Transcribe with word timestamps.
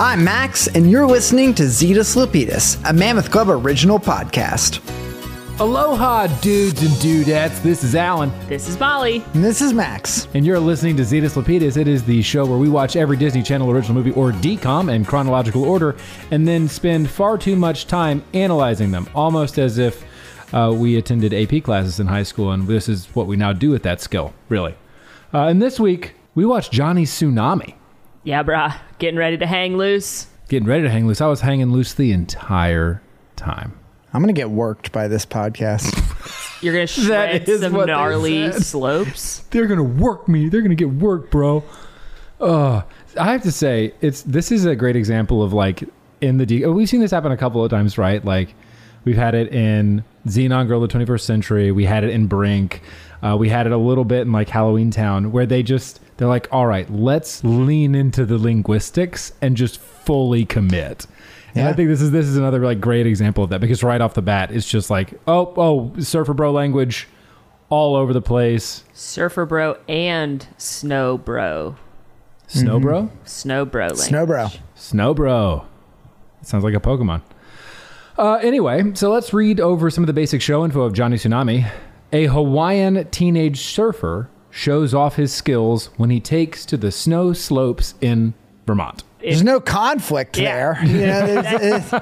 I'm 0.00 0.24
Max, 0.24 0.66
and 0.68 0.90
you're 0.90 1.06
listening 1.06 1.52
to 1.54 1.64
Zetus 1.64 2.16
Lapidus, 2.16 2.80
a 2.88 2.92
Mammoth 2.92 3.30
Club 3.30 3.50
original 3.50 3.98
podcast. 3.98 4.80
Aloha, 5.60 6.26
dudes 6.40 6.80
and 6.80 6.90
dudettes. 6.92 7.62
This 7.62 7.84
is 7.84 7.94
Alan, 7.94 8.32
This 8.48 8.66
is 8.66 8.80
Molly. 8.80 9.22
And 9.34 9.44
this 9.44 9.60
is 9.60 9.74
Max. 9.74 10.26
and 10.32 10.46
you're 10.46 10.58
listening 10.58 10.96
to 10.96 11.02
Zetus 11.02 11.34
Lapidus. 11.36 11.76
It 11.76 11.86
is 11.86 12.02
the 12.02 12.22
show 12.22 12.46
where 12.46 12.56
we 12.56 12.70
watch 12.70 12.96
every 12.96 13.18
Disney 13.18 13.42
Channel 13.42 13.70
original 13.70 13.94
movie 13.94 14.12
or 14.12 14.32
DCOM 14.32 14.90
in 14.90 15.04
chronological 15.04 15.64
order, 15.64 15.96
and 16.30 16.48
then 16.48 16.66
spend 16.66 17.10
far 17.10 17.36
too 17.36 17.56
much 17.56 17.86
time 17.86 18.22
analyzing 18.32 18.90
them, 18.92 19.06
almost 19.14 19.58
as 19.58 19.76
if 19.76 20.02
uh, 20.54 20.72
we 20.74 20.96
attended 20.96 21.34
AP 21.34 21.62
classes 21.62 22.00
in 22.00 22.06
high 22.06 22.22
school, 22.22 22.52
and 22.52 22.66
this 22.66 22.88
is 22.88 23.06
what 23.14 23.26
we 23.26 23.36
now 23.36 23.52
do 23.52 23.68
with 23.70 23.82
that 23.82 24.00
skill, 24.00 24.32
really. 24.48 24.74
Uh, 25.34 25.46
and 25.48 25.60
this 25.60 25.78
week, 25.78 26.14
we 26.34 26.46
watched 26.46 26.72
Johnny 26.72 27.04
Tsunami. 27.04 27.74
Yeah, 28.22 28.42
brah. 28.42 28.76
Getting 28.98 29.18
ready 29.18 29.38
to 29.38 29.46
hang 29.46 29.76
loose. 29.76 30.26
Getting 30.48 30.68
ready 30.68 30.82
to 30.82 30.90
hang 30.90 31.06
loose. 31.06 31.20
I 31.20 31.26
was 31.26 31.40
hanging 31.40 31.72
loose 31.72 31.94
the 31.94 32.12
entire 32.12 33.02
time. 33.36 33.78
I'm 34.12 34.20
going 34.22 34.34
to 34.34 34.38
get 34.38 34.50
worked 34.50 34.92
by 34.92 35.08
this 35.08 35.24
podcast. 35.24 35.96
You're 36.62 36.74
gonna 36.74 36.86
shred 36.86 37.48
is 37.48 37.62
some 37.62 37.72
gnarly 37.72 38.52
said. 38.52 38.62
slopes. 38.62 39.38
they're 39.50 39.66
gonna 39.66 39.82
work 39.82 40.28
me. 40.28 40.50
They're 40.50 40.60
gonna 40.60 40.74
get 40.74 40.90
worked, 40.90 41.30
bro. 41.30 41.64
Uh, 42.38 42.82
I 43.18 43.32
have 43.32 43.42
to 43.44 43.52
say, 43.52 43.94
it's 44.02 44.20
this 44.24 44.52
is 44.52 44.66
a 44.66 44.76
great 44.76 44.94
example 44.94 45.42
of 45.42 45.54
like 45.54 45.82
in 46.20 46.36
the 46.36 46.44
D. 46.44 46.62
oh, 46.66 46.72
We've 46.72 46.86
seen 46.86 47.00
this 47.00 47.12
happen 47.12 47.32
a 47.32 47.36
couple 47.38 47.64
of 47.64 47.70
times, 47.70 47.96
right? 47.96 48.22
Like 48.22 48.52
we've 49.06 49.16
had 49.16 49.34
it 49.34 49.54
in 49.54 50.04
Xenon 50.26 50.68
Girl 50.68 50.82
of 50.82 50.90
the 50.90 50.98
21st 50.98 51.20
Century. 51.20 51.72
We 51.72 51.84
had 51.84 52.04
it 52.04 52.10
in 52.10 52.26
Brink. 52.26 52.82
Uh, 53.22 53.36
we 53.38 53.48
had 53.48 53.66
it 53.66 53.72
a 53.72 53.76
little 53.76 54.04
bit 54.04 54.22
in 54.22 54.32
like 54.32 54.48
Halloween 54.48 54.90
Town, 54.90 55.32
where 55.32 55.46
they 55.46 55.62
just 55.62 56.00
they're 56.16 56.28
like, 56.28 56.48
all 56.52 56.66
right, 56.66 56.90
let's 56.90 57.42
lean 57.44 57.94
into 57.94 58.26
the 58.26 58.38
linguistics 58.38 59.32
and 59.40 59.56
just 59.56 59.78
fully 59.80 60.44
commit. 60.44 61.06
And 61.54 61.66
I 61.66 61.72
think 61.72 61.88
this 61.88 62.00
is 62.00 62.10
this 62.10 62.26
is 62.26 62.36
another 62.36 62.60
like 62.60 62.80
great 62.80 63.06
example 63.06 63.44
of 63.44 63.50
that 63.50 63.60
because 63.60 63.82
right 63.82 64.00
off 64.00 64.14
the 64.14 64.22
bat, 64.22 64.50
it's 64.52 64.68
just 64.68 64.90
like, 64.90 65.14
oh, 65.26 65.52
oh, 65.56 66.00
surfer 66.00 66.32
bro 66.34 66.52
language 66.52 67.08
all 67.70 67.96
over 67.96 68.12
the 68.12 68.22
place. 68.22 68.84
Surfer 68.92 69.46
bro 69.46 69.76
and 69.88 70.46
snow 70.58 71.18
bro. 71.18 71.76
Snow 72.46 72.80
bro? 72.80 73.10
Snow 73.24 73.64
bro. 73.64 73.82
Language. 73.86 74.06
Snow 74.08 74.26
bro. 74.26 74.48
Snow 74.74 75.14
bro. 75.14 75.66
sounds 76.42 76.64
like 76.64 76.74
a 76.74 76.80
Pokemon. 76.80 77.22
Uh, 78.20 78.34
anyway, 78.42 78.82
so 78.94 79.10
let's 79.10 79.32
read 79.32 79.60
over 79.60 79.88
some 79.88 80.04
of 80.04 80.06
the 80.06 80.12
basic 80.12 80.42
show 80.42 80.62
info 80.62 80.82
of 80.82 80.92
Johnny 80.92 81.16
Tsunami. 81.16 81.70
A 82.12 82.26
Hawaiian 82.26 83.08
teenage 83.10 83.60
surfer 83.62 84.28
shows 84.50 84.92
off 84.92 85.16
his 85.16 85.32
skills 85.32 85.86
when 85.96 86.10
he 86.10 86.20
takes 86.20 86.66
to 86.66 86.76
the 86.76 86.92
snow 86.92 87.32
slopes 87.32 87.94
in 88.02 88.34
Vermont. 88.66 89.04
There's 89.20 89.42
no 89.42 89.58
conflict 89.58 90.36
Yeah. 90.36 90.74
there. 90.74 90.86
You 90.86 91.06
know, 91.06 91.26
it's- 91.38 91.92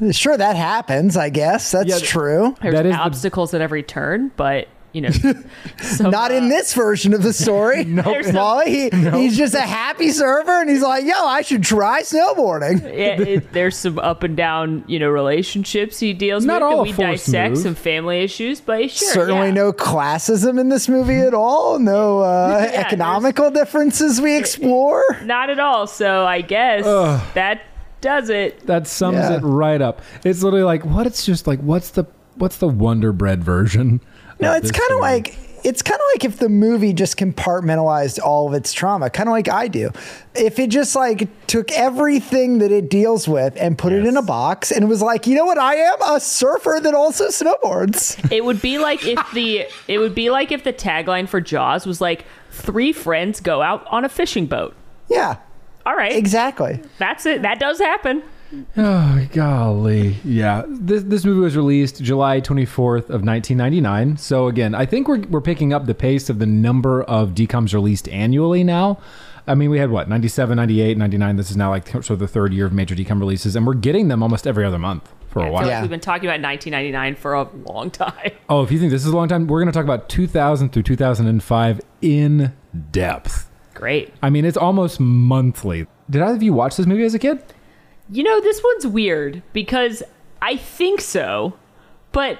it's- 0.00 0.16
sure, 0.16 0.36
that 0.36 0.54
happens, 0.54 1.16
I 1.16 1.30
guess. 1.30 1.72
That's 1.72 1.88
Yeah, 1.88 2.06
true. 2.06 2.54
There's 2.62 2.74
That 2.74 2.86
is 2.86 2.94
the- 2.94 3.00
obstacles 3.00 3.52
at 3.52 3.60
every 3.60 3.82
turn, 3.82 4.30
but 4.36 4.68
you 4.96 5.02
know, 5.02 5.10
some, 5.82 6.10
Not 6.10 6.30
uh, 6.30 6.34
in 6.34 6.48
this 6.48 6.72
version 6.72 7.12
of 7.12 7.22
the 7.22 7.32
story. 7.32 7.84
Some- 8.02 8.34
Molly, 8.34 8.90
he, 8.90 9.10
he's 9.10 9.36
just 9.36 9.54
a 9.54 9.60
happy 9.60 10.10
surfer, 10.10 10.60
and 10.62 10.70
he's 10.70 10.80
like, 10.82 11.04
yo, 11.04 11.12
I 11.14 11.42
should 11.42 11.62
try 11.62 12.00
snowboarding. 12.02 12.80
yeah, 12.84 13.20
it, 13.20 13.52
there's 13.52 13.76
some 13.76 13.98
up 13.98 14.22
and 14.22 14.36
down, 14.36 14.84
you 14.86 14.98
know, 14.98 15.08
relationships 15.10 15.98
he 16.00 16.12
deals 16.14 16.44
Not 16.46 16.62
with. 16.62 16.72
all 16.72 16.82
we 16.82 16.92
dissect 16.92 17.54
move. 17.54 17.62
some 17.62 17.74
family 17.74 18.20
issues, 18.22 18.60
but 18.60 18.90
sure, 18.90 19.12
Certainly 19.12 19.48
yeah. 19.48 19.54
no 19.54 19.72
classism 19.72 20.58
in 20.58 20.70
this 20.70 20.88
movie 20.88 21.18
at 21.20 21.34
all. 21.34 21.78
No 21.78 22.20
uh, 22.20 22.68
Yeah, 22.72 22.80
economical 22.80 23.50
differences 23.50 24.20
we 24.20 24.36
explore. 24.36 25.02
Not 25.24 25.50
at 25.50 25.60
all. 25.60 25.86
So 25.86 26.24
I 26.24 26.40
guess 26.40 26.84
that 27.34 27.62
does 28.00 28.30
it. 28.30 28.66
That 28.66 28.86
sums 28.86 29.16
Yeah. 29.18 29.36
it 29.36 29.40
right 29.42 29.82
up. 29.82 30.00
It's 30.24 30.42
literally 30.42 30.64
like 30.64 30.84
what 30.84 31.06
it's 31.06 31.26
just 31.26 31.46
like 31.46 31.60
what's 31.60 31.90
the 31.90 32.04
what's 32.36 32.58
the 32.58 32.68
Wonder 32.68 33.12
Bread 33.12 33.42
version? 33.42 34.00
No, 34.40 34.52
it's 34.52 34.70
kind 34.70 34.90
of 34.92 35.00
like 35.00 35.36
it's 35.64 35.82
kind 35.82 35.96
of 35.96 36.06
like 36.14 36.24
if 36.24 36.38
the 36.38 36.48
movie 36.48 36.92
just 36.92 37.16
compartmentalized 37.16 38.20
all 38.22 38.46
of 38.46 38.54
its 38.54 38.72
trauma, 38.72 39.10
kind 39.10 39.28
of 39.28 39.32
like 39.32 39.48
I 39.48 39.66
do. 39.66 39.90
If 40.34 40.58
it 40.58 40.70
just 40.70 40.94
like 40.94 41.28
took 41.48 41.72
everything 41.72 42.58
that 42.58 42.70
it 42.70 42.88
deals 42.88 43.26
with 43.26 43.56
and 43.56 43.76
put 43.76 43.92
it 43.92 44.06
in 44.06 44.16
a 44.16 44.22
box 44.22 44.70
and 44.70 44.88
was 44.88 45.02
like, 45.02 45.26
you 45.26 45.34
know 45.34 45.44
what, 45.44 45.58
I 45.58 45.74
am 45.74 46.00
a 46.02 46.20
surfer 46.20 46.78
that 46.82 46.94
also 46.94 47.28
snowboards. 47.28 48.30
It 48.30 48.44
would 48.44 48.62
be 48.62 48.78
like 48.78 49.04
if 49.04 49.18
the 49.32 49.66
it 49.88 49.98
would 49.98 50.14
be 50.14 50.30
like 50.30 50.52
if 50.52 50.62
the 50.62 50.72
tagline 50.72 51.28
for 51.28 51.40
Jaws 51.40 51.86
was 51.86 52.00
like 52.00 52.26
three 52.50 52.92
friends 52.92 53.40
go 53.40 53.62
out 53.62 53.86
on 53.88 54.04
a 54.04 54.08
fishing 54.08 54.46
boat. 54.46 54.74
yeah, 55.08 55.36
All 55.84 55.96
right, 55.96 56.14
exactly. 56.14 56.80
that's 56.98 57.26
it. 57.26 57.42
That 57.42 57.58
does 57.58 57.78
happen. 57.78 58.22
Oh 58.76 59.26
golly, 59.32 60.16
yeah. 60.24 60.62
This 60.68 61.02
this 61.04 61.24
movie 61.24 61.40
was 61.40 61.56
released 61.56 62.02
July 62.02 62.40
twenty 62.40 62.64
fourth 62.64 63.10
of 63.10 63.24
nineteen 63.24 63.56
ninety 63.56 63.80
nine. 63.80 64.16
So 64.16 64.46
again, 64.48 64.74
I 64.74 64.86
think 64.86 65.08
we're 65.08 65.20
we're 65.20 65.40
picking 65.40 65.72
up 65.72 65.86
the 65.86 65.94
pace 65.94 66.28
of 66.30 66.38
the 66.38 66.46
number 66.46 67.02
of 67.04 67.30
DComs 67.30 67.74
released 67.74 68.08
annually 68.08 68.64
now. 68.64 68.98
I 69.48 69.54
mean, 69.54 69.70
we 69.70 69.78
had 69.78 69.90
what 69.90 70.08
97, 70.08 70.56
98, 70.56 70.98
99. 70.98 71.36
This 71.36 71.52
is 71.52 71.56
now 71.56 71.70
like 71.70 71.86
sort 71.88 72.10
of 72.10 72.18
the 72.18 72.26
third 72.26 72.52
year 72.52 72.66
of 72.66 72.72
major 72.72 72.96
DCOM 72.96 73.20
releases, 73.20 73.54
and 73.54 73.64
we're 73.64 73.74
getting 73.74 74.08
them 74.08 74.20
almost 74.20 74.44
every 74.44 74.64
other 74.64 74.78
month 74.78 75.08
for 75.28 75.40
I 75.40 75.44
a 75.44 75.46
feel 75.46 75.54
while. 75.54 75.66
Yeah. 75.68 75.80
we've 75.82 75.90
been 75.90 76.00
talking 76.00 76.28
about 76.28 76.40
1999 76.42 77.14
for 77.14 77.34
a 77.34 77.48
long 77.68 77.90
time. 77.90 78.32
Oh, 78.48 78.62
if 78.62 78.70
you 78.70 78.78
think 78.78 78.92
this 78.92 79.04
is 79.04 79.12
a 79.12 79.16
long 79.16 79.26
time, 79.28 79.48
we're 79.48 79.60
going 79.60 79.72
to 79.72 79.76
talk 79.76 79.84
about 79.84 80.08
two 80.08 80.26
thousand 80.28 80.72
through 80.72 80.84
two 80.84 80.94
thousand 80.96 81.26
and 81.26 81.42
five 81.42 81.80
in 82.00 82.52
depth. 82.92 83.50
Great. 83.74 84.12
I 84.22 84.30
mean, 84.30 84.44
it's 84.44 84.56
almost 84.56 85.00
monthly. 85.00 85.86
Did 86.08 86.22
either 86.22 86.36
of 86.36 86.42
you 86.44 86.52
watch 86.52 86.76
this 86.76 86.86
movie 86.86 87.02
as 87.04 87.14
a 87.14 87.18
kid? 87.18 87.42
You 88.08 88.22
know, 88.22 88.40
this 88.40 88.62
one's 88.62 88.86
weird 88.86 89.42
because 89.52 90.02
I 90.40 90.56
think 90.56 91.00
so, 91.00 91.54
but 92.12 92.38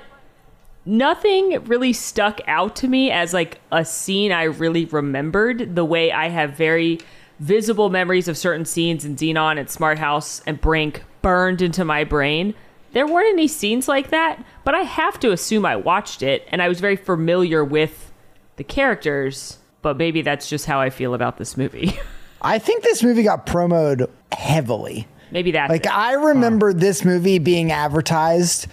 nothing 0.84 1.62
really 1.64 1.92
stuck 1.92 2.40
out 2.46 2.76
to 2.76 2.88
me 2.88 3.10
as 3.10 3.34
like 3.34 3.60
a 3.72 3.84
scene 3.84 4.30
I 4.30 4.44
really 4.44 4.84
remembered 4.84 5.74
the 5.74 5.84
way 5.84 6.12
I 6.12 6.28
have 6.28 6.52
very 6.52 7.00
visible 7.40 7.90
memories 7.90 8.28
of 8.28 8.36
certain 8.36 8.64
scenes 8.64 9.04
in 9.04 9.16
Xenon 9.16 9.58
and 9.58 9.68
Smart 9.68 9.98
House 9.98 10.40
and 10.46 10.60
Brink 10.60 11.02
burned 11.20 11.60
into 11.60 11.84
my 11.84 12.04
brain. 12.04 12.54
There 12.92 13.06
weren't 13.06 13.32
any 13.32 13.48
scenes 13.48 13.88
like 13.88 14.10
that, 14.10 14.42
but 14.64 14.74
I 14.74 14.80
have 14.80 15.18
to 15.20 15.32
assume 15.32 15.66
I 15.66 15.76
watched 15.76 16.22
it 16.22 16.46
and 16.50 16.62
I 16.62 16.68
was 16.68 16.80
very 16.80 16.96
familiar 16.96 17.64
with 17.64 18.12
the 18.54 18.64
characters, 18.64 19.58
but 19.82 19.96
maybe 19.96 20.22
that's 20.22 20.48
just 20.48 20.66
how 20.66 20.80
I 20.80 20.90
feel 20.90 21.12
about 21.12 21.36
this 21.36 21.56
movie. 21.56 21.98
I 22.40 22.58
think 22.58 22.84
this 22.84 23.02
movie 23.02 23.24
got 23.24 23.44
promoted 23.44 24.08
heavily. 24.32 25.08
Maybe 25.36 25.50
that. 25.50 25.68
Like 25.68 25.84
it. 25.84 25.94
I 25.94 26.14
remember 26.14 26.72
this 26.72 27.04
movie 27.04 27.38
being 27.38 27.70
advertised 27.70 28.68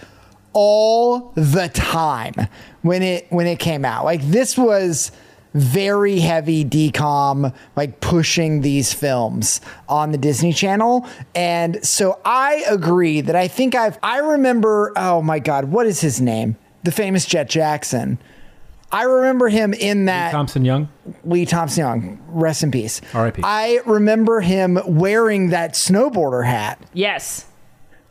all 0.54 1.30
the 1.34 1.68
time 1.68 2.32
when 2.80 3.02
it 3.02 3.26
when 3.28 3.46
it 3.46 3.58
came 3.58 3.84
out. 3.84 4.06
Like 4.06 4.22
this 4.22 4.56
was 4.56 5.12
very 5.52 6.20
heavy 6.20 6.64
DCOM 6.64 7.54
like 7.76 8.00
pushing 8.00 8.62
these 8.62 8.94
films 8.94 9.60
on 9.90 10.10
the 10.10 10.16
Disney 10.16 10.54
Channel. 10.54 11.06
And 11.34 11.84
so 11.84 12.18
I 12.24 12.64
agree 12.66 13.20
that 13.20 13.36
I 13.36 13.46
think 13.46 13.74
I've 13.74 13.98
I 14.02 14.20
remember 14.20 14.90
oh 14.96 15.20
my 15.20 15.40
god, 15.40 15.66
what 15.66 15.86
is 15.86 16.00
his 16.00 16.18
name? 16.18 16.56
The 16.82 16.92
famous 16.92 17.26
Jet 17.26 17.50
Jackson. 17.50 18.18
I 18.94 19.02
remember 19.02 19.48
him 19.48 19.74
in 19.74 20.04
that 20.04 20.28
Lee 20.28 20.32
Thompson 20.32 20.64
Young. 20.64 20.88
Lee 21.24 21.46
Thompson 21.46 21.80
Young, 21.80 22.22
rest 22.28 22.62
in 22.62 22.70
peace. 22.70 23.00
R.I.P.. 23.12 23.42
I 23.44 23.80
remember 23.86 24.40
him 24.40 24.78
wearing 24.86 25.50
that 25.50 25.72
snowboarder 25.74 26.46
hat. 26.46 26.78
yes. 26.92 27.46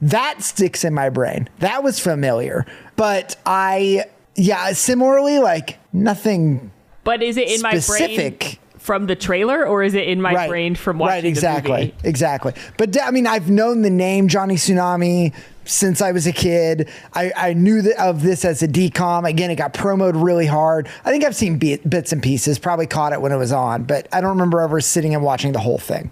That 0.02 0.44
sticks 0.44 0.84
in 0.84 0.94
my 0.94 1.08
brain. 1.10 1.48
That 1.60 1.82
was 1.82 1.98
familiar. 1.98 2.66
But 2.98 3.38
I, 3.46 4.04
yeah, 4.36 4.74
similarly, 4.74 5.40
like 5.40 5.80
nothing 5.94 6.72
But 7.06 7.24
is 7.24 7.38
it 7.38 7.50
in 7.50 7.62
my 7.62 7.72
brain 7.72 7.82
specific. 7.82 8.60
from 8.80 9.06
the 9.06 9.16
trailer, 9.16 9.66
or 9.66 9.82
is 9.82 9.94
it 9.94 10.10
in 10.10 10.22
my 10.22 10.34
right. 10.34 10.50
brain 10.50 10.76
from 10.76 10.98
watching 11.00 11.14
right, 11.14 11.24
exactly, 11.24 11.72
the 11.72 11.94
movie? 11.94 12.10
exactly. 12.10 12.54
But 12.78 13.02
I 13.02 13.12
mean, 13.12 13.26
I've 13.28 13.50
known 13.50 13.82
the 13.82 13.90
name 13.90 14.28
Johnny 14.28 14.56
Tsunami 14.56 15.34
since 15.66 16.02
I 16.02 16.12
was 16.12 16.28
a 16.28 16.34
kid. 16.34 16.90
I, 17.14 17.32
I 17.36 17.54
knew 17.54 17.84
of 18.00 18.22
this 18.22 18.46
as 18.46 18.62
a 18.64 18.68
DCOM. 18.68 19.28
Again, 19.28 19.52
it 19.52 19.56
got 19.56 19.74
promoted 19.74 20.16
really 20.16 20.46
hard. 20.46 20.88
I 21.06 21.12
think 21.12 21.24
I've 21.24 21.36
seen 21.36 21.58
bit, 21.58 21.90
bits 21.90 22.12
and 22.12 22.22
pieces. 22.22 22.60
Probably 22.60 22.88
caught 22.88 23.14
it 23.14 23.22
when 23.22 23.32
it 23.32 23.38
was 23.38 23.52
on, 23.52 23.84
but 23.84 24.08
I 24.12 24.22
don't 24.22 24.32
remember 24.32 24.62
ever 24.62 24.82
sitting 24.82 25.14
and 25.14 25.24
watching 25.24 25.52
the 25.52 25.60
whole 25.60 25.78
thing. 25.78 26.12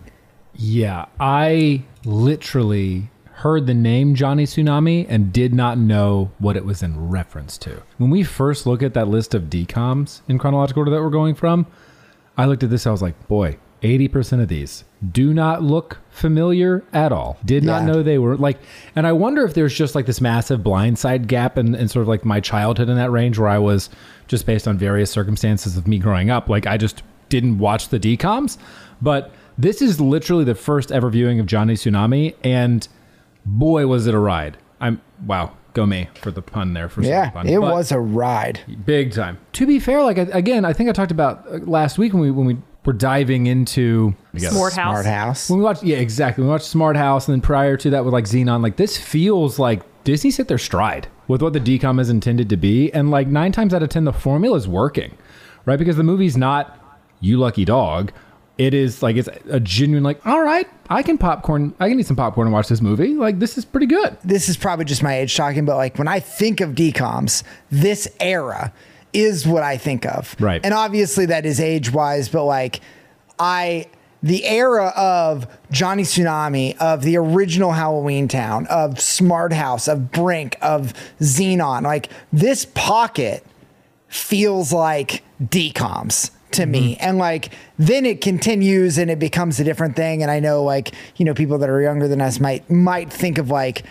Yeah, 0.55 1.05
I 1.19 1.83
literally 2.05 3.09
heard 3.41 3.65
the 3.65 3.73
name 3.73 4.13
Johnny 4.13 4.45
Tsunami 4.45 5.05
and 5.09 5.33
did 5.33 5.53
not 5.53 5.77
know 5.77 6.31
what 6.37 6.55
it 6.55 6.63
was 6.63 6.83
in 6.83 7.09
reference 7.09 7.57
to. 7.57 7.81
When 7.97 8.11
we 8.11 8.23
first 8.23 8.67
look 8.67 8.83
at 8.83 8.93
that 8.93 9.07
list 9.07 9.33
of 9.33 9.43
DCOMs 9.43 10.21
in 10.27 10.37
chronological 10.37 10.81
order 10.81 10.91
that 10.91 11.01
we're 11.01 11.09
going 11.09 11.33
from, 11.33 11.65
I 12.37 12.45
looked 12.45 12.63
at 12.63 12.69
this, 12.69 12.85
I 12.85 12.91
was 12.91 13.01
like, 13.01 13.27
boy, 13.27 13.57
80% 13.81 14.41
of 14.43 14.47
these 14.47 14.83
do 15.11 15.33
not 15.33 15.63
look 15.63 15.97
familiar 16.11 16.83
at 16.93 17.11
all. 17.11 17.37
Did 17.45 17.63
not 17.63 17.83
know 17.83 18.03
they 18.03 18.17
were 18.19 18.37
like, 18.37 18.59
and 18.95 19.07
I 19.07 19.11
wonder 19.13 19.43
if 19.45 19.53
there's 19.55 19.73
just 19.73 19.95
like 19.95 20.05
this 20.05 20.21
massive 20.21 20.59
blindside 20.59 21.27
gap 21.27 21.57
and, 21.57 21.75
in 21.75 21.87
sort 21.87 22.01
of 22.03 22.07
like 22.07 22.23
my 22.25 22.39
childhood 22.39 22.89
in 22.89 22.97
that 22.97 23.09
range 23.09 23.39
where 23.39 23.49
I 23.49 23.57
was 23.57 23.89
just 24.27 24.45
based 24.45 24.67
on 24.67 24.77
various 24.77 25.09
circumstances 25.09 25.75
of 25.77 25.87
me 25.87 25.97
growing 25.97 26.29
up. 26.29 26.49
Like 26.49 26.67
I 26.67 26.77
just 26.77 27.01
didn't 27.29 27.57
watch 27.57 27.89
the 27.89 27.99
DComs, 27.99 28.57
but 29.01 29.31
This 29.57 29.81
is 29.81 29.99
literally 29.99 30.43
the 30.43 30.55
first 30.55 30.91
ever 30.91 31.09
viewing 31.09 31.39
of 31.39 31.45
Johnny 31.45 31.73
Tsunami, 31.73 32.35
and 32.43 32.87
boy, 33.45 33.85
was 33.87 34.07
it 34.07 34.13
a 34.13 34.19
ride! 34.19 34.57
I'm 34.79 35.01
wow, 35.25 35.51
go 35.73 35.85
me 35.85 36.09
for 36.21 36.31
the 36.31 36.41
pun 36.41 36.73
there. 36.73 36.89
For 36.89 37.01
Yeah, 37.03 37.29
pun. 37.31 37.47
it 37.47 37.59
But 37.59 37.73
was 37.73 37.91
a 37.91 37.99
ride. 37.99 38.61
big 38.85 39.13
time. 39.13 39.37
To 39.53 39.65
be 39.67 39.79
fair, 39.79 40.03
like 40.03 40.17
again, 40.17 40.65
I 40.65 40.73
think 40.73 40.89
I 40.89 40.93
talked 40.93 41.11
about 41.11 41.45
uh, 41.47 41.57
last 41.59 41.97
week 41.97 42.13
when 42.13 42.21
we 42.21 42.31
when 42.31 42.45
we 42.47 42.57
were 42.85 42.93
diving 42.93 43.45
into 43.47 44.15
Smart 44.37 44.73
House. 44.73 44.73
Smart 44.73 45.05
house. 45.05 45.49
when 45.49 45.59
we 45.59 45.65
watched, 45.65 45.83
yeah, 45.83 45.97
exactly. 45.97 46.43
We 46.43 46.49
watched 46.49 46.65
Smart 46.65 46.95
House, 46.95 47.27
and 47.27 47.33
then 47.35 47.41
prior 47.41 47.77
to 47.77 47.89
that 47.91 48.03
with 48.05 48.13
like 48.13 48.25
Xenon, 48.25 48.63
like 48.63 48.77
this 48.77 48.97
feels 48.97 49.59
like 49.59 49.81
Disney's 50.03 50.37
hit 50.37 50.47
their 50.47 50.57
stride 50.57 51.07
with 51.27 51.41
what 51.41 51.53
the 51.53 51.59
DCOM 51.59 51.99
is 51.99 52.09
intended 52.09 52.49
to 52.49 52.57
be, 52.57 52.91
and 52.93 53.11
like 53.11 53.27
nine 53.27 53.51
times 53.51 53.73
out 53.73 53.83
of 53.83 53.89
ten, 53.89 54.05
the 54.05 54.13
formula 54.13 54.57
is 54.57 54.67
working, 54.67 55.15
right? 55.65 55.77
Because 55.77 55.95
the 55.95 56.03
movie's 56.03 56.35
not 56.35 56.77
you 57.19 57.37
lucky 57.37 57.65
dog. 57.65 58.11
It 58.57 58.73
is 58.73 59.01
like 59.01 59.15
it's 59.15 59.29
a 59.49 59.59
genuine 59.59 60.03
like, 60.03 60.25
all 60.25 60.41
right, 60.41 60.67
I 60.89 61.01
can 61.03 61.17
popcorn, 61.17 61.73
I 61.79 61.87
can 61.89 61.99
eat 61.99 62.05
some 62.05 62.15
popcorn 62.15 62.47
and 62.47 62.53
watch 62.53 62.67
this 62.67 62.81
movie. 62.81 63.13
Like 63.15 63.39
this 63.39 63.57
is 63.57 63.65
pretty 63.65 63.87
good. 63.87 64.17
this 64.23 64.49
is 64.49 64.57
probably 64.57 64.85
just 64.85 65.01
my 65.01 65.17
age 65.17 65.35
talking, 65.35 65.65
but 65.65 65.77
like 65.77 65.97
when 65.97 66.07
I 66.07 66.19
think 66.19 66.61
of 66.61 66.71
DComs, 66.71 67.43
this 67.71 68.07
era 68.19 68.73
is 69.13 69.47
what 69.47 69.63
I 69.63 69.77
think 69.77 70.05
of. 70.05 70.35
Right. 70.39 70.61
And 70.63 70.73
obviously 70.73 71.25
that 71.27 71.45
is 71.45 71.59
age 71.59 71.91
wise, 71.91 72.29
but 72.29 72.45
like 72.45 72.81
I 73.39 73.87
the 74.23 74.45
era 74.45 74.93
of 74.95 75.47
Johnny 75.71 76.03
Tsunami, 76.03 76.77
of 76.77 77.01
the 77.01 77.17
original 77.17 77.71
Halloween 77.71 78.27
Town, 78.27 78.67
of 78.67 78.99
Smart 78.99 79.51
House, 79.51 79.87
of 79.87 80.11
Brink, 80.11 80.57
of 80.61 80.93
Xenon, 81.19 81.83
like 81.83 82.09
this 82.31 82.65
pocket 82.65 83.43
feels 84.07 84.71
like 84.71 85.23
DCOMs 85.43 86.31
to 86.51 86.65
me 86.65 86.95
mm-hmm. 86.95 87.03
and 87.07 87.17
like 87.17 87.53
then 87.79 88.05
it 88.05 88.19
continues 88.19 88.97
and 88.97 89.09
it 89.09 89.19
becomes 89.19 89.57
a 89.61 89.63
different 89.63 89.95
thing 89.95 90.21
and 90.21 90.29
i 90.29 90.37
know 90.37 90.63
like 90.63 90.93
you 91.15 91.23
know 91.23 91.33
people 91.33 91.57
that 91.57 91.69
are 91.69 91.81
younger 91.81 92.09
than 92.09 92.19
us 92.19 92.41
might 92.41 92.69
might 92.69 93.11
think 93.11 93.37
of 93.37 93.49
like 93.49 93.83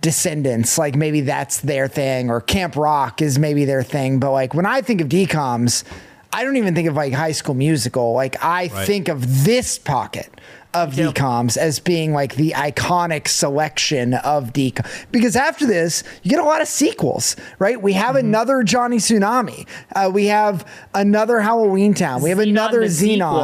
descendants 0.00 0.78
like 0.78 0.94
maybe 0.94 1.20
that's 1.22 1.60
their 1.60 1.88
thing 1.88 2.30
or 2.30 2.40
camp 2.40 2.76
rock 2.76 3.20
is 3.22 3.38
maybe 3.38 3.64
their 3.64 3.82
thing 3.82 4.18
but 4.20 4.30
like 4.30 4.54
when 4.54 4.66
i 4.66 4.80
think 4.80 5.00
of 5.00 5.08
DCOMs 5.08 5.84
i 6.32 6.44
don't 6.44 6.56
even 6.56 6.74
think 6.74 6.88
of 6.88 6.94
like 6.94 7.12
high 7.12 7.32
school 7.32 7.54
musical 7.54 8.12
like 8.12 8.36
i 8.44 8.68
think 8.68 9.08
of 9.08 9.44
this 9.44 9.78
pocket 9.78 10.30
of 10.74 10.94
too. 10.94 11.10
DCOMs 11.10 11.56
as 11.56 11.78
being 11.80 12.12
like 12.12 12.34
the 12.36 12.50
iconic 12.50 13.28
selection 13.28 14.12
of 14.14 14.52
DCOM 14.52 14.86
because 15.10 15.34
after 15.34 15.66
this 15.66 16.04
you 16.22 16.30
get 16.30 16.38
a 16.40 16.44
lot 16.44 16.60
of 16.60 16.68
sequels 16.68 17.34
right 17.58 17.80
we 17.80 17.94
have 17.94 18.14
Mm-hmm. 18.16 18.26
another 18.28 18.62
johnny 18.62 18.98
tsunami 18.98 19.66
uh, 19.94 20.10
we 20.12 20.26
have 20.26 20.64
another 20.94 21.40
halloween 21.40 21.94
town 21.94 22.22
we 22.22 22.28
have 22.30 22.38
Xenon 22.38 22.50
another 22.50 22.82
xenon 22.82 22.90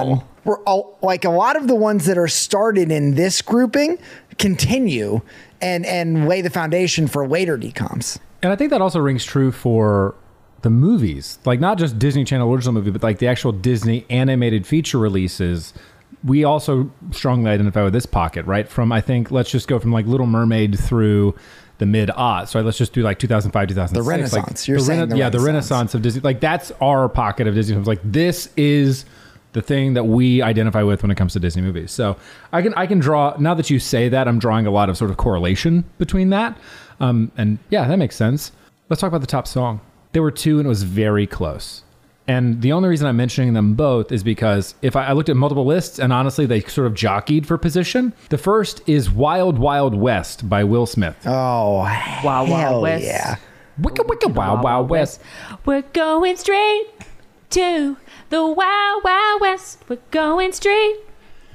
sequel. 0.04 0.28
we're 0.44 0.60
all, 0.64 0.98
like 1.02 1.24
a 1.24 1.30
lot 1.30 1.56
of 1.56 1.66
the 1.66 1.74
ones 1.74 2.04
that 2.06 2.18
are 2.18 2.28
started 2.28 2.90
in 2.92 3.14
this 3.14 3.40
grouping 3.42 3.98
continue 4.38 5.20
and 5.62 5.86
and 5.86 6.28
lay 6.28 6.42
the 6.42 6.50
foundation 6.50 7.06
for 7.06 7.26
later 7.26 7.56
DCOMs 7.56 8.18
And 8.42 8.52
I 8.52 8.56
think 8.56 8.70
that 8.70 8.82
also 8.82 8.98
rings 9.00 9.24
true 9.24 9.52
for 9.52 10.14
the 10.62 10.70
movies, 10.70 11.38
like 11.44 11.58
not 11.60 11.78
just 11.78 11.98
Disney 11.98 12.24
Channel 12.24 12.52
original 12.52 12.72
movie, 12.74 12.90
but 12.90 13.02
like 13.02 13.18
the 13.18 13.26
actual 13.28 13.52
Disney 13.52 14.04
animated 14.10 14.66
feature 14.66 14.98
releases. 14.98 15.72
We 16.24 16.44
also 16.44 16.90
strongly 17.10 17.50
identify 17.50 17.82
with 17.82 17.92
this 17.92 18.06
pocket, 18.06 18.44
right? 18.46 18.68
From 18.68 18.92
I 18.92 19.00
think 19.00 19.30
let's 19.30 19.50
just 19.50 19.66
go 19.66 19.78
from 19.78 19.90
like 19.92 20.06
Little 20.06 20.26
Mermaid 20.26 20.78
through 20.78 21.34
the 21.78 21.86
mid 21.86 22.10
aughts. 22.10 22.54
Right, 22.54 22.64
let's 22.64 22.78
just 22.78 22.92
do 22.92 23.02
like 23.02 23.18
2005, 23.18 23.68
2006. 23.68 23.92
The 23.92 24.02
Like, 24.02 24.08
Renaissance. 24.08 24.68
You're 24.68 24.78
the 24.78 24.84
saying 24.84 25.08
the 25.08 25.16
yeah, 25.16 25.30
the 25.30 25.38
Renaissance. 25.40 25.70
Renaissance 25.70 25.94
of 25.94 26.02
Disney. 26.02 26.20
Like 26.20 26.38
that's 26.38 26.70
our 26.80 27.08
pocket 27.08 27.48
of 27.48 27.54
Disney 27.54 27.74
films. 27.74 27.88
Like 27.88 28.00
this 28.04 28.50
is 28.56 29.04
the 29.52 29.62
thing 29.62 29.94
that 29.94 30.04
we 30.04 30.40
identify 30.42 30.82
with 30.82 31.02
when 31.02 31.10
it 31.10 31.16
comes 31.16 31.32
to 31.34 31.40
Disney 31.40 31.62
movies. 31.62 31.90
So 31.90 32.16
I 32.52 32.62
can 32.62 32.72
I 32.74 32.86
can 32.86 32.98
draw 32.98 33.34
now 33.38 33.54
that 33.54 33.68
you 33.70 33.78
say 33.78 34.08
that 34.08 34.26
I'm 34.28 34.38
drawing 34.38 34.66
a 34.66 34.70
lot 34.70 34.88
of 34.88 34.96
sort 34.96 35.10
of 35.10 35.16
correlation 35.16 35.84
between 35.98 36.30
that. 36.30 36.56
Um, 37.00 37.32
and 37.36 37.58
yeah, 37.70 37.86
that 37.88 37.96
makes 37.98 38.16
sense. 38.16 38.52
Let's 38.88 39.00
talk 39.00 39.08
about 39.08 39.20
the 39.20 39.26
top 39.26 39.46
song. 39.46 39.80
There 40.12 40.22
were 40.22 40.30
two, 40.30 40.58
and 40.58 40.66
it 40.66 40.68
was 40.68 40.82
very 40.82 41.26
close. 41.26 41.82
And 42.28 42.62
the 42.62 42.70
only 42.72 42.88
reason 42.88 43.08
I'm 43.08 43.16
mentioning 43.16 43.52
them 43.54 43.74
both 43.74 44.12
is 44.12 44.22
because 44.22 44.74
if 44.80 44.94
I, 44.94 45.06
I 45.06 45.12
looked 45.12 45.28
at 45.28 45.36
multiple 45.36 45.64
lists, 45.66 45.98
and 45.98 46.12
honestly, 46.12 46.46
they 46.46 46.60
sort 46.60 46.86
of 46.86 46.94
jockeyed 46.94 47.46
for 47.46 47.58
position. 47.58 48.12
The 48.28 48.38
first 48.38 48.80
is 48.86 49.10
"Wild 49.10 49.58
Wild 49.58 49.94
West" 49.94 50.48
by 50.48 50.62
Will 50.64 50.86
Smith. 50.86 51.16
oh 51.26 51.78
Wild 52.24 52.24
Wild 52.24 52.48
hell 52.48 52.80
West. 52.82 53.04
yeah 53.04 53.36
Wicka 53.80 54.06
Wicka 54.06 54.32
Wild 54.32 54.62
Wild 54.62 54.88
West. 54.90 55.20
We're 55.64 55.82
going 55.82 56.36
straight 56.36 56.86
to 57.52 57.98
the 58.30 58.46
Wild 58.46 59.04
Wild 59.04 59.40
West. 59.42 59.84
We're 59.86 59.98
going 60.10 60.52
straight 60.52 61.00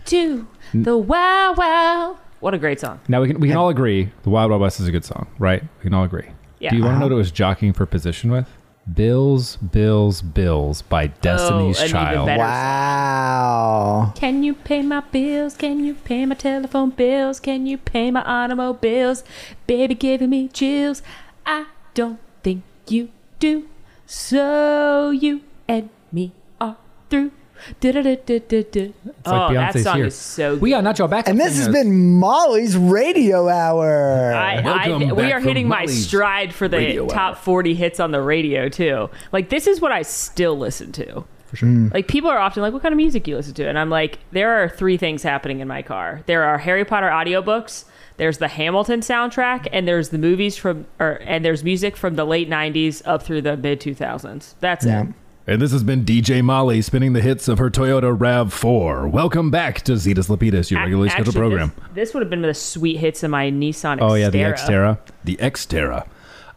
to 0.05 0.47
the 0.71 0.95
Wild 0.95 1.57
Wild. 1.57 2.17
What 2.39 2.53
a 2.53 2.59
great 2.59 2.79
song. 2.79 2.99
Now 3.07 3.21
we 3.21 3.29
can 3.29 3.39
we 3.39 3.47
can 3.47 3.57
all 3.57 3.69
agree 3.69 4.11
the 4.21 4.29
Wild 4.29 4.51
Wild 4.51 4.61
West 4.61 4.79
is 4.79 4.87
a 4.87 4.91
good 4.91 5.03
song, 5.03 5.27
right? 5.39 5.63
We 5.79 5.83
can 5.83 5.95
all 5.95 6.03
agree. 6.03 6.29
Yeah. 6.59 6.69
Do 6.69 6.77
you 6.77 6.83
want 6.83 6.95
to 6.95 6.99
know 6.99 7.05
uh-huh. 7.05 7.05
what 7.05 7.11
it 7.13 7.15
was 7.15 7.31
jockeying 7.31 7.73
for 7.73 7.87
position 7.87 8.31
with? 8.31 8.47
Bills, 8.93 9.57
Bills, 9.57 10.21
Bills 10.21 10.83
by 10.83 11.05
oh, 11.05 11.11
Destiny's 11.21 11.79
an 11.79 11.87
even 11.87 11.91
Child. 11.91 12.25
better- 12.27 12.39
wow 12.39 14.13
Can 14.15 14.43
you 14.43 14.53
pay 14.53 14.81
my 14.83 15.01
bills? 15.01 15.57
Can 15.57 15.83
you 15.83 15.95
pay 15.95 16.25
my 16.27 16.35
telephone 16.35 16.91
bills? 16.91 17.39
Can 17.39 17.65
you 17.65 17.79
pay 17.79 18.11
my 18.11 18.21
automobiles? 18.21 19.23
Baby 19.65 19.95
giving 19.95 20.29
me 20.29 20.47
chills. 20.47 21.01
I 21.45 21.65
don't 21.95 22.19
think 22.43 22.63
you 22.87 23.09
do. 23.39 23.67
So 24.05 25.09
you 25.09 25.41
and 25.67 25.89
me 26.11 26.31
are 26.59 26.77
through. 27.09 27.31
Du-du-du-du-du-du. 27.79 28.93
It's 29.05 29.17
oh, 29.25 29.31
like 29.31 29.53
that 29.53 29.73
Beyonce's 29.73 29.83
song 29.83 29.97
here. 29.97 30.05
is 30.05 30.15
so 30.15 30.53
good. 30.53 30.61
We 30.61 30.69
got 30.69 30.83
Nacho 30.83 31.09
back. 31.09 31.27
and 31.27 31.39
this 31.39 31.57
has 31.57 31.67
been 31.67 32.13
molly's 32.19 32.77
radio 32.77 33.49
hour 33.49 34.33
I, 34.33 34.61
Welcome 34.61 35.09
I, 35.09 35.13
we 35.13 35.23
back 35.23 35.33
are 35.33 35.39
from 35.39 35.47
hitting 35.47 35.67
my 35.67 35.79
Molly's 35.79 36.07
stride 36.07 36.53
for 36.53 36.67
the 36.67 36.77
radio 36.77 37.07
top 37.07 37.35
hour. 37.35 37.35
40 37.35 37.73
hits 37.73 37.99
on 37.99 38.11
the 38.11 38.21
radio 38.21 38.69
too. 38.69 39.09
Like 39.31 39.49
this 39.49 39.67
is 39.67 39.81
what 39.81 39.91
I 39.91 40.01
still 40.03 40.57
listen 40.57 40.91
to. 40.93 41.25
For 41.47 41.55
sure. 41.55 41.69
Mm. 41.69 41.93
Like 41.93 42.07
people 42.07 42.29
are 42.29 42.39
often 42.39 42.61
like, 42.61 42.73
"What 42.73 42.81
kind 42.81 42.93
of 42.93 42.97
music 42.97 43.25
you 43.25 43.37
listen 43.37 43.53
to?" 43.53 43.69
And 43.69 43.79
I'm 43.79 43.89
like, 43.89 44.19
there 44.31 44.61
are 44.61 44.67
three 44.67 44.97
things 44.97 45.23
happening 45.23 45.61
in 45.61 45.67
my 45.67 45.81
car. 45.81 46.21
There 46.25 46.43
are 46.43 46.57
Harry 46.57 46.83
Potter 46.83 47.07
audiobooks. 47.07 47.85
There's 48.17 48.39
the 48.39 48.49
Hamilton 48.49 48.99
soundtrack, 48.99 49.67
and 49.71 49.87
there's 49.87 50.09
the 50.09 50.17
movies 50.17 50.57
from, 50.57 50.87
or 50.99 51.21
and 51.23 51.45
there's 51.45 51.63
music 51.63 51.95
from 51.95 52.15
the 52.15 52.25
late 52.25 52.49
'90s 52.49 53.01
up 53.05 53.23
through 53.23 53.43
the 53.43 53.55
mid 53.55 53.79
2000s. 53.79 54.55
That's 54.59 54.85
yeah 54.85 55.03
it. 55.03 55.07
And 55.49 55.61
this 55.61 55.71
has 55.71 55.81
been 55.81 56.03
DJ 56.03 56.43
Molly 56.43 56.81
spinning 56.81 57.13
the 57.13 57.21
hits 57.21 57.47
of 57.47 57.57
her 57.57 57.69
Toyota 57.69 58.17
RAV4. 58.17 59.09
Welcome 59.09 59.49
back 59.49 59.81
to 59.83 59.93
Zetus 59.93 60.27
Lapidus, 60.27 60.69
your 60.69 60.81
regularly 60.81 61.07
scheduled 61.07 61.37
Actually, 61.37 61.39
program. 61.39 61.71
This, 61.77 62.09
this 62.09 62.13
would 62.13 62.19
have 62.21 62.29
been 62.29 62.41
the 62.41 62.53
sweet 62.53 62.97
hits 62.97 63.23
of 63.23 63.31
my 63.31 63.49
Nissan. 63.49 63.99
Oh 64.01 64.15
yeah, 64.15 64.29
the 64.29 64.39
Xterra. 64.39 64.97
Xterra. 64.97 64.99
The 65.23 65.37
Xterra. 65.37 66.07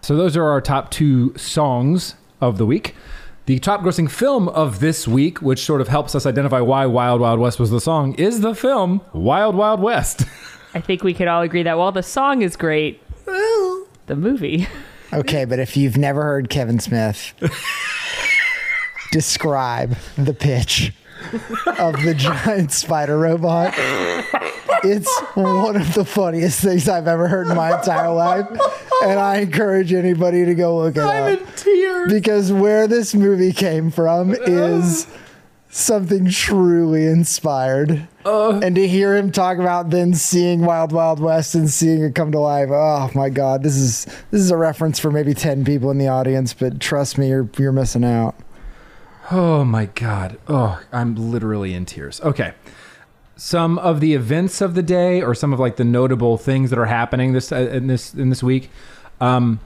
So 0.00 0.16
those 0.16 0.36
are 0.36 0.42
our 0.42 0.60
top 0.60 0.90
two 0.90 1.32
songs 1.36 2.16
of 2.40 2.58
the 2.58 2.66
week. 2.66 2.96
The 3.46 3.60
top 3.60 3.82
grossing 3.82 4.10
film 4.10 4.48
of 4.48 4.80
this 4.80 5.06
week, 5.06 5.40
which 5.40 5.60
sort 5.60 5.80
of 5.80 5.86
helps 5.86 6.16
us 6.16 6.26
identify 6.26 6.58
why 6.58 6.84
Wild 6.86 7.20
Wild 7.20 7.38
West 7.38 7.60
was 7.60 7.70
the 7.70 7.80
song, 7.80 8.14
is 8.14 8.40
the 8.40 8.56
film 8.56 9.02
Wild 9.12 9.54
Wild 9.54 9.78
West. 9.78 10.24
I 10.74 10.80
think 10.80 11.04
we 11.04 11.14
could 11.14 11.28
all 11.28 11.42
agree 11.42 11.62
that 11.62 11.78
while 11.78 11.92
the 11.92 12.02
song 12.02 12.42
is 12.42 12.56
great, 12.56 13.00
the 13.24 14.16
movie. 14.16 14.66
okay 15.12 15.44
but 15.44 15.58
if 15.58 15.76
you've 15.76 15.96
never 15.96 16.22
heard 16.22 16.48
kevin 16.48 16.78
smith 16.78 17.32
describe 19.12 19.96
the 20.16 20.34
pitch 20.34 20.92
of 21.78 22.02
the 22.02 22.14
giant 22.16 22.72
spider 22.72 23.18
robot 23.18 23.74
it's 24.84 25.20
one 25.34 25.76
of 25.76 25.94
the 25.94 26.04
funniest 26.04 26.60
things 26.60 26.88
I've 26.88 27.06
ever 27.06 27.28
heard 27.28 27.48
in 27.48 27.56
my 27.56 27.76
entire 27.78 28.12
life. 28.12 28.46
And 29.02 29.18
I 29.18 29.38
encourage 29.38 29.92
anybody 29.92 30.44
to 30.44 30.54
go 30.54 30.78
look 30.78 30.96
at 30.96 31.32
it 31.32 31.42
up. 31.42 31.48
in 31.48 31.54
tears. 31.54 32.12
Because 32.12 32.52
where 32.52 32.86
this 32.86 33.14
movie 33.14 33.52
came 33.52 33.90
from 33.90 34.34
is 34.34 35.06
something 35.70 36.28
truly 36.30 37.06
inspired. 37.06 38.06
Uh. 38.24 38.60
and 38.62 38.74
to 38.74 38.86
hear 38.86 39.16
him 39.16 39.32
talk 39.32 39.58
about 39.58 39.88
then 39.88 40.12
seeing 40.12 40.60
Wild 40.60 40.92
Wild 40.92 41.20
West 41.20 41.54
and 41.54 41.70
seeing 41.70 42.04
it 42.04 42.14
come 42.14 42.32
to 42.32 42.38
life, 42.38 42.68
oh 42.70 43.10
my 43.14 43.30
God, 43.30 43.62
this 43.62 43.76
is 43.76 44.04
this 44.30 44.42
is 44.42 44.50
a 44.50 44.56
reference 44.58 44.98
for 44.98 45.10
maybe 45.10 45.32
ten 45.32 45.64
people 45.64 45.90
in 45.90 45.96
the 45.96 46.08
audience, 46.08 46.52
but 46.52 46.80
trust 46.80 47.16
me, 47.16 47.28
you're 47.28 47.48
you're 47.58 47.72
missing 47.72 48.04
out. 48.04 48.34
Oh 49.30 49.64
my 49.64 49.86
god. 49.86 50.38
Oh, 50.48 50.80
I'm 50.92 51.14
literally 51.14 51.74
in 51.74 51.86
tears. 51.86 52.20
Okay. 52.22 52.52
Some 53.36 53.78
of 53.78 54.00
the 54.00 54.14
events 54.14 54.60
of 54.60 54.74
the 54.74 54.82
day 54.82 55.22
or 55.22 55.34
some 55.34 55.52
of 55.52 55.60
like 55.60 55.76
the 55.76 55.84
notable 55.84 56.36
things 56.36 56.70
that 56.70 56.78
are 56.78 56.86
happening 56.86 57.32
this 57.32 57.52
uh, 57.52 57.56
in 57.56 57.86
this 57.86 58.12
in 58.12 58.28
this 58.28 58.42
week. 58.42 58.70
Um 59.20 59.60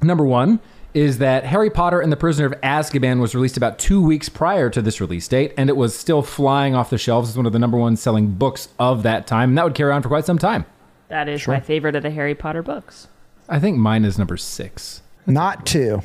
number 0.00 0.24
1 0.24 0.58
is 0.94 1.18
that 1.18 1.44
Harry 1.44 1.70
Potter 1.70 2.00
and 2.00 2.12
the 2.12 2.16
Prisoner 2.16 2.46
of 2.46 2.60
Azkaban 2.60 3.20
was 3.20 3.34
released 3.34 3.56
about 3.56 3.78
2 3.78 4.02
weeks 4.02 4.28
prior 4.28 4.68
to 4.68 4.82
this 4.82 5.00
release 5.00 5.26
date 5.28 5.54
and 5.56 5.70
it 5.70 5.76
was 5.76 5.96
still 5.96 6.22
flying 6.22 6.74
off 6.74 6.90
the 6.90 6.98
shelves 6.98 7.30
as 7.30 7.36
one 7.36 7.46
of 7.46 7.52
the 7.52 7.58
number 7.58 7.78
1 7.78 7.96
selling 7.96 8.32
books 8.32 8.68
of 8.78 9.02
that 9.02 9.26
time 9.26 9.50
and 9.50 9.58
that 9.58 9.64
would 9.64 9.74
carry 9.74 9.92
on 9.92 10.02
for 10.02 10.08
quite 10.08 10.24
some 10.24 10.38
time. 10.38 10.64
That 11.08 11.28
is 11.28 11.46
my 11.46 11.60
favorite 11.60 11.94
of 11.94 12.02
the 12.02 12.10
Harry 12.10 12.34
Potter 12.34 12.62
books. 12.62 13.08
I 13.48 13.58
think 13.58 13.76
mine 13.76 14.04
is 14.04 14.18
number 14.18 14.36
6. 14.36 15.02
Not 15.26 15.66
two. 15.66 16.02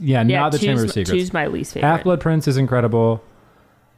Yeah, 0.00 0.22
Yeah, 0.22 0.40
not 0.40 0.52
the 0.52 0.58
Chamber 0.58 0.84
of 0.84 0.90
Secrets. 0.90 1.10
two's 1.10 1.32
my 1.32 1.46
least 1.46 1.74
favorite. 1.74 1.88
Half 1.88 2.04
Blood 2.04 2.20
Prince 2.20 2.48
is 2.48 2.56
incredible. 2.56 3.22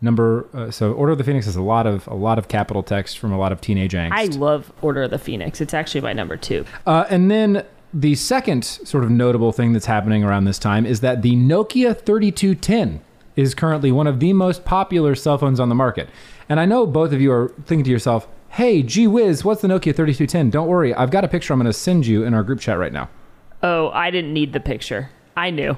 Number 0.02 0.46
uh, 0.54 0.70
so 0.70 0.92
Order 0.92 1.12
of 1.12 1.18
the 1.18 1.24
Phoenix 1.24 1.44
has 1.46 1.56
a 1.56 1.62
lot 1.62 1.86
of 1.86 2.06
a 2.06 2.14
lot 2.14 2.38
of 2.38 2.48
capital 2.48 2.82
text 2.82 3.18
from 3.18 3.32
a 3.32 3.38
lot 3.38 3.52
of 3.52 3.60
teenage 3.60 3.92
angst. 3.92 4.12
I 4.12 4.24
love 4.26 4.72
Order 4.80 5.02
of 5.02 5.10
the 5.10 5.18
Phoenix. 5.18 5.60
It's 5.60 5.74
actually 5.74 6.00
my 6.00 6.14
number 6.14 6.36
two. 6.36 6.64
Uh, 6.86 7.04
and 7.10 7.30
then 7.30 7.66
the 7.92 8.14
second 8.14 8.64
sort 8.64 9.04
of 9.04 9.10
notable 9.10 9.52
thing 9.52 9.72
that's 9.72 9.86
happening 9.86 10.24
around 10.24 10.44
this 10.44 10.58
time 10.58 10.86
is 10.86 11.00
that 11.00 11.22
the 11.22 11.34
Nokia 11.34 11.98
3210 11.98 13.02
is 13.36 13.54
currently 13.54 13.92
one 13.92 14.06
of 14.06 14.20
the 14.20 14.32
most 14.32 14.64
popular 14.64 15.14
cell 15.14 15.36
phones 15.38 15.60
on 15.60 15.68
the 15.68 15.74
market. 15.74 16.08
And 16.48 16.60
I 16.60 16.64
know 16.66 16.86
both 16.86 17.12
of 17.12 17.20
you 17.20 17.32
are 17.32 17.48
thinking 17.66 17.84
to 17.84 17.90
yourself, 17.90 18.26
hey, 18.50 18.82
gee 18.82 19.06
whiz, 19.06 19.44
what's 19.44 19.60
the 19.62 19.68
Nokia 19.68 19.94
3210? 19.94 20.50
Don't 20.50 20.68
worry, 20.68 20.94
I've 20.94 21.10
got 21.10 21.24
a 21.24 21.28
picture 21.28 21.52
I'm 21.52 21.58
going 21.60 21.66
to 21.66 21.72
send 21.72 22.06
you 22.06 22.24
in 22.24 22.32
our 22.34 22.42
group 22.42 22.60
chat 22.60 22.78
right 22.78 22.92
now. 22.92 23.08
Oh, 23.62 23.90
I 23.90 24.10
didn't 24.10 24.32
need 24.32 24.52
the 24.52 24.60
picture. 24.60 25.10
I 25.40 25.50
knew. 25.50 25.76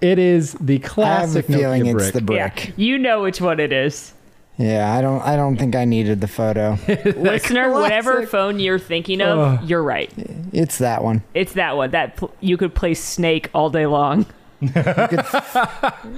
It 0.00 0.18
is 0.18 0.52
the 0.54 0.74
I 0.74 0.76
have 0.76 0.84
a 0.84 0.88
classic 0.88 1.46
feeling 1.46 1.82
Nokia 1.82 1.94
it's 1.94 2.02
brick. 2.02 2.12
the 2.14 2.20
brick. 2.20 2.66
Yeah, 2.68 2.72
you 2.76 2.98
know 2.98 3.22
which 3.22 3.40
one 3.40 3.58
it 3.58 3.72
is. 3.72 4.14
Yeah, 4.56 4.94
I 4.94 5.00
don't. 5.00 5.20
I 5.22 5.34
don't 5.34 5.56
think 5.56 5.74
I 5.74 5.84
needed 5.84 6.20
the 6.20 6.28
photo. 6.28 6.78
Listener, 7.16 7.72
whatever 7.72 8.24
phone 8.26 8.60
you're 8.60 8.78
thinking 8.78 9.20
of, 9.20 9.64
you're 9.68 9.82
right. 9.82 10.12
it's 10.52 10.78
that 10.78 11.02
one. 11.02 11.22
It's 11.34 11.54
that 11.54 11.76
one. 11.76 11.90
That 11.90 12.16
pl- 12.16 12.32
you 12.40 12.56
could 12.56 12.74
play 12.74 12.94
Snake 12.94 13.50
all 13.54 13.70
day 13.70 13.86
long. 13.86 14.26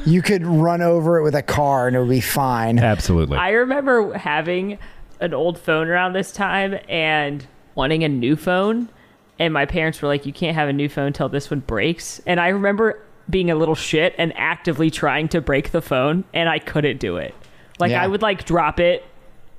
You 0.05 0.21
could 0.21 0.45
run 0.45 0.83
over 0.83 1.19
it 1.19 1.23
with 1.23 1.35
a 1.35 1.43
car 1.43 1.87
and 1.87 1.97
it 1.97 2.01
would 2.01 2.11
be 2.11 2.21
fine. 2.21 2.79
Absolutely. 2.79 3.39
I 3.39 3.51
remember 3.51 4.13
having 4.13 4.79
an 5.21 5.33
old 5.33 5.59
phone 5.59 5.89
around 5.89 6.13
this 6.13 6.31
time 6.33 6.79
and 6.89 7.47
wanting 7.75 8.05
a 8.05 8.09
new 8.09 8.37
phone. 8.37 8.91
And 9.38 9.53
my 9.53 9.67
parents 9.67 10.00
were 10.00 10.09
like, 10.09 10.26
you 10.26 10.33
can't 10.33 10.55
have 10.55 10.69
a 10.69 10.73
new 10.73 10.88
phone 10.88 11.12
till 11.12 11.29
this 11.29 11.50
one 11.50 11.61
breaks. 11.61 12.21
And 12.26 12.38
I 12.41 12.49
remember 12.49 13.00
being 13.29 13.50
a 13.50 13.55
little 13.55 13.75
shit 13.75 14.14
and 14.19 14.33
actively 14.37 14.91
trying 14.91 15.29
to 15.29 15.41
break 15.41 15.73
the 15.73 15.83
phone, 15.83 16.25
and 16.35 16.49
I 16.49 16.59
couldn't 16.59 16.99
do 17.00 17.17
it. 17.17 17.35
Like, 17.79 17.91
Yeah. 17.91 18.03
I 18.03 18.07
would 18.07 18.23
like 18.23 18.45
drop 18.45 18.79
it, 18.79 19.03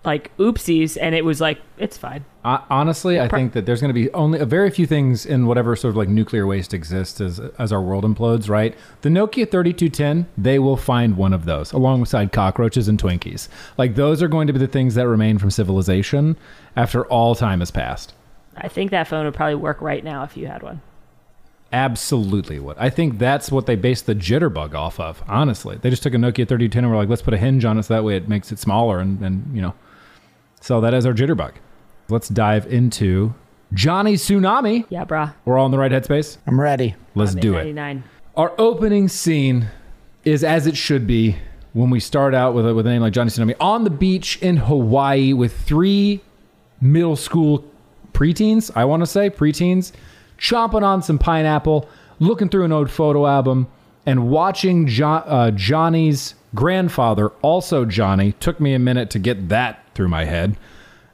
like 0.05 0.36
oopsies, 0.38 0.98
and 1.01 1.15
it 1.15 1.25
was 1.25 1.41
like, 1.41 1.60
it's 1.79 1.98
fine. 1.98 2.24
Uh, 2.46 2.60
honestly, 2.70 3.20
I 3.20 3.27
think 3.27 3.53
that 3.53 3.65
there's 3.65 3.82
going 3.82 3.89
to 3.89 3.94
be 3.94 4.13
only 4.13 4.38
a 4.39 4.46
very 4.46 4.70
few 4.70 4.86
things 4.86 5.25
in 5.25 5.48
whatever 5.48 5.75
sort 5.75 5.89
of 5.89 5.96
like 5.98 6.08
nuclear 6.10 6.46
waste 6.46 6.75
exists 6.75 7.20
as 7.20 7.39
as 7.58 7.74
our 7.74 7.82
world 7.82 8.03
implodes, 8.03 8.48
right? 8.48 8.75
The 9.01 9.10
Nokia 9.10 9.50
3210, 9.50 10.27
they 10.38 10.60
will 10.60 10.77
find 10.77 11.17
one 11.17 11.34
of 11.34 11.46
those 11.46 11.72
alongside 11.72 12.32
cockroaches 12.32 12.88
and 12.88 13.01
Twinkies. 13.01 13.48
Like 13.79 13.96
those 13.96 14.22
are 14.22 14.27
going 14.27 14.46
to 14.46 14.53
be 14.53 14.60
the 14.60 14.67
things 14.67 14.94
that 14.94 15.08
remain 15.08 15.39
from 15.39 15.50
civilization 15.50 16.38
after 16.75 17.03
all 17.08 17.34
time 17.34 17.60
has 17.62 17.72
passed. 17.72 18.13
I 18.57 18.67
think 18.67 18.91
that 18.91 19.07
phone 19.07 19.25
would 19.25 19.33
probably 19.33 19.55
work 19.55 19.81
right 19.81 20.03
now 20.03 20.24
if 20.24 20.38
you 20.38 20.47
had 20.47 20.63
one. 20.63 20.81
Absolutely 21.74 22.59
would. 22.59 22.77
I 22.77 22.89
think 22.89 23.17
that's 23.17 23.51
what 23.51 23.65
they 23.65 23.75
based 23.75 24.05
the 24.05 24.15
jitterbug 24.15 24.74
off 24.74 25.00
of. 25.00 25.24
Honestly, 25.27 25.77
they 25.77 25.89
just 25.89 26.03
took 26.03 26.13
a 26.13 26.17
Nokia 26.17 26.47
3210 26.47 26.83
and 26.83 26.91
were 26.91 26.97
like, 26.97 27.09
let's 27.09 27.21
put 27.21 27.33
a 27.33 27.38
hinge 27.38 27.65
on 27.65 27.77
it 27.77 27.83
so 27.83 27.95
that 27.95 28.03
way 28.03 28.15
it 28.15 28.29
makes 28.29 28.51
it 28.51 28.59
smaller 28.59 29.00
and 29.00 29.21
and 29.21 29.53
you 29.55 29.62
know 29.62 29.74
sell 30.62 30.79
that 30.81 30.93
as 30.93 31.05
our 31.05 31.13
jitterbug. 31.13 31.53
Let's 32.07 32.29
dive 32.29 32.67
into 32.71 33.33
Johnny 33.74 34.13
Tsunami. 34.13 34.85
Yeah, 34.89 35.05
brah. 35.05 35.33
We're 35.43 35.57
all 35.57 35.65
in 35.65 35.71
the 35.71 35.77
right 35.77 35.91
headspace. 35.91 36.38
I'm 36.47 36.62
ready. 36.62 36.95
Let's 37.15 37.31
I'm 37.31 37.39
in 37.39 37.41
do 37.41 37.53
it. 37.55 37.74
99. 37.74 38.03
Our 38.38 38.53
opening 38.57 39.07
scene 39.07 39.67
is 40.24 40.43
as 40.43 40.67
it 40.67 40.77
should 40.77 41.07
be 41.07 41.38
when 41.74 41.89
we 41.89 42.00
start 42.00 42.33
out 42.33 42.53
with 42.53 42.67
a, 42.67 42.74
with 42.74 42.88
a 42.88 42.89
name 42.89 43.01
like 43.01 43.13
Johnny 43.13 43.29
Tsunami 43.29 43.55
on 43.59 43.83
the 43.83 43.89
beach 43.89 44.38
in 44.41 44.57
Hawaii 44.57 45.33
with 45.33 45.59
three 45.62 46.21
middle 46.79 47.15
school 47.15 47.65
preteens, 48.15 48.72
I 48.75 48.86
want 48.86 49.01
to 49.01 49.05
say 49.07 49.29
preteens, 49.29 49.91
chomping 50.39 50.81
on 50.84 51.03
some 51.03 51.19
pineapple, 51.19 51.88
looking 52.19 52.50
through 52.50 52.63
an 52.65 52.72
old 52.72 52.89
photo 52.89 53.27
album, 53.27 53.67
and 54.05 54.29
watching 54.29 54.88
jo- 54.88 55.05
uh, 55.25 55.51
Johnny's 55.51 56.36
grandfather, 56.55 57.29
also 57.41 57.86
Johnny, 57.86 58.31
took 58.39 58.60
me 58.60 58.74
a 58.74 58.79
minute 58.79 59.10
to 59.12 59.19
get 59.19 59.50
that 59.50 59.84
through 59.93 60.07
my 60.07 60.25
head, 60.25 60.55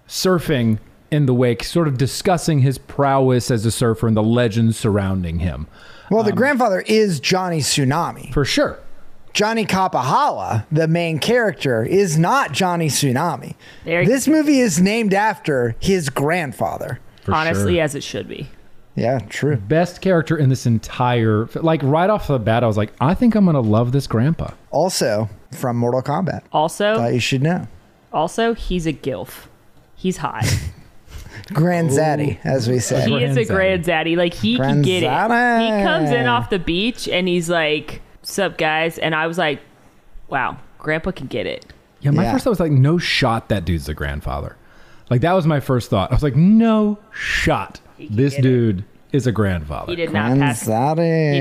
surfing 0.08 0.80
in 1.10 1.26
the 1.26 1.34
wake, 1.34 1.64
sort 1.64 1.88
of 1.88 1.98
discussing 1.98 2.60
his 2.60 2.78
prowess 2.78 3.52
as 3.52 3.66
a 3.66 3.72
surfer 3.72 4.08
and 4.08 4.16
the 4.16 4.24
legends 4.24 4.78
surrounding 4.78 5.40
him. 5.40 5.68
Well, 6.10 6.22
Um, 6.22 6.26
the 6.26 6.32
grandfather 6.34 6.82
is 6.88 7.20
Johnny 7.20 7.60
Tsunami. 7.60 8.32
For 8.34 8.46
sure. 8.46 8.78
Johnny 9.34 9.66
Kapahala, 9.66 10.66
the 10.72 10.88
main 10.88 11.20
character, 11.20 11.84
is 11.84 12.18
not 12.18 12.52
Johnny 12.52 12.88
Tsunami. 12.88 13.56
There- 13.86 14.06
This 14.06 14.28
movie 14.28 14.60
is 14.60 14.82
named 14.82 15.14
after 15.14 15.76
his 15.80 16.10
grandfather. 16.10 17.00
For 17.24 17.34
Honestly, 17.34 17.76
sure. 17.76 17.84
as 17.84 17.96
it 17.96 18.04
should 18.04 18.28
be. 18.28 18.50
Yeah, 18.96 19.20
true. 19.30 19.56
best 19.56 20.02
character 20.02 20.36
in 20.36 20.50
this 20.50 20.66
entire 20.66 21.48
like 21.56 21.82
right 21.82 22.10
off 22.10 22.28
the 22.28 22.38
bat 22.38 22.62
i 22.62 22.68
was 22.68 22.76
like 22.76 22.92
i 23.00 23.14
think 23.14 23.36
i'm 23.36 23.46
gonna 23.46 23.62
love 23.62 23.94
this 23.94 24.06
grandpa 24.06 24.50
Also 24.70 25.30
from 25.58 25.78
Mortal 25.78 26.02
Kombat. 26.02 26.42
Also, 26.52 26.96
Thought 26.96 27.14
you 27.14 27.20
should 27.22 27.42
know. 27.42 27.68
also, 28.12 28.54
he's 28.54 28.86
a 28.86 28.92
gilf. 28.94 29.46
He's 29.96 30.18
hot. 30.18 30.46
Grand 31.54 31.90
Zaddy, 31.90 32.38
oh. 32.46 32.50
as 32.50 32.68
we 32.70 32.80
say. 32.80 33.06
he 33.08 33.24
is 33.24 33.38
a 33.38 33.42
Grandzaddy. 33.46 33.84
grandzaddy. 33.86 34.18
Like 34.18 34.34
he 34.34 34.58
can 34.58 34.82
get 34.82 35.04
it. 35.04 35.10
He 35.10 35.84
comes 35.84 36.10
in 36.12 36.28
off 36.28 36.50
the 36.50 36.60
beach 36.60 37.08
and 37.08 37.28
he's 37.28 37.50
like, 37.50 38.02
"Sup, 38.24 38.58
guys?" 38.58 38.98
And 38.98 39.14
I 39.16 39.28
was 39.28 39.38
like, 39.38 39.60
"Wow, 40.30 40.58
Grandpa 40.80 41.12
can 41.12 41.28
get 41.28 41.46
it." 41.46 41.66
yeah 42.02 42.10
my 42.10 42.24
Yeah. 42.24 42.32
first 42.32 42.44
thought 42.46 42.50
was 42.50 42.60
like 42.60 42.72
no 42.72 42.98
shot 42.98 43.50
that 43.50 43.64
dude's 43.64 43.86
the 43.86 43.94
grandfather 43.94 44.56
like 45.12 45.22
that 45.22 45.34
was 45.34 45.46
my 45.46 45.60
first 45.60 45.92
thought 45.92 46.10
i 46.12 46.16
was 46.16 46.24
like 46.24 46.36
no 46.36 46.98
shot 47.12 47.80
this 48.10 48.36
dude 48.38 48.84
is 49.12 49.28
a 49.28 49.32
grandfather 49.32 49.92
He 49.92 49.96
did 49.98 50.12
not 50.12 50.36
pass. 50.40 50.62
He 50.66 50.72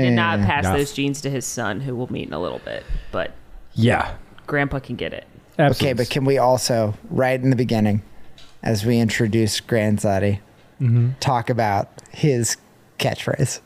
did 0.01 0.11
not 0.13 0.39
pass 0.41 0.65
Yeah. 0.65 0.77
those 0.77 0.93
genes 0.93 1.19
to 1.21 1.31
his 1.31 1.45
son, 1.47 1.79
who 1.79 1.95
we'll 1.95 2.11
meet 2.11 2.27
in 2.27 2.33
a 2.33 2.39
little 2.39 2.59
bit. 2.59 2.83
But 3.11 3.31
yeah 3.73 4.13
Grandpa 4.45 4.77
can 4.81 4.97
get 4.97 5.13
it. 5.13 5.25
absolutely 5.57 5.87
Okay, 5.87 5.93
but 5.93 6.09
can 6.11 6.25
we 6.25 6.37
also, 6.37 6.93
right 7.09 7.41
in 7.41 7.49
the 7.49 7.55
beginning, 7.55 8.03
as 8.61 8.85
we 8.85 8.99
introduce 8.99 9.59
Grandzaddy, 9.61 10.41
Mm-hmm. 10.79 11.11
talk 11.19 11.49
about 11.49 11.87
his 12.11 12.57
catchphrase? 12.99 13.61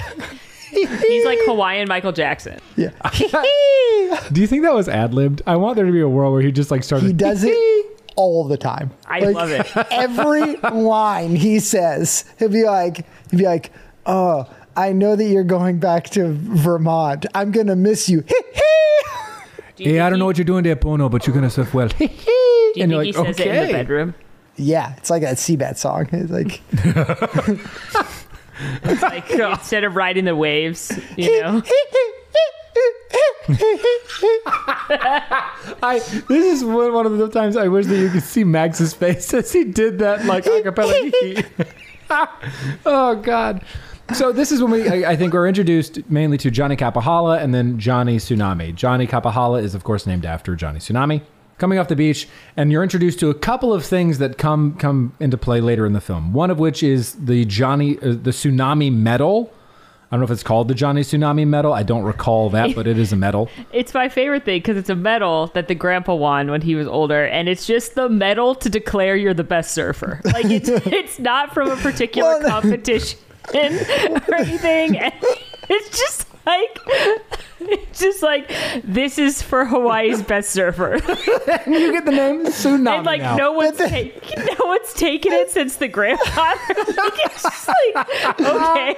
He's 0.70 1.24
like 1.24 1.38
Hawaiian 1.46 1.88
Michael 1.88 2.12
Jackson. 2.12 2.60
Yeah. 2.76 2.90
do 4.32 4.40
you 4.40 4.46
think 4.46 4.62
that 4.62 4.72
was 4.74 4.88
ad-libbed 4.88 5.42
i 5.46 5.54
want 5.56 5.76
there 5.76 5.84
to 5.86 5.92
be 5.92 6.00
a 6.00 6.08
world 6.08 6.32
where 6.32 6.42
he 6.42 6.50
just 6.52 6.70
like 6.70 6.82
started 6.82 7.06
he 7.06 7.12
does 7.12 7.44
it 7.44 7.54
all 8.16 8.44
the 8.44 8.56
time. 8.56 8.90
I 9.06 9.20
love 9.20 9.50
it. 9.50 9.66
Every 9.90 10.56
line 10.56 11.36
he 11.36 11.58
says, 11.60 12.24
he'll 12.38 12.48
be 12.50 12.64
like, 12.64 13.06
he'll 13.30 13.38
be 13.38 13.44
like, 13.46 13.72
"Oh, 14.04 14.46
I 14.76 14.92
know 14.92 15.16
that 15.16 15.24
you're 15.24 15.44
going 15.44 15.78
back 15.78 16.10
to 16.10 16.32
Vermont. 16.32 17.24
I'm 17.34 17.50
gonna 17.50 17.76
miss 17.76 18.08
you." 18.08 18.22
Do 18.22 19.84
you 19.84 19.90
hey 19.92 20.00
i 20.00 20.10
don't 20.10 20.16
he- 20.16 20.18
know 20.20 20.26
what 20.26 20.36
you're 20.36 20.44
doing 20.44 20.64
there 20.64 20.76
pono 20.76 21.10
but 21.10 21.26
you're 21.26 21.32
gonna 21.34 21.48
surf 21.48 21.72
well 21.72 21.88
Do 21.88 22.04
you 22.04 22.10
and 22.10 22.16
think 22.74 22.90
you're 22.90 23.02
he 23.02 23.12
like, 23.12 23.26
says 23.26 23.40
it 23.40 23.46
in 23.46 23.54
the 23.54 23.62
okay. 23.62 23.72
bedroom? 23.72 24.14
yeah, 24.56 24.94
it's 24.98 25.08
like 25.08 25.22
that 25.22 25.36
Seabat 25.36 25.78
song. 25.78 26.06
It's 26.12 26.30
like, 26.30 26.60
Like 28.84 29.30
instead 29.30 29.84
of 29.84 29.96
riding 29.96 30.24
the 30.24 30.36
waves, 30.36 30.92
you 31.16 31.40
know. 31.42 31.62
I 35.82 35.98
this 36.28 36.30
is 36.30 36.64
one 36.64 36.92
one 36.92 37.06
of 37.06 37.18
the 37.18 37.28
times 37.28 37.56
I 37.56 37.68
wish 37.68 37.86
that 37.86 37.96
you 37.96 38.10
could 38.10 38.22
see 38.22 38.44
Max's 38.44 38.94
face 38.94 39.32
as 39.34 39.52
he 39.52 39.64
did 39.64 39.98
that 39.98 40.24
like 40.26 40.44
acapella. 40.44 41.44
oh 42.86 43.16
God. 43.16 43.64
So 44.14 44.32
this 44.32 44.50
is 44.50 44.62
when 44.62 44.72
we 44.72 44.88
I, 44.88 45.12
I 45.12 45.16
think 45.16 45.32
we're 45.32 45.48
introduced 45.48 46.00
mainly 46.10 46.38
to 46.38 46.50
Johnny 46.50 46.76
Kapahala 46.76 47.40
and 47.42 47.54
then 47.54 47.78
Johnny 47.78 48.16
Tsunami. 48.16 48.74
Johnny 48.74 49.06
Kapahala 49.06 49.62
is 49.62 49.74
of 49.74 49.84
course 49.84 50.06
named 50.06 50.24
after 50.24 50.54
Johnny 50.56 50.80
Tsunami. 50.80 51.22
Coming 51.60 51.78
off 51.78 51.88
the 51.88 51.96
beach, 51.96 52.26
and 52.56 52.72
you're 52.72 52.82
introduced 52.82 53.20
to 53.20 53.28
a 53.28 53.34
couple 53.34 53.74
of 53.74 53.84
things 53.84 54.16
that 54.16 54.38
come 54.38 54.76
come 54.78 55.12
into 55.20 55.36
play 55.36 55.60
later 55.60 55.84
in 55.84 55.92
the 55.92 56.00
film. 56.00 56.32
One 56.32 56.50
of 56.50 56.58
which 56.58 56.82
is 56.82 57.12
the 57.12 57.44
Johnny 57.44 57.98
uh, 57.98 58.12
the 58.12 58.30
Tsunami 58.30 58.90
medal. 58.90 59.52
I 60.10 60.16
don't 60.16 60.20
know 60.20 60.24
if 60.24 60.30
it's 60.30 60.42
called 60.42 60.68
the 60.68 60.74
Johnny 60.74 61.02
Tsunami 61.02 61.46
medal. 61.46 61.74
I 61.74 61.82
don't 61.82 62.04
recall 62.04 62.48
that, 62.48 62.74
but 62.74 62.86
it 62.86 62.96
is 62.96 63.12
a 63.12 63.16
medal. 63.16 63.50
It's 63.74 63.92
my 63.92 64.08
favorite 64.08 64.46
thing 64.46 64.60
because 64.60 64.78
it's 64.78 64.88
a 64.88 64.96
medal 64.96 65.48
that 65.48 65.68
the 65.68 65.74
grandpa 65.74 66.14
won 66.14 66.50
when 66.50 66.62
he 66.62 66.74
was 66.76 66.88
older, 66.88 67.26
and 67.26 67.46
it's 67.46 67.66
just 67.66 67.94
the 67.94 68.08
medal 68.08 68.54
to 68.54 68.70
declare 68.70 69.14
you're 69.14 69.34
the 69.34 69.44
best 69.44 69.72
surfer. 69.72 70.22
Like 70.24 70.46
it's 70.46 70.68
it's 70.86 71.18
not 71.18 71.52
from 71.52 71.70
a 71.70 71.76
particular 71.76 72.42
competition 72.48 73.18
or 73.52 74.34
anything. 74.34 74.98
It's 75.68 75.98
just 75.98 76.26
like 76.46 76.78
it's 77.60 78.00
just 78.00 78.22
like 78.22 78.50
this 78.82 79.18
is 79.18 79.42
for 79.42 79.66
Hawaii's 79.66 80.22
best 80.22 80.50
surfer, 80.50 80.94
you 81.66 81.92
get 81.92 82.06
the 82.06 82.12
name 82.12 82.46
Tsunami 82.46 82.96
and 82.96 83.06
like 83.06 83.20
now. 83.20 83.36
no 83.36 83.52
one's 83.52 83.76
ta- 83.76 83.86
no 83.88 84.66
one's 84.66 84.94
taken 84.94 85.32
it 85.32 85.50
since 85.50 85.76
the 85.76 85.88
grandfather. 85.88 86.60
like, 86.68 87.20
it's 87.26 87.42
just 87.42 87.68
like 87.68 88.40
okay. 88.40 88.96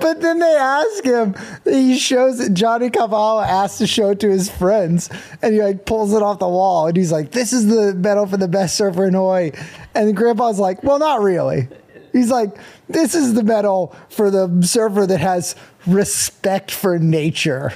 but 0.00 0.20
then 0.20 0.38
they 0.38 0.56
ask 0.56 1.04
him. 1.04 1.34
He 1.64 1.98
shows 1.98 2.38
it. 2.38 2.54
Johnny 2.54 2.88
Cavallo 2.88 3.42
asks 3.42 3.78
to 3.78 3.86
show 3.88 4.10
it 4.10 4.20
to 4.20 4.30
his 4.30 4.48
friends, 4.48 5.10
and 5.42 5.52
he 5.54 5.62
like 5.62 5.86
pulls 5.86 6.14
it 6.14 6.22
off 6.22 6.38
the 6.38 6.48
wall, 6.48 6.86
and 6.86 6.96
he's 6.96 7.10
like, 7.10 7.32
"This 7.32 7.52
is 7.52 7.66
the 7.66 7.94
medal 7.94 8.26
for 8.26 8.36
the 8.36 8.48
best 8.48 8.76
surfer 8.76 9.06
in 9.06 9.14
Hawaii." 9.14 9.50
And 9.94 10.08
the 10.08 10.12
Grandpa's 10.12 10.60
like, 10.60 10.84
"Well, 10.84 11.00
not 11.00 11.20
really." 11.20 11.68
He's 12.12 12.30
like, 12.30 12.56
"This 12.88 13.14
is 13.14 13.34
the 13.34 13.42
medal 13.42 13.94
for 14.08 14.30
the 14.30 14.62
surfer 14.62 15.06
that 15.06 15.20
has 15.20 15.54
respect 15.86 16.70
for 16.70 16.98
nature." 16.98 17.72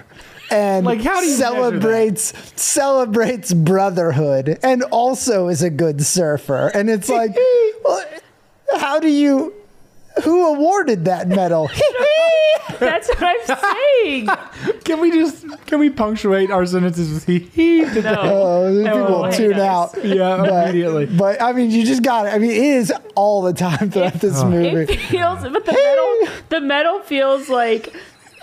and 0.50 0.86
Like, 0.86 1.00
how 1.02 1.20
do 1.20 1.26
you 1.26 1.36
celebrates 1.36 2.32
celebrates 2.56 3.52
brotherhood 3.52 4.58
and 4.62 4.82
also 4.84 5.48
is 5.48 5.62
a 5.62 5.70
good 5.70 6.02
surfer. 6.02 6.68
And 6.68 6.90
it's 6.90 7.08
like, 7.08 7.36
well, 7.84 8.04
how 8.76 9.00
do 9.00 9.08
you? 9.08 9.54
Who 10.22 10.54
awarded 10.54 11.06
that 11.06 11.26
medal? 11.28 11.68
That's 12.78 13.08
what 13.08 13.22
I'm 13.22 13.58
saying. 14.04 14.28
Can 14.84 15.00
we 15.00 15.10
just 15.10 15.44
can 15.66 15.78
we 15.78 15.90
punctuate 15.90 16.50
our 16.50 16.66
sentences 16.66 17.12
with 17.12 17.24
he 17.26 17.38
he? 17.38 17.80
No. 18.00 18.14
oh, 18.20 18.82
people 18.84 19.00
will 19.06 19.24
hey, 19.30 19.36
tune 19.36 19.50
guys. 19.52 19.60
out. 19.60 20.04
Yeah, 20.04 20.36
But, 20.38 20.68
immediately. 20.68 21.06
but 21.06 21.40
I 21.40 21.52
mean, 21.52 21.70
you 21.70 21.84
just 21.84 22.02
got 22.02 22.26
it. 22.26 22.34
I 22.34 22.38
mean, 22.38 22.50
it 22.50 22.56
is 22.56 22.92
all 23.14 23.42
the 23.42 23.52
time 23.54 23.90
throughout 23.90 24.14
this 24.14 24.40
Oh. 24.40 24.48
movie. 24.50 24.92
It 24.92 24.96
feels, 25.00 25.42
but 25.42 25.64
the 25.64 25.72
medal, 25.72 26.42
the 26.50 26.60
medal 26.60 27.00
feels 27.00 27.48
like 27.48 27.94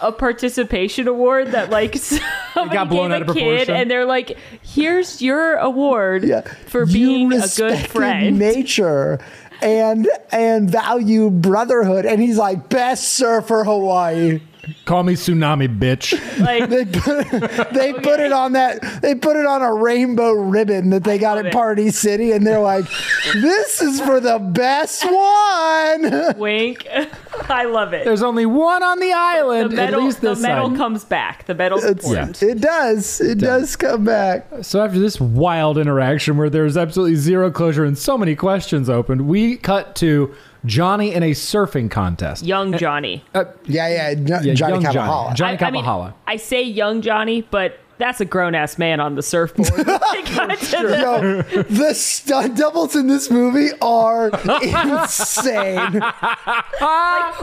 a 0.01 0.11
participation 0.11 1.07
award 1.07 1.49
that 1.51 1.69
like 1.69 1.95
somebody 2.53 2.73
got 2.75 2.89
blown 2.89 3.11
gave 3.11 3.21
out 3.21 3.27
a 3.27 3.29
of 3.31 3.35
kid, 3.37 3.43
proportion. 3.43 3.75
and 3.75 3.91
they're 3.91 4.05
like, 4.05 4.35
"Here's 4.63 5.21
your 5.21 5.55
award 5.57 6.23
yeah. 6.23 6.41
for 6.41 6.85
You 6.85 6.93
being 6.93 7.27
a 7.27 7.35
good 7.35 7.41
respected 7.43 7.89
friend." 7.91 8.39
nature 8.39 9.19
and 9.61 10.09
and 10.31 10.69
value 10.69 11.29
brotherhood. 11.29 12.05
And 12.05 12.21
he's 12.21 12.37
like 12.37 12.69
best 12.69 13.09
surfer 13.09 13.63
hawaii 13.63 14.41
Call 14.85 15.03
me 15.03 15.13
tsunami, 15.15 15.79
bitch. 15.79 16.13
like, 16.39 16.69
they 16.69 16.85
put, 16.85 17.73
they 17.73 17.93
put 17.93 18.19
it 18.19 18.31
on 18.31 18.51
that 18.53 19.01
they 19.01 19.15
put 19.15 19.35
it 19.35 19.45
on 19.45 19.61
a 19.61 19.73
rainbow 19.73 20.31
ribbon 20.33 20.91
that 20.91 21.03
they 21.03 21.17
got 21.17 21.37
at 21.39 21.47
it. 21.47 21.53
party 21.53 21.89
city 21.89 22.31
and 22.31 22.45
they're 22.45 22.59
like 22.59 22.85
this 23.33 23.81
is 23.81 23.99
for 24.01 24.19
the 24.19 24.37
best 24.39 25.03
one 25.05 26.37
wink. 26.37 26.85
I 27.49 27.65
love 27.65 27.93
it. 27.93 28.05
There's 28.05 28.21
only 28.23 28.45
one 28.45 28.83
on 28.83 28.99
the 28.99 29.07
the 29.07 29.13
island. 29.13 29.73
medal, 29.73 29.99
at 30.01 30.05
least 30.05 30.21
the 30.21 30.29
this 30.35 30.41
medal 30.41 30.69
side. 30.69 30.77
comes 30.77 31.03
back. 31.05 31.45
The 31.47 31.55
medal's 31.55 31.83
It's- 31.83 32.05
important. 32.05 32.43
it 32.43 32.61
does 32.61 33.19
it 33.19 33.39
does 33.39 33.75
come 33.75 34.05
back 34.05 34.47
So 34.61 34.83
after 34.83 34.99
this 34.99 35.19
wild 35.19 35.77
interaction 35.77 36.37
where 36.37 36.49
there's 36.49 36.77
absolutely 36.77 37.15
zero 37.15 37.49
closure 37.51 37.83
and 37.83 37.97
so 37.97 38.17
many 38.17 38.35
questions 38.35 38.89
opened, 38.89 39.27
we 39.27 39.57
cut 39.57 39.95
to 39.97 40.33
Johnny 40.65 41.13
in 41.13 41.23
a 41.23 41.31
surfing 41.31 41.89
contest. 41.89 42.45
Young 42.45 42.77
Johnny. 42.77 43.23
Uh, 43.33 43.45
yeah 43.65 43.87
yeah, 43.87 44.13
Jo- 44.13 44.39
yeah, 44.43 44.53
johnny 44.53 44.73
young 44.73 44.83
Kapahala. 44.83 45.35
Johnny 45.35 45.57
I, 45.57 45.67
I 45.67 45.71
mean, 45.71 46.13
I 46.27 46.35
say 46.35 46.61
young 46.63 47.01
Johnny, 47.01 47.41
but 47.41 47.79
that's 48.01 48.19
a 48.21 48.25
grown 48.25 48.55
ass 48.55 48.77
man 48.77 48.99
on 48.99 49.15
the 49.15 49.21
surfboard. 49.23 49.69
They 49.75 49.85
got 49.85 50.57
to 50.59 50.87
the- 50.87 51.45
Yo, 51.51 51.61
the 51.63 51.93
stunt 51.93 52.57
doubles 52.57 52.95
in 52.95 53.07
this 53.07 53.29
movie 53.31 53.69
are 53.81 54.29
insane. 54.29 56.01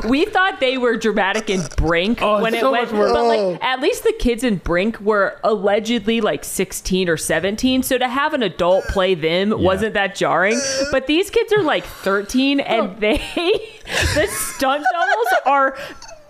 we 0.09 0.25
thought 0.27 0.59
they 0.61 0.79
were 0.79 0.97
dramatic 0.97 1.49
in 1.51 1.63
Brink 1.77 2.21
Oh, 2.23 2.43
when 2.43 2.55
it 2.55 2.61
so 2.61 2.73
went, 2.73 2.91
but 2.91 3.17
Oh. 3.17 3.27
like 3.53 3.63
at 3.63 3.81
least 3.81 4.03
the 4.05 4.13
kids 4.19 4.45
in 4.45 4.57
Brink 4.57 5.01
were 5.01 5.39
allegedly 5.45 6.21
like 6.21 6.45
16 6.45 7.09
or 7.09 7.17
17. 7.17 7.83
So 7.83 7.99
to 7.99 8.09
have 8.09 8.35
an 8.35 8.43
adult 8.43 8.85
play 8.87 9.15
them 9.15 9.51
wasn't 9.63 9.95
that 9.95 10.15
jarring. 10.15 10.61
But 10.91 11.07
these 11.07 11.31
kids 11.31 11.53
are 11.53 11.63
like 11.63 11.85
13, 11.85 12.61
and 12.61 12.97
they 13.01 13.19
the 14.15 14.27
stunt 14.29 14.85
doubles 14.93 15.35
are 15.47 15.79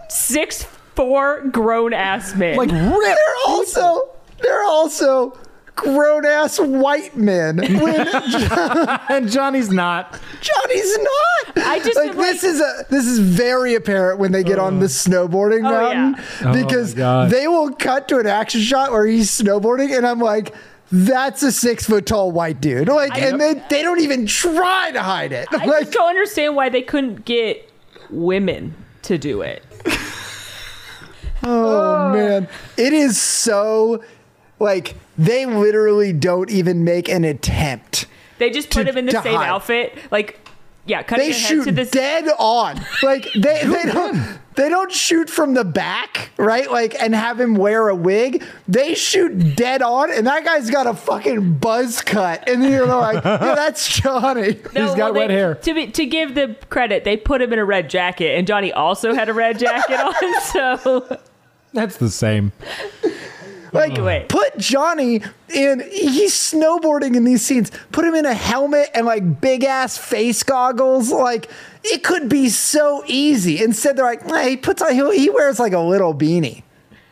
six 0.09 0.65
four 0.95 1.43
grown 1.51 1.93
ass 1.93 2.35
men. 2.35 2.57
Like 2.57 2.71
They're 2.71 3.17
also 3.47 4.11
they're 4.41 4.65
also 4.65 5.39
grown 5.75 6.27
ass 6.27 6.59
white 6.59 7.17
men. 7.17 7.57
When 7.59 8.09
and 8.09 9.29
Johnny's 9.31 9.71
not. 9.71 10.21
Johnny's 10.41 10.99
not. 10.99 11.59
I 11.59 11.79
just 11.79 11.97
like 11.97 12.17
this 12.17 12.43
like- 12.43 12.53
is 12.53 12.61
a 12.61 12.87
this 12.91 13.07
is 13.07 13.21
very 13.21 13.75
apparent 13.75 14.19
when 14.19 14.33
they 14.33 14.43
get 14.43 14.59
on 14.59 14.81
the 14.81 14.87
oh. 14.87 14.89
snowboarding 14.89 15.61
Oh, 15.61 15.71
mountain 15.71 16.25
Oh, 16.45 16.53
because 16.53 16.95
my 16.95 16.99
God. 16.99 17.31
they 17.31 17.47
will 17.47 17.73
cut 17.73 18.09
to 18.09 18.19
an 18.19 18.27
action 18.27 18.61
shot 18.61 18.91
where 18.91 19.07
he's 19.07 19.31
snowboarding 19.31 19.97
and 19.97 20.07
I'm 20.07 20.21
like. 20.21 20.55
That's 20.91 21.43
a 21.43 21.53
six 21.53 21.85
foot 21.85 22.07
tall 22.07 22.33
white 22.33 22.63
dude. 22.63 22.89
Like, 22.89 23.21
and 23.21 23.39
they, 23.39 23.63
they 23.69 23.83
don't 23.83 24.01
even 24.01 24.25
try 24.25 24.91
to 24.93 25.03
hide 25.03 25.33
it. 25.33 25.47
I 25.51 25.67
like, 25.67 25.81
just 25.81 25.93
don't 25.93 26.09
understand 26.09 26.57
why 26.57 26.71
they 26.71 26.81
couldn't 26.81 27.27
get 27.27 27.71
women 28.09 28.75
to 29.03 29.19
do 29.19 29.43
it. 29.43 29.63
Oh 31.43 32.13
man, 32.13 32.49
it 32.77 32.93
is 32.93 33.21
so 33.21 34.03
like 34.59 34.95
they 35.17 35.47
literally 35.47 36.13
don't 36.13 36.51
even 36.51 36.85
make 36.85 37.09
an 37.09 37.25
attempt. 37.25 38.07
They 38.39 38.51
just 38.51 38.71
put 38.71 38.87
him 38.87 38.97
in 38.97 39.07
the 39.07 39.13
to 39.13 39.23
same 39.23 39.37
outfit, 39.41 39.97
like 40.11 40.39
yeah, 40.87 41.03
cutting 41.03 41.27
They 41.27 41.31
ahead 41.33 41.43
shoot 41.49 41.65
to 41.65 41.73
this. 41.73 41.91
dead 41.91 42.29
on. 42.39 42.81
Like 43.03 43.29
they 43.35 43.63
they 43.65 43.83
don't 43.93 44.39
they 44.55 44.69
don't 44.69 44.91
shoot 44.91 45.29
from 45.29 45.55
the 45.55 45.65
back, 45.65 46.31
right? 46.37 46.71
Like 46.71 46.95
and 47.01 47.15
have 47.15 47.39
him 47.39 47.57
wear 47.57 47.89
a 47.89 47.95
wig. 47.95 48.43
They 48.67 48.95
shoot 48.95 49.55
dead 49.57 49.83
on, 49.83 50.11
and 50.13 50.27
that 50.27 50.45
guy's 50.45 50.71
got 50.71 50.87
a 50.87 50.95
fucking 50.95 51.59
buzz 51.59 52.01
cut, 52.01 52.49
and 52.49 52.63
then 52.63 52.73
you're 52.73 52.87
like, 52.87 53.23
yeah, 53.25 53.55
that's 53.55 54.01
Johnny. 54.01 54.61
No, 54.75 54.87
He's 54.87 54.95
got 54.95 55.13
well, 55.13 55.15
wet 55.15 55.29
they- 55.29 55.35
hair. 55.35 55.55
To 55.57 55.75
be, 55.75 55.89
to 55.89 56.07
give 56.07 56.35
the 56.35 56.57
credit, 56.71 57.05
they 57.05 57.17
put 57.17 57.43
him 57.43 57.53
in 57.53 57.59
a 57.59 57.65
red 57.65 57.91
jacket, 57.91 58.39
and 58.39 58.47
Johnny 58.47 58.73
also 58.73 59.15
had 59.15 59.29
a 59.29 59.35
red 59.35 59.59
jacket 59.59 60.01
on. 60.01 60.41
So 60.43 61.19
That's 61.75 61.99
the 61.99 62.09
same. 62.11 62.53
Like, 63.73 63.91
mm. 63.93 63.95
Anyway. 63.97 64.27
put 64.29 64.57
Johnny 64.59 65.23
in. 65.55 65.81
He's 65.91 66.35
snowboarding 66.35 67.17
in 67.17 67.25
these 67.25 67.45
scenes. 67.45 67.71
Put 67.93 68.05
him 68.05 68.15
in 68.15 68.27
a 68.27 68.35
helmet 68.35 68.91
and 68.95 69.07
like 69.07 69.41
big 69.41 69.65
ass 69.65 69.99
face 69.99 70.43
goggles. 70.43 71.11
Like, 71.11 71.51
it 71.85 72.03
could 72.03 72.29
be 72.29 72.49
so 72.49 73.03
easy. 73.07 73.63
Instead, 73.63 73.97
they're 73.97 74.05
like, 74.05 74.27
nah, 74.27 74.43
he 74.43 74.57
puts 74.57 74.83
on. 74.83 74.93
He, 74.93 75.19
he 75.19 75.31
wears 75.31 75.59
like 75.59 75.73
a 75.73 75.81
little 75.81 76.15
beanie 76.15 76.63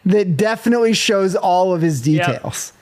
that 0.06 0.36
definitely 0.36 0.92
shows 0.94 1.34
all 1.34 1.74
of 1.74 1.82
his 1.82 2.00
details. 2.00 2.72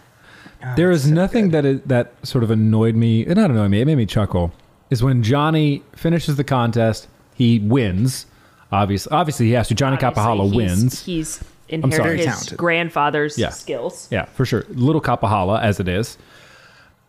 Ah, 0.62 0.74
there 0.76 0.90
is 0.90 1.10
nothing 1.10 1.50
that 1.50 1.64
is, 1.64 1.80
that 1.82 2.12
sort 2.26 2.44
of 2.44 2.50
annoyed 2.50 2.94
me. 2.94 3.24
Not 3.24 3.50
annoyed 3.50 3.70
me. 3.70 3.80
It 3.80 3.86
made 3.86 3.96
me 3.96 4.06
chuckle. 4.06 4.52
Is 4.90 5.02
when 5.02 5.22
Johnny 5.22 5.82
finishes 5.96 6.36
the 6.36 6.44
contest, 6.44 7.08
he 7.34 7.58
wins. 7.58 8.26
Obviously, 8.70 9.10
obviously 9.12 9.46
he 9.46 9.52
has 9.52 9.68
to. 9.68 9.74
Johnny 9.74 9.96
Kapahala 9.96 10.44
he's- 10.44 10.54
wins. 10.54 11.04
He's 11.04 11.28
sorry. 11.28 11.50
Inherited 11.82 12.02
Very 12.04 12.16
his 12.18 12.26
talented. 12.26 12.58
grandfather's 12.58 13.38
Yeah. 13.38 13.50
skills. 13.50 14.08
Yeah, 14.10 14.24
for 14.26 14.44
sure. 14.46 14.64
Little 14.70 15.00
Kapahala, 15.00 15.60
as 15.60 15.80
it 15.80 15.88
is, 15.88 16.16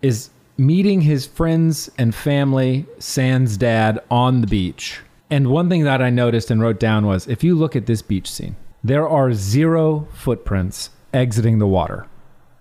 is 0.02 0.30
meeting 0.58 1.02
his 1.02 1.26
friends 1.26 1.90
and 1.98 2.16
family, 2.16 2.86
Sans 3.00 3.58
dad, 3.58 4.00
on 4.10 4.42
the 4.42 4.48
beach. 4.48 5.00
And 5.30 5.48
one 5.48 5.70
thing 5.70 5.84
that 5.84 6.02
I 6.02 6.10
noticed 6.10 6.52
and 6.52 6.62
wrote 6.62 6.80
down 6.80 7.06
was 7.06 7.28
if 7.28 7.44
you 7.44 7.56
look 7.56 7.76
at 7.76 7.86
this 7.88 8.02
beach 8.02 8.30
scene, 8.32 8.56
there 8.84 9.08
are 9.08 9.34
zero 9.34 10.08
footprints 10.14 10.92
exiting 11.14 11.60
the 11.60 11.68
water. 11.68 12.06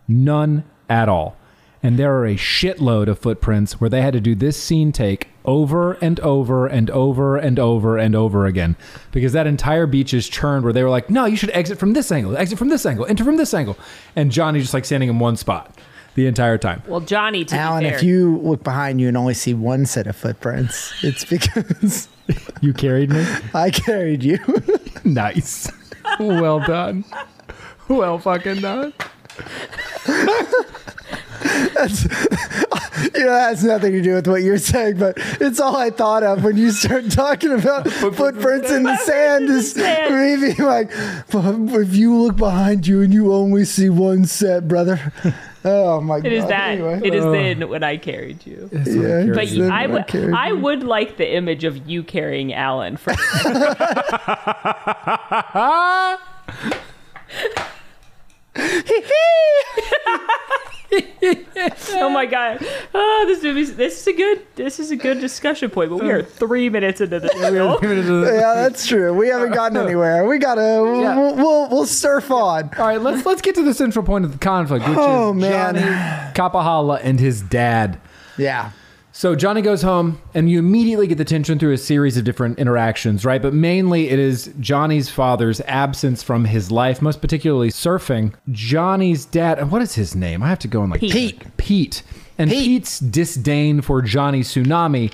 None 0.08 0.64
at 0.88 1.08
all. 1.08 1.36
And 1.84 1.98
there 1.98 2.16
are 2.16 2.24
a 2.24 2.34
shitload 2.34 3.08
of 3.08 3.18
footprints 3.18 3.78
where 3.78 3.90
they 3.90 4.00
had 4.00 4.14
to 4.14 4.20
do 4.20 4.34
this 4.34 4.60
scene 4.60 4.90
take 4.90 5.28
over 5.44 5.92
and 6.00 6.18
over 6.20 6.66
and 6.66 6.88
over 6.88 7.36
and 7.36 7.58
over 7.58 7.98
and 7.98 8.16
over 8.16 8.46
again 8.46 8.74
because 9.12 9.34
that 9.34 9.46
entire 9.46 9.86
beach 9.86 10.14
is 10.14 10.26
churned 10.26 10.64
where 10.64 10.72
they 10.72 10.82
were 10.82 10.88
like, 10.88 11.10
no, 11.10 11.26
you 11.26 11.36
should 11.36 11.50
exit 11.50 11.78
from 11.78 11.92
this 11.92 12.10
angle, 12.10 12.38
exit 12.38 12.58
from 12.58 12.70
this 12.70 12.86
angle, 12.86 13.04
enter 13.04 13.22
from 13.22 13.36
this 13.36 13.52
angle. 13.52 13.76
And 14.16 14.32
Johnny 14.32 14.60
just 14.60 14.72
like 14.72 14.86
standing 14.86 15.10
in 15.10 15.18
one 15.18 15.36
spot 15.36 15.76
the 16.14 16.26
entire 16.26 16.56
time. 16.56 16.82
Well, 16.88 17.00
Johnny, 17.00 17.44
to 17.44 17.54
Alan, 17.54 17.82
be 17.84 17.90
fair, 17.90 17.98
if 17.98 18.02
you 18.02 18.38
look 18.38 18.64
behind 18.64 18.98
you 18.98 19.08
and 19.08 19.16
only 19.18 19.34
see 19.34 19.52
one 19.52 19.84
set 19.84 20.06
of 20.06 20.16
footprints, 20.16 20.94
it's 21.04 21.24
because 21.26 22.08
You 22.62 22.72
carried 22.72 23.10
me? 23.10 23.26
I 23.52 23.68
carried 23.68 24.22
you. 24.22 24.38
nice. 25.04 25.70
well 26.18 26.60
done. 26.60 27.04
Well 27.88 28.18
fucking 28.18 28.62
done. 28.62 28.94
That's, 31.44 32.04
you 33.14 33.24
know, 33.24 33.30
that 33.30 33.48
has 33.50 33.64
nothing 33.64 33.92
to 33.92 34.02
do 34.02 34.14
with 34.14 34.26
what 34.26 34.42
you're 34.42 34.58
saying, 34.58 34.98
but 34.98 35.14
it's 35.40 35.60
all 35.60 35.76
I 35.76 35.90
thought 35.90 36.22
of 36.22 36.42
when 36.42 36.56
you 36.56 36.70
start 36.70 37.10
talking 37.10 37.52
about 37.52 37.88
footprints 37.90 38.70
in 38.70 38.84
the 38.84 38.96
sand. 38.98 39.48
Is 39.50 39.72
sand. 39.72 40.14
me 40.40 40.48
being 40.48 40.66
like, 40.66 40.88
if 40.92 41.94
you 41.94 42.16
look 42.16 42.36
behind 42.36 42.86
you 42.86 43.02
and 43.02 43.12
you 43.12 43.32
only 43.32 43.64
see 43.64 43.90
one 43.90 44.24
set, 44.24 44.66
brother. 44.68 45.12
Oh 45.66 45.98
my 46.02 46.18
god! 46.18 46.26
it 46.26 46.32
is 46.34 46.46
that. 46.48 46.72
Anyway. 46.72 47.00
It 47.02 47.14
is 47.14 47.24
then 47.24 47.70
when 47.70 47.82
I 47.82 47.96
carried 47.96 48.44
you. 48.44 48.68
Yeah, 48.70 49.32
But 49.32 49.44
it's 49.44 49.56
then 49.56 49.72
I 49.72 49.86
when 49.86 49.94
would, 49.94 50.06
carried 50.08 50.62
would 50.62 50.82
like 50.82 51.16
the 51.16 51.34
image 51.34 51.64
of 51.64 51.88
you 51.88 52.02
carrying 52.02 52.52
Alan. 52.52 52.98
For, 52.98 53.14
oh 61.94 62.10
my 62.10 62.26
god! 62.26 62.64
Oh, 62.94 63.24
this 63.26 63.42
movie. 63.42 63.64
This 63.64 64.00
is 64.00 64.06
a 64.06 64.12
good. 64.12 64.46
This 64.54 64.78
is 64.78 64.90
a 64.90 64.96
good 64.96 65.20
discussion 65.20 65.70
point. 65.70 65.90
But 65.90 66.02
we 66.02 66.10
are 66.10 66.22
three 66.40 66.68
minutes 66.68 67.00
into 67.00 67.20
this. 67.20 67.32
film. 67.40 67.78
Yeah, 67.82 68.54
that's 68.54 68.86
true. 68.86 69.12
We 69.14 69.28
haven't 69.28 69.52
gotten 69.52 69.76
anywhere. 69.76 70.26
We 70.26 70.38
gotta. 70.38 70.60
Yeah. 70.60 71.16
We'll, 71.16 71.36
we'll 71.36 71.68
we'll 71.68 71.86
surf 71.86 72.30
on. 72.30 72.70
All 72.78 72.86
right, 72.86 73.00
let's 73.00 73.24
let's 73.26 73.42
get 73.42 73.54
to 73.56 73.62
the 73.62 73.74
central 73.74 74.04
point 74.04 74.24
of 74.24 74.32
the 74.32 74.38
conflict, 74.38 74.88
which 74.88 74.98
Oh, 74.98 75.34
is 75.34 75.40
man. 75.40 75.74
Johnny 75.74 75.86
Kapahala 76.34 77.00
and 77.02 77.18
his 77.18 77.42
dad. 77.42 77.98
Yeah. 78.38 78.70
So 79.16 79.36
Johnny 79.36 79.62
goes 79.62 79.80
home, 79.80 80.20
and 80.34 80.50
you 80.50 80.58
immediately 80.58 81.06
get 81.06 81.18
the 81.18 81.24
tension 81.24 81.56
through 81.56 81.72
a 81.72 81.78
series 81.78 82.16
of 82.16 82.24
different 82.24 82.58
interactions, 82.58 83.24
right? 83.24 83.40
But 83.40 83.54
mainly 83.54 84.08
it 84.08 84.18
is 84.18 84.52
Johnny's 84.58 85.08
father's 85.08 85.60
absence 85.68 86.20
from 86.20 86.44
his 86.44 86.72
life, 86.72 87.00
most 87.00 87.20
particularly 87.20 87.68
surfing. 87.68 88.34
Johnny's 88.50 89.24
dad, 89.24 89.60
and 89.60 89.70
what 89.70 89.82
is 89.82 89.94
his 89.94 90.16
name? 90.16 90.42
I 90.42 90.48
have 90.48 90.58
to 90.58 90.68
go 90.68 90.82
and 90.82 90.90
like 90.90 90.98
Pete. 90.98 91.12
Pete. 91.12 91.56
Pete. 91.56 92.02
And 92.38 92.50
Pete. 92.50 92.64
Pete's 92.64 92.98
disdain 92.98 93.82
for 93.82 94.02
Johnny 94.02 94.40
Tsunami. 94.40 95.12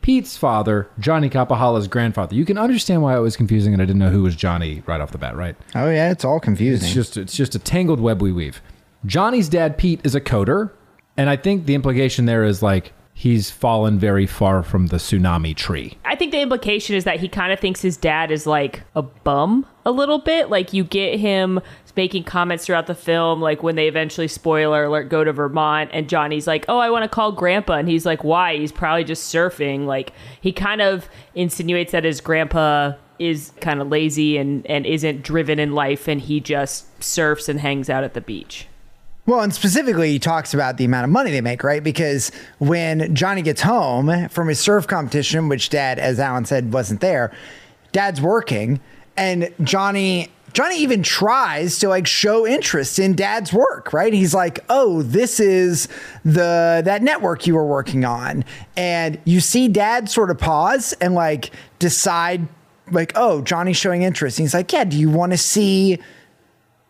Pete's 0.00 0.36
father, 0.36 0.88
Johnny 1.00 1.28
Kapahala's 1.28 1.88
grandfather. 1.88 2.36
You 2.36 2.44
can 2.44 2.56
understand 2.56 3.02
why 3.02 3.16
it 3.16 3.20
was 3.20 3.36
confusing, 3.36 3.72
and 3.72 3.82
I 3.82 3.84
didn't 3.84 3.98
know 3.98 4.10
who 4.10 4.22
was 4.22 4.36
Johnny 4.36 4.84
right 4.86 5.00
off 5.00 5.10
the 5.10 5.18
bat, 5.18 5.34
right? 5.34 5.56
Oh 5.74 5.90
yeah, 5.90 6.12
it's 6.12 6.24
all 6.24 6.38
confusing. 6.38 6.86
It's 6.86 6.94
just 6.94 7.16
it's 7.16 7.36
just 7.36 7.56
a 7.56 7.58
tangled 7.58 7.98
web 7.98 8.22
we 8.22 8.30
weave. 8.30 8.62
Johnny's 9.06 9.48
dad 9.48 9.76
Pete 9.76 10.00
is 10.04 10.14
a 10.14 10.20
coder, 10.20 10.70
and 11.16 11.28
I 11.28 11.34
think 11.34 11.66
the 11.66 11.74
implication 11.74 12.26
there 12.26 12.44
is 12.44 12.62
like 12.62 12.92
he's 13.20 13.50
fallen 13.50 13.98
very 13.98 14.26
far 14.26 14.62
from 14.62 14.86
the 14.86 14.96
tsunami 14.96 15.54
tree. 15.54 15.98
I 16.06 16.16
think 16.16 16.32
the 16.32 16.40
implication 16.40 16.96
is 16.96 17.04
that 17.04 17.20
he 17.20 17.28
kind 17.28 17.52
of 17.52 17.60
thinks 17.60 17.82
his 17.82 17.98
dad 17.98 18.30
is 18.30 18.46
like 18.46 18.82
a 18.94 19.02
bum 19.02 19.66
a 19.84 19.90
little 19.90 20.20
bit. 20.20 20.48
Like 20.48 20.72
you 20.72 20.84
get 20.84 21.18
him 21.18 21.60
making 21.94 22.24
comments 22.24 22.64
throughout 22.64 22.86
the 22.86 22.94
film, 22.94 23.42
like 23.42 23.62
when 23.62 23.76
they 23.76 23.88
eventually, 23.88 24.26
spoiler 24.26 24.84
alert, 24.84 25.10
go 25.10 25.22
to 25.22 25.34
Vermont 25.34 25.90
and 25.92 26.08
Johnny's 26.08 26.46
like, 26.46 26.64
oh, 26.66 26.78
I 26.78 26.88
want 26.88 27.02
to 27.02 27.10
call 27.10 27.30
grandpa. 27.30 27.74
And 27.74 27.90
he's 27.90 28.06
like, 28.06 28.24
why? 28.24 28.56
He's 28.56 28.72
probably 28.72 29.04
just 29.04 29.30
surfing. 29.30 29.84
Like 29.84 30.14
he 30.40 30.50
kind 30.50 30.80
of 30.80 31.06
insinuates 31.34 31.92
that 31.92 32.04
his 32.04 32.22
grandpa 32.22 32.92
is 33.18 33.52
kind 33.60 33.82
of 33.82 33.88
lazy 33.88 34.38
and, 34.38 34.66
and 34.66 34.86
isn't 34.86 35.20
driven 35.22 35.58
in 35.58 35.72
life 35.72 36.08
and 36.08 36.22
he 36.22 36.40
just 36.40 37.04
surfs 37.04 37.50
and 37.50 37.60
hangs 37.60 37.90
out 37.90 38.02
at 38.02 38.14
the 38.14 38.22
beach. 38.22 38.66
Well, 39.30 39.42
and 39.42 39.54
specifically, 39.54 40.10
he 40.10 40.18
talks 40.18 40.54
about 40.54 40.76
the 40.76 40.84
amount 40.84 41.04
of 41.04 41.10
money 41.10 41.30
they 41.30 41.40
make, 41.40 41.62
right? 41.62 41.84
Because 41.84 42.32
when 42.58 43.14
Johnny 43.14 43.42
gets 43.42 43.60
home 43.60 44.28
from 44.28 44.48
his 44.48 44.58
surf 44.58 44.88
competition, 44.88 45.48
which 45.48 45.70
Dad, 45.70 46.00
as 46.00 46.18
Alan 46.18 46.44
said, 46.46 46.72
wasn't 46.72 47.00
there, 47.00 47.30
Dad's 47.92 48.20
working, 48.20 48.80
and 49.16 49.54
Johnny. 49.62 50.32
Johnny 50.52 50.78
even 50.78 51.04
tries 51.04 51.78
to 51.78 51.88
like 51.88 52.08
show 52.08 52.44
interest 52.44 52.98
in 52.98 53.14
dad's 53.14 53.52
work, 53.52 53.92
right? 53.92 54.12
He's 54.12 54.34
like, 54.34 54.58
"Oh, 54.68 55.02
this 55.02 55.38
is 55.38 55.86
the 56.24 56.82
that 56.84 57.00
network 57.04 57.46
you 57.46 57.54
were 57.54 57.66
working 57.66 58.04
on." 58.04 58.44
And 58.76 59.16
you 59.24 59.38
see 59.38 59.68
dad 59.68 60.10
sort 60.10 60.32
of 60.32 60.38
pause 60.38 60.92
and 60.94 61.14
like 61.14 61.52
decide 61.78 62.48
like, 62.90 63.12
"Oh, 63.14 63.42
Johnny's 63.42 63.76
showing 63.76 64.02
interest." 64.02 64.40
And 64.40 64.44
he's 64.44 64.54
like, 64.54 64.72
"Yeah, 64.72 64.82
do 64.82 64.98
you 64.98 65.08
want 65.08 65.30
to 65.30 65.38
see 65.38 66.00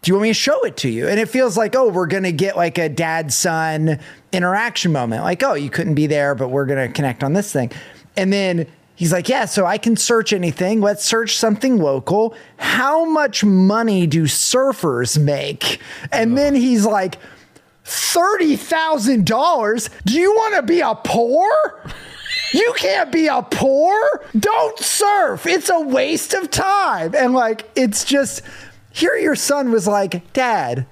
do 0.03 0.11
you 0.11 0.15
want 0.15 0.23
me 0.23 0.31
to 0.31 0.35
show 0.35 0.63
it 0.63 0.77
to 0.79 0.89
you? 0.89 1.09
And 1.09 1.21
it 1.21 1.29
feels 1.29 1.57
like, 1.57 1.77
oh, 1.77 1.89
we're 1.89 2.07
going 2.07 2.23
to 2.23 2.33
get 2.33 2.57
like 2.57 2.79
a 2.79 2.89
dad 2.89 3.33
son 3.33 3.99
interaction 4.33 4.93
moment. 4.93 5.25
Like, 5.25 5.43
oh, 5.43 5.55
you 5.55 5.69
couldn't 5.69 5.95
be 5.95 6.07
there, 6.07 6.35
but 6.35 6.49
we're 6.49 6.67
going 6.67 6.89
to 6.89 6.93
connect 6.93 7.23
on 7.23 7.35
this 7.35 7.53
thing. 7.53 7.71
And 8.17 8.33
then 8.33 8.67
he's 8.97 9.13
like, 9.13 9.29
yeah, 9.29 9.45
so 9.45 9.67
I 9.67 9.77
can 9.77 9.97
search 9.97 10.33
anything. 10.33 10.81
Let's 10.81 11.05
search 11.05 11.37
something 11.37 11.79
local. 11.79 12.35
How 12.57 13.05
much 13.05 13.45
money 13.45 14.07
do 14.07 14.25
surfers 14.25 15.23
make? 15.23 15.81
And 16.13 16.37
then 16.37 16.55
he's 16.55 16.87
like, 16.87 17.19
$30,000? 17.85 19.91
Do 20.05 20.19
you 20.19 20.33
want 20.33 20.57
to 20.57 20.63
be 20.63 20.81
a 20.81 20.95
poor? 20.95 21.51
You 22.53 22.73
can't 22.77 23.13
be 23.13 23.27
a 23.27 23.43
poor. 23.43 24.25
Don't 24.39 24.79
surf. 24.79 25.47
It's 25.47 25.69
a 25.69 25.81
waste 25.81 26.33
of 26.33 26.51
time. 26.51 27.15
And 27.15 27.35
like, 27.35 27.69
it's 27.75 28.05
just 28.05 28.43
here 28.93 29.15
your 29.17 29.35
son 29.37 29.71
was 29.71 29.87
like, 29.87 30.33
Dad, 30.33 30.87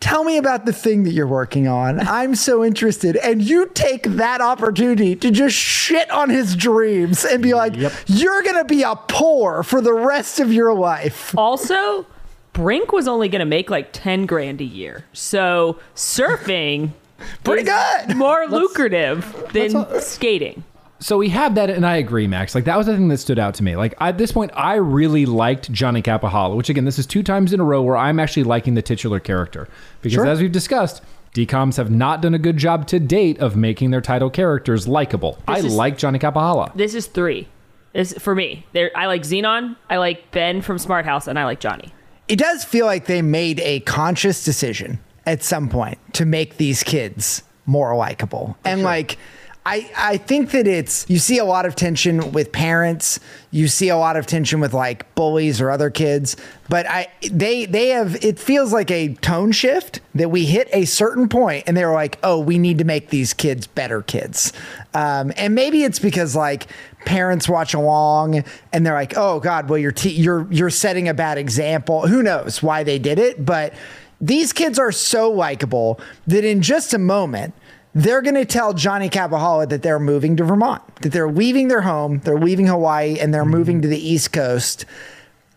tell 0.00 0.24
me 0.24 0.36
about 0.36 0.66
the 0.66 0.72
thing 0.72 1.04
that 1.04 1.12
you're 1.12 1.26
working 1.26 1.66
on. 1.68 2.00
I'm 2.08 2.34
so 2.34 2.64
interested. 2.64 3.16
And 3.16 3.42
you 3.42 3.66
take 3.74 4.02
that 4.04 4.40
opportunity 4.40 5.16
to 5.16 5.30
just 5.30 5.56
shit 5.56 6.10
on 6.10 6.30
his 6.30 6.54
dreams 6.56 7.24
and 7.24 7.42
be 7.42 7.54
like, 7.54 7.76
Yep. 7.76 7.92
you're 8.06 8.42
going 8.42 8.56
to 8.56 8.64
be 8.64 8.82
a 8.82 8.96
poor 8.96 9.62
for 9.62 9.80
the 9.80 9.92
rest 9.94 10.40
of 10.40 10.52
your 10.52 10.74
life. 10.74 11.36
Also, 11.36 12.06
Brink 12.52 12.92
was 12.92 13.08
only 13.08 13.28
going 13.28 13.40
to 13.40 13.44
make 13.46 13.68
like 13.70 13.88
10 13.92 14.26
grand 14.26 14.60
a 14.60 14.64
year. 14.64 15.04
So 15.12 15.78
surfing 15.94 16.90
Pretty 17.44 17.62
good. 17.62 18.16
more 18.16 18.46
lucrative 18.46 19.48
than 19.52 19.74
all- 19.74 20.00
skating. 20.00 20.62
So 21.00 21.18
we 21.18 21.28
have 21.30 21.56
that, 21.56 21.70
and 21.70 21.84
I 21.84 21.96
agree, 21.96 22.26
Max. 22.26 22.54
Like 22.54 22.64
that 22.64 22.78
was 22.78 22.86
the 22.86 22.94
thing 22.94 23.08
that 23.08 23.18
stood 23.18 23.38
out 23.38 23.54
to 23.54 23.62
me. 23.64 23.76
Like 23.76 23.94
at 24.00 24.16
this 24.16 24.32
point, 24.32 24.52
I 24.54 24.74
really 24.76 25.26
liked 25.26 25.70
Johnny 25.72 26.00
Kapahala, 26.02 26.56
which 26.56 26.68
again, 26.70 26.84
this 26.84 26.98
is 26.98 27.06
two 27.06 27.22
times 27.22 27.52
in 27.52 27.60
a 27.60 27.64
row 27.64 27.82
where 27.82 27.96
I'm 27.96 28.18
actually 28.20 28.44
liking 28.44 28.74
the 28.74 28.82
titular 28.82 29.20
character 29.20 29.68
because, 30.00 30.14
Sure. 30.14 30.26
as 30.26 30.40
we've 30.40 30.52
discussed, 30.52 31.02
DComs 31.34 31.76
have 31.76 31.90
not 31.90 32.22
done 32.22 32.32
a 32.32 32.38
good 32.38 32.56
job 32.56 32.86
to 32.86 33.00
date 33.00 33.38
of 33.40 33.56
making 33.56 33.90
their 33.90 34.00
title 34.00 34.30
characters 34.30 34.86
likable. 34.88 35.38
I 35.48 35.58
is- 35.58 35.74
like 35.74 35.98
Johnny 35.98 36.18
Kapahala. 36.18 36.72
This 36.74 36.94
is 36.94 37.06
three. 37.06 37.48
Is 37.92 38.12
for 38.18 38.34
me. 38.34 38.66
There, 38.72 38.90
I 38.96 39.06
like 39.06 39.22
Xenon, 39.22 39.76
I 39.90 39.98
like 39.98 40.30
Ben 40.32 40.62
from 40.62 40.78
Smart 40.78 41.04
House, 41.04 41.28
and 41.28 41.38
I 41.38 41.44
like 41.44 41.60
Johnny. 41.60 41.92
It 42.26 42.38
does 42.38 42.64
feel 42.64 42.86
like 42.86 43.06
they 43.06 43.20
made 43.22 43.60
a 43.60 43.80
conscious 43.80 44.44
decision 44.44 44.98
at 45.26 45.42
some 45.42 45.68
point 45.68 45.98
to 46.14 46.24
make 46.24 46.56
these 46.56 46.82
kids 46.82 47.42
more 47.66 47.94
likable. 47.96 48.56
and 48.64 48.82
like 48.82 49.16
I, 49.66 49.90
I 49.96 50.16
think 50.18 50.50
that 50.50 50.66
it's 50.66 51.08
you 51.08 51.18
see 51.18 51.38
a 51.38 51.44
lot 51.44 51.64
of 51.64 51.74
tension 51.74 52.32
with 52.32 52.52
parents, 52.52 53.18
you 53.50 53.66
see 53.66 53.88
a 53.88 53.96
lot 53.96 54.16
of 54.16 54.26
tension 54.26 54.60
with 54.60 54.74
like 54.74 55.14
bullies 55.14 55.58
or 55.58 55.70
other 55.70 55.88
kids, 55.88 56.36
but 56.68 56.86
I 56.86 57.08
they 57.30 57.64
they 57.64 57.88
have 57.88 58.22
it 58.22 58.38
feels 58.38 58.74
like 58.74 58.90
a 58.90 59.14
tone 59.14 59.52
shift 59.52 60.00
that 60.14 60.30
we 60.30 60.44
hit 60.44 60.68
a 60.72 60.84
certain 60.84 61.30
point 61.30 61.64
and 61.66 61.74
they're 61.74 61.94
like, 61.94 62.18
"Oh, 62.22 62.40
we 62.40 62.58
need 62.58 62.76
to 62.78 62.84
make 62.84 63.08
these 63.08 63.32
kids 63.32 63.66
better 63.66 64.02
kids." 64.02 64.52
Um, 64.92 65.32
and 65.34 65.54
maybe 65.54 65.82
it's 65.82 65.98
because 65.98 66.36
like 66.36 66.66
parents 67.06 67.48
watch 67.48 67.72
along 67.72 68.44
and 68.70 68.84
they're 68.84 68.92
like, 68.92 69.16
"Oh 69.16 69.40
God, 69.40 69.70
well 69.70 69.78
you're 69.78 69.92
te- 69.92 70.10
you're 70.10 70.46
you're 70.50 70.68
setting 70.68 71.08
a 71.08 71.14
bad 71.14 71.38
example." 71.38 72.06
Who 72.06 72.22
knows 72.22 72.62
why 72.62 72.84
they 72.84 72.98
did 72.98 73.18
it? 73.18 73.46
But 73.46 73.72
these 74.20 74.52
kids 74.52 74.78
are 74.78 74.92
so 74.92 75.30
likable 75.30 75.98
that 76.26 76.44
in 76.44 76.60
just 76.60 76.92
a 76.92 76.98
moment 76.98 77.54
they're 77.94 78.22
going 78.22 78.34
to 78.34 78.44
tell 78.44 78.72
Johnny 78.74 79.08
Kapahala 79.08 79.68
that 79.68 79.82
they're 79.82 79.98
moving 80.00 80.36
to 80.36 80.44
Vermont, 80.44 80.82
that 81.02 81.10
they're 81.12 81.30
leaving 81.30 81.68
their 81.68 81.82
home, 81.82 82.20
they're 82.24 82.38
leaving 82.38 82.66
Hawaii, 82.66 83.18
and 83.18 83.32
they're 83.32 83.44
moving 83.44 83.80
to 83.82 83.88
the 83.88 83.98
East 83.98 84.32
Coast. 84.32 84.84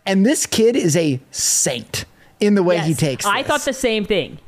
And 0.06 0.24
this 0.24 0.46
kid 0.46 0.76
is 0.76 0.96
a 0.96 1.20
saint 1.30 2.04
in 2.40 2.54
the 2.54 2.62
way 2.62 2.78
he 2.78 2.90
Yes, 2.90 2.98
takes. 3.00 3.26
I 3.26 3.42
thought 3.42 3.62
the 3.62 3.72
same 3.72 4.04
thing. 4.04 4.38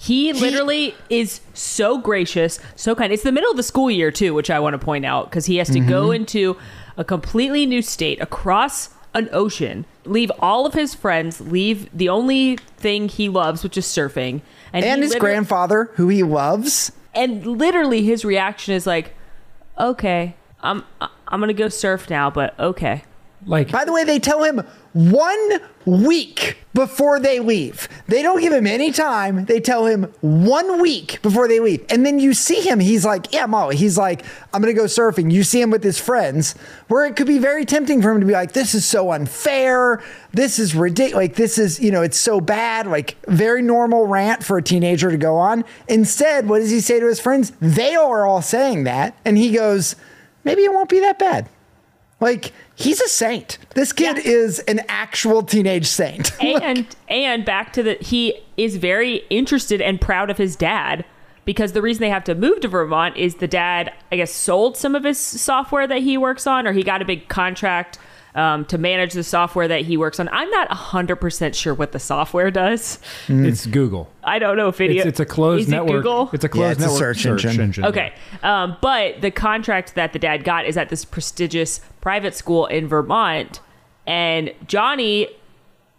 He 0.00 0.32
literally 0.32 0.94
is 1.10 1.40
so 1.54 1.98
gracious, 1.98 2.60
so 2.76 2.94
kind. 2.94 3.12
It's 3.12 3.24
the 3.24 3.32
middle 3.32 3.50
of 3.50 3.56
the 3.56 3.62
school 3.64 3.90
year 3.90 4.10
too, 4.12 4.32
which 4.32 4.48
I 4.48 4.60
want 4.60 4.74
to 4.74 4.78
point 4.78 5.04
out 5.04 5.28
because 5.28 5.46
he 5.46 5.56
has 5.56 5.68
to 5.70 5.80
go 5.80 6.04
Mm-hmm. 6.06 6.14
into 6.14 6.56
a 6.96 7.04
completely 7.04 7.66
new 7.66 7.82
state 7.82 8.20
across 8.22 8.90
an 9.14 9.28
ocean, 9.32 9.84
leave 10.04 10.30
all 10.38 10.66
of 10.66 10.74
his 10.74 10.94
friends, 10.94 11.40
leave 11.40 11.88
the 11.96 12.08
only 12.08 12.56
thing 12.76 13.08
he 13.08 13.28
loves, 13.28 13.64
which 13.64 13.76
is 13.76 13.86
surfing, 13.86 14.40
and 14.72 14.84
he 14.84 14.90
his 15.02 15.14
grandfather, 15.16 15.90
who 15.94 16.08
he 16.08 16.22
loves. 16.22 16.92
And 17.18 17.44
literally 17.44 18.04
his 18.04 18.24
reaction 18.24 18.74
is 18.74 18.86
like, 18.86 19.14
"Okay, 19.78 20.36
I'm 20.62 20.84
I'm 21.00 21.40
gonna 21.40 21.52
go 21.52 21.68
surf 21.68 22.08
now, 22.08 22.30
but 22.30 22.58
okay." 22.58 23.02
Like 23.46 23.70
By 23.70 23.84
the 23.84 23.92
way, 23.92 24.04
they 24.04 24.18
tell 24.18 24.42
him 24.42 24.62
one 24.92 25.60
week 25.84 26.58
before 26.74 27.20
they 27.20 27.40
leave. 27.40 27.88
They 28.08 28.22
don't 28.22 28.40
give 28.40 28.52
him 28.52 28.66
any 28.66 28.90
time. 28.90 29.44
They 29.44 29.60
tell 29.60 29.86
him 29.86 30.12
one 30.20 30.80
week 30.80 31.20
before 31.22 31.46
they 31.46 31.60
leave. 31.60 31.84
And 31.88 32.04
then 32.04 32.18
you 32.18 32.34
see 32.34 32.60
him, 32.60 32.80
he's 32.80 33.04
like, 33.04 33.32
Yeah, 33.32 33.46
Molly. 33.46 33.76
He's 33.76 33.96
like, 33.96 34.24
I'm 34.52 34.60
going 34.60 34.74
to 34.74 34.80
go 34.80 34.86
surfing. 34.86 35.30
You 35.32 35.44
see 35.44 35.60
him 35.60 35.70
with 35.70 35.84
his 35.84 36.00
friends, 36.00 36.54
where 36.88 37.06
it 37.06 37.16
could 37.16 37.26
be 37.26 37.38
very 37.38 37.64
tempting 37.64 38.02
for 38.02 38.10
him 38.10 38.20
to 38.20 38.26
be 38.26 38.32
like, 38.32 38.52
This 38.52 38.74
is 38.74 38.84
so 38.84 39.12
unfair. 39.12 40.02
This 40.32 40.58
is 40.58 40.74
ridiculous. 40.74 41.28
Like, 41.28 41.36
this 41.36 41.58
is, 41.58 41.80
you 41.80 41.90
know, 41.90 42.02
it's 42.02 42.18
so 42.18 42.40
bad. 42.40 42.86
Like, 42.86 43.16
very 43.26 43.62
normal 43.62 44.06
rant 44.06 44.44
for 44.44 44.58
a 44.58 44.62
teenager 44.62 45.10
to 45.10 45.16
go 45.16 45.36
on. 45.36 45.64
Instead, 45.88 46.48
what 46.48 46.58
does 46.58 46.70
he 46.70 46.80
say 46.80 47.00
to 47.00 47.06
his 47.06 47.20
friends? 47.20 47.52
They 47.60 47.94
are 47.94 48.26
all 48.26 48.42
saying 48.42 48.84
that. 48.84 49.16
And 49.24 49.38
he 49.38 49.52
goes, 49.52 49.96
Maybe 50.44 50.62
it 50.62 50.72
won't 50.72 50.88
be 50.88 51.00
that 51.00 51.18
bad. 51.18 51.48
Like 52.20 52.52
he's 52.74 53.00
a 53.00 53.08
saint. 53.08 53.58
This 53.74 53.92
kid 53.92 54.16
Yeah. 54.16 54.22
is 54.32 54.58
an 54.60 54.80
actual 54.88 55.42
teenage 55.42 55.86
saint. 55.86 56.32
and 56.42 56.86
and 57.08 57.44
back 57.44 57.72
to 57.74 57.82
the 57.82 57.94
he 58.00 58.34
is 58.56 58.76
very 58.76 59.22
interested 59.30 59.80
and 59.80 60.00
proud 60.00 60.30
of 60.30 60.36
his 60.38 60.56
dad 60.56 61.04
because 61.44 61.72
the 61.72 61.80
reason 61.82 62.00
they 62.00 62.10
have 62.10 62.24
to 62.24 62.34
move 62.34 62.60
to 62.60 62.68
Vermont 62.68 63.16
is 63.16 63.36
the 63.36 63.46
dad 63.48 63.92
I 64.10 64.16
guess 64.16 64.32
sold 64.32 64.76
some 64.76 64.94
of 64.94 65.04
his 65.04 65.18
software 65.18 65.86
that 65.86 66.02
he 66.02 66.18
works 66.18 66.46
on 66.46 66.66
or 66.66 66.72
he 66.72 66.82
got 66.82 67.00
a 67.02 67.04
big 67.04 67.28
contract 67.28 67.98
um, 68.38 68.64
to 68.66 68.78
manage 68.78 69.14
the 69.14 69.24
software 69.24 69.66
that 69.66 69.82
he 69.82 69.96
works 69.96 70.20
on. 70.20 70.28
I'm 70.28 70.48
not 70.50 70.70
100% 70.70 71.54
sure 71.54 71.74
what 71.74 71.90
the 71.90 71.98
software 71.98 72.52
does. 72.52 73.00
it's 73.26 73.66
Google. 73.66 74.08
I 74.22 74.38
don't 74.38 74.56
know 74.56 74.68
if 74.68 74.80
it 74.80 74.92
It's, 74.92 75.04
it's 75.04 75.20
a 75.20 75.26
closed 75.26 75.62
is 75.62 75.68
it 75.68 75.72
network. 75.72 76.04
Google? 76.04 76.30
It's 76.32 76.44
a 76.44 76.48
closed 76.48 76.80
it's 76.80 76.88
a 76.88 76.94
network 76.94 77.16
search 77.16 77.44
engine. 77.44 77.84
Okay. 77.84 78.14
Um, 78.44 78.76
but 78.80 79.20
the 79.22 79.32
contract 79.32 79.96
that 79.96 80.12
the 80.12 80.20
dad 80.20 80.44
got 80.44 80.66
is 80.66 80.76
at 80.76 80.88
this 80.88 81.04
prestigious 81.04 81.80
private 82.00 82.34
school 82.34 82.66
in 82.66 82.86
Vermont. 82.86 83.60
And 84.06 84.54
Johnny 84.68 85.28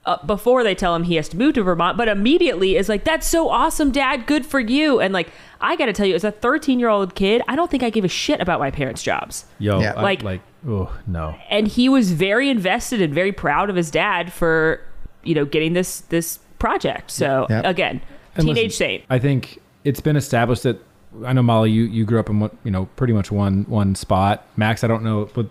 uh, 0.09 0.25
before 0.25 0.63
they 0.63 0.73
tell 0.75 0.95
him 0.95 1.03
he 1.03 1.15
has 1.15 1.29
to 1.29 1.37
move 1.37 1.53
to 1.53 1.63
Vermont, 1.63 1.97
but 1.97 2.07
immediately 2.07 2.75
is 2.75 2.89
like, 2.89 3.03
"That's 3.03 3.27
so 3.27 3.49
awesome, 3.49 3.91
Dad! 3.91 4.25
Good 4.25 4.45
for 4.45 4.59
you!" 4.59 4.99
And 4.99 5.13
like, 5.13 5.31
I 5.61 5.75
got 5.75 5.85
to 5.85 5.93
tell 5.93 6.05
you, 6.05 6.15
as 6.15 6.23
a 6.23 6.31
13 6.31 6.79
year 6.79 6.89
old 6.89 7.15
kid, 7.15 7.41
I 7.47 7.55
don't 7.55 7.69
think 7.69 7.83
I 7.83 7.89
gave 7.89 8.03
a 8.05 8.09
shit 8.09 8.41
about 8.41 8.59
my 8.59 8.71
parents' 8.71 9.03
jobs. 9.03 9.45
Yo, 9.59 9.79
Yeah. 9.79 9.93
I- 9.95 10.01
Like- 10.01 10.23
like, 10.23 10.41
oh 10.67 10.91
no. 11.07 11.35
and 11.49 11.67
he 11.67 11.87
was 11.89 12.11
very 12.11 12.49
invested 12.49 13.01
and 13.01 13.13
very 13.13 13.31
proud 13.31 13.69
of 13.69 13.75
his 13.75 13.91
dad 13.91 14.33
for 14.33 14.81
you 15.23 15.35
know 15.35 15.45
getting 15.45 15.73
this 15.73 16.01
this 16.01 16.39
project. 16.59 17.11
So 17.11 17.45
Yep. 17.49 17.65
again, 17.65 18.01
And 18.35 18.45
teenage 18.47 18.65
listen, 18.71 18.77
saint. 18.77 19.03
I 19.09 19.19
think 19.19 19.59
it's 19.83 20.01
been 20.01 20.15
established 20.15 20.63
that 20.63 20.77
I 21.25 21.33
know 21.33 21.41
Molly, 21.41 21.71
you, 21.71 21.83
you 21.83 22.05
grew 22.05 22.19
up 22.19 22.29
in 22.29 22.39
what 22.39 22.53
you 22.63 22.71
know 22.71 22.85
pretty 22.95 23.13
much 23.13 23.31
one 23.31 23.63
one 23.63 23.95
spot. 23.95 24.45
Max, 24.57 24.83
I 24.83 24.87
don't 24.87 25.03
know, 25.03 25.29
but 25.33 25.47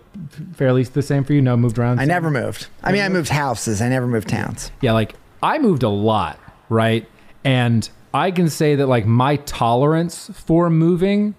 fairly 0.53 0.83
the 0.83 1.01
same 1.01 1.23
for 1.23 1.33
you. 1.33 1.41
No, 1.41 1.57
moved 1.57 1.77
around. 1.77 1.99
I 1.99 2.05
never 2.05 2.31
moved. 2.31 2.67
I 2.83 2.91
mean, 2.91 3.01
I 3.01 3.09
moved 3.09 3.29
houses. 3.29 3.81
I 3.81 3.89
never 3.89 4.07
moved 4.07 4.29
towns. 4.29 4.71
Yeah, 4.81 4.93
like 4.93 5.15
I 5.43 5.57
moved 5.59 5.83
a 5.83 5.89
lot, 5.89 6.39
right? 6.69 7.07
And 7.43 7.89
I 8.13 8.31
can 8.31 8.49
say 8.49 8.75
that 8.75 8.87
like 8.87 9.05
my 9.05 9.35
tolerance 9.37 10.29
for 10.33 10.69
moving 10.69 11.35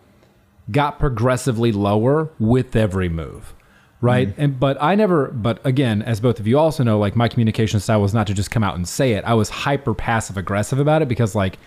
got 0.70 0.98
progressively 0.98 1.72
lower 1.72 2.30
with 2.38 2.76
every 2.76 3.08
move. 3.08 3.54
Right. 4.02 4.28
Mm-hmm. 4.28 4.40
And 4.40 4.60
but 4.60 4.78
I 4.80 4.94
never 4.94 5.28
but 5.28 5.64
again, 5.64 6.00
as 6.02 6.20
both 6.20 6.40
of 6.40 6.46
you 6.46 6.58
also 6.58 6.82
know, 6.82 6.98
like 6.98 7.16
my 7.16 7.28
communication 7.28 7.80
style 7.80 8.00
was 8.00 8.14
not 8.14 8.26
to 8.28 8.34
just 8.34 8.50
come 8.50 8.62
out 8.62 8.74
and 8.74 8.88
say 8.88 9.12
it. 9.12 9.24
I 9.24 9.34
was 9.34 9.50
hyper 9.50 9.94
passive 9.94 10.36
aggressive 10.38 10.78
about 10.78 11.02
it 11.02 11.08
because 11.08 11.34
like 11.34 11.58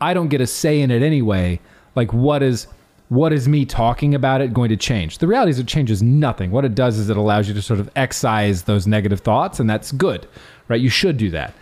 I 0.00 0.14
don't 0.14 0.28
get 0.28 0.40
a 0.40 0.46
say 0.46 0.80
in 0.80 0.90
it 0.90 1.02
anyway. 1.02 1.60
Like 1.94 2.12
what 2.12 2.42
is 2.42 2.66
what 3.08 3.32
is 3.32 3.46
me 3.46 3.64
talking 3.64 4.14
about 4.14 4.40
it 4.40 4.52
going 4.52 4.70
to 4.70 4.76
change? 4.76 5.18
The 5.18 5.26
reality 5.26 5.50
is 5.50 5.58
it 5.58 5.66
changes 5.66 6.02
nothing. 6.02 6.50
What 6.50 6.64
it 6.64 6.74
does 6.74 6.98
is 6.98 7.10
it 7.10 7.16
allows 7.16 7.48
you 7.48 7.54
to 7.54 7.62
sort 7.62 7.80
of 7.80 7.90
excise 7.96 8.62
those 8.62 8.86
negative 8.86 9.20
thoughts 9.20 9.60
and 9.60 9.68
that's 9.68 9.92
good. 9.92 10.26
Right? 10.68 10.80
You 10.80 10.88
should 10.88 11.16
do 11.16 11.30
that. 11.30 11.54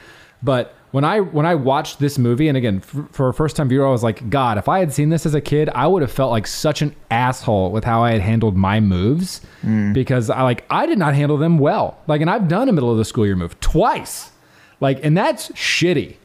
But 0.42 0.74
when 0.92 1.04
I 1.04 1.20
when 1.20 1.46
I 1.46 1.54
watched 1.54 1.98
this 1.98 2.18
movie, 2.18 2.48
and 2.48 2.56
again 2.56 2.80
for, 2.80 3.04
for 3.12 3.28
a 3.28 3.34
first 3.34 3.56
time 3.56 3.68
viewer, 3.68 3.86
I 3.86 3.90
was 3.90 4.02
like, 4.02 4.28
God, 4.28 4.58
if 4.58 4.68
I 4.68 4.78
had 4.78 4.92
seen 4.92 5.08
this 5.08 5.26
as 5.26 5.34
a 5.34 5.40
kid, 5.40 5.70
I 5.74 5.86
would 5.86 6.02
have 6.02 6.12
felt 6.12 6.30
like 6.30 6.46
such 6.46 6.82
an 6.82 6.94
asshole 7.10 7.72
with 7.72 7.82
how 7.82 8.02
I 8.02 8.12
had 8.12 8.20
handled 8.20 8.56
my 8.56 8.78
moves 8.78 9.40
mm. 9.62 9.92
because 9.94 10.30
I 10.30 10.42
like 10.42 10.64
I 10.70 10.86
did 10.86 10.98
not 10.98 11.14
handle 11.14 11.38
them 11.38 11.58
well. 11.58 11.98
Like, 12.06 12.20
and 12.20 12.30
I've 12.30 12.46
done 12.46 12.68
a 12.68 12.72
middle 12.72 12.92
of 12.92 12.98
the 12.98 13.04
school 13.04 13.24
year 13.26 13.36
move 13.36 13.58
twice, 13.60 14.30
like, 14.80 15.02
and 15.02 15.16
that's 15.16 15.48
shitty. 15.52 16.16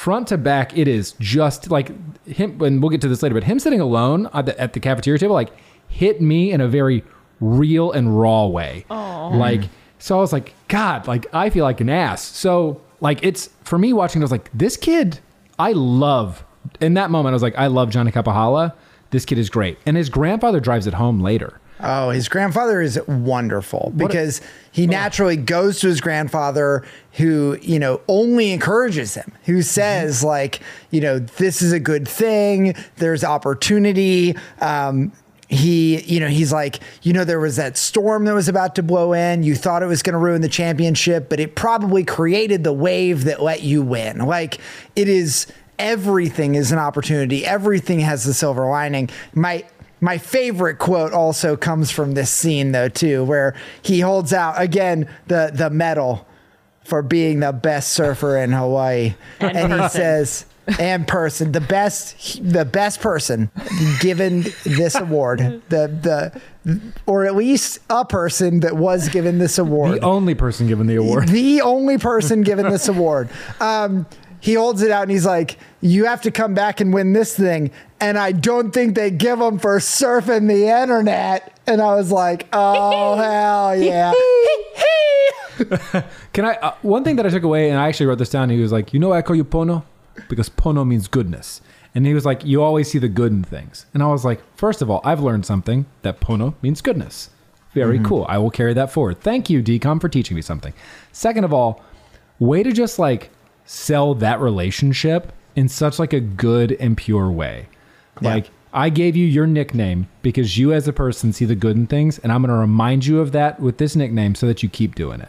Front 0.00 0.28
to 0.28 0.38
back, 0.38 0.78
it 0.78 0.88
is 0.88 1.12
just 1.20 1.70
like 1.70 1.90
him. 2.26 2.58
And 2.62 2.80
we'll 2.80 2.88
get 2.88 3.02
to 3.02 3.08
this 3.08 3.22
later, 3.22 3.34
but 3.34 3.44
him 3.44 3.58
sitting 3.58 3.82
alone 3.82 4.30
at 4.32 4.46
the, 4.46 4.58
at 4.58 4.72
the 4.72 4.80
cafeteria 4.80 5.18
table, 5.18 5.34
like, 5.34 5.50
hit 5.88 6.22
me 6.22 6.52
in 6.52 6.62
a 6.62 6.68
very 6.68 7.04
real 7.38 7.92
and 7.92 8.18
raw 8.18 8.46
way. 8.46 8.86
Like, 8.88 9.64
so 9.98 10.16
I 10.16 10.20
was 10.22 10.32
like, 10.32 10.54
God, 10.68 11.06
like 11.06 11.26
I 11.34 11.50
feel 11.50 11.64
like 11.64 11.82
an 11.82 11.90
ass. 11.90 12.22
So 12.22 12.80
like 13.02 13.22
it's 13.22 13.50
for 13.62 13.78
me 13.78 13.92
watching, 13.92 14.22
I 14.22 14.24
was 14.24 14.30
like, 14.30 14.48
this 14.54 14.78
kid, 14.78 15.20
I 15.58 15.72
love. 15.72 16.44
In 16.80 16.94
that 16.94 17.10
moment, 17.10 17.32
I 17.32 17.34
was 17.34 17.42
like, 17.42 17.58
I 17.58 17.66
love 17.66 17.90
Johnny 17.90 18.10
Kapahala. 18.10 18.72
This 19.10 19.26
kid 19.26 19.36
is 19.36 19.50
great, 19.50 19.76
and 19.84 19.98
his 19.98 20.08
grandfather 20.08 20.60
drives 20.60 20.86
it 20.86 20.94
home 20.94 21.20
later. 21.20 21.60
Oh, 21.82 22.10
his 22.10 22.28
grandfather 22.28 22.80
is 22.80 23.00
wonderful 23.06 23.92
because 23.96 24.40
he 24.70 24.86
naturally 24.86 25.36
goes 25.36 25.80
to 25.80 25.88
his 25.88 26.00
grandfather 26.00 26.84
who, 27.12 27.58
you 27.62 27.78
know, 27.78 28.00
only 28.06 28.52
encourages 28.52 29.14
him, 29.14 29.32
who 29.44 29.62
says, 29.62 30.22
like, 30.22 30.60
you 30.90 31.00
know, 31.00 31.18
this 31.18 31.62
is 31.62 31.72
a 31.72 31.80
good 31.80 32.06
thing, 32.06 32.74
there's 32.96 33.24
opportunity. 33.24 34.36
Um, 34.60 35.12
he, 35.48 36.00
you 36.02 36.20
know, 36.20 36.28
he's 36.28 36.52
like, 36.52 36.78
you 37.02 37.12
know, 37.12 37.24
there 37.24 37.40
was 37.40 37.56
that 37.56 37.76
storm 37.76 38.24
that 38.26 38.34
was 38.34 38.48
about 38.48 38.76
to 38.76 38.84
blow 38.84 39.12
in. 39.12 39.42
You 39.42 39.56
thought 39.56 39.82
it 39.82 39.86
was 39.86 40.00
going 40.00 40.12
to 40.12 40.18
ruin 40.18 40.42
the 40.42 40.48
championship, 40.48 41.28
but 41.28 41.40
it 41.40 41.56
probably 41.56 42.04
created 42.04 42.62
the 42.62 42.72
wave 42.72 43.24
that 43.24 43.42
let 43.42 43.62
you 43.62 43.82
win. 43.82 44.18
Like, 44.18 44.60
it 44.94 45.08
is 45.08 45.48
everything 45.80 46.54
is 46.54 46.70
an 46.70 46.78
opportunity. 46.78 47.44
Everything 47.44 47.98
has 47.98 48.24
the 48.24 48.34
silver 48.34 48.68
lining. 48.68 49.10
My 49.34 49.64
my 50.00 50.18
favorite 50.18 50.78
quote 50.78 51.12
also 51.12 51.56
comes 51.56 51.90
from 51.90 52.12
this 52.12 52.30
scene 52.30 52.72
though 52.72 52.88
too, 52.88 53.24
where 53.24 53.54
he 53.82 54.00
holds 54.00 54.32
out 54.32 54.60
again 54.60 55.08
the 55.26 55.50
the 55.54 55.70
medal 55.70 56.26
for 56.84 57.02
being 57.02 57.40
the 57.40 57.52
best 57.52 57.92
surfer 57.92 58.36
in 58.38 58.52
Hawaii, 58.52 59.14
And 59.38 59.56
and, 59.56 59.80
he 59.82 59.88
says, 59.90 60.44
"And 60.78 61.06
person, 61.06 61.52
the 61.52 61.60
best, 61.60 62.40
the 62.42 62.64
best 62.64 63.00
person 63.00 63.50
given 64.00 64.46
this 64.64 64.94
award, 64.96 65.38
the 65.68 66.32
the, 66.64 66.90
or 67.06 67.26
at 67.26 67.36
least 67.36 67.78
a 67.90 68.04
person 68.04 68.60
that 68.60 68.76
was 68.76 69.08
given 69.08 69.38
this 69.38 69.58
award, 69.58 70.00
The 70.00 70.04
only 70.04 70.34
person 70.34 70.66
given 70.66 70.86
the 70.88 70.96
award. 70.96 71.28
the 71.28 71.60
only 71.60 71.96
person 71.98 72.42
given 72.42 72.68
this 72.70 72.88
award. 72.88 73.28
Um, 73.60 74.06
he 74.40 74.54
holds 74.54 74.82
it 74.82 74.90
out 74.90 75.02
and 75.02 75.10
he's 75.10 75.26
like, 75.26 75.58
"You 75.80 76.06
have 76.06 76.22
to 76.22 76.30
come 76.30 76.54
back 76.54 76.80
and 76.80 76.92
win 76.92 77.12
this 77.12 77.34
thing." 77.36 77.70
And 78.00 78.18
I 78.18 78.32
don't 78.32 78.72
think 78.72 78.94
they 78.94 79.10
give 79.10 79.40
him 79.40 79.58
for 79.58 79.78
surfing 79.78 80.48
the 80.48 80.68
internet. 80.68 81.58
And 81.66 81.80
I 81.80 81.94
was 81.94 82.10
like, 82.10 82.46
"Oh 82.52 83.16
hell 83.16 83.76
yeah!" 83.76 84.12
Can 86.32 86.44
I? 86.44 86.54
Uh, 86.54 86.74
one 86.82 87.04
thing 87.04 87.16
that 87.16 87.26
I 87.26 87.28
took 87.28 87.42
away, 87.42 87.70
and 87.70 87.78
I 87.78 87.88
actually 87.88 88.06
wrote 88.06 88.18
this 88.18 88.30
down. 88.30 88.50
He 88.50 88.60
was 88.60 88.72
like, 88.72 88.94
"You 88.94 89.00
know, 89.00 89.10
why 89.10 89.18
I 89.18 89.22
call 89.22 89.36
you 89.36 89.44
Pono 89.44 89.84
because 90.28 90.48
Pono 90.48 90.86
means 90.86 91.06
goodness." 91.08 91.60
And 91.94 92.06
he 92.06 92.14
was 92.14 92.24
like, 92.24 92.44
"You 92.44 92.62
always 92.62 92.90
see 92.90 92.98
the 92.98 93.08
good 93.08 93.32
in 93.32 93.42
things." 93.44 93.86
And 93.92 94.02
I 94.02 94.06
was 94.06 94.24
like, 94.24 94.40
first 94.56 94.80
of 94.80 94.88
all, 94.90 95.00
I've 95.04 95.20
learned 95.20 95.44
something 95.44 95.86
that 96.02 96.20
Pono 96.20 96.54
means 96.62 96.80
goodness. 96.80 97.30
Very 97.72 98.00
cool. 98.00 98.26
I 98.28 98.38
will 98.38 98.50
carry 98.50 98.74
that 98.74 98.90
forward. 98.90 99.20
Thank 99.20 99.48
you, 99.48 99.62
DCOM, 99.62 100.00
for 100.00 100.08
teaching 100.08 100.34
me 100.34 100.42
something. 100.42 100.72
Second 101.12 101.44
of 101.44 101.52
all, 101.52 101.82
way 102.40 102.64
to 102.64 102.72
just 102.72 102.98
like 102.98 103.30
sell 103.72 104.16
that 104.16 104.40
relationship 104.40 105.32
in 105.54 105.68
such 105.68 106.00
like 106.00 106.12
a 106.12 106.18
good 106.18 106.72
and 106.80 106.96
pure 106.96 107.30
way. 107.30 107.68
Yeah. 108.20 108.34
Like 108.34 108.50
I 108.72 108.88
gave 108.88 109.14
you 109.14 109.24
your 109.24 109.46
nickname 109.46 110.08
because 110.22 110.58
you 110.58 110.72
as 110.72 110.88
a 110.88 110.92
person 110.92 111.32
see 111.32 111.44
the 111.44 111.54
good 111.54 111.76
in 111.76 111.86
things, 111.86 112.18
and 112.18 112.32
I'm 112.32 112.42
going 112.42 112.48
to 112.52 112.56
remind 112.56 113.06
you 113.06 113.20
of 113.20 113.30
that 113.30 113.60
with 113.60 113.78
this 113.78 113.94
nickname 113.94 114.34
so 114.34 114.48
that 114.48 114.64
you 114.64 114.68
keep 114.68 114.96
doing 114.96 115.20
it. 115.20 115.28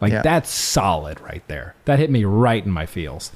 Like 0.00 0.10
Yeah. 0.10 0.22
that's 0.22 0.48
solid 0.48 1.20
right 1.20 1.42
there. 1.48 1.74
That 1.84 1.98
hit 1.98 2.10
me 2.10 2.24
right 2.24 2.64
in 2.64 2.70
my 2.70 2.86
feels. 2.86 3.30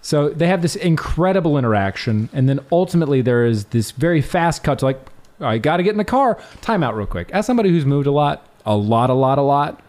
So 0.00 0.28
they 0.28 0.46
have 0.46 0.62
this 0.62 0.76
incredible 0.76 1.58
interaction, 1.58 2.28
and 2.32 2.48
then 2.48 2.60
ultimately 2.70 3.20
there 3.20 3.44
is 3.44 3.64
this 3.66 3.90
very 3.90 4.22
fast 4.22 4.62
cut 4.62 4.78
to 4.78 4.84
like, 4.84 5.00
I 5.40 5.58
got 5.58 5.78
to 5.78 5.82
get 5.82 5.90
in 5.90 5.98
the 5.98 6.04
car. 6.04 6.38
Time 6.60 6.84
out 6.84 6.96
real 6.96 7.06
quick. 7.06 7.30
As 7.32 7.46
somebody 7.46 7.70
who's 7.70 7.84
moved 7.84 8.06
a 8.06 8.12
lot, 8.12 8.46
a 8.64 8.76
lot, 8.76 9.10
a 9.10 9.14
lot, 9.14 9.38
a 9.38 9.42
lot, 9.42 9.82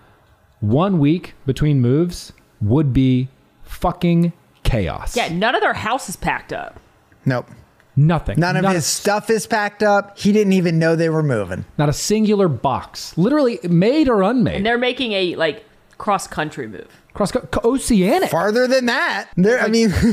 one 0.62 0.98
week 0.98 1.36
between 1.46 1.80
moves 1.80 2.34
would 2.60 2.92
be 2.92 3.28
fucking 3.68 4.34
chaos. 4.64 5.16
Yeah, 5.16 5.30
none 5.30 5.56
of 5.56 5.62
their 5.62 5.74
house 5.74 6.10
is 6.10 6.16
packed 6.16 6.54
up. 6.54 6.80
Nope. 7.26 7.48
Nothing. 7.96 8.40
None 8.40 8.56
of 8.58 8.64
Not 8.64 8.76
his 8.76 8.86
a- 8.86 8.88
stuff 8.88 9.30
is 9.30 9.48
packed 9.48 9.82
up. 9.82 10.18
He 10.20 10.32
didn't 10.32 10.54
even 10.54 10.78
know 10.78 10.96
they 10.96 11.10
were 11.10 11.24
moving. 11.24 11.66
Not 11.78 11.90
a 11.90 11.94
singular 11.94 12.48
box. 12.48 13.18
Literally 13.18 13.60
made 13.64 14.08
or 14.08 14.22
unmade. 14.22 14.56
And 14.58 14.66
they're 14.66 14.78
making 14.78 15.14
a 15.14 15.36
like 15.36 15.66
cross 15.98 16.28
country 16.28 16.68
move. 16.68 17.02
Cross 17.16 17.32
co- 17.32 17.48
oceanic. 17.64 18.30
Farther 18.30 18.68
than 18.68 18.86
that, 18.86 19.30
there. 19.36 19.60
I 19.62 19.68
mean, 19.68 19.92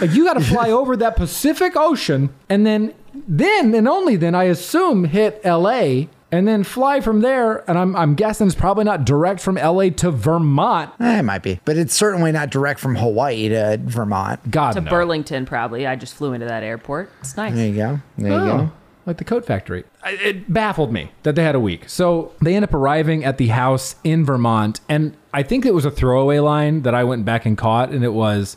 Like 0.00 0.12
you 0.14 0.24
got 0.24 0.34
to 0.34 0.40
fly 0.40 0.70
over 0.72 0.96
that 0.96 1.14
Pacific 1.16 1.76
Ocean 1.76 2.34
and 2.48 2.66
then 2.66 2.94
then 3.28 3.74
and 3.74 3.86
only 3.86 4.16
then 4.16 4.34
I 4.34 4.44
assume 4.44 5.04
hit 5.04 5.40
LA 5.44 6.06
and 6.36 6.46
then 6.48 6.64
fly 6.64 7.00
from 7.00 7.20
there 7.20 7.68
and 7.68 7.78
I'm 7.78 7.94
I'm 7.96 8.14
guessing 8.14 8.46
it's 8.46 8.56
probably 8.56 8.84
not 8.84 9.04
direct 9.04 9.40
from 9.40 9.54
LA 9.56 9.90
to 9.90 10.10
Vermont. 10.10 10.90
eh, 11.00 11.18
it 11.20 11.22
might 11.22 11.42
be, 11.42 11.60
but 11.64 11.76
it's 11.76 11.94
certainly 11.94 12.32
not 12.32 12.50
direct 12.50 12.80
from 12.80 12.96
Hawaii 12.96 13.48
to 13.48 13.78
Vermont. 13.82 14.50
God 14.50 14.72
To 14.72 14.80
no. 14.80 14.90
Burlington, 14.90 15.46
probably. 15.46 15.86
I 15.86 15.96
just 15.96 16.14
flew 16.14 16.32
into 16.32 16.46
that 16.46 16.62
airport. 16.62 17.10
It's 17.20 17.36
nice. 17.36 17.54
There 17.54 17.66
you 17.68 17.74
go. 17.76 18.00
There 18.18 18.30
you 18.32 18.36
Oh, 18.36 18.58
go. 18.58 18.72
like 19.06 19.18
the 19.18 19.24
coat 19.24 19.44
factory. 19.46 19.84
It 20.06 20.52
baffled 20.52 20.92
me 20.92 21.10
that 21.22 21.34
they 21.34 21.42
had 21.44 21.54
a 21.54 21.60
week. 21.60 21.88
So 21.88 22.32
they 22.42 22.54
end 22.56 22.64
up 22.64 22.74
arriving 22.74 23.24
at 23.24 23.38
the 23.38 23.48
house 23.48 23.96
in 24.04 24.24
Vermont, 24.24 24.80
and 24.88 25.16
I 25.32 25.42
think 25.42 25.64
it 25.66 25.74
was 25.74 25.84
a 25.84 25.90
throwaway 25.90 26.38
line 26.38 26.82
that 26.82 26.94
I 26.94 27.04
went 27.04 27.24
back 27.24 27.46
and 27.46 27.56
caught, 27.56 27.90
and 27.90 28.04
it 28.04 28.12
was 28.12 28.56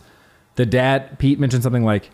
the 0.55 0.65
dad 0.65 1.19
Pete 1.19 1.39
mentioned 1.39 1.63
something 1.63 1.83
like, 1.83 2.09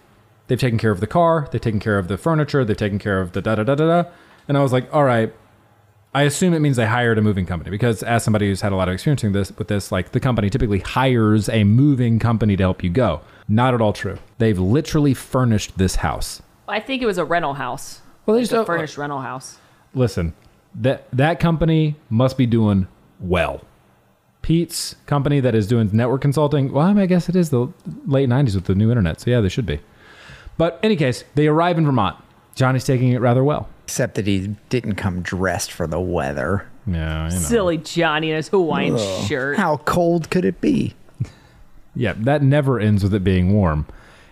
"They've 0.47 0.59
taken 0.59 0.77
care 0.77 0.91
of 0.91 0.99
the 0.99 1.07
car, 1.07 1.47
they've 1.51 1.61
taken 1.61 1.79
care 1.79 1.97
of 1.97 2.07
the 2.07 2.17
furniture, 2.17 2.65
they've 2.65 2.75
taken 2.77 2.99
care 2.99 3.21
of 3.21 3.31
the 3.33 3.41
da 3.41 3.55
da 3.55 3.63
da 3.63 3.75
da 3.75 4.01
da," 4.03 4.09
and 4.47 4.57
I 4.57 4.61
was 4.61 4.73
like, 4.73 4.87
"All 4.93 5.03
right." 5.03 5.33
I 6.15 6.23
assume 6.23 6.53
it 6.53 6.59
means 6.59 6.77
they 6.77 6.85
hired 6.85 7.17
a 7.17 7.21
moving 7.21 7.45
company 7.47 7.71
because, 7.71 8.03
as 8.03 8.23
somebody 8.23 8.47
who's 8.47 8.61
had 8.61 8.71
a 8.71 8.75
lot 8.75 8.87
of 8.87 8.93
experience 8.93 9.23
with 9.23 9.33
this, 9.33 9.57
with 9.57 9.67
this, 9.67 9.91
like 9.91 10.11
the 10.11 10.19
company 10.19 10.49
typically 10.49 10.79
hires 10.79 11.49
a 11.49 11.63
moving 11.63 12.19
company 12.19 12.55
to 12.55 12.63
help 12.63 12.83
you 12.83 12.89
go. 12.91 13.21
Not 13.47 13.73
at 13.73 13.81
all 13.81 13.93
true. 13.93 14.19
They've 14.37 14.59
literally 14.59 15.13
furnished 15.15 15.77
this 15.77 15.95
house. 15.95 16.41
I 16.67 16.79
think 16.79 17.01
it 17.01 17.07
was 17.07 17.17
a 17.17 17.25
rental 17.25 17.55
house. 17.55 18.01
Well, 18.25 18.35
they 18.35 18.41
Like 18.41 18.49
just 18.49 18.53
a 18.53 18.61
uh, 18.61 18.65
furnished 18.65 18.97
rental 18.97 19.19
house. 19.21 19.57
listen, 19.93 20.33
that 20.75 21.07
that 21.11 21.39
company 21.39 21.95
must 22.09 22.37
be 22.37 22.45
doing 22.45 22.87
well. 23.19 23.61
Pete's 24.43 24.95
company 25.05 25.39
that 25.39 25.55
is 25.55 25.67
doing 25.67 25.89
network 25.93 26.21
consulting. 26.21 26.71
Well, 26.71 26.85
I, 26.85 26.93
mean, 26.93 27.01
I 27.01 27.05
guess 27.05 27.27
it 27.27 27.35
is 27.35 27.49
the 27.49 27.67
late 28.05 28.29
'90s 28.29 28.55
with 28.55 28.65
the 28.65 28.75
new 28.75 28.89
internet, 28.89 29.19
so 29.19 29.31
yeah, 29.31 29.41
they 29.41 29.49
should 29.49 29.65
be. 29.65 29.79
But 30.57 30.79
any 30.83 30.95
case, 30.95 31.23
they 31.35 31.47
arrive 31.47 31.77
in 31.77 31.85
Vermont. 31.85 32.17
Johnny's 32.55 32.83
taking 32.85 33.11
it 33.13 33.19
rather 33.19 33.43
well. 33.43 33.67
Except 33.85 34.15
that 34.15 34.25
he 34.27 34.55
didn't 34.69 34.95
come 34.95 35.21
dressed 35.21 35.71
for 35.71 35.87
the 35.87 35.99
weather. 35.99 36.67
Yeah, 36.87 37.27
you 37.27 37.33
know. 37.33 37.39
Silly 37.41 37.77
Johnny 37.77 38.29
in 38.29 38.35
his 38.37 38.47
Hawaiian 38.49 38.97
shirt. 39.27 39.57
How 39.57 39.77
cold 39.77 40.29
could 40.29 40.45
it 40.45 40.59
be? 40.61 40.93
Yeah, 41.95 42.13
that 42.17 42.41
never 42.41 42.79
ends 42.79 43.03
with 43.03 43.13
it 43.13 43.23
being 43.23 43.53
warm. 43.53 43.85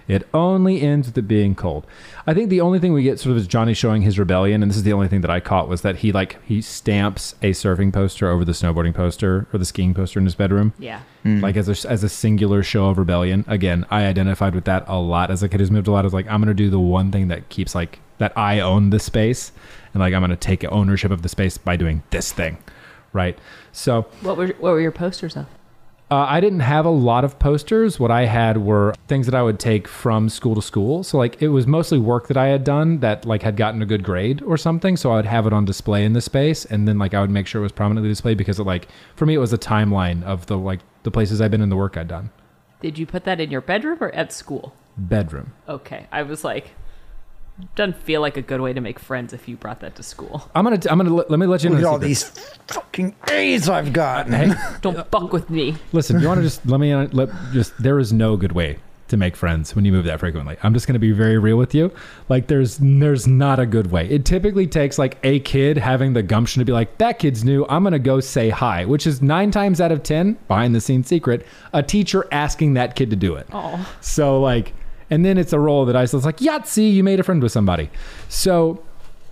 It 0.08 0.28
only 0.34 0.82
ends 0.82 1.08
with 1.08 1.18
it 1.18 1.28
being 1.28 1.54
cold. 1.56 1.86
I 2.28 2.34
think 2.34 2.50
the 2.50 2.60
only 2.60 2.80
thing 2.80 2.92
we 2.92 3.04
get 3.04 3.20
sort 3.20 3.32
of 3.32 3.38
is 3.38 3.48
Johnny 3.48 3.74
showing 3.74 4.02
his 4.02 4.18
rebellion, 4.20 4.62
and 4.62 4.70
this 4.70 4.76
is 4.78 4.84
the 4.84 4.92
only 4.94 5.08
thing 5.08 5.22
that 5.22 5.30
I 5.30 5.40
caught 5.40 5.70
was 5.70 5.84
that 5.84 5.98
he 5.98 6.12
like 6.12 6.44
he 6.44 6.62
stamps 6.62 7.36
a 7.42 7.52
surfing 7.52 7.94
poster 7.94 8.28
over 8.30 8.44
the 8.44 8.52
snowboarding 8.52 8.94
poster 8.96 9.48
or 9.54 9.60
the 9.60 9.64
skiing 9.66 9.94
poster 9.94 10.20
in 10.20 10.26
his 10.26 10.36
bedroom, 10.36 10.74
Yeah. 10.80 11.02
Hmm. 11.24 11.40
like 11.40 11.56
as 11.56 11.70
a, 11.70 11.90
as 11.90 12.04
a 12.04 12.10
singular 12.10 12.64
show 12.64 12.88
of 12.88 12.98
rebellion. 12.98 13.46
Again, 13.48 13.86
I 13.92 14.06
identified 14.06 14.56
with 14.56 14.66
that 14.66 14.84
a 14.88 14.98
lot 15.00 15.30
as 15.32 15.44
a 15.44 15.48
kid 15.50 15.60
who's 15.60 15.72
moved 15.72 15.88
a 15.88 15.92
lot. 15.92 16.00
I 16.00 16.08
was 16.08 16.14
like, 16.14 16.28
I'm 16.28 16.42
gonna 16.42 16.56
do 16.56 16.70
the 16.72 16.80
one 16.80 17.12
thing 17.12 17.28
that 17.30 17.48
keeps 17.50 17.74
like 17.76 18.00
that 18.22 18.38
I 18.38 18.60
own 18.60 18.90
the 18.92 19.00
space, 19.00 19.52
and 19.94 20.00
like 20.00 20.14
I'm 20.14 20.22
gonna 20.22 20.36
take 20.36 20.64
ownership 20.72 21.12
of 21.12 21.22
the 21.24 21.30
space 21.30 21.58
by 21.58 21.76
doing 21.76 22.04
this 22.12 22.32
thing, 22.32 22.58
right? 23.14 23.38
So 23.72 24.04
What 24.22 24.38
were 24.38 24.48
what 24.60 24.72
were 24.72 24.80
your 24.82 24.92
posters 24.92 25.36
of? 25.36 25.46
uh, 26.12 26.26
I 26.28 26.42
didn't 26.42 26.60
have 26.60 26.86
a 26.86 26.90
lot 26.90 27.24
of 27.24 27.40
posters. 27.40 27.98
What 28.00 28.12
I 28.12 28.26
had 28.26 28.58
were 28.58 28.94
things 29.08 29.26
that 29.28 29.34
I 29.36 29.42
would 29.42 29.60
take 29.60 29.88
from 29.88 30.28
school 30.28 30.56
to 30.56 30.62
school. 30.62 31.04
So 31.04 31.18
like 31.18 31.42
it 31.42 31.48
was 31.48 31.66
mostly 31.66 31.98
work 32.00 32.28
that 32.28 32.36
I 32.38 32.48
had 32.48 32.64
done 32.66 33.00
that 33.00 33.26
like 33.26 33.42
had 33.44 33.56
gotten 33.56 33.82
a 33.82 33.86
good 33.86 34.04
grade 34.04 34.42
or 34.44 34.58
something. 34.58 34.98
So 34.98 35.12
I 35.12 35.16
would 35.16 35.26
have 35.26 35.48
it 35.48 35.54
on 35.54 35.64
display 35.66 36.04
in 36.06 36.14
the 36.14 36.22
space, 36.22 36.66
and 36.66 36.88
then 36.88 37.00
like 37.00 37.14
I 37.14 37.22
would 37.22 37.30
make 37.32 37.48
sure 37.48 37.60
it 37.62 37.64
was 37.64 37.72
prominently 37.72 38.10
displayed 38.10 38.38
because 38.38 38.60
it 38.60 38.64
like 38.64 38.88
for 39.16 39.26
me 39.26 39.34
it 39.34 39.40
was 39.40 39.54
a 39.54 39.58
timeline 39.58 40.22
of 40.24 40.46
the 40.48 40.58
like 40.58 40.82
the 41.04 41.12
places 41.12 41.42
I've 41.42 41.52
been 41.52 41.62
and 41.62 41.72
the 41.72 41.78
work 41.78 41.98
I'd 41.98 42.08
done. 42.10 42.30
Did 42.82 42.98
you 43.00 43.06
put 43.06 43.24
that 43.24 43.40
in 43.40 43.50
your 43.50 43.62
bedroom 43.62 43.98
or 44.02 44.10
at 44.14 44.34
school? 44.34 44.74
Bedroom. 44.98 45.54
Okay. 45.70 46.08
I 46.12 46.24
was 46.24 46.44
like 46.44 46.72
doesn't 47.76 47.98
feel 47.98 48.22
like 48.22 48.38
a 48.38 48.42
good 48.42 48.62
way 48.62 48.74
to 48.74 48.82
make 48.82 49.00
friends 49.00 49.34
if 49.34 49.48
you 49.48 49.56
brought 49.56 49.82
that 49.82 49.96
to 49.96 50.04
school. 50.04 50.50
I'm 50.56 50.64
gonna 50.64 50.80
I'm 50.90 50.98
gonna 50.98 51.14
let, 51.14 51.30
let 51.30 51.40
me 51.40 51.46
let 51.46 51.64
you 51.64 51.70
know. 51.70 51.76
Look 51.76 51.86
at 51.86 51.90
all 51.90 52.00
these 52.00 52.24
fucking 52.68 53.16
A's 53.30 53.70
I've 53.70 53.94
gotten. 53.94 54.34
Hey, 54.34 54.54
Don't 54.82 55.10
fuck 55.12 55.32
with 55.32 55.50
me. 55.50 55.76
listen. 55.92 56.20
You 56.20 56.28
want 56.28 56.40
to 56.40 56.44
just 56.44 56.66
let 56.66 56.80
me 56.80 56.92
uh, 56.92 57.08
let 57.12 57.30
just 57.52 57.78
there 57.82 58.00
is 58.00 58.12
no 58.14 58.38
good 58.38 58.54
way 58.54 58.80
to 59.10 59.18
make 59.18 59.36
friends 59.36 59.76
when 59.76 59.84
you 59.84 59.92
move 59.92 60.06
that 60.06 60.22
frequently. 60.22 60.56
I'm 60.64 60.74
just 60.74 60.88
going 60.88 60.94
to 60.94 61.00
be 61.00 61.12
very 61.12 61.38
real 61.38 61.58
with 61.58 61.76
you. 61.76 61.92
Like 62.30 62.48
there's 62.48 62.78
there's 62.82 63.28
not 63.28 63.60
a 63.60 63.66
good 63.66 63.92
way. 63.92 64.10
It 64.10 64.24
typically 64.26 64.66
takes 64.66 64.98
like 64.98 65.18
a 65.24 65.42
kid 65.42 65.78
having 65.78 66.14
the 66.14 66.24
gumption 66.24 66.62
to 66.62 66.66
be 66.66 66.72
like 66.72 66.98
that 67.00 67.20
kid's 67.20 67.44
new. 67.44 67.66
I'm 67.70 67.84
going 67.84 67.92
to 67.92 68.00
go 68.00 68.22
say 68.22 68.50
hi, 68.50 68.86
which 68.86 69.06
is 69.06 69.22
9 69.22 69.52
times 69.52 69.82
out 69.82 69.92
of 69.92 70.02
10 70.02 70.38
behind 70.48 70.74
the 70.74 70.80
scenes 70.80 71.08
secret, 71.08 71.46
a 71.74 71.84
teacher 71.84 72.26
asking 72.32 72.76
that 72.76 72.96
kid 72.96 73.10
to 73.10 73.18
do 73.18 73.36
it. 73.36 73.48
Oh. 73.52 73.86
So 74.00 74.40
like 74.40 74.74
and 75.12 75.26
then 75.26 75.38
it's 75.38 75.52
a 75.52 75.60
role 75.60 75.86
that 75.86 75.96
I 75.96 76.02
was 76.02 76.26
like, 76.26 76.38
Yahtzee, 76.38 76.92
you 76.92 77.04
made 77.04 77.20
a 77.20 77.24
friend 77.24 77.44
with 77.44 77.52
somebody. 77.52 77.92
So 78.30 78.82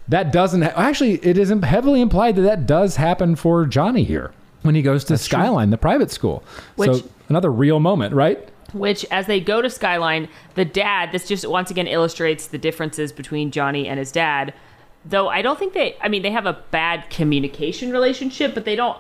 that 0.09 0.33
doesn't 0.33 0.61
ha- 0.61 0.73
actually 0.75 1.13
it 1.25 1.37
isn't 1.37 1.63
heavily 1.63 2.01
implied 2.01 2.35
that 2.35 2.41
that 2.41 2.65
does 2.67 2.97
happen 2.97 3.35
for 3.35 3.65
Johnny 3.65 4.03
here 4.03 4.33
when 4.63 4.75
he 4.75 4.81
goes 4.81 5.05
to 5.05 5.17
Skyline, 5.17 5.69
the 5.69 5.77
private 5.77 6.11
school. 6.11 6.43
so 6.77 7.01
another 7.29 7.49
real 7.49 7.79
moment, 7.79 8.13
right? 8.13 8.49
Which, 8.73 9.05
as 9.09 9.25
they 9.25 9.39
go 9.39 9.61
to 9.61 9.69
Skyline, 9.69 10.27
the 10.55 10.65
dad, 10.65 11.11
this 11.11 11.27
just 11.27 11.47
once 11.47 11.71
again 11.71 11.87
illustrates 11.87 12.47
the 12.47 12.57
differences 12.57 13.11
between 13.11 13.49
Johnny 13.49 13.87
and 13.87 13.97
his 13.97 14.11
dad. 14.11 14.53
Though 15.05 15.29
I 15.29 15.41
don't 15.41 15.57
think 15.57 15.73
they, 15.73 15.95
I 16.01 16.09
mean, 16.09 16.21
they 16.21 16.31
have 16.31 16.45
a 16.45 16.61
bad 16.69 17.09
communication 17.09 17.89
relationship, 17.91 18.53
but 18.53 18.65
they 18.65 18.75
don't, 18.75 18.97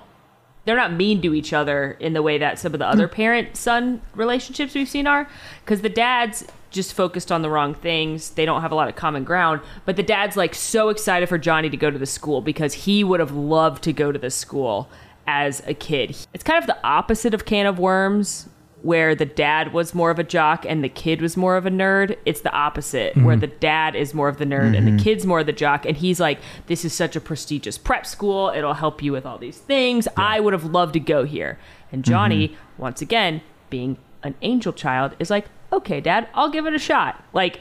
they're 0.65 0.77
not 0.77 0.93
mean 0.93 1.21
to 1.21 1.33
each 1.33 1.51
other 1.51 1.97
in 1.99 2.13
the 2.13 2.21
way 2.21 2.37
that 2.37 2.57
some 2.57 2.73
of 2.73 2.79
the 2.79 2.87
other 2.87 3.07
hmm. 3.07 3.13
parent 3.13 3.57
son 3.57 4.01
relationships 4.15 4.73
we've 4.73 4.87
seen 4.87 5.05
are. 5.05 5.27
Because 5.63 5.81
the 5.81 5.89
dad's 5.89 6.45
just 6.69 6.93
focused 6.93 7.31
on 7.31 7.41
the 7.41 7.49
wrong 7.49 7.73
things. 7.73 8.31
They 8.31 8.45
don't 8.45 8.61
have 8.61 8.71
a 8.71 8.75
lot 8.75 8.89
of 8.89 8.95
common 8.95 9.23
ground. 9.23 9.61
But 9.85 9.95
the 9.95 10.03
dad's 10.03 10.37
like 10.37 10.53
so 10.55 10.89
excited 10.89 11.29
for 11.29 11.37
Johnny 11.37 11.69
to 11.69 11.77
go 11.77 11.89
to 11.89 11.97
the 11.97 12.05
school 12.05 12.41
because 12.41 12.73
he 12.73 13.03
would 13.03 13.19
have 13.19 13.31
loved 13.31 13.83
to 13.83 13.93
go 13.93 14.11
to 14.11 14.19
the 14.19 14.29
school 14.29 14.89
as 15.27 15.61
a 15.67 15.73
kid. 15.73 16.15
It's 16.33 16.43
kind 16.43 16.57
of 16.57 16.67
the 16.67 16.77
opposite 16.83 17.33
of 17.33 17.45
Can 17.45 17.65
of 17.65 17.77
Worms, 17.77 18.49
where 18.81 19.13
the 19.13 19.25
dad 19.25 19.73
was 19.73 19.93
more 19.93 20.09
of 20.09 20.19
a 20.19 20.23
jock 20.23 20.65
and 20.67 20.83
the 20.83 20.89
kid 20.89 21.21
was 21.21 21.35
more 21.35 21.57
of 21.57 21.65
a 21.65 21.69
nerd. 21.69 22.17
It's 22.25 22.41
the 22.41 22.51
opposite, 22.51 23.15
where 23.17 23.35
mm-hmm. 23.35 23.41
the 23.41 23.47
dad 23.47 23.95
is 23.95 24.13
more 24.13 24.29
of 24.29 24.37
the 24.37 24.45
nerd 24.45 24.75
and 24.75 24.87
the 24.87 24.91
mm-hmm. 24.91 25.03
kid's 25.03 25.25
more 25.25 25.41
of 25.41 25.45
the 25.45 25.53
jock. 25.53 25.85
And 25.85 25.97
he's 25.97 26.19
like, 26.19 26.39
This 26.67 26.85
is 26.85 26.93
such 26.93 27.15
a 27.15 27.21
prestigious 27.21 27.77
prep 27.77 28.05
school. 28.05 28.51
It'll 28.55 28.73
help 28.73 29.03
you 29.03 29.11
with 29.11 29.25
all 29.25 29.37
these 29.37 29.57
things. 29.57 30.07
I 30.15 30.39
would 30.39 30.53
have 30.53 30.65
loved 30.65 30.93
to 30.93 30.99
go 30.99 31.25
here. 31.25 31.59
And 31.91 32.05
Johnny, 32.05 32.49
mm-hmm. 32.49 32.81
once 32.81 33.01
again, 33.01 33.41
being 33.69 33.97
an 34.23 34.35
angel 34.41 34.73
child, 34.73 35.15
is 35.19 35.29
like, 35.29 35.45
Okay, 35.71 36.01
dad, 36.01 36.27
I'll 36.33 36.49
give 36.49 36.65
it 36.65 36.73
a 36.73 36.79
shot. 36.79 37.23
Like, 37.33 37.59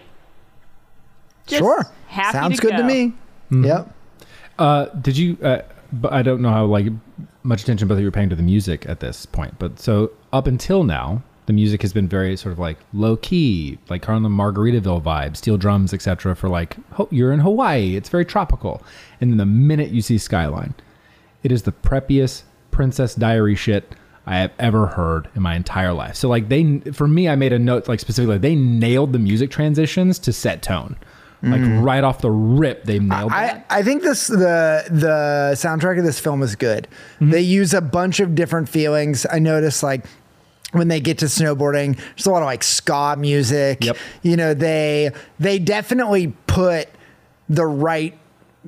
just 1.46 1.60
Sure. 1.60 1.86
happy 2.06 2.32
Sounds 2.38 2.56
to 2.56 2.62
good 2.62 2.72
to 2.76 2.82
go. 2.82 2.84
me. 2.86 3.12
Yep. 3.50 3.94
Uh, 4.58 4.86
did 5.00 5.16
you? 5.16 5.36
Uh, 5.42 5.62
but 5.92 6.12
I 6.12 6.22
don't 6.22 6.42
know 6.42 6.50
how 6.50 6.66
like 6.66 6.86
much 7.42 7.62
attention 7.62 7.88
both 7.88 7.96
of 7.96 8.00
you 8.00 8.06
were 8.06 8.10
paying 8.12 8.28
to 8.28 8.36
the 8.36 8.42
music 8.42 8.86
at 8.88 9.00
this 9.00 9.24
point. 9.26 9.58
But 9.58 9.78
so 9.80 10.10
up 10.32 10.46
until 10.46 10.84
now, 10.84 11.22
the 11.46 11.52
music 11.54 11.80
has 11.80 11.92
been 11.94 12.06
very 12.08 12.36
sort 12.36 12.52
of 12.52 12.58
like 12.58 12.76
low 12.92 13.16
key, 13.16 13.78
like 13.88 14.02
kind 14.02 14.16
of 14.16 14.22
the 14.22 14.28
Margaritaville 14.36 15.02
vibe, 15.02 15.36
steel 15.36 15.56
drums, 15.56 15.94
etc. 15.94 16.34
For 16.36 16.48
like 16.48 16.76
ho- 16.92 17.08
you're 17.10 17.32
in 17.32 17.40
Hawaii, 17.40 17.96
it's 17.96 18.08
very 18.10 18.24
tropical. 18.26 18.82
And 19.20 19.30
then 19.30 19.38
the 19.38 19.46
minute 19.46 19.90
you 19.90 20.02
see 20.02 20.18
Skyline, 20.18 20.74
it 21.42 21.50
is 21.52 21.62
the 21.62 21.72
preppiest 21.72 22.42
Princess 22.70 23.14
Diary 23.14 23.54
shit 23.54 23.94
I 24.28 24.36
have 24.36 24.52
ever 24.58 24.86
heard 24.86 25.28
in 25.34 25.40
my 25.40 25.56
entire 25.56 25.94
life. 25.94 26.14
So 26.14 26.28
like 26.28 26.50
they, 26.50 26.80
for 26.92 27.08
me, 27.08 27.28
I 27.28 27.34
made 27.34 27.54
a 27.54 27.58
note 27.58 27.88
like 27.88 27.98
specifically 27.98 28.36
they 28.36 28.54
nailed 28.54 29.14
the 29.14 29.18
music 29.18 29.50
transitions 29.50 30.18
to 30.20 30.32
set 30.32 30.62
tone. 30.62 30.96
Like 31.40 31.60
right 31.84 32.02
off 32.02 32.20
the 32.20 32.32
rip, 32.32 32.82
they 32.82 32.98
nailed 32.98 33.30
I, 33.32 33.46
that. 33.46 33.66
I 33.70 33.82
think 33.84 34.02
this 34.02 34.26
the 34.26 34.84
the 34.90 35.52
soundtrack 35.54 35.96
of 35.96 36.04
this 36.04 36.18
film 36.18 36.42
is 36.42 36.56
good. 36.56 36.88
Mm-hmm. 37.14 37.30
They 37.30 37.42
use 37.42 37.72
a 37.74 37.80
bunch 37.80 38.18
of 38.18 38.34
different 38.34 38.68
feelings. 38.68 39.24
I 39.30 39.38
noticed 39.38 39.84
like 39.84 40.04
when 40.72 40.88
they 40.88 41.00
get 41.00 41.18
to 41.18 41.26
snowboarding, 41.26 41.96
there's 41.96 42.26
a 42.26 42.30
lot 42.32 42.42
of 42.42 42.46
like 42.46 42.64
ska 42.64 43.14
music. 43.16 43.84
Yep. 43.84 43.96
You 44.22 44.36
know, 44.36 44.52
they 44.52 45.12
they 45.38 45.60
definitely 45.60 46.34
put 46.48 46.88
the 47.48 47.66
right 47.66 48.18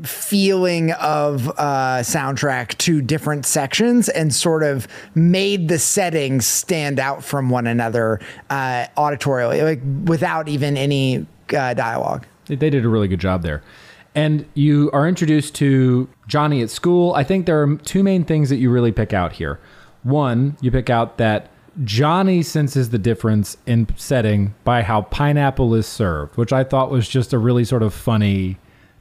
feeling 0.03 0.92
of 0.92 1.48
uh, 1.50 1.98
soundtrack 2.00 2.79
to 2.79 3.03
different 3.03 3.44
sections 3.44 4.09
and 4.09 4.35
sort 4.35 4.62
of 4.62 4.87
made 5.14 5.68
the 5.68 5.79
settings 5.79 6.46
stand 6.46 6.98
out 6.98 7.24
from 7.24 7.50
one 7.50 7.66
another 7.66 8.20
uh, 8.50 8.87
auditorially, 8.96 9.62
like 9.62 10.09
without 10.09 10.48
even 10.48 10.76
any 10.76 11.26
uh, 11.57 11.74
dialogue. 11.74 12.26
They 12.46 12.57
they 12.57 12.70
did 12.70 12.85
a 12.85 12.88
really 12.88 13.09
good 13.09 13.20
job 13.20 13.42
there. 13.42 13.62
And 14.14 14.44
you 14.55 14.90
are 14.92 15.07
introduced 15.09 15.55
to 15.57 16.09
Johnny 16.26 16.62
at 16.62 16.70
school. 16.70 17.14
I 17.14 17.22
think 17.22 17.46
there 17.46 17.62
are 17.62 17.76
two 17.76 18.03
main 18.03 18.24
things 18.24 18.48
that 18.48 18.57
you 18.57 18.70
really 18.70 18.90
pick 18.90 19.12
out 19.12 19.33
here. 19.33 19.61
One, 20.03 20.57
you 20.61 20.70
pick 20.70 20.90
out 20.90 21.18
that 21.18 21.50
Johnny 21.85 22.42
senses 22.42 22.90
the 22.90 22.98
difference 22.98 23.57
in 23.66 23.87
setting 23.96 24.55
by 24.64 24.83
how 24.83 25.03
pineapple 25.03 25.74
is 25.74 25.87
served, 25.87 26.37
which 26.37 26.53
I 26.53 26.64
thought 26.64 26.90
was 26.90 27.09
just 27.09 27.33
a 27.33 27.38
really 27.38 27.64
sort 27.64 27.83
of 27.85 27.94
funny 27.94 28.59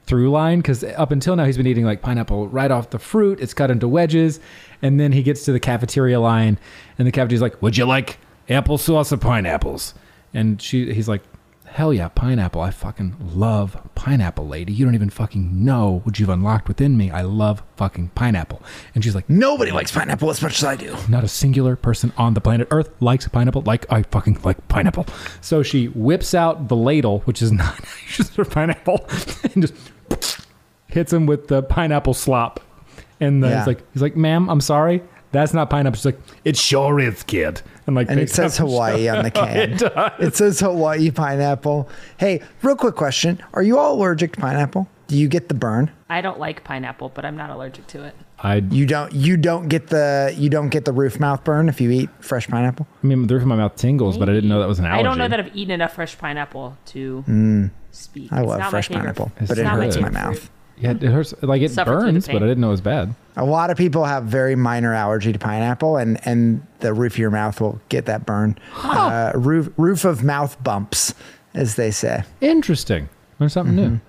through 0.09 0.31
line 0.31 0.59
because 0.59 0.83
up 0.83 1.11
until 1.11 1.35
now 1.35 1.45
he's 1.45 1.55
been 1.55 1.67
eating 1.67 1.85
like 1.85 2.01
pineapple 2.01 2.47
right 2.49 2.71
off 2.71 2.89
the 2.89 2.99
fruit. 2.99 3.39
It's 3.39 3.53
cut 3.53 3.69
into 3.71 3.87
wedges, 3.87 4.39
and 4.81 4.99
then 4.99 5.11
he 5.11 5.23
gets 5.23 5.45
to 5.45 5.51
the 5.53 5.59
cafeteria 5.59 6.19
line, 6.19 6.57
and 6.97 7.07
the 7.07 7.11
cafeteria's 7.11 7.41
like, 7.41 7.61
"Would 7.61 7.77
you 7.77 7.85
like 7.85 8.17
applesauce 8.49 9.11
or 9.11 9.17
pineapples?" 9.17 9.93
And 10.33 10.61
she, 10.61 10.91
he's 10.93 11.07
like, 11.07 11.21
"Hell 11.65 11.93
yeah, 11.93 12.07
pineapple! 12.07 12.59
I 12.61 12.71
fucking 12.71 13.15
love 13.35 13.79
pineapple, 13.93 14.47
lady. 14.47 14.73
You 14.73 14.83
don't 14.85 14.95
even 14.95 15.09
fucking 15.11 15.63
know 15.63 16.01
what 16.03 16.17
you've 16.19 16.29
unlocked 16.29 16.67
within 16.67 16.97
me. 16.97 17.11
I 17.11 17.21
love 17.21 17.61
fucking 17.77 18.09
pineapple." 18.15 18.63
And 18.95 19.03
she's 19.03 19.13
like, 19.13 19.29
Nobody 19.29 19.71
likes 19.71 19.91
pineapple 19.91 20.31
as 20.31 20.41
much 20.41 20.57
as 20.57 20.63
I 20.63 20.75
do. 20.75 20.95
not 21.07 21.23
a 21.23 21.27
singular 21.27 21.75
person 21.75 22.11
on 22.17 22.33
the 22.33 22.41
planet 22.41 22.67
Earth 22.71 22.89
likes 22.99 23.27
pineapple 23.27 23.61
like 23.61 23.85
I 23.91 24.01
fucking 24.03 24.39
like 24.43 24.67
pineapple. 24.69 25.05
So 25.41 25.61
she 25.61 25.85
whips 25.89 26.33
out 26.33 26.67
the 26.67 26.75
ladle, 26.75 27.19
which 27.21 27.43
is 27.43 27.51
not 27.63 27.79
just 28.07 28.33
for 28.33 28.43
pineapple, 28.45 29.05
and 29.53 29.61
just 29.61 29.75
hits 30.87 31.13
him 31.13 31.25
with 31.25 31.47
the 31.47 31.61
pineapple 31.63 32.13
slop. 32.13 32.59
And 33.19 33.43
then 33.43 33.51
Yeah. 33.51 33.57
he's 33.59 33.67
like, 33.67 33.83
he's 33.93 34.01
like, 34.01 34.15
"Ma'am, 34.15 34.49
I'm 34.49 34.61
sorry, 34.61 35.01
that's 35.31 35.53
not 35.53 35.69
pineapple." 35.69 35.97
She's 35.97 36.05
like, 36.05 36.19
"It 36.45 36.55
sure 36.57 36.99
is, 36.99 37.21
kid." 37.23 37.61
And 37.85 37.95
like, 37.95 38.09
And 38.09 38.19
it 38.19 38.23
picks 38.23 38.33
says 38.33 38.59
up- 38.59 38.67
Hawaii 38.67 39.07
on 39.09 39.23
the 39.23 39.31
can. 39.39 39.57
It 39.57 39.77
does. 39.79 40.11
It 40.19 40.35
says 40.35 40.59
Hawaii 40.61 41.11
pineapple. 41.11 41.89
Hey, 42.17 42.41
real 42.61 42.75
quick 42.77 42.95
question. 42.95 43.41
Are 43.53 43.61
you 43.63 43.77
all 43.77 43.95
allergic 43.95 44.33
to 44.33 44.41
pineapple? 44.41 44.87
Do 45.07 45.17
you 45.17 45.27
get 45.27 45.47
the 45.49 45.53
burn? 45.55 45.91
I 46.09 46.21
don't 46.21 46.39
like 46.39 46.63
pineapple, 46.63 47.09
but 47.13 47.25
I'm 47.25 47.35
not 47.35 47.49
allergic 47.49 47.87
to 47.87 48.03
it. 48.03 48.15
I, 48.41 48.55
You 48.57 48.85
don't 48.85 49.11
you 49.13 49.35
don't 49.37 49.67
get 49.67 49.87
the 49.87 50.33
you 50.37 50.49
don't 50.49 50.69
get 50.69 50.85
the 50.85 50.93
roof 50.93 51.19
mouth 51.19 51.43
burn 51.43 51.67
if 51.69 51.81
you 51.81 51.91
eat 51.91 52.09
fresh 52.19 52.47
pineapple? 52.47 52.87
I 53.03 53.07
mean, 53.07 53.27
the 53.27 53.33
roof 53.33 53.41
of 53.43 53.47
my 53.47 53.55
mouth 53.57 53.75
tingles, 53.75 54.17
but 54.17 54.29
I 54.29 54.33
didn't 54.33 54.49
know 54.49 54.59
that 54.59 54.67
was 54.67 54.79
an 54.79 54.85
allergy. 54.85 54.99
I 54.99 55.03
don't 55.03 55.17
know 55.17 55.27
that 55.27 55.39
I've 55.39 55.55
eaten 55.55 55.71
enough 55.71 55.93
fresh 55.93 56.17
pineapple 56.17 56.77
to 56.87 57.23
speak. 57.91 58.29
Mm. 58.31 58.33
I 58.37 58.41
It's 58.41 58.47
love 58.49 58.59
not 58.59 58.69
fresh 58.71 58.87
favorite- 58.87 59.01
pineapple, 59.01 59.31
It's 59.39 59.49
but 59.49 59.57
it 59.57 59.63
not 59.63 59.77
my 59.77 59.85
hurts 59.85 59.99
my 59.99 60.09
mouth. 60.09 60.49
Yeah, 60.77 60.91
it 60.91 61.01
hurts. 61.01 61.33
Like 61.41 61.61
it 61.61 61.71
Suffer 61.71 61.91
burns, 61.91 62.27
but 62.27 62.37
I 62.37 62.47
didn't 62.47 62.59
know 62.59 62.67
it 62.69 62.71
was 62.71 62.79
bad. 62.81 63.13
A 63.35 63.43
lot 63.43 63.69
of 63.69 63.75
people 63.77 64.05
have 64.05 64.23
very 64.23 64.55
minor 64.55 64.93
allergy 64.93 65.33
to 65.33 65.39
pineapple, 65.39 65.97
and 65.97 66.17
and 66.25 66.65
the 66.79 66.93
roof 66.93 67.13
of 67.13 67.17
your 67.19 67.31
mouth 67.31 67.59
will 67.59 67.81
get 67.89 68.05
that 68.05 68.25
burn. 68.25 68.57
Uh, 68.81 69.33
roof 69.35 69.69
roof 69.75 70.05
of 70.05 70.23
mouth 70.23 70.61
bumps, 70.63 71.13
as 71.53 71.75
they 71.75 71.91
say. 71.91 72.23
Interesting. 72.39 73.09
Learn 73.39 73.49
something 73.49 73.75
new. 73.75 73.99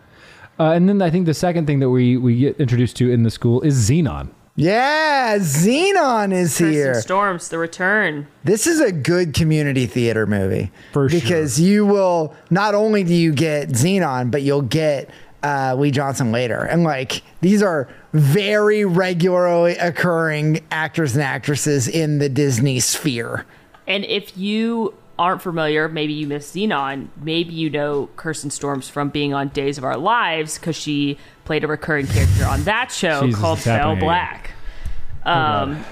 Uh, 0.61 0.72
and 0.72 0.86
then 0.86 1.00
I 1.00 1.08
think 1.08 1.24
the 1.24 1.32
second 1.32 1.66
thing 1.66 1.80
that 1.80 1.88
we 1.88 2.18
we 2.18 2.38
get 2.38 2.61
introduced 2.61 2.96
to 2.96 3.11
in 3.11 3.22
the 3.22 3.30
school 3.30 3.62
is 3.62 3.88
Xenon. 3.88 4.28
Yeah, 4.56 5.38
Xenon 5.38 6.34
is 6.34 6.50
Kirsten 6.50 6.72
here. 6.72 7.00
Storms, 7.00 7.48
the 7.48 7.56
return. 7.56 8.26
This 8.44 8.66
is 8.66 8.78
a 8.78 8.92
good 8.92 9.32
community 9.32 9.86
theater 9.86 10.26
movie. 10.26 10.70
For 10.92 11.08
sure. 11.08 11.18
because 11.18 11.58
you 11.58 11.86
will 11.86 12.34
not 12.50 12.74
only 12.74 13.04
do 13.04 13.14
you 13.14 13.32
get 13.32 13.70
Xenon, 13.70 14.30
but 14.30 14.42
you'll 14.42 14.61
get 14.61 15.08
uh, 15.42 15.76
Lee 15.78 15.90
Johnson 15.90 16.30
later. 16.30 16.58
And 16.58 16.84
like 16.84 17.22
these 17.40 17.62
are 17.62 17.88
very 18.12 18.84
regularly 18.84 19.78
occurring 19.78 20.61
actors 20.70 21.14
and 21.14 21.22
actresses 21.22 21.88
in 21.88 22.18
the 22.18 22.28
Disney 22.28 22.80
sphere. 22.80 23.46
And 23.86 24.04
if 24.04 24.36
you 24.36 24.92
aren't 25.20 25.42
familiar, 25.42 25.86
maybe 25.86 26.14
you 26.14 26.26
miss 26.26 26.50
Xenon, 26.50 27.08
maybe 27.20 27.52
you 27.52 27.68
know 27.68 28.08
Kirsten 28.16 28.50
Storms 28.50 28.88
from 28.88 29.10
being 29.10 29.34
on 29.34 29.48
Days 29.48 29.76
of 29.76 29.84
Our 29.84 29.98
Lives 29.98 30.58
because 30.58 30.74
she 30.74 31.18
played 31.44 31.62
a 31.62 31.66
recurring 31.66 32.06
character 32.06 32.46
on 32.46 32.62
that 32.64 32.90
show 32.90 33.26
Jesus, 33.26 33.38
called 33.38 33.58
it's 33.58 33.66
happening 33.66 33.82
Belle 33.82 33.92
again. 33.92 34.04
Black. 34.06 34.50
Um, 35.24 35.84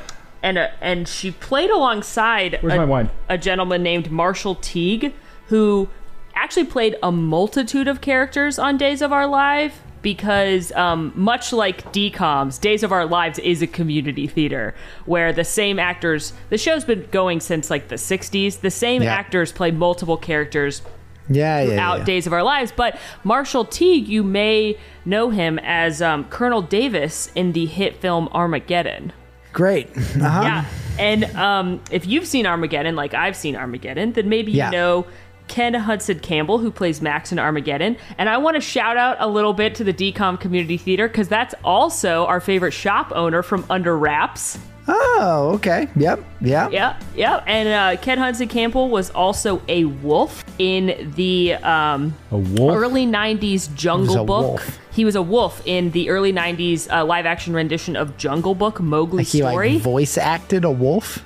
and 0.43 0.57
uh, 0.57 0.69
and 0.81 1.07
she 1.07 1.31
played 1.31 1.69
alongside 1.69 2.55
a, 2.55 3.11
a 3.29 3.37
gentleman 3.37 3.83
named 3.83 4.11
Marshall 4.11 4.55
Teague, 4.55 5.13
who 5.49 5.91
actually 6.35 6.65
played 6.65 6.97
a 7.03 7.13
multitude 7.13 7.87
of 7.87 8.01
characters 8.01 8.59
on 8.59 8.79
Days 8.79 9.03
of 9.03 9.13
Our 9.13 9.27
Life. 9.27 9.83
Because 10.03 10.73
um, 10.73 11.13
much 11.15 11.53
like 11.53 11.93
DCOM's, 11.93 12.59
Days 12.59 12.83
of 12.83 12.93
Our 12.93 13.07
Lives 13.07 13.39
is 13.39 13.63
a 13.63 13.67
community 13.67 14.27
theater 14.27 14.75
where 15.07 15.33
the 15.33 15.45
same 15.45 15.79
actors. 15.79 16.33
The 16.51 16.59
show's 16.59 16.85
been 16.85 17.07
going 17.11 17.41
since 17.41 17.71
like 17.71 17.89
the 17.89 17.97
'60s. 17.97 18.61
The 18.61 18.71
same 18.71 19.03
Yeah. 19.03 19.15
actors 19.15 19.53
play 19.53 19.71
multiple 19.71 20.17
characters 20.17 20.83
Yeah, 21.29 21.61
yeah, 21.61 21.67
throughout 21.67 21.99
yeah. 22.01 22.05
Days 22.05 22.27
of 22.27 22.33
Our 22.33 22.43
Lives. 22.43 22.73
But 22.75 22.99
Marshall 23.25 23.65
Teague, 23.65 24.09
you 24.09 24.23
may 24.23 24.77
know 25.05 25.31
him 25.31 25.59
as 25.61 26.01
um, 26.01 26.25
Colonel 26.27 26.63
Davis 26.63 27.31
in 27.35 27.53
the 27.53 27.67
hit 27.67 27.97
film 27.97 28.29
Armageddon. 28.33 29.13
Great. 29.53 29.89
Uh-huh. 29.97 30.43
Yeah. 30.43 30.65
And 30.99 31.25
um, 31.37 31.81
if 31.91 32.07
you've 32.07 32.27
seen 32.27 32.47
Armageddon, 32.47 32.95
like 32.97 33.15
I've 33.15 33.37
seen 33.37 33.57
Armageddon, 33.57 34.13
then 34.13 34.29
maybe 34.29 34.53
Yeah. 34.53 34.67
you 34.67 34.73
know 34.73 35.07
Ken 35.49 35.75
Hudson 35.75 36.21
Campbell, 36.21 36.59
who 36.59 36.71
plays 36.71 37.01
Max 37.03 37.33
in 37.33 37.39
Armageddon. 37.39 37.97
And 38.19 38.29
I 38.29 38.37
want 38.39 38.55
to 38.57 38.61
shout 38.61 38.97
out 38.97 39.17
a 39.21 39.27
little 39.27 39.53
bit 39.53 39.75
to 39.77 39.85
the 39.85 39.93
DCOM 39.93 40.39
Community 40.39 40.77
Theater 40.77 41.09
because 41.09 41.29
that's 41.29 41.55
also 41.65 42.27
our 42.27 42.41
favorite 42.41 42.73
shop 42.73 43.13
owner 43.15 43.43
from 43.43 43.65
Under 43.71 43.97
Wraps. 43.99 44.59
Oh, 44.91 45.51
okay. 45.57 45.87
Yep. 45.97 46.25
Yep. 46.41 46.73
Yep, 46.73 47.03
yep. 47.15 47.45
And 47.47 47.69
uh, 47.99 48.01
Ken 48.01 48.17
Hudson 48.17 48.49
Campbell 48.49 48.89
was 48.89 49.11
also 49.11 49.61
a 49.69 49.85
wolf 49.85 50.43
in 50.59 51.13
the 51.15 51.55
um, 51.57 52.15
A 52.31 52.39
wolf. 52.39 52.75
early 52.75 53.05
90s 53.07 53.75
Jungle 53.75 54.23
a 54.23 54.25
Book. 54.25 54.41
wolf. 54.61 54.79
He 54.93 55.05
was 55.05 55.15
a 55.15 55.21
wolf 55.21 55.61
in 55.67 55.91
the 55.91 56.09
early 56.09 56.33
90s 56.33 56.91
uh, 56.91 57.05
live 57.05 57.27
action 57.27 57.53
rendition 57.53 57.97
of 57.97 58.17
Jungle 58.17 58.55
Book, 58.55 58.81
Mowgli's 58.81 59.31
He 59.31 59.41
story. 59.41 59.75
like 59.75 59.83
voice 59.83 60.17
acted 60.17 60.65
a 60.65 60.71
wolf, 60.71 61.23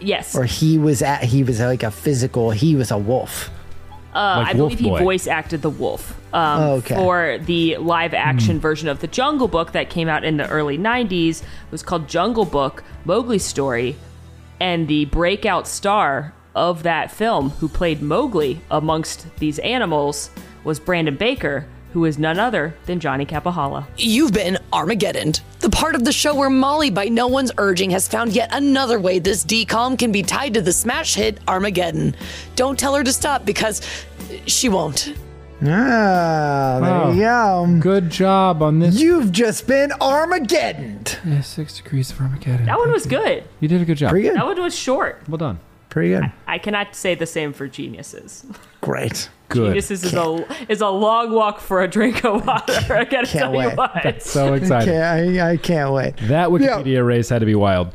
yes. 0.00 0.34
or 0.34 0.44
he 0.44 0.76
was 0.76 1.00
at 1.00 1.22
he 1.22 1.44
was 1.44 1.60
like 1.60 1.84
a 1.84 1.90
physical. 1.92 2.50
He 2.50 2.74
was 2.74 2.90
a 2.90 2.98
wolf. 2.98 3.50
Uh, 4.16 4.38
Like 4.38 4.46
I 4.48 4.52
believe 4.54 4.80
Wolf 4.80 4.98
he 4.98 5.04
voice 5.04 5.26
acted 5.26 5.60
the 5.62 5.70
wolf 5.70 6.18
um, 6.32 6.60
Oh, 6.62 6.72
okay. 6.76 6.94
for 6.94 7.38
the 7.44 7.76
live 7.76 8.14
action 8.14 8.58
version 8.60 8.88
of 8.88 9.00
the 9.00 9.06
Jungle 9.06 9.46
Book 9.48 9.72
that 9.72 9.90
came 9.90 10.08
out 10.08 10.24
in 10.24 10.36
the 10.38 10.48
early 10.48 10.78
90s. 10.78 11.42
It 11.42 11.46
was 11.70 11.82
called 11.82 12.08
Jungle 12.08 12.44
Book, 12.46 12.82
Mowgli's 13.04 13.44
Story. 13.44 13.94
And 14.58 14.88
the 14.88 15.04
breakout 15.06 15.66
star 15.68 16.32
of 16.54 16.82
that 16.84 17.10
film, 17.10 17.50
who 17.50 17.68
played 17.68 18.00
Mowgli 18.00 18.60
amongst 18.70 19.26
these 19.38 19.58
animals, 19.58 20.30
was 20.64 20.80
Brandon 20.80 21.14
Baker, 21.16 21.66
who 21.96 22.04
is 22.04 22.18
none 22.18 22.38
other 22.38 22.74
than 22.84 23.00
Johnny 23.00 23.24
Kapahala. 23.24 23.86
You've 23.96 24.34
been 24.34 24.58
Armageddon, 24.70 25.32
the 25.60 25.70
part 25.70 25.94
of 25.94 26.04
the 26.04 26.12
show 26.12 26.34
where 26.34 26.50
Molly, 26.50 26.90
by 26.90 27.06
no 27.06 27.26
one's 27.26 27.50
urging, 27.56 27.88
has 27.88 28.06
found 28.06 28.32
yet 28.34 28.50
another 28.52 29.00
way 29.00 29.18
this 29.18 29.42
DCOM 29.46 29.98
can 29.98 30.12
be 30.12 30.22
tied 30.22 30.52
to 30.52 30.60
the 30.60 30.74
smash 30.74 31.14
hit 31.14 31.38
Armageddon. 31.48 32.14
Don't 32.54 32.78
tell 32.78 32.94
her 32.94 33.02
to 33.02 33.10
stop 33.14 33.46
because 33.46 33.80
she 34.44 34.68
won't. 34.68 35.14
Ah, 35.62 36.80
there 36.82 36.90
Wow. 36.90 37.12
you 37.12 37.20
go. 37.22 37.80
Good 37.80 38.10
job 38.10 38.60
on 38.62 38.78
this. 38.78 39.00
You've 39.00 39.32
just 39.32 39.66
been 39.66 39.90
Armageddon. 39.98 41.00
Yeah, 41.24 41.40
six 41.40 41.78
degrees 41.78 42.10
of 42.10 42.20
Armageddon. 42.20 42.66
That 42.66 42.76
one 42.78 42.92
was 42.92 43.06
good. 43.06 43.42
You 43.60 43.68
did 43.68 43.80
a 43.80 43.86
good 43.86 43.96
job. 43.96 44.10
Pretty 44.10 44.28
good. 44.28 44.36
That 44.36 44.44
one 44.44 44.60
was 44.60 44.76
short. 44.76 45.22
Well 45.30 45.38
done. 45.38 45.60
Pretty 45.88 46.10
good. 46.10 46.30
I 46.46 46.58
cannot 46.58 46.94
say 46.94 47.14
the 47.14 47.24
same 47.24 47.54
for 47.54 47.68
Geniuses. 47.68 48.44
Great. 48.82 49.30
Good. 49.48 49.68
Geniuses 49.68 50.04
is 50.04 50.14
a 50.14 50.46
is 50.68 50.80
a 50.80 50.88
long 50.88 51.32
walk 51.32 51.60
for 51.60 51.82
a 51.82 51.88
drink 51.88 52.24
of 52.24 52.44
water. 52.46 52.72
I 52.94 53.04
gotta 53.04 53.26
tell 53.26 53.52
you 53.52 53.58
wait. 53.58 53.76
what. 53.76 54.22
So 54.22 54.54
excited. 54.54 54.90
Can't, 54.90 55.38
I, 55.38 55.50
I 55.52 55.56
can't 55.56 55.92
wait. 55.92 56.16
That 56.22 56.48
Wikipedia 56.48 57.06
race 57.06 57.28
had 57.28 57.38
to 57.40 57.46
be 57.46 57.54
wild. 57.54 57.92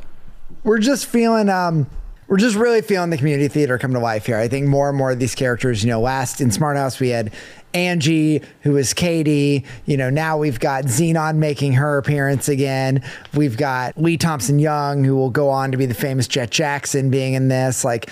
we're 0.64 0.80
just 0.80 1.06
feeling 1.06 1.50
um 1.50 1.88
we're 2.28 2.38
just 2.38 2.56
really 2.56 2.82
feeling 2.82 3.10
the 3.10 3.18
community 3.18 3.50
theater 3.50 3.78
come 3.78 3.92
to 3.94 4.00
life 4.00 4.26
here. 4.26 4.38
I 4.38 4.48
think 4.48 4.68
more 4.68 4.88
and 4.88 4.98
more 4.98 5.12
of 5.12 5.20
these 5.20 5.36
characters, 5.36 5.84
you 5.84 5.90
know, 5.90 6.00
last 6.00 6.40
in 6.40 6.50
Smart 6.52 6.78
House 6.78 6.98
we 7.00 7.10
had 7.10 7.34
Angie, 7.74 8.42
who 8.62 8.74
was 8.74 8.94
Katie. 8.94 9.66
You 9.86 9.98
know, 9.98 10.10
now 10.10 10.38
we've 10.38 10.60
got 10.60 10.86
Xenon 10.86 11.38
making 11.38 11.74
her 11.74 11.98
appearance 11.98 12.50
again. 12.50 13.04
We've 13.34 13.58
got 13.58 13.98
Lee 13.98 14.18
Thompson 14.18 14.60
Young, 14.60 15.04
who 15.04 15.16
will 15.16 15.30
go 15.30 15.50
on 15.50 15.72
to 15.72 15.78
be 15.78 15.86
the 15.86 15.94
famous 15.94 16.28
Jet 16.28 16.52
Jackson 16.52 17.10
being 17.10 17.34
in 17.34 17.48
this. 17.48 17.84
Like 17.84 18.10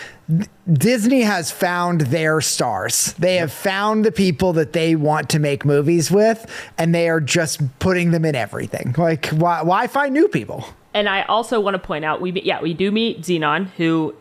Disney 0.71 1.21
has 1.21 1.51
found 1.51 2.01
their 2.01 2.41
stars. 2.41 3.13
They 3.13 3.37
have 3.37 3.51
found 3.51 4.05
the 4.05 4.11
people 4.11 4.53
that 4.53 4.73
they 4.73 4.95
want 4.95 5.29
to 5.29 5.39
make 5.39 5.65
movies 5.65 6.11
with, 6.11 6.45
and 6.77 6.93
they 6.93 7.09
are 7.09 7.19
just 7.19 7.61
putting 7.79 8.11
them 8.11 8.25
in 8.25 8.35
everything. 8.35 8.93
Like, 8.97 9.27
why, 9.27 9.63
why 9.63 9.87
find 9.87 10.13
new 10.13 10.27
people? 10.27 10.65
And 10.93 11.09
I 11.09 11.23
also 11.23 11.59
want 11.59 11.75
to 11.75 11.79
point 11.79 12.05
out 12.05 12.21
we 12.21 12.31
yeah 12.41 12.61
we 12.61 12.73
do 12.73 12.91
meet 12.91 13.21
Xenon, 13.21 13.67
who 13.71 14.15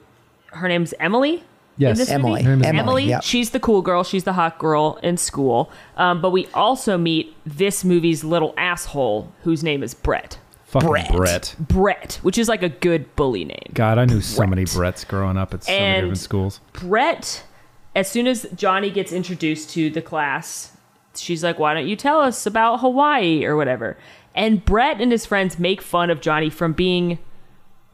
her 0.47 0.68
name's 0.68 0.95
Emily. 1.01 1.43
Yes. 1.78 1.98
this 1.98 2.10
Emily. 2.10 2.32
movie? 2.32 2.42
Her 2.44 2.50
name 2.50 2.60
is 2.60 2.66
Emily. 2.66 2.80
Emily, 2.80 3.04
yep. 3.04 3.22
She's 3.22 3.50
the 3.50 3.60
cool 3.60 3.82
girl. 3.82 4.04
She's 4.04 4.24
the 4.24 4.32
hot 4.34 4.58
girl 4.58 4.98
in 5.02 5.16
school. 5.16 5.70
Um, 5.96 6.20
but 6.20 6.30
we 6.30 6.46
also 6.54 6.98
meet 6.98 7.34
this 7.46 7.84
movie's 7.84 8.24
little 8.24 8.52
asshole, 8.56 9.32
whose 9.44 9.62
name 9.62 9.82
is 9.82 9.94
Brett. 9.94 10.38
Fucking 10.68 10.88
Brett. 10.88 11.12
Brett. 11.12 11.56
Brett, 11.58 12.18
which 12.22 12.36
is 12.36 12.46
like 12.46 12.62
a 12.62 12.68
good 12.68 13.14
bully 13.16 13.44
name. 13.44 13.70
God, 13.72 13.96
I 13.96 14.04
knew 14.04 14.20
so 14.20 14.46
many 14.46 14.64
Bretts 14.64 15.06
growing 15.06 15.38
up 15.38 15.54
at 15.54 15.64
so 15.64 15.72
many 15.72 16.00
different 16.00 16.18
schools. 16.18 16.60
Brett, 16.74 17.42
as 17.96 18.10
soon 18.10 18.26
as 18.26 18.46
Johnny 18.54 18.90
gets 18.90 19.10
introduced 19.10 19.70
to 19.70 19.88
the 19.88 20.02
class, 20.02 20.76
she's 21.14 21.42
like, 21.42 21.58
Why 21.58 21.72
don't 21.72 21.88
you 21.88 21.96
tell 21.96 22.20
us 22.20 22.44
about 22.44 22.80
Hawaii 22.80 23.44
or 23.44 23.56
whatever? 23.56 23.96
And 24.34 24.62
Brett 24.62 25.00
and 25.00 25.10
his 25.10 25.24
friends 25.24 25.58
make 25.58 25.80
fun 25.80 26.10
of 26.10 26.20
Johnny 26.20 26.50
from 26.50 26.74
being 26.74 27.18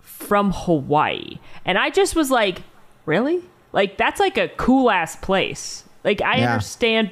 from 0.01 0.51
Hawaii. 0.53 1.39
And 1.65 1.79
I 1.79 1.91
just 1.91 2.17
was 2.17 2.33
like, 2.33 2.63
Really? 3.07 3.45
Like, 3.75 3.97
that's 3.97 4.21
like 4.21 4.39
a 4.39 4.49
cool 4.51 4.89
ass 4.89 5.17
place. 5.17 5.83
Like, 6.05 6.23
I 6.23 6.37
Yeah. 6.39 6.53
understand 6.53 7.11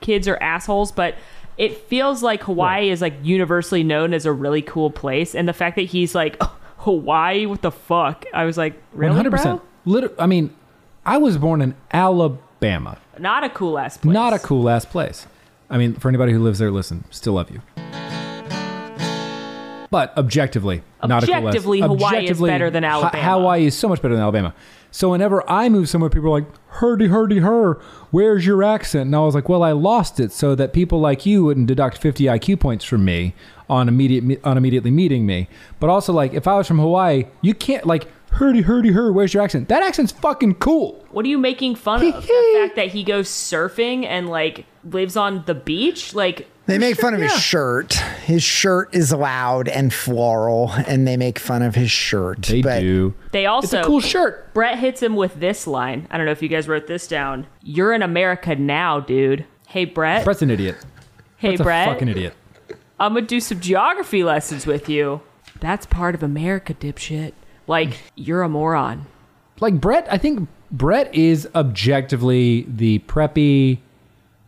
kids 0.00 0.28
are 0.28 0.36
assholes, 0.40 0.92
but 0.92 1.16
it 1.58 1.76
feels 1.88 2.22
like 2.22 2.44
Hawaii 2.44 2.90
is 2.90 3.00
like 3.02 3.14
universally 3.22 3.82
known 3.82 4.14
as 4.14 4.24
a 4.24 4.32
really 4.32 4.62
cool 4.62 4.88
place. 4.90 5.34
And 5.34 5.48
the 5.48 5.52
fact 5.52 5.74
that 5.76 5.86
he's 5.86 6.14
like, 6.14 6.40
Hawaii, 6.78 7.44
what 7.46 7.62
the 7.62 7.72
fuck? 7.72 8.24
I 8.32 8.44
was 8.44 8.56
like, 8.56 8.80
Really? 8.92 9.20
100%. 9.20 9.42
Bro? 9.42 9.60
Liter- 9.84 10.12
I 10.18 10.26
mean, 10.26 10.54
I 11.04 11.18
was 11.18 11.38
born 11.38 11.60
in 11.60 11.74
Alabama. 11.92 12.98
Not 13.18 13.42
a 13.42 13.48
cool 13.48 13.76
ass 13.78 13.96
place. 13.96 14.12
Not 14.14 14.32
a 14.32 14.38
cool 14.38 14.68
ass 14.70 14.84
place. 14.84 15.26
I 15.68 15.76
mean, 15.78 15.94
for 15.94 16.08
anybody 16.08 16.30
who 16.32 16.38
lives 16.40 16.60
there, 16.60 16.70
listen, 16.70 17.02
still 17.10 17.32
love 17.32 17.50
you. 17.50 17.60
But 19.90 20.16
objectively, 20.18 20.82
not 21.02 21.22
a 21.22 21.26
cool 21.26 21.34
ass. 21.36 21.42
Objectively, 21.44 21.80
Hawaii 21.80 22.28
is 22.28 22.40
better 22.40 22.70
than 22.70 22.82
Ha- 22.82 22.90
Alabama. 22.90 23.22
Hawaii 23.24 23.66
is 23.66 23.76
so 23.76 23.88
much 23.88 24.02
better 24.02 24.14
than 24.14 24.22
Alabama. 24.22 24.54
So 24.96 25.10
whenever 25.10 25.44
I 25.46 25.68
move 25.68 25.90
somewhere, 25.90 26.08
people 26.08 26.28
are 26.28 26.40
like, 26.40 26.48
"Hurdy, 26.68 27.08
hurdy, 27.08 27.40
her. 27.40 27.74
Where's 28.12 28.46
your 28.46 28.62
accent?" 28.62 29.08
And 29.08 29.14
I 29.14 29.18
was 29.18 29.34
like, 29.34 29.46
"Well, 29.46 29.62
I 29.62 29.72
lost 29.72 30.18
it 30.18 30.32
so 30.32 30.54
that 30.54 30.72
people 30.72 30.98
like 31.00 31.26
you 31.26 31.44
wouldn't 31.44 31.66
deduct 31.66 31.98
50 31.98 32.24
IQ 32.24 32.58
points 32.58 32.82
from 32.82 33.04
me 33.04 33.34
on 33.68 33.90
immediate 33.90 34.40
on 34.42 34.56
immediately 34.56 34.90
meeting 34.90 35.26
me. 35.26 35.48
But 35.80 35.90
also, 35.90 36.14
like, 36.14 36.32
if 36.32 36.48
I 36.48 36.56
was 36.56 36.66
from 36.66 36.78
Hawaii, 36.78 37.26
you 37.42 37.52
can't 37.52 37.84
like." 37.84 38.08
Hurdy, 38.36 38.60
hurdy, 38.60 38.92
her. 38.92 39.10
Where's 39.12 39.32
your 39.32 39.42
accent? 39.42 39.68
That 39.68 39.82
accent's 39.82 40.12
fucking 40.12 40.56
cool. 40.56 41.02
What 41.10 41.24
are 41.24 41.28
you 41.28 41.38
making 41.38 41.76
fun 41.76 42.04
of? 42.04 42.14
the 42.14 42.20
fact 42.20 42.76
that 42.76 42.88
he 42.88 43.02
goes 43.02 43.28
surfing 43.30 44.04
and 44.04 44.28
like 44.28 44.66
lives 44.84 45.16
on 45.16 45.44
the 45.46 45.54
beach? 45.54 46.14
Like 46.14 46.46
They 46.66 46.76
make 46.76 46.96
fun 47.00 47.14
of 47.14 47.20
his 47.22 47.32
shirt. 47.32 47.94
His 47.94 48.42
shirt 48.42 48.94
is 48.94 49.10
loud 49.10 49.68
and 49.68 49.90
floral, 49.92 50.70
and 50.86 51.08
they 51.08 51.16
make 51.16 51.38
fun 51.38 51.62
of 51.62 51.74
his 51.76 51.90
shirt. 51.90 52.42
They 52.42 52.60
but 52.60 52.80
do. 52.80 53.14
they 53.32 53.46
also 53.46 53.64
It's 53.64 53.74
also 53.74 53.84
a 53.84 53.86
cool 53.86 54.00
shirt. 54.00 54.52
Brett 54.52 54.78
hits 54.78 55.02
him 55.02 55.16
with 55.16 55.40
this 55.40 55.66
line. 55.66 56.06
I 56.10 56.18
don't 56.18 56.26
know 56.26 56.32
if 56.32 56.42
you 56.42 56.48
guys 56.48 56.68
wrote 56.68 56.86
this 56.86 57.08
down. 57.08 57.46
You're 57.62 57.94
in 57.94 58.02
America 58.02 58.54
now, 58.54 59.00
dude. 59.00 59.46
Hey 59.66 59.86
Brett. 59.86 60.26
Brett's 60.26 60.42
an 60.42 60.50
idiot. 60.50 60.76
hey 61.38 61.56
Brett's 61.56 61.62
Brett. 61.62 61.88
a 61.88 61.92
fucking 61.92 62.08
idiot. 62.08 62.34
I'm 63.00 63.14
gonna 63.14 63.24
do 63.26 63.40
some 63.40 63.60
geography 63.60 64.22
lessons 64.22 64.66
with 64.66 64.90
you. 64.90 65.22
That's 65.60 65.86
part 65.86 66.14
of 66.14 66.22
America, 66.22 66.74
dipshit. 66.74 67.32
Like 67.66 67.98
you're 68.14 68.42
a 68.42 68.48
moron. 68.48 69.06
like 69.60 69.80
Brett, 69.80 70.06
I 70.10 70.18
think 70.18 70.48
Brett 70.70 71.14
is 71.14 71.48
objectively 71.54 72.66
the 72.68 72.98
preppy, 73.00 73.78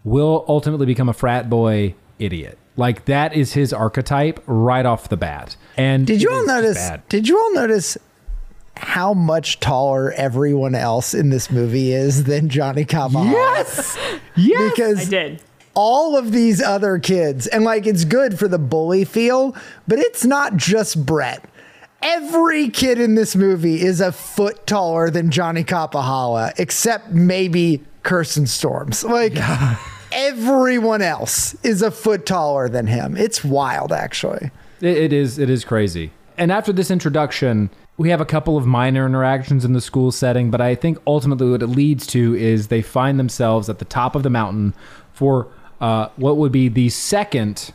will 0.05 0.45
ultimately 0.49 0.87
become 0.87 1.09
a 1.09 1.13
frat 1.13 1.49
boy 1.51 1.95
idiot. 2.19 2.59
Like 2.77 3.07
that 3.07 3.35
is 3.35 3.53
his 3.55 3.73
archetype 3.73 4.43
right 4.47 4.87
off 4.87 5.09
the 5.09 5.17
bat. 5.17 5.57
And 5.77 6.07
Did 6.07 6.23
you 6.23 6.31
all 6.31 6.47
notice? 6.47 6.77
bad. 6.77 7.09
Did 7.09 7.29
you 7.29 7.37
all 7.39 7.53
notice 7.55 7.99
how 8.77 9.13
much 9.15 9.59
taller 9.59 10.13
everyone 10.13 10.75
else 10.77 11.13
in 11.13 11.31
this 11.31 11.51
movie 11.51 11.93
is 11.93 12.25
than 12.25 12.49
Johnny 12.49 12.85
Kapahala? 12.85 13.33
Yes. 13.33 13.99
Yes. 14.37 14.71
because 14.71 15.07
I 15.09 15.11
did. 15.11 15.43
all 15.75 16.17
of 16.17 16.31
these 16.31 16.63
other 16.63 16.99
kids, 17.01 17.49
and 17.49 17.65
like 17.65 17.89
it's 17.89 18.05
good 18.05 18.39
for 18.39 18.47
the 18.47 18.59
bully 18.59 19.05
feel, 19.05 19.57
but 19.89 19.99
it's 19.99 20.25
not 20.25 20.57
just 20.57 21.05
Brett. 21.05 21.45
Every 22.01 22.69
kid 22.69 23.01
in 23.01 23.17
this 23.17 23.35
movie 23.35 23.81
is 23.81 24.01
a 24.01 24.13
foot 24.13 24.67
taller 24.67 25.11
than 25.11 25.31
Johnny 25.31 25.65
Kapahala, 25.65 26.53
except 26.59 27.11
maybe 27.11 27.83
Kirsten 28.05 28.47
Storms. 28.47 29.03
Like 29.03 29.35
everyone 30.13 31.03
else 31.03 31.55
is 31.65 31.83
a 31.83 31.91
foot 31.91 32.25
taller 32.25 32.69
than 32.69 32.87
him. 32.87 33.17
It's 33.17 33.45
wild, 33.45 33.93
actually. 33.93 34.51
It, 34.81 34.97
it 34.97 35.13
is. 35.13 35.39
It 35.39 35.51
is 35.51 35.65
crazy. 35.65 36.13
And 36.37 36.53
after 36.53 36.73
this 36.73 36.91
introduction, 36.91 37.69
we 37.97 38.11
have 38.11 38.21
a 38.21 38.25
couple 38.25 38.57
of 38.57 38.65
minor 38.65 39.05
interactions 39.05 39.65
in 39.65 39.73
the 39.73 39.81
school 39.81 40.13
setting, 40.13 40.53
but 40.53 40.61
I 40.61 40.77
think 40.77 40.99
ultimately 41.05 41.51
what 41.51 41.63
it 41.63 41.67
leads 41.67 42.07
to 42.09 42.35
is 42.37 42.69
they 42.69 42.81
find 42.81 43.19
themselves 43.19 43.69
at 43.69 43.81
the 43.81 43.85
top 43.85 44.15
of 44.15 44.23
the 44.23 44.31
mountain 44.31 44.73
for 45.13 45.49
uh, 45.81 46.09
what 46.15 46.37
would 46.37 46.53
be 46.53 46.69
the 46.69 46.91
second 46.91 47.73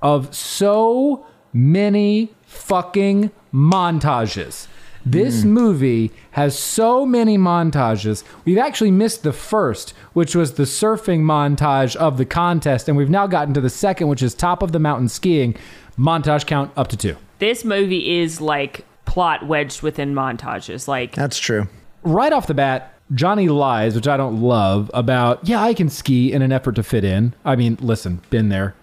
of 0.00 0.32
so 0.32 1.26
many 1.52 2.32
fucking 2.44 3.32
montages. 3.56 4.66
This 5.06 5.44
mm. 5.44 5.50
movie 5.50 6.12
has 6.32 6.58
so 6.58 7.06
many 7.06 7.38
montages. 7.38 8.22
We've 8.44 8.58
actually 8.58 8.90
missed 8.90 9.22
the 9.22 9.32
first, 9.32 9.94
which 10.12 10.34
was 10.36 10.54
the 10.54 10.64
surfing 10.64 11.20
montage 11.20 11.96
of 11.96 12.18
the 12.18 12.26
contest, 12.26 12.88
and 12.88 12.98
we've 12.98 13.08
now 13.08 13.26
gotten 13.26 13.54
to 13.54 13.60
the 13.60 13.70
second, 13.70 14.08
which 14.08 14.22
is 14.22 14.34
top 14.34 14.62
of 14.62 14.72
the 14.72 14.78
mountain 14.78 15.08
skiing. 15.08 15.56
Montage 15.96 16.44
count 16.44 16.70
up 16.76 16.88
to 16.88 16.96
two. 16.96 17.16
This 17.38 17.64
movie 17.64 18.18
is 18.18 18.40
like 18.40 18.84
plot 19.06 19.46
wedged 19.46 19.80
within 19.80 20.12
montages. 20.12 20.86
Like 20.86 21.14
That's 21.14 21.38
true. 21.38 21.68
Right 22.02 22.32
off 22.32 22.46
the 22.46 22.54
bat, 22.54 22.92
Johnny 23.14 23.48
lies, 23.48 23.94
which 23.94 24.08
I 24.08 24.16
don't 24.16 24.42
love, 24.42 24.90
about, 24.92 25.48
yeah, 25.48 25.62
I 25.62 25.72
can 25.72 25.88
ski 25.88 26.32
in 26.32 26.42
an 26.42 26.52
effort 26.52 26.74
to 26.74 26.82
fit 26.82 27.04
in. 27.04 27.32
I 27.44 27.56
mean, 27.56 27.78
listen, 27.80 28.20
been 28.30 28.48
there, 28.48 28.74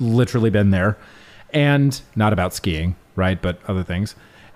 literally 0.00 0.50
been 0.50 0.70
there. 0.70 0.96
And 1.50 2.00
not 2.16 2.32
about 2.32 2.52
skiing, 2.52 2.96
right? 3.18 3.40
But 3.40 3.60
other 3.68 3.82
things. 3.82 4.14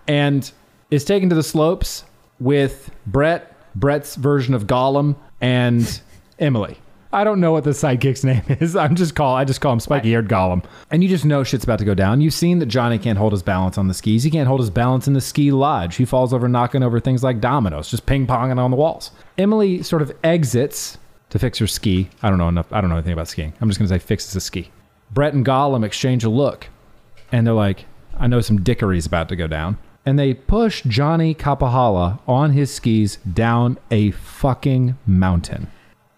And 0.09 0.51
is 0.91 1.05
taken 1.05 1.29
to 1.29 1.35
the 1.35 1.43
slopes 1.43 2.05
with 2.41 2.91
Brett, 3.07 3.55
Brett's 3.75 4.17
version 4.17 4.55
of 4.55 4.67
Gollum, 4.67 5.17
and 5.41 6.01
Emily. 6.39 6.79
I 7.15 7.25
don't 7.25 7.41
know 7.41 7.53
what 7.53 7.65
the 7.65 7.71
sidekick's 7.71 8.25
name 8.25 8.43
is. 8.49 8.75
I'm 8.75 8.95
just 8.95 9.15
call 9.15 9.37
I 9.37 9.45
just 9.45 9.61
call 9.61 9.75
him 9.75 9.81
spiky 9.81 10.11
haired 10.13 10.29
Gollum. 10.29 10.65
And 10.91 11.03
you 11.03 11.09
just 11.09 11.25
know 11.25 11.45
shit's 11.45 11.65
about 11.65 11.79
to 11.81 11.85
go 11.85 11.95
down. 11.95 12.21
You've 12.23 12.33
seen 12.33 12.59
that 12.61 12.67
Johnny 12.67 12.99
can't 12.99 13.19
hold 13.19 13.33
his 13.33 13.43
balance 13.43 13.77
on 13.77 13.89
the 13.89 13.95
skis. 13.95 14.23
He 14.23 14.31
can't 14.31 14.49
hold 14.49 14.61
his 14.61 14.71
balance 14.71 15.07
in 15.07 15.13
the 15.13 15.21
ski 15.21 15.51
lodge. 15.53 15.97
He 15.97 16.05
falls 16.07 16.33
over 16.33 16.49
knocking 16.49 16.83
over 16.83 17.01
things 17.01 17.23
like 17.23 17.41
dominoes, 17.41 17.91
just 17.91 18.07
ping 18.07 18.27
ponging 18.27 18.59
on 18.59 18.71
the 18.71 18.77
walls. 18.77 19.11
Emily 19.37 19.83
sort 19.83 20.01
of 20.01 20.13
exits 20.25 20.97
to 21.31 21.39
fix 21.39 21.59
her 21.59 21.67
ski. 21.67 22.09
I 22.23 22.31
don't 22.31 22.39
know 22.39 22.49
enough. 22.49 22.73
I 22.73 22.81
don't 22.81 22.89
know 22.89 22.97
anything 22.97 23.13
about 23.13 23.29
skiing. 23.29 23.53
I'm 23.61 23.69
just 23.69 23.79
gonna 23.79 23.89
say 23.89 23.99
fixes 23.99 24.35
a 24.35 24.41
ski. 24.41 24.71
Brett 25.11 25.35
and 25.35 25.45
Gollum 25.45 25.85
exchange 25.85 26.25
a 26.25 26.31
look, 26.31 26.69
and 27.31 27.47
they're 27.47 27.53
like, 27.53 27.85
"I 28.23 28.27
know 28.29 28.41
some 28.41 28.63
dickery's 28.63 29.05
about 29.05 29.29
to 29.29 29.37
go 29.37 29.47
down." 29.47 29.77
And 30.07 30.19
they 30.19 30.33
push 30.35 30.83
Johnny 30.83 31.35
Kapahala 31.35 32.19
on 32.27 32.53
his 32.53 32.73
skis 32.73 33.17
down 33.19 33.79
a 33.91 34.11
fucking 34.13 34.97
mountain. 35.07 35.69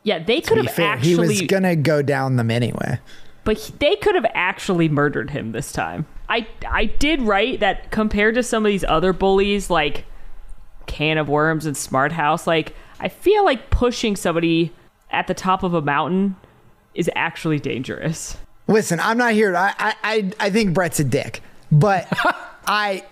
yeah, 0.04 0.18
they 0.18 0.40
could 0.42 0.58
have 0.58 0.70
fair, 0.74 0.96
he 0.98 1.16
was 1.16 1.30
actually 1.30 1.46
gonna 1.46 1.74
go 1.76 2.02
down 2.02 2.36
them 2.36 2.50
anyway. 2.50 2.98
but 3.44 3.56
he- 3.58 3.74
they 3.78 3.96
could 3.96 4.14
have 4.14 4.26
actually 4.34 4.88
murdered 4.88 5.30
him 5.30 5.52
this 5.52 5.72
time. 5.72 6.06
I 6.28 6.46
I 6.70 6.84
did 6.86 7.20
write 7.22 7.60
that 7.60 7.90
compared 7.90 8.34
to 8.36 8.42
some 8.42 8.64
of 8.64 8.70
these 8.70 8.84
other 8.88 9.12
bullies 9.12 9.68
like 9.70 10.04
Can 10.86 11.18
of 11.18 11.28
Worms 11.28 11.66
and 11.66 11.76
Smart 11.76 12.12
House, 12.12 12.46
like 12.46 12.74
I 13.00 13.08
feel 13.08 13.44
like 13.44 13.68
pushing 13.70 14.14
somebody 14.16 14.72
at 15.10 15.26
the 15.26 15.34
top 15.34 15.62
of 15.62 15.74
a 15.74 15.82
mountain 15.82 16.36
is 16.94 17.10
actually 17.16 17.58
dangerous. 17.58 18.36
Listen, 18.66 18.98
I'm 19.00 19.18
not 19.18 19.32
here. 19.32 19.54
I 19.56 19.72
I 19.78 19.94
I, 20.04 20.30
I 20.40 20.50
think 20.50 20.72
Brett's 20.74 21.00
a 21.00 21.04
dick, 21.04 21.42
but 21.74 22.06
I 22.66 23.04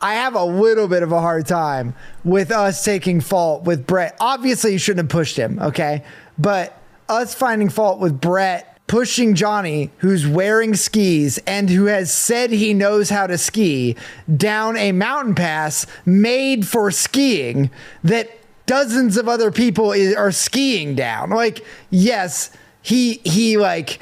I 0.00 0.14
have 0.14 0.34
a 0.34 0.44
little 0.44 0.88
bit 0.88 1.02
of 1.02 1.12
a 1.12 1.20
hard 1.20 1.46
time 1.46 1.94
with 2.24 2.50
us 2.50 2.84
taking 2.84 3.20
fault 3.20 3.64
with 3.64 3.86
Brett. 3.86 4.16
Obviously, 4.20 4.72
you 4.72 4.78
shouldn't 4.78 5.04
have 5.06 5.10
pushed 5.10 5.36
him, 5.36 5.58
okay? 5.60 6.04
But 6.38 6.78
us 7.08 7.34
finding 7.34 7.68
fault 7.70 7.98
with 7.98 8.20
Brett 8.20 8.72
pushing 8.88 9.34
Johnny, 9.34 9.90
who's 9.98 10.26
wearing 10.26 10.74
skis 10.76 11.38
and 11.46 11.68
who 11.68 11.86
has 11.86 12.12
said 12.12 12.50
he 12.50 12.72
knows 12.74 13.10
how 13.10 13.26
to 13.26 13.36
ski, 13.38 13.96
down 14.36 14.76
a 14.76 14.92
mountain 14.92 15.34
pass 15.34 15.86
made 16.04 16.66
for 16.68 16.90
skiing 16.92 17.70
that 18.04 18.30
dozens 18.66 19.16
of 19.16 19.28
other 19.28 19.50
people 19.50 19.90
i- 19.92 20.14
are 20.16 20.30
skiing 20.30 20.94
down. 20.94 21.30
Like, 21.30 21.64
yes, 21.90 22.50
he 22.82 23.14
he 23.24 23.56
like 23.56 23.98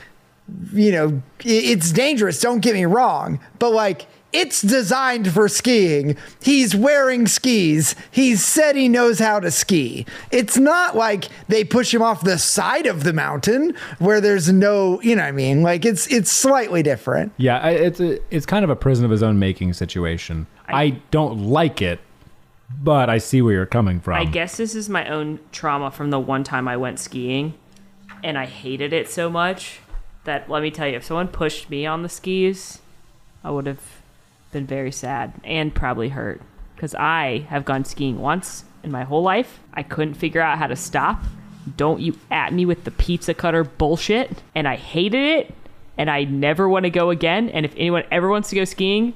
you 0.72 0.92
know, 0.92 1.22
it's 1.45 1.90
dangerous, 1.90 2.40
don't 2.40 2.61
get 2.61 2.74
me 2.74 2.84
wrong, 2.84 3.40
but 3.59 3.72
like 3.72 4.07
it's 4.34 4.62
designed 4.62 5.32
for 5.32 5.49
skiing. 5.49 6.16
He's 6.42 6.74
wearing 6.74 7.28
skis. 7.28 7.95
He's 8.11 8.45
said 8.45 8.74
he 8.74 8.88
knows 8.88 9.20
how 9.20 9.38
to 9.38 9.51
ski. 9.53 10.07
It's 10.32 10.59
not 10.59 10.97
like 10.97 11.26
they 11.47 11.62
push 11.62 11.95
him 11.95 12.03
off 12.03 12.24
the 12.24 12.36
side 12.36 12.86
of 12.86 13.05
the 13.05 13.12
mountain 13.12 13.76
where 14.01 14.20
there's 14.20 14.53
no, 14.53 15.01
you 15.03 15.14
know 15.14 15.22
what 15.22 15.28
I 15.28 15.32
mean? 15.32 15.62
Like 15.62 15.84
it's 15.84 16.09
it's 16.09 16.32
slightly 16.32 16.82
different. 16.82 17.32
Yeah, 17.36 17.64
it's 17.68 18.01
a, 18.01 18.18
it's 18.34 18.45
kind 18.45 18.64
of 18.64 18.70
a 18.70 18.76
prison 18.76 19.05
of 19.05 19.12
his 19.12 19.22
own 19.22 19.38
making 19.38 19.72
situation. 19.74 20.49
I, 20.66 21.01
don't 21.12 21.38
like 21.38 21.80
it, 21.80 22.01
but 22.82 23.09
I 23.09 23.18
see 23.18 23.40
where 23.40 23.53
you're 23.53 23.66
coming 23.66 24.01
from. 24.01 24.14
I 24.14 24.24
guess 24.24 24.57
this 24.57 24.74
is 24.74 24.88
my 24.88 25.07
own 25.09 25.38
trauma 25.53 25.92
from 25.92 26.11
the 26.11 26.18
one 26.18 26.42
time 26.42 26.66
I 26.66 26.76
went 26.76 26.99
skiing 26.99 27.55
and 28.24 28.36
I 28.36 28.47
hated 28.47 28.92
it 28.92 29.09
so 29.09 29.30
much 29.30 29.78
that 30.24 30.48
let 30.48 30.62
me 30.62 30.70
tell 30.70 30.88
you, 30.88 30.96
if 30.96 31.04
someone 31.04 31.28
pushed 31.28 31.70
me 31.70 31.86
on 31.86 32.02
the 32.02 32.08
skis, 32.08 32.80
I 33.42 33.50
would 33.50 33.66
have 33.66 33.82
been 34.52 34.66
very 34.66 34.92
sad 34.92 35.32
and 35.44 35.74
probably 35.74 36.10
hurt 36.10 36.40
because 36.74 36.94
I 36.94 37.46
have 37.48 37.64
gone 37.64 37.84
skiing 37.84 38.18
once 38.20 38.64
in 38.82 38.90
my 38.90 39.04
whole 39.04 39.22
life. 39.22 39.60
I 39.72 39.82
couldn't 39.82 40.14
figure 40.14 40.40
out 40.40 40.58
how 40.58 40.66
to 40.66 40.76
stop. 40.76 41.22
Don't 41.76 42.00
you 42.00 42.16
at 42.30 42.52
me 42.52 42.66
with 42.66 42.84
the 42.84 42.90
pizza 42.90 43.34
cutter 43.34 43.64
bullshit. 43.64 44.42
And 44.54 44.68
I 44.68 44.76
hated 44.76 45.22
it 45.22 45.54
and 45.96 46.10
I 46.10 46.24
never 46.24 46.68
want 46.68 46.84
to 46.84 46.90
go 46.90 47.10
again. 47.10 47.48
And 47.48 47.64
if 47.64 47.72
anyone 47.76 48.04
ever 48.10 48.28
wants 48.28 48.50
to 48.50 48.56
go 48.56 48.64
skiing, 48.64 49.14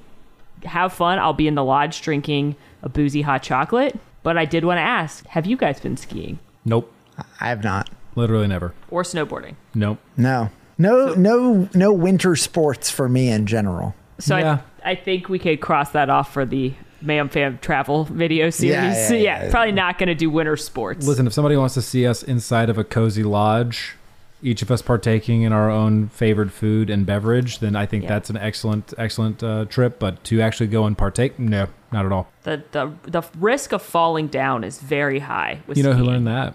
have 0.64 0.92
fun. 0.92 1.18
I'll 1.18 1.32
be 1.32 1.48
in 1.48 1.54
the 1.54 1.64
lodge 1.64 2.00
drinking 2.02 2.56
a 2.82 2.88
boozy 2.88 3.22
hot 3.22 3.42
chocolate. 3.42 3.98
But 4.22 4.36
I 4.36 4.44
did 4.44 4.64
want 4.64 4.78
to 4.78 4.82
ask 4.82 5.26
have 5.28 5.46
you 5.46 5.56
guys 5.56 5.80
been 5.80 5.96
skiing 5.96 6.38
nope, 6.64 6.92
I 7.40 7.48
have 7.48 7.64
not. 7.64 7.88
literally 8.14 8.46
never. 8.46 8.74
or 8.90 9.02
snowboarding? 9.02 9.54
Nope. 9.74 9.98
No. 10.16 10.50
No 10.78 11.14
no 11.14 11.68
no 11.74 11.92
winter 11.92 12.36
sports 12.36 12.90
for 12.90 13.08
me 13.08 13.28
in 13.28 13.46
general. 13.46 13.94
So 14.18 14.36
Yeah. 14.36 14.60
I, 14.84 14.92
I 14.92 14.94
think 14.94 15.28
we 15.28 15.38
could 15.38 15.60
cross 15.60 15.90
that 15.90 16.08
off 16.08 16.32
for 16.32 16.44
the 16.46 16.72
Ma'am 17.02 17.28
Fam 17.28 17.58
travel 17.58 18.04
video 18.04 18.50
series. 18.50 18.72
yeah, 18.74 19.08
So 19.08 19.14
yeah, 19.14 19.44
yeah. 19.44 19.50
probably 19.50 19.72
not 19.72 19.98
going 19.98 20.08
to 20.08 20.14
do 20.14 20.30
winter 20.30 20.56
sports. 20.56 21.06
Listen, 21.06 21.26
if 21.26 21.32
somebody 21.32 21.56
wants 21.56 21.74
to 21.74 21.82
see 21.82 22.06
us 22.06 22.22
inside 22.22 22.70
of 22.70 22.78
a 22.78 22.82
cozy 22.84 23.22
lodge, 23.22 23.94
each 24.42 24.62
of 24.62 24.70
us 24.70 24.82
partaking 24.82 25.42
in 25.42 25.52
our 25.52 25.70
own 25.70 26.08
favored 26.08 26.52
food 26.52 26.90
and 26.90 27.04
beverage, 27.06 27.58
then 27.60 27.76
I 27.76 27.86
think 27.86 28.04
Yeah. 28.04 28.08
that's 28.10 28.30
an 28.30 28.36
excellent, 28.36 28.94
excellent 28.98 29.42
uh, 29.42 29.64
trip. 29.66 29.98
But 30.00 30.22
to 30.24 30.40
actually 30.40 30.68
go 30.68 30.86
and 30.86 30.96
partake, 30.98 31.38
no, 31.38 31.66
not 31.92 32.04
at 32.06 32.12
all. 32.12 32.28
the, 32.44 32.62
the 32.72 32.92
the 33.04 33.22
risk 33.38 33.72
of 33.72 33.82
falling 33.82 34.26
down 34.28 34.62
is 34.64 34.78
very 34.80 35.20
high. 35.20 35.60
With 35.66 35.76
You 35.76 35.84
know 35.84 35.92
who 35.92 36.04
learned 36.04 36.26
that? 36.28 36.54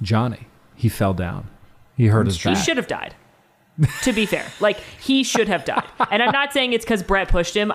Johnny. 0.00 0.46
He 0.74 0.88
fell 0.88 1.14
down. 1.14 1.48
He 1.96 2.06
hurt 2.08 2.26
his 2.26 2.42
He 2.42 2.54
should 2.54 2.76
have 2.78 2.86
died. 2.88 3.14
To 4.02 4.12
be 4.12 4.26
fair, 4.26 4.46
like 4.60 4.78
he 5.00 5.22
should 5.22 5.48
have 5.48 5.64
died. 5.64 5.84
And 6.10 6.22
I'm 6.22 6.32
not 6.32 6.52
saying 6.52 6.72
it's 6.72 6.84
because 6.84 7.02
Brett 7.02 7.28
pushed 7.28 7.54
him. 7.54 7.72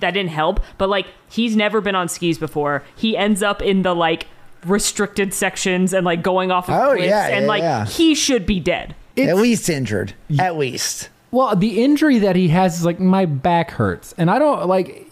That 0.00 0.12
didn't 0.12 0.30
help. 0.30 0.60
But 0.78 0.88
like 0.88 1.06
he's 1.28 1.56
never 1.56 1.80
been 1.80 1.94
on 1.94 2.08
skis 2.08 2.38
before. 2.38 2.82
He 2.96 3.16
ends 3.16 3.42
up 3.42 3.60
in 3.62 3.82
the 3.82 3.94
like 3.94 4.26
restricted 4.66 5.32
sections 5.34 5.92
and 5.92 6.04
like 6.04 6.22
going 6.22 6.50
off 6.50 6.68
of 6.68 6.74
Oh, 6.74 6.92
cliffs. 6.92 7.06
yeah, 7.08 7.26
and 7.28 7.42
yeah, 7.44 7.48
like 7.48 7.62
yeah. 7.62 7.86
he 7.86 8.14
should 8.14 8.46
be 8.46 8.60
dead. 8.60 8.94
At 9.16 9.36
least 9.36 9.68
injured. 9.68 10.14
At 10.38 10.56
least. 10.56 11.08
Well, 11.30 11.54
the 11.54 11.82
injury 11.82 12.18
that 12.20 12.36
he 12.36 12.48
has 12.48 12.78
is 12.78 12.84
like 12.84 12.98
my 12.98 13.24
back 13.26 13.70
hurts, 13.72 14.14
and 14.18 14.30
I 14.30 14.38
don't 14.38 14.66
like. 14.66 15.06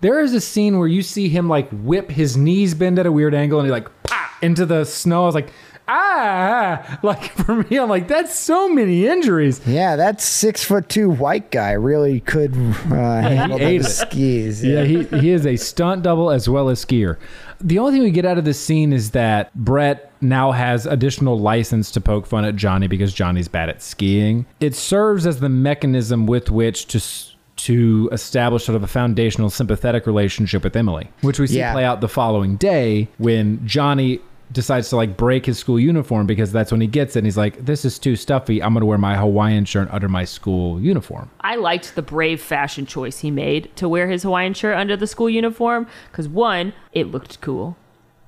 There 0.00 0.20
is 0.20 0.34
a 0.34 0.40
scene 0.40 0.78
where 0.78 0.86
you 0.88 1.02
see 1.02 1.28
him 1.30 1.48
like 1.48 1.68
whip 1.70 2.10
his 2.10 2.36
knees 2.36 2.74
bend 2.74 2.98
at 2.98 3.06
a 3.06 3.12
weird 3.12 3.34
angle, 3.34 3.58
and 3.58 3.66
he 3.66 3.72
like 3.72 3.88
pah, 4.02 4.28
into 4.42 4.66
the 4.66 4.84
snow. 4.84 5.22
I 5.22 5.26
was 5.26 5.34
like, 5.34 5.50
ah, 5.88 6.98
like 7.02 7.32
for 7.44 7.56
me, 7.64 7.78
I'm 7.78 7.88
like, 7.88 8.08
that's 8.08 8.34
so 8.34 8.68
many 8.68 9.06
injuries. 9.06 9.60
Yeah, 9.66 9.96
that 9.96 10.20
six 10.20 10.64
foot 10.64 10.88
two 10.88 11.10
white 11.10 11.50
guy 11.50 11.72
really 11.72 12.20
could 12.20 12.52
uh, 12.54 12.94
handle 13.20 13.60
it. 13.60 13.84
skis. 13.84 14.64
Yeah, 14.64 14.84
he 14.84 15.04
he 15.04 15.30
is 15.30 15.46
a 15.46 15.56
stunt 15.56 16.02
double 16.02 16.30
as 16.30 16.48
well 16.48 16.68
as 16.68 16.84
skier. 16.84 17.16
The 17.60 17.78
only 17.78 17.92
thing 17.92 18.02
we 18.02 18.10
get 18.10 18.26
out 18.26 18.36
of 18.36 18.44
this 18.44 18.60
scene 18.60 18.92
is 18.92 19.12
that 19.12 19.54
Brett 19.54 20.10
now 20.20 20.52
has 20.52 20.86
additional 20.86 21.38
license 21.38 21.90
to 21.92 22.00
poke 22.00 22.26
fun 22.26 22.44
at 22.44 22.56
Johnny 22.56 22.88
because 22.88 23.12
Johnny's 23.14 23.48
bad 23.48 23.68
at 23.68 23.82
skiing. 23.82 24.44
It 24.60 24.74
serves 24.74 25.26
as 25.26 25.40
the 25.40 25.48
mechanism 25.48 26.26
with 26.26 26.50
which 26.50 26.86
to 26.88 26.98
s- 26.98 27.30
to 27.56 28.08
establish 28.10 28.64
sort 28.64 28.74
of 28.74 28.82
a 28.82 28.86
foundational 28.88 29.48
sympathetic 29.48 30.06
relationship 30.08 30.64
with 30.64 30.74
Emily, 30.74 31.08
which 31.20 31.38
we 31.38 31.46
see 31.46 31.58
Yeah. 31.58 31.72
play 31.72 31.84
out 31.84 32.00
the 32.00 32.08
following 32.08 32.56
day 32.56 33.08
when 33.18 33.64
Johnny 33.64 34.18
decides 34.52 34.88
to 34.90 34.96
like 34.96 35.16
break 35.16 35.46
his 35.46 35.58
school 35.58 35.80
uniform 35.80 36.26
because 36.26 36.52
that's 36.52 36.70
when 36.70 36.80
he 36.80 36.86
gets 36.86 37.16
it 37.16 37.20
and 37.20 37.26
he's 37.26 37.36
like 37.36 37.64
this 37.64 37.84
is 37.84 37.98
too 37.98 38.14
stuffy 38.14 38.62
i'm 38.62 38.74
going 38.74 38.82
to 38.82 38.86
wear 38.86 38.98
my 38.98 39.16
hawaiian 39.16 39.64
shirt 39.64 39.88
under 39.90 40.08
my 40.08 40.24
school 40.24 40.80
uniform 40.80 41.30
I 41.40 41.56
liked 41.56 41.94
the 41.94 42.02
brave 42.02 42.40
fashion 42.40 42.86
choice 42.86 43.20
he 43.20 43.30
made 43.30 43.74
to 43.76 43.88
wear 43.88 44.08
his 44.08 44.22
Hawaiian 44.22 44.54
shirt 44.54 44.76
under 44.76 44.96
the 44.96 45.06
school 45.06 45.28
uniform 45.28 45.86
because 46.10 46.26
one, 46.26 46.72
it 46.92 47.08
looked 47.08 47.40
cool. 47.40 47.76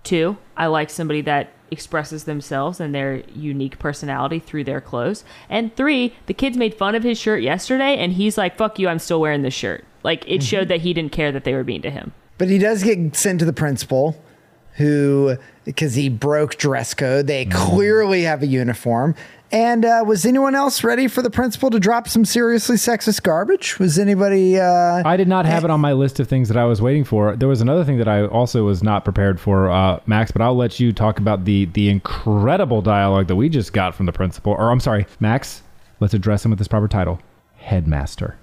Two, 0.05 0.37
I 0.57 0.67
like 0.67 0.91
somebody 0.91 1.23
that 1.23 1.53
expresses 1.71 2.25
themselves 2.25 2.79
and 2.79 2.95
their 2.95 3.25
unique 3.35 3.79
personality 3.79 4.39
through 4.39 4.65
their 4.65 4.81
clothes. 4.81 5.25
And 5.49 5.75
three, 5.75 6.15
the 6.27 6.35
kids 6.35 6.57
made 6.57 6.75
fun 6.75 6.95
of 6.95 7.03
his 7.03 7.19
shirt 7.19 7.43
yesterday 7.43 7.97
and 7.97 8.13
he's 8.13 8.39
like, 8.39 8.57
fuck 8.57 8.79
you, 8.79 8.89
I'm 8.89 9.01
still 9.01 9.21
wearing 9.21 9.43
this 9.43 9.55
shirt. 9.55 9.85
Like 10.03 10.25
it 10.27 10.39
mm-hmm. 10.39 10.41
showed 10.43 10.69
that 10.69 10.83
he 10.83 10.95
didn't 10.95 11.13
care 11.13 11.33
that 11.33 11.45
they 11.45 11.55
were 11.55 11.65
mean 11.65 11.83
to 11.83 11.91
him. 11.91 12.13
But 12.39 12.49
he 12.49 12.59
does 12.59 12.85
get 12.85 13.17
sent 13.17 13.41
to 13.41 13.45
the 13.45 13.53
principal, 13.53 14.23
who, 14.77 15.37
because 15.65 15.95
he 15.95 16.09
broke 16.09 16.57
dress 16.57 16.95
code, 16.95 17.27
they 17.27 17.45
clearly 17.47 18.23
have 18.23 18.43
a 18.43 18.47
uniform. 18.47 19.15
And 19.53 19.85
uh, 19.85 20.03
was 20.05 20.27
anyone 20.27 20.57
else 20.57 20.83
ready 20.83 21.07
for 21.07 21.23
the 21.23 21.31
principal 21.31 21.71
to 21.71 21.79
drop 21.79 22.09
some 22.09 22.25
seriously 22.25 22.77
sexist 22.77 23.23
garbage? 23.23 23.79
Was 23.79 23.97
anybody? 23.97 24.59
Uh, 24.59 25.03
i 25.07 25.17
did 25.17 25.29
not 25.29 25.47
have 25.47 25.65
it 25.65 25.71
on 25.71 25.81
my 25.81 25.93
list 25.93 26.19
of 26.19 26.27
things 26.29 26.49
that 26.49 26.57
i 26.57 26.65
was 26.65 26.83
waiting 26.83 27.05
for 27.05 27.37
there 27.37 27.49
was 27.49 27.61
another 27.61 27.85
thing 27.85 27.97
that 27.99 28.09
i 28.09 28.25
also 28.27 28.65
was 28.65 28.83
not 28.83 29.05
prepared 29.05 29.39
for 29.39 29.71
uh, 29.71 30.01
max 30.07 30.33
but 30.33 30.43
i'll 30.43 30.57
let 30.57 30.81
you 30.81 30.93
talk 30.93 31.19
about 31.19 31.45
the 31.45 31.67
the 31.67 31.89
incredible 31.89 32.83
dialogue 32.83 33.29
that 33.29 33.37
we 33.37 33.49
just 33.49 33.73
got 33.73 33.95
from 33.95 34.07
the 34.07 34.13
principal 34.13 34.53
or 34.53 34.71
i'm 34.73 34.81
sorry 34.81 35.07
max 35.21 35.63
let's 36.01 36.13
address 36.15 36.45
him 36.45 36.51
with 36.51 36.59
his 36.59 36.67
proper 36.69 36.89
title 36.89 37.21
headmaster 37.57 38.37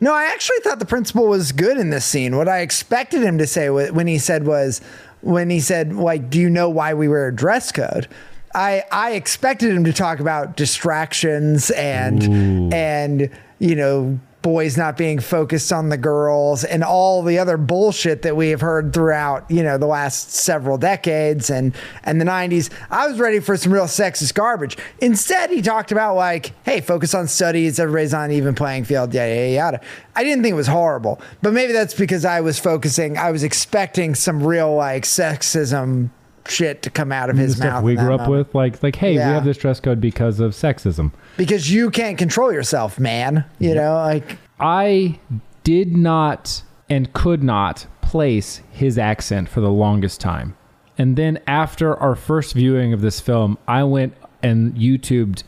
No, 0.00 0.14
I 0.14 0.24
actually 0.24 0.58
thought 0.64 0.78
the 0.78 0.86
principal 0.86 1.26
was 1.28 1.52
good 1.52 1.76
in 1.76 1.90
this 1.90 2.06
scene. 2.06 2.34
What 2.36 2.48
I 2.48 2.60
expected 2.60 3.22
him 3.22 3.36
to 3.38 3.46
say 3.46 3.68
when 3.68 4.06
he 4.06 4.18
said 4.18 4.46
was, 4.46 4.80
when 5.22 5.50
he 5.50 5.60
said, 5.60 5.92
like, 5.92 6.30
do 6.30 6.40
you 6.40 6.50
know 6.50 6.68
why 6.68 6.94
we 6.94 7.08
wear 7.08 7.28
a 7.28 7.34
dress 7.34 7.72
code? 7.72 8.08
I 8.54 8.84
I 8.90 9.12
expected 9.12 9.74
him 9.74 9.84
to 9.84 9.92
talk 9.92 10.20
about 10.20 10.56
distractions 10.56 11.70
and 11.70 12.74
and 12.74 13.30
you 13.58 13.76
know 13.76 14.18
boys 14.42 14.76
not 14.76 14.96
being 14.96 15.18
focused 15.18 15.72
on 15.72 15.88
the 15.88 15.96
girls 15.96 16.64
and 16.64 16.82
all 16.82 17.22
the 17.22 17.38
other 17.38 17.56
bullshit 17.56 18.22
that 18.22 18.36
we 18.36 18.50
have 18.50 18.60
heard 18.60 18.92
throughout 18.92 19.48
you 19.50 19.62
know 19.62 19.76
the 19.76 19.86
last 19.86 20.30
several 20.30 20.78
decades 20.78 21.50
and 21.50 21.74
and 22.04 22.20
the 22.20 22.24
90s 22.24 22.70
i 22.90 23.06
was 23.06 23.18
ready 23.18 23.40
for 23.40 23.56
some 23.56 23.72
real 23.72 23.84
sexist 23.84 24.34
garbage. 24.34 24.76
Instead 25.00 25.50
he 25.50 25.60
talked 25.60 25.92
about 25.92 26.14
like 26.14 26.52
hey 26.64 26.80
focus 26.80 27.14
on 27.14 27.28
studies. 27.28 27.78
Everybody's 27.78 28.14
on 28.14 28.30
even 28.30 28.54
playing 28.54 28.84
field. 28.84 29.12
Yada 29.12 29.34
yada 29.34 29.50
yada. 29.50 29.80
I 30.14 30.24
didn't 30.24 30.42
think 30.42 30.52
it 30.52 30.56
was 30.56 30.66
horrible 30.66 31.20
but 31.42 31.52
maybe 31.52 31.72
that's 31.72 31.94
because 31.94 32.24
i 32.24 32.40
was 32.40 32.58
focusing 32.58 33.16
i 33.16 33.30
was 33.30 33.42
expecting 33.42 34.14
some 34.14 34.42
real 34.42 34.74
like 34.74 35.04
sexism 35.04 36.10
shit 36.50 36.82
to 36.82 36.90
come 36.90 37.12
out 37.12 37.30
of 37.30 37.36
his 37.36 37.58
mouth 37.58 37.82
we 37.82 37.94
grew 37.94 38.14
up 38.14 38.20
moment. 38.20 38.30
with 38.30 38.54
like 38.54 38.82
like 38.82 38.96
hey 38.96 39.12
we 39.12 39.18
have 39.18 39.44
this 39.44 39.56
dress 39.56 39.80
code 39.80 40.00
because 40.00 40.40
of 40.40 40.52
sexism 40.52 41.12
because 41.36 41.70
you 41.70 41.90
can't 41.90 42.18
control 42.18 42.52
yourself 42.52 42.98
man 42.98 43.44
you 43.58 43.74
know 43.74 43.94
like 43.94 44.36
I 44.60 45.18
did 45.64 45.96
not 45.96 46.62
and 46.90 47.12
could 47.12 47.42
not 47.42 47.86
place 48.02 48.60
his 48.70 48.98
accent 48.98 49.48
for 49.48 49.60
the 49.60 49.70
longest 49.70 50.20
time. 50.20 50.56
And 50.98 51.16
then 51.16 51.40
after 51.46 51.96
our 51.96 52.14
first 52.14 52.54
viewing 52.54 52.92
of 52.92 53.00
this 53.00 53.20
film, 53.20 53.56
I 53.66 53.84
went 53.84 54.14
and 54.42 54.74
YouTubed 54.74 55.42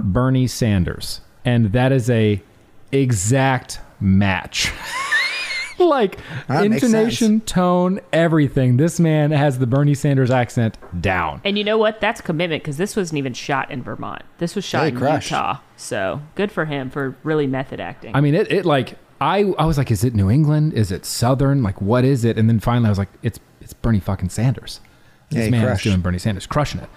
Bernie 0.00 0.46
Sanders. 0.46 1.20
And 1.44 1.72
that 1.72 1.92
is 1.92 2.10
a 2.10 2.42
exact 2.90 3.80
match. 4.00 4.72
like 5.86 6.18
That 6.48 6.68
makes 6.68 6.82
intonation, 6.82 7.40
tone, 7.42 8.00
everything. 8.12 8.76
This 8.76 8.98
man 9.00 9.30
has 9.30 9.58
the 9.58 9.66
Bernie 9.66 9.94
Sanders 9.94 10.30
accent 10.30 10.76
down. 11.00 11.40
And 11.44 11.56
you 11.58 11.64
know 11.64 11.78
what? 11.78 12.00
That's 12.00 12.20
commitment 12.20 12.62
because 12.62 12.76
this 12.76 12.96
wasn't 12.96 13.18
even 13.18 13.34
shot 13.34 13.70
in 13.70 13.82
Vermont. 13.82 14.22
This 14.38 14.54
was 14.54 14.64
shot 14.64 14.82
Hey, 14.82 14.88
in 14.88 14.96
crushed. 14.96 15.30
Utah. 15.30 15.58
So 15.76 16.20
good 16.34 16.50
for 16.52 16.64
him 16.64 16.90
for 16.90 17.16
really 17.22 17.46
method 17.46 17.80
acting. 17.80 18.14
I 18.14 18.20
mean, 18.20 18.34
it, 18.34 18.50
it 18.50 18.64
like 18.66 18.98
I 19.20 19.52
I 19.58 19.64
was 19.66 19.78
like, 19.78 19.90
is 19.90 20.04
it 20.04 20.14
New 20.14 20.30
England? 20.30 20.72
Is 20.74 20.92
it 20.92 21.04
Southern? 21.04 21.62
Like, 21.62 21.80
what 21.80 22.04
is 22.04 22.24
it? 22.24 22.38
And 22.38 22.48
then 22.48 22.60
finally, 22.60 22.86
I 22.86 22.90
was 22.90 22.98
like, 22.98 23.10
it's 23.22 23.38
it's 23.60 23.72
Bernie 23.72 24.00
fucking 24.00 24.28
Sanders. 24.30 24.80
This 25.30 25.44
he 25.44 25.50
man 25.50 25.64
crushed. 25.66 25.84
is 25.84 25.92
doing 25.92 26.00
Bernie 26.00 26.18
Sanders, 26.18 26.46
crushing 26.46 26.80
it. 26.80 26.88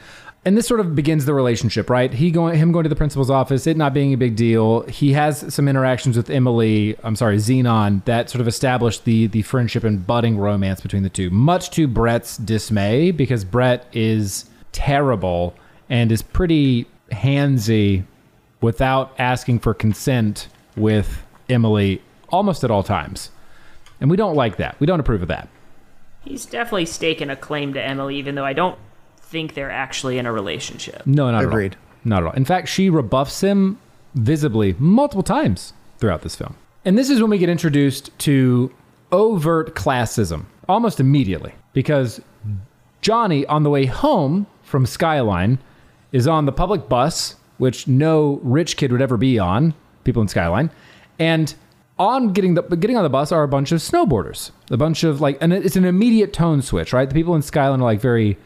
And 0.43 0.57
this 0.57 0.67
sort 0.67 0.79
of 0.79 0.95
begins 0.95 1.25
the 1.25 1.35
relationship, 1.35 1.87
right? 1.87 2.11
He 2.11 2.31
going, 2.31 2.57
him 2.57 2.71
going 2.71 2.81
to 2.83 2.89
the 2.89 2.95
principal's 2.95 3.29
office, 3.29 3.67
it 3.67 3.77
not 3.77 3.93
being 3.93 4.11
a 4.11 4.17
big 4.17 4.35
deal. 4.35 4.81
He 4.87 5.13
has 5.13 5.53
some 5.53 5.67
interactions 5.67 6.17
with 6.17 6.31
Emily. 6.31 6.97
I'm 7.03 7.15
sorry, 7.15 7.37
Xenon, 7.37 8.03
that 8.05 8.31
sort 8.31 8.41
of 8.41 8.47
established 8.47 9.05
the 9.05 9.27
the 9.27 9.43
friendship 9.43 9.83
and 9.83 10.05
budding 10.05 10.39
romance 10.39 10.81
between 10.81 11.03
the 11.03 11.09
two. 11.09 11.29
Much 11.29 11.69
to 11.71 11.87
Brett's 11.87 12.37
dismay, 12.37 13.11
because 13.11 13.45
Brett 13.45 13.85
is 13.93 14.49
terrible 14.71 15.53
and 15.89 16.11
is 16.11 16.23
pretty 16.23 16.87
handsy 17.11 18.03
without 18.61 19.13
asking 19.19 19.59
for 19.59 19.75
consent 19.75 20.47
with 20.75 21.23
Emily 21.49 22.01
almost 22.29 22.63
at 22.63 22.71
all 22.71 22.81
times. 22.81 23.29
And 23.99 24.09
we 24.09 24.17
don't 24.17 24.35
like 24.35 24.57
that. 24.57 24.79
We 24.79 24.87
don't 24.87 24.99
approve 24.99 25.21
of 25.21 25.27
that. 25.27 25.49
He's 26.21 26.47
definitely 26.47 26.87
staking 26.87 27.29
a 27.29 27.35
claim 27.35 27.73
to 27.73 27.83
Emily, 27.83 28.15
even 28.15 28.33
though 28.33 28.45
I 28.45 28.53
don't 28.53 28.79
think 29.31 29.53
they're 29.53 29.71
actually 29.71 30.17
in 30.17 30.25
a 30.25 30.31
relationship. 30.31 31.01
No, 31.07 31.31
not 31.31 31.43
Agreed. 31.43 31.73
at 31.73 31.77
all. 31.77 31.81
Not 32.03 32.23
at 32.23 32.27
all. 32.27 32.33
In 32.33 32.45
fact, 32.45 32.67
she 32.67 32.89
rebuffs 32.89 33.41
him 33.41 33.79
visibly 34.13 34.75
multiple 34.77 35.23
times 35.23 35.73
throughout 35.97 36.21
this 36.21 36.35
film. 36.35 36.55
And 36.83 36.97
this 36.97 37.09
is 37.09 37.21
when 37.21 37.29
we 37.29 37.37
get 37.37 37.49
introduced 37.49 38.17
to 38.19 38.71
overt 39.11 39.75
classism 39.75 40.45
almost 40.67 40.99
immediately 40.99 41.53
because 41.73 42.21
Johnny, 43.01 43.45
on 43.47 43.63
the 43.63 43.69
way 43.69 43.85
home 43.85 44.47
from 44.63 44.85
Skyline, 44.85 45.59
is 46.11 46.27
on 46.27 46.45
the 46.45 46.51
public 46.51 46.89
bus, 46.89 47.35
which 47.57 47.87
no 47.87 48.39
rich 48.43 48.77
kid 48.77 48.91
would 48.91 49.01
ever 49.01 49.17
be 49.17 49.39
on, 49.39 49.73
people 50.03 50.21
in 50.21 50.27
Skyline. 50.27 50.69
And 51.19 51.53
on 51.97 52.33
getting 52.33 52.55
the 52.55 52.63
getting 52.63 52.97
on 52.97 53.03
the 53.03 53.09
bus 53.09 53.31
are 53.31 53.43
a 53.43 53.47
bunch 53.47 53.71
of 53.71 53.79
snowboarders, 53.79 54.51
a 54.71 54.77
bunch 54.77 55.03
of 55.03 55.21
like, 55.21 55.37
and 55.39 55.53
it's 55.53 55.75
an 55.75 55.85
immediate 55.85 56.33
tone 56.33 56.61
switch, 56.61 56.91
right? 56.93 57.07
The 57.07 57.15
people 57.15 57.35
in 57.35 57.41
Skyline 57.43 57.79
are 57.79 57.83
like 57.83 58.01
very, 58.01 58.37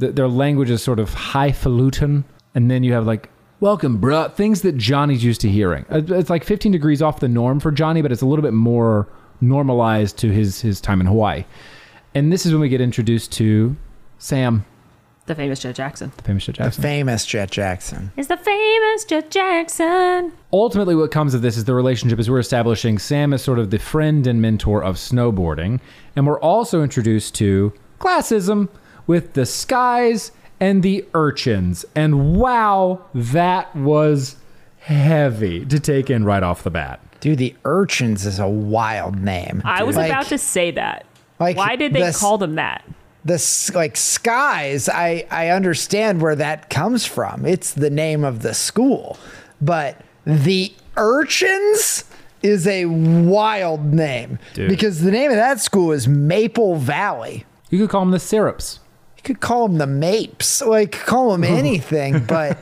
th- 0.00 0.14
their 0.14 0.28
language 0.28 0.70
is 0.70 0.82
sort 0.82 0.98
of 0.98 1.14
highfalutin, 1.14 2.24
and 2.54 2.70
then 2.70 2.82
you 2.84 2.92
have 2.92 3.06
like, 3.06 3.28
"Welcome, 3.60 4.00
bruh," 4.00 4.32
things 4.34 4.62
that 4.62 4.76
Johnny's 4.76 5.24
used 5.24 5.40
to 5.42 5.48
hearing. 5.48 5.84
It's 5.90 6.30
like 6.30 6.44
15 6.44 6.72
degrees 6.72 7.00
off 7.02 7.20
the 7.20 7.28
norm 7.28 7.60
for 7.60 7.70
Johnny, 7.72 8.02
but 8.02 8.12
it's 8.12 8.22
a 8.22 8.26
little 8.26 8.42
bit 8.42 8.52
more 8.54 9.06
normalized 9.40 10.16
to 10.18 10.30
his 10.30 10.60
his 10.62 10.80
time 10.80 11.00
in 11.00 11.06
Hawaii. 11.06 11.44
And 12.14 12.32
this 12.32 12.46
is 12.46 12.52
when 12.52 12.60
we 12.60 12.68
get 12.68 12.80
introduced 12.80 13.32
to 13.32 13.76
Sam, 14.18 14.64
The 15.26 15.34
famous 15.34 15.58
Jet 15.58 15.74
Jackson. 15.74 16.12
the 16.16 16.22
famous 16.22 16.44
Jet 16.46 16.54
The 16.54 16.62
Jackson. 16.64 16.82
famous 16.82 17.26
Jet 17.26 17.50
Jackson. 17.50 18.12
Is 18.16 18.28
the 18.28 18.36
famous 18.36 19.04
Jet 19.04 19.30
Jackson. 19.30 20.32
ultimately 20.52 20.94
what 20.94 21.10
comes 21.10 21.34
of 21.34 21.42
this 21.42 21.56
is 21.56 21.64
the 21.64 21.74
relationship 21.74 22.18
is 22.20 22.30
we're 22.30 22.38
establishing 22.38 22.98
sam 22.98 23.32
as 23.32 23.42
sort 23.42 23.58
of 23.58 23.70
the 23.70 23.78
friend 23.78 24.26
and 24.26 24.40
mentor 24.40 24.82
of 24.84 24.96
snowboarding 24.96 25.80
and 26.14 26.26
we're 26.26 26.38
also 26.40 26.82
introduced 26.82 27.34
to 27.34 27.72
classism 28.00 28.68
with 29.06 29.32
the 29.34 29.46
skis 29.46 30.32
and 30.60 30.82
the 30.82 31.04
urchins 31.14 31.84
and 31.94 32.36
wow 32.36 33.04
that 33.14 33.74
was 33.76 34.36
heavy 34.78 35.64
to 35.66 35.80
take 35.80 36.10
in 36.10 36.24
right 36.24 36.42
off 36.42 36.62
the 36.62 36.70
bat 36.70 37.00
Dude, 37.20 37.38
the 37.38 37.54
Urchins 37.64 38.26
is 38.26 38.38
a 38.38 38.46
wild 38.46 39.18
name. 39.18 39.62
I 39.64 39.82
was 39.84 39.96
Like- 39.96 40.10
about 40.10 40.26
to 40.26 40.36
say 40.36 40.72
that. 40.72 41.06
like 41.40 41.56
Why 41.56 41.74
did 41.74 41.94
they 41.94 42.00
this- 42.02 42.20
call 42.20 42.36
them 42.38 42.56
that? 42.56 42.82
the 43.26 43.42
like 43.74 43.96
skis 43.96 44.86
i 44.90 45.24
i 45.30 45.48
understand 45.48 46.20
where 46.20 46.36
that 46.36 46.68
comes 46.68 47.06
from 47.06 47.46
it's 47.46 47.72
the 47.72 47.88
name 47.88 48.22
of 48.22 48.42
the 48.42 48.52
school 48.52 49.16
but 49.62 49.98
the 50.26 50.70
urchins 50.98 52.04
is 52.42 52.66
a 52.66 52.84
wild 52.84 53.94
name 53.94 54.38
Dude. 54.52 54.68
because 54.68 55.00
the 55.00 55.10
name 55.10 55.30
of 55.30 55.36
that 55.38 55.58
school 55.60 55.90
is 55.92 56.06
maple 56.06 56.76
valley 56.76 57.46
you 57.70 57.78
could 57.78 57.88
call 57.88 58.02
them 58.02 58.10
the 58.10 58.20
syrups 58.20 58.78
you 58.78 58.83
could 59.24 59.40
call 59.40 59.68
them 59.68 59.78
the 59.78 59.86
mapes 59.86 60.62
like 60.62 60.92
call 60.92 61.32
them 61.32 61.44
anything 61.60 62.24
but 62.24 62.58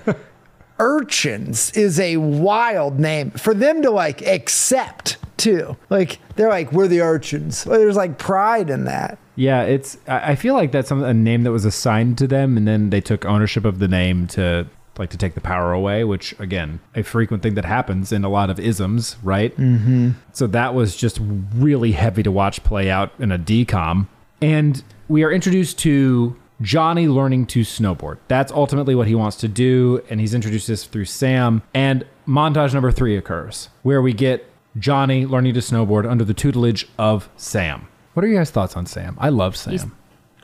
urchins 0.78 1.70
is 1.72 2.00
a 2.00 2.16
wild 2.16 2.98
name 2.98 3.30
for 3.32 3.54
them 3.54 3.82
to 3.82 3.90
like 3.90 4.22
accept 4.22 5.16
too. 5.36 5.76
Like 5.90 6.18
they're 6.36 6.48
like 6.48 6.72
we're 6.72 6.88
the 6.88 7.00
urchins. 7.00 7.64
There's 7.64 7.96
like 7.96 8.18
pride 8.18 8.70
in 8.70 8.84
that. 8.84 9.18
Yeah 9.34 9.62
it's 9.62 9.96
i 10.06 10.34
feel 10.34 10.52
like 10.52 10.72
that's 10.72 10.90
some, 10.90 11.02
a 11.02 11.14
name 11.14 11.42
that 11.44 11.52
was 11.52 11.64
assigned 11.64 12.18
to 12.18 12.26
them 12.26 12.58
and 12.58 12.68
then 12.68 12.90
they 12.90 13.00
took 13.00 13.24
ownership 13.24 13.64
of 13.64 13.78
the 13.78 13.88
name 13.88 14.26
to 14.26 14.66
like 14.98 15.08
to 15.08 15.16
take 15.16 15.34
the 15.34 15.40
power 15.40 15.72
away 15.72 16.04
which 16.04 16.38
again 16.38 16.80
a 16.94 17.02
frequent 17.02 17.42
thing 17.42 17.54
that 17.54 17.64
happens 17.64 18.12
in 18.12 18.24
a 18.24 18.28
lot 18.28 18.50
of 18.50 18.60
isms 18.60 19.16
right? 19.22 19.56
Mm-hmm. 19.56 20.10
so 20.34 20.46
that 20.48 20.74
was 20.74 20.94
just 20.96 21.18
really 21.54 21.92
heavy 21.92 22.22
to 22.22 22.30
watch 22.30 22.62
play 22.62 22.90
out 22.90 23.10
in 23.18 23.32
a 23.32 23.38
DCOM 23.38 24.06
and 24.42 24.82
we 25.08 25.22
are 25.24 25.32
introduced 25.32 25.78
to 25.78 26.36
Johnny 26.62 27.08
learning 27.08 27.46
to 27.46 27.60
snowboard. 27.60 28.18
That's 28.28 28.50
ultimately 28.52 28.94
what 28.94 29.08
he 29.08 29.14
wants 29.14 29.36
to 29.38 29.48
do, 29.48 30.02
and 30.08 30.20
he's 30.20 30.32
introduced 30.34 30.68
this 30.68 30.84
through 30.84 31.04
Sam. 31.06 31.62
And 31.74 32.06
montage 32.26 32.72
number 32.72 32.90
three 32.92 33.16
occurs, 33.16 33.68
where 33.82 34.00
we 34.00 34.12
get 34.12 34.48
Johnny 34.78 35.26
learning 35.26 35.54
to 35.54 35.60
snowboard 35.60 36.08
under 36.10 36.24
the 36.24 36.34
tutelage 36.34 36.88
of 36.98 37.28
Sam. 37.36 37.88
What 38.14 38.24
are 38.24 38.28
your 38.28 38.38
guys' 38.40 38.50
thoughts 38.50 38.76
on 38.76 38.86
Sam? 38.86 39.16
I 39.20 39.28
love 39.28 39.56
Sam. 39.56 39.94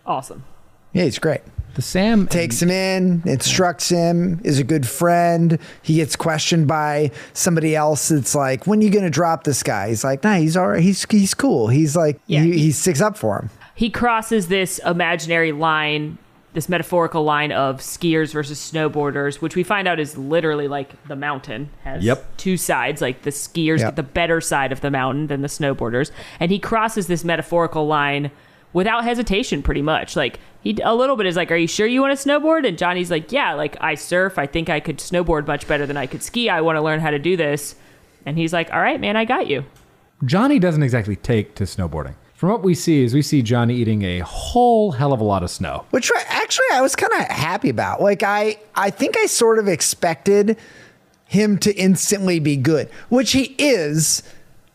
Awesome. 0.05 0.45
Yeah, 0.93 1.05
he's 1.05 1.19
great. 1.19 1.43
the 1.75 1.83
Sam 1.83 2.27
Takes 2.27 2.61
him 2.63 2.71
in, 2.71 3.23
instructs 3.27 3.91
him, 3.91 4.41
is 4.43 4.59
a 4.59 4.65
good 4.65 4.89
friend. 4.89 5.59
He 5.83 5.97
gets 5.97 6.17
questioned 6.17 6.67
by 6.67 7.11
somebody 7.35 7.77
else. 7.77 8.11
It's 8.11 8.35
like, 8.35 8.67
when 8.67 8.81
are 8.81 8.83
you 8.83 8.91
gonna 8.91 9.11
drop 9.11 9.45
this 9.45 9.63
guy? 9.63 9.89
He's 9.91 10.03
like, 10.03 10.25
nah, 10.25 10.35
he's 10.37 10.57
all 10.57 10.69
right. 10.69 10.83
He's 10.83 11.05
he's 11.11 11.35
cool. 11.35 11.69
He's 11.69 11.95
like, 11.95 12.19
Yeah, 12.27 12.43
he, 12.43 12.53
he- 12.53 12.59
he 12.59 12.73
sticks 12.73 13.01
up 13.03 13.17
for 13.19 13.39
him. 13.39 13.51
He 13.79 13.91
crosses 13.91 14.49
this 14.49 14.81
imaginary 14.85 15.53
line, 15.53 16.19
this 16.53 16.69
metaphorical 16.69 17.23
line 17.23 17.53
of 17.53 17.77
skiers 17.77 18.33
versus 18.33 18.59
snowboarders, 18.59 19.37
which 19.41 19.55
we 19.55 19.63
find 19.63 19.87
out 19.87 20.01
is 20.01 20.19
literally 20.19 20.67
like 20.67 20.91
the 21.07 21.15
mountain 21.15 21.69
has 21.85 22.03
Yep. 22.03 22.37
two 22.39 22.57
sides. 22.57 23.01
Like 23.01 23.23
the 23.23 23.31
skiers 23.31 23.79
Yep. 23.79 23.87
get 23.91 23.97
the 23.97 24.03
better 24.03 24.41
side 24.41 24.73
of 24.73 24.81
the 24.81 24.91
mountain 24.91 25.29
than 25.29 25.43
the 25.43 25.49
snowboarders, 25.49 26.11
and 26.41 26.51
he 26.51 26.59
crosses 26.59 27.07
this 27.07 27.23
metaphorical 27.23 27.87
line 27.87 28.33
without 28.73 29.05
hesitation, 29.05 29.63
pretty 29.63 29.83
much. 29.83 30.17
Like 30.17 30.41
he 30.61 30.77
a 30.83 30.93
little 30.97 31.15
bit 31.15 31.27
is 31.27 31.37
like, 31.37 31.53
"Are 31.53 31.57
you 31.57 31.69
sure 31.69 31.87
you 31.87 32.01
want 32.03 32.19
to 32.19 32.29
snowboard?" 32.29 32.67
And 32.67 32.77
Johnny's 32.77 33.13
like, 33.13 33.31
"Yeah, 33.31 33.55
like 33.55 33.77
I 33.81 33.95
surf. 33.95 34.41
I 34.41 34.47
think 34.47 34.69
I 34.69 34.81
could 34.81 34.99
snowboard 34.99 35.47
much 35.47 35.69
better 35.69 35.87
than 35.87 35.97
I 35.97 36.07
could 36.07 36.25
ski. 36.25 36.51
I 36.51 36.63
want 36.63 36.75
to 36.77 36.83
learn 36.83 36.99
how 36.99 37.11
to 37.13 37.19
do 37.21 37.37
this." 37.37 37.77
And 38.27 38.37
he's 38.37 38.53
like, 38.53 38.73
"All 38.75 38.81
right, 38.81 39.01
man, 39.01 39.17
I 39.17 39.25
got 39.25 39.47
you." 39.47 39.65
Johnny 40.25 40.59
doesn't 40.59 40.83
exactly 40.83 41.15
take 41.15 41.55
to 41.55 41.63
snowboarding. 41.65 42.15
From 42.39 42.51
what 42.51 42.63
we 42.63 42.77
see 42.77 43.03
is 43.03 43.15
we 43.15 43.23
see 43.23 43.43
Johnny 43.43 43.75
eating 43.75 44.03
a 44.05 44.21
whole 44.21 44.93
hell 44.93 45.13
of 45.13 45.21
a 45.21 45.25
lot 45.25 45.43
of 45.43 45.51
snow. 45.51 45.85
Which 45.91 46.13
actually 46.29 46.67
I 46.73 46.81
was 46.81 46.95
kind 46.95 47.13
of 47.13 47.27
happy 47.27 47.69
about. 47.69 48.01
Like 48.01 48.23
I 48.23 48.59
I 48.77 48.91
think 48.91 49.17
I 49.19 49.27
sort 49.27 49.59
of 49.59 49.67
expected 49.67 50.57
him 51.25 51.59
to 51.59 51.75
instantly 51.75 52.39
be 52.39 52.57
good, 52.57 52.91
which 53.09 53.33
he 53.33 53.57
is. 53.59 54.23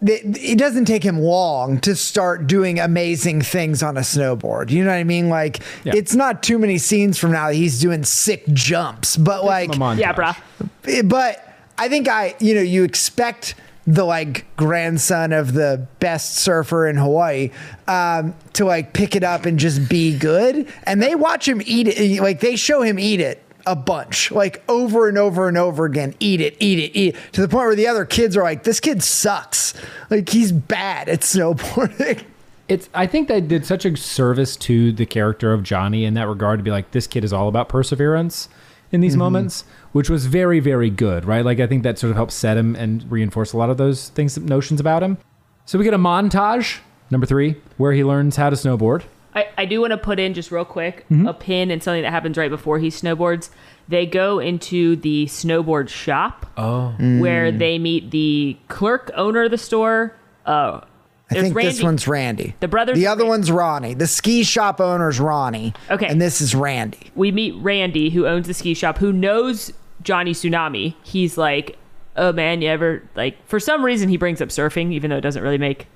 It 0.02 0.38
it 0.38 0.58
doesn't 0.58 0.84
take 0.84 1.04
him 1.04 1.20
long 1.22 1.80
to 1.80 1.96
start 1.96 2.48
doing 2.48 2.82
amazing 2.82 3.42
things 3.42 3.82
on 3.82 3.96
a 3.96 4.02
snowboard. 4.02 4.70
You 4.70 4.84
know 4.84 4.90
what 4.90 4.98
I 4.98 5.06
mean? 5.06 5.30
Like 5.30 5.62
Yeah. 5.86 5.94
it's 5.96 6.14
not 6.16 6.44
too 6.44 6.60
many 6.60 6.78
scenes 6.78 7.18
from 7.18 7.32
now 7.32 7.48
that 7.48 7.56
he's 7.56 7.80
doing 7.80 8.04
sick 8.04 8.44
jumps, 8.48 9.16
but 9.16 9.46
like 9.46 9.72
Come 9.72 9.82
on, 9.82 9.98
Yeah, 9.98 10.12
Josh. 10.12 10.36
bruh. 10.36 10.70
Eh, 10.98 11.02
but 11.02 11.42
I 11.78 11.88
think 11.88 12.10
I, 12.10 12.36
you 12.42 12.56
know, 12.56 12.62
you 12.62 12.84
expect 12.84 13.56
the 13.86 14.04
like 14.04 14.46
grandson 14.56 15.34
of 15.34 15.54
the 15.54 15.88
best 16.00 16.36
surfer 16.36 16.88
in 16.88 16.96
Hawaii 16.96 17.52
um, 17.88 18.34
to 18.54 18.66
like 18.66 18.94
pick 18.94 19.16
it 19.16 19.24
up 19.24 19.46
and 19.46 19.60
just 19.60 19.90
be 19.90 20.18
good. 20.18 20.68
And 20.84 21.02
they 21.02 21.16
watch 21.16 21.48
him 21.48 21.62
eat 21.66 21.88
it, 21.88 22.22
like 22.22 22.40
they 22.40 22.56
show 22.56 22.82
him 22.82 22.98
eat 22.98 23.20
it 23.20 23.44
a 23.66 23.76
bunch, 23.76 24.32
like 24.32 24.64
over 24.70 25.08
and 25.08 25.18
over 25.18 25.48
and 25.48 25.58
over 25.58 25.86
again. 25.86 26.16
Eat 26.20 26.42
it, 26.42 26.56
eat 26.60 26.80
it, 26.80 26.98
eat 26.98 27.16
it, 27.16 27.34
to 27.34 27.42
the 27.42 27.48
point 27.48 27.66
where 27.66 27.76
the 27.76 27.88
other 27.88 28.06
kids 28.06 28.38
are 28.38 28.44
like, 28.44 28.64
this 28.64 28.80
kid 28.80 29.04
sucks. 29.04 29.74
Like 30.10 30.30
he's 30.30 30.52
bad 30.52 31.10
at 31.10 31.20
snowboarding. 31.22 32.24
It's 32.70 32.90
I 32.94 33.08
think 33.08 33.28
they 33.28 33.42
did 33.42 33.66
such 33.66 33.84
a 33.86 33.96
service 33.98 34.56
to 34.58 34.94
the 34.94 35.06
character 35.06 35.52
of 35.52 35.64
Johnny 35.64 36.06
in 36.06 36.14
that 36.14 36.30
regard 36.30 36.60
to 36.60 36.64
be 36.64 36.72
like 36.72 36.92
this 36.92 37.08
kid 37.08 37.26
is 37.26 37.34
all 37.34 37.50
about 37.50 37.68
perseverance 37.68 38.48
in 38.94 39.02
these 39.02 39.18
moments, 39.18 39.66
which 39.94 40.10
was 40.10 40.26
very 40.26 40.60
very 40.60 40.90
good, 40.90 41.26
right? 41.26 41.46
Like 41.46 41.60
I 41.60 41.66
think 41.68 41.84
that 41.84 41.98
sort 41.98 42.12
of 42.12 42.18
helped 42.18 42.34
set 42.34 42.58
him 42.58 42.76
and 42.76 43.10
reinforce 43.12 43.54
a 43.54 43.58
lot 43.58 43.70
of 43.70 43.78
those 43.78 44.10
things 44.10 44.38
notions 44.38 44.80
about 44.80 45.02
him. 45.02 45.18
So 45.66 45.80
we 45.80 45.86
get 45.86 45.94
a 45.94 45.98
montage 45.98 46.80
number 47.10 47.26
3 47.26 47.56
where 47.78 47.94
he 47.94 48.04
learns 48.04 48.36
how 48.36 48.50
to 48.50 48.56
snowboard. 48.58 49.04
I, 49.36 49.48
I 49.58 49.66
do 49.66 49.82
want 49.82 49.92
to 49.92 49.98
put 49.98 50.20
in 50.20 50.34
just 50.36 50.52
real 50.52 50.66
quick 50.66 51.06
Mm-hmm. 51.10 51.28
a 51.28 51.34
pin 51.34 51.72
and 51.72 51.82
something 51.82 52.04
that 52.04 52.12
happens 52.12 52.38
right 52.38 52.52
before 52.52 52.78
he 52.80 52.90
snowboards. 52.90 53.50
They 53.88 54.06
go 54.06 54.40
into 54.40 54.96
the 54.96 55.26
snowboard 55.26 55.90
shop 55.90 56.46
Oh. 56.58 56.90
where 57.00 57.52
they 57.52 57.80
meet 57.80 58.12
the 58.12 58.58
clerk 58.68 59.10
owner 59.16 59.44
of 59.46 59.52
the 59.52 59.58
store. 59.58 60.16
Uh, 60.46 60.82
I 61.32 61.36
there's 61.36 61.44
think 61.46 61.56
this 61.56 61.82
one's 61.82 62.08
Randy. 62.08 62.54
The 62.60 62.68
brothers 62.68 62.96
The 62.98 63.08
other 63.08 63.24
Ran- 63.24 63.30
one's 63.30 63.52
Ronnie. 63.52 63.94
The 63.96 64.06
ski 64.08 64.44
shop 64.44 64.80
owner's 64.80 65.20
Ronnie. 65.20 65.74
Okay. 65.90 66.06
And 66.08 66.22
this 66.22 66.40
is 66.42 66.54
Randy. 66.54 67.12
we 67.16 67.32
meet 67.32 67.56
Randy, 67.58 68.10
who 68.12 68.28
owns 68.28 68.46
the 68.48 68.54
ski 68.54 68.74
shop, 68.76 69.00
who 69.00 69.12
knows 69.12 69.74
Johnny 70.04 70.32
Tsunami. 70.32 70.96
He's 71.04 71.38
like, 71.38 71.78
oh 72.16 72.32
man, 72.32 72.62
you 72.62 72.70
ever 72.70 73.04
like? 73.16 73.46
For 73.48 73.60
some 73.60 73.84
reason, 73.84 74.10
he 74.10 74.18
brings 74.18 74.42
up 74.42 74.50
surfing, 74.50 74.92
even 74.92 75.10
though 75.10 75.18
it 75.18 75.22
doesn't 75.22 75.44
really 75.44 75.58
make 75.58 75.88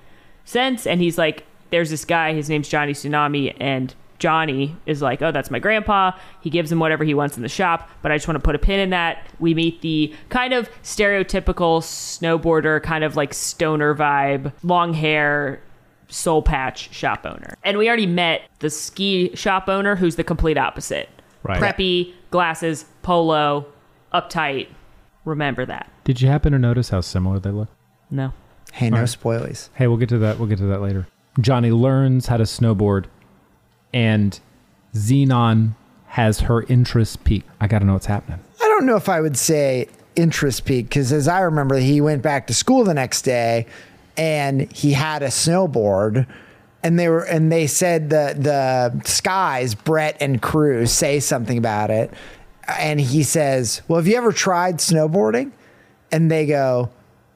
sense. 0.45 0.87
And 0.87 1.01
he's 1.01 1.17
like, 1.17 1.45
there's 1.69 1.89
this 1.89 2.05
guy. 2.05 2.33
His 2.33 2.49
name's 2.49 2.69
Johnny 2.69 2.93
Tsunami, 2.93 3.55
and 3.59 3.93
Johnny 4.19 4.75
is 4.85 5.01
like, 5.01 5.21
oh, 5.21 5.31
that's 5.31 5.51
my 5.51 5.59
grandpa. 5.59 6.11
He 6.41 6.49
gives 6.49 6.71
him 6.71 6.79
whatever 6.79 7.03
he 7.03 7.13
wants 7.13 7.37
in 7.37 7.43
the 7.43 7.49
shop, 7.49 7.89
but 8.01 8.11
I 8.11 8.15
just 8.15 8.27
want 8.27 8.35
to 8.37 8.43
put 8.43 8.55
a 8.55 8.59
pin 8.59 8.79
in 8.79 8.89
that. 8.89 9.27
We 9.39 9.53
meet 9.53 9.81
the 9.81 10.13
kind 10.29 10.53
of 10.53 10.69
stereotypical 10.81 11.81
snowboarder, 11.81 12.81
kind 12.81 13.03
of 13.03 13.15
like 13.15 13.33
stoner 13.33 13.93
vibe, 13.93 14.53
long 14.63 14.93
hair, 14.93 15.61
soul 16.07 16.41
patch 16.41 16.91
shop 16.93 17.25
owner. 17.25 17.57
And 17.63 17.77
we 17.77 17.87
already 17.87 18.07
met 18.07 18.41
the 18.59 18.69
ski 18.69 19.35
shop 19.35 19.67
owner 19.67 19.95
who's 19.95 20.15
the 20.15 20.23
complete 20.23 20.57
opposite. 20.57 21.09
Right. 21.43 21.61
Preppy, 21.61 22.13
glasses, 22.31 22.85
polo, 23.03 23.67
uptight. 24.21 24.67
Remember 25.25 25.65
that. 25.65 25.89
Did 26.03 26.21
you 26.21 26.27
happen 26.29 26.53
to 26.53 26.59
notice 26.59 26.89
how 26.89 27.01
similar 27.01 27.39
they 27.39 27.51
look? 27.51 27.69
No. 28.09 28.33
Hey, 28.73 28.89
no 28.89 28.97
All 28.97 29.01
right. 29.03 29.09
spoilies. 29.09 29.69
Hey, 29.75 29.87
we'll 29.87 29.97
get 29.97 30.09
to 30.09 30.17
that. 30.19 30.39
We'll 30.39 30.47
get 30.47 30.57
to 30.59 30.65
that 30.67 30.81
later. 30.81 31.07
Johnny 31.39 31.71
learns 31.71 32.27
how 32.27 32.37
to 32.37 32.43
snowboard, 32.43 33.05
and 33.93 34.39
Xenon 34.93 35.73
has 36.07 36.41
her 36.41 36.63
interest 36.63 37.23
peak. 37.23 37.43
I 37.59 37.67
got 37.67 37.79
to 37.79 37.85
know 37.85 37.93
what's 37.93 38.05
happening. 38.07 38.39
I 38.61 38.65
don't 38.67 38.85
know 38.85 38.95
if 38.95 39.09
I 39.09 39.21
would 39.21 39.37
say 39.37 39.87
interest 40.15 40.65
peak 40.65 40.89
because, 40.89 41.11
as 41.11 41.27
I 41.27 41.41
remember, 41.41 41.77
he 41.77 42.01
went 42.01 42.21
back 42.23 42.47
to 42.47 42.53
school 42.53 42.83
the 42.83 42.93
next 42.93 43.21
day 43.23 43.67
and 44.15 44.71
he 44.71 44.93
had 44.93 45.21
a 45.21 45.27
snowboard. 45.27 46.25
And 46.83 46.97
they 46.97 47.09
were, 47.09 47.23
and 47.23 47.51
they 47.51 47.67
said 47.67 48.09
the 48.09 48.35
the 48.37 49.01
skis, 49.03 49.75
Brett 49.75 50.15
and 50.21 50.41
crew 50.41 50.85
say 50.85 51.19
something 51.19 51.57
about 51.57 51.89
it, 51.89 52.11
and 52.67 52.99
he 52.99 53.23
says, 53.23 53.81
"Well, 53.87 53.97
have 53.97 54.07
you 54.07 54.15
ever 54.15 54.31
tried 54.31 54.77
snowboarding?" 54.77 55.51
And 56.11 56.29
they 56.31 56.45
go, 56.45 56.89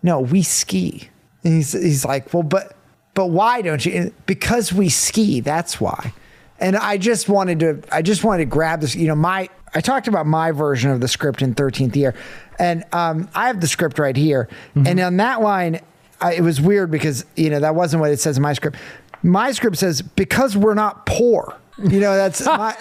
"No, 0.03 0.19
we 0.19 0.43
ski." 0.43 1.09
And 1.43 1.53
he's 1.55 1.71
he's 1.71 2.05
like, 2.05 2.34
"Well, 2.34 2.43
but 2.43 2.75
but 3.13 3.27
why 3.27 3.61
don't 3.61 3.86
you?" 3.86 4.13
Because 4.25 4.71
we 4.73 4.89
ski. 4.89 5.39
That's 5.39 5.79
why. 5.79 6.13
And 6.59 6.75
I 6.75 6.97
just 6.97 7.27
wanted 7.27 7.59
to 7.61 7.82
I 7.91 8.01
just 8.01 8.23
wanted 8.23 8.43
to 8.43 8.49
grab 8.49 8.82
this. 8.82 8.95
You 8.95 9.07
know, 9.07 9.15
my 9.15 9.49
I 9.73 9.82
talked 9.82 10.07
about 10.07 10.27
my 10.27 10.51
version 10.51 10.91
of 10.91 11.01
the 11.01 11.07
script 11.07 11.41
in 11.41 11.55
13th 11.55 11.95
year, 11.95 12.13
and 12.59 12.84
um, 12.91 13.29
I 13.34 13.47
have 13.47 13.61
the 13.61 13.67
script 13.67 13.99
right 13.99 14.15
here. 14.15 14.49
And 14.75 14.99
on 14.99 15.17
that 15.17 15.41
line, 15.41 15.79
I, 16.19 16.34
it 16.34 16.41
was 16.41 16.59
weird 16.61 16.91
because 16.91 17.25
you 17.36 17.49
know 17.49 17.59
that 17.59 17.73
wasn't 17.73 18.01
what 18.01 18.11
it 18.11 18.19
says 18.19 18.38
in 18.38 18.43
my 18.43 18.53
script. 18.53 18.77
My 19.24 19.51
script 19.51 19.78
says 19.78 20.01
because 20.01 20.57
we're 20.57 20.74
not 20.74 21.05
poor. 21.05 21.55
You 21.78 21.99
know, 21.99 22.15
that's 22.15 22.45
my 22.45 22.76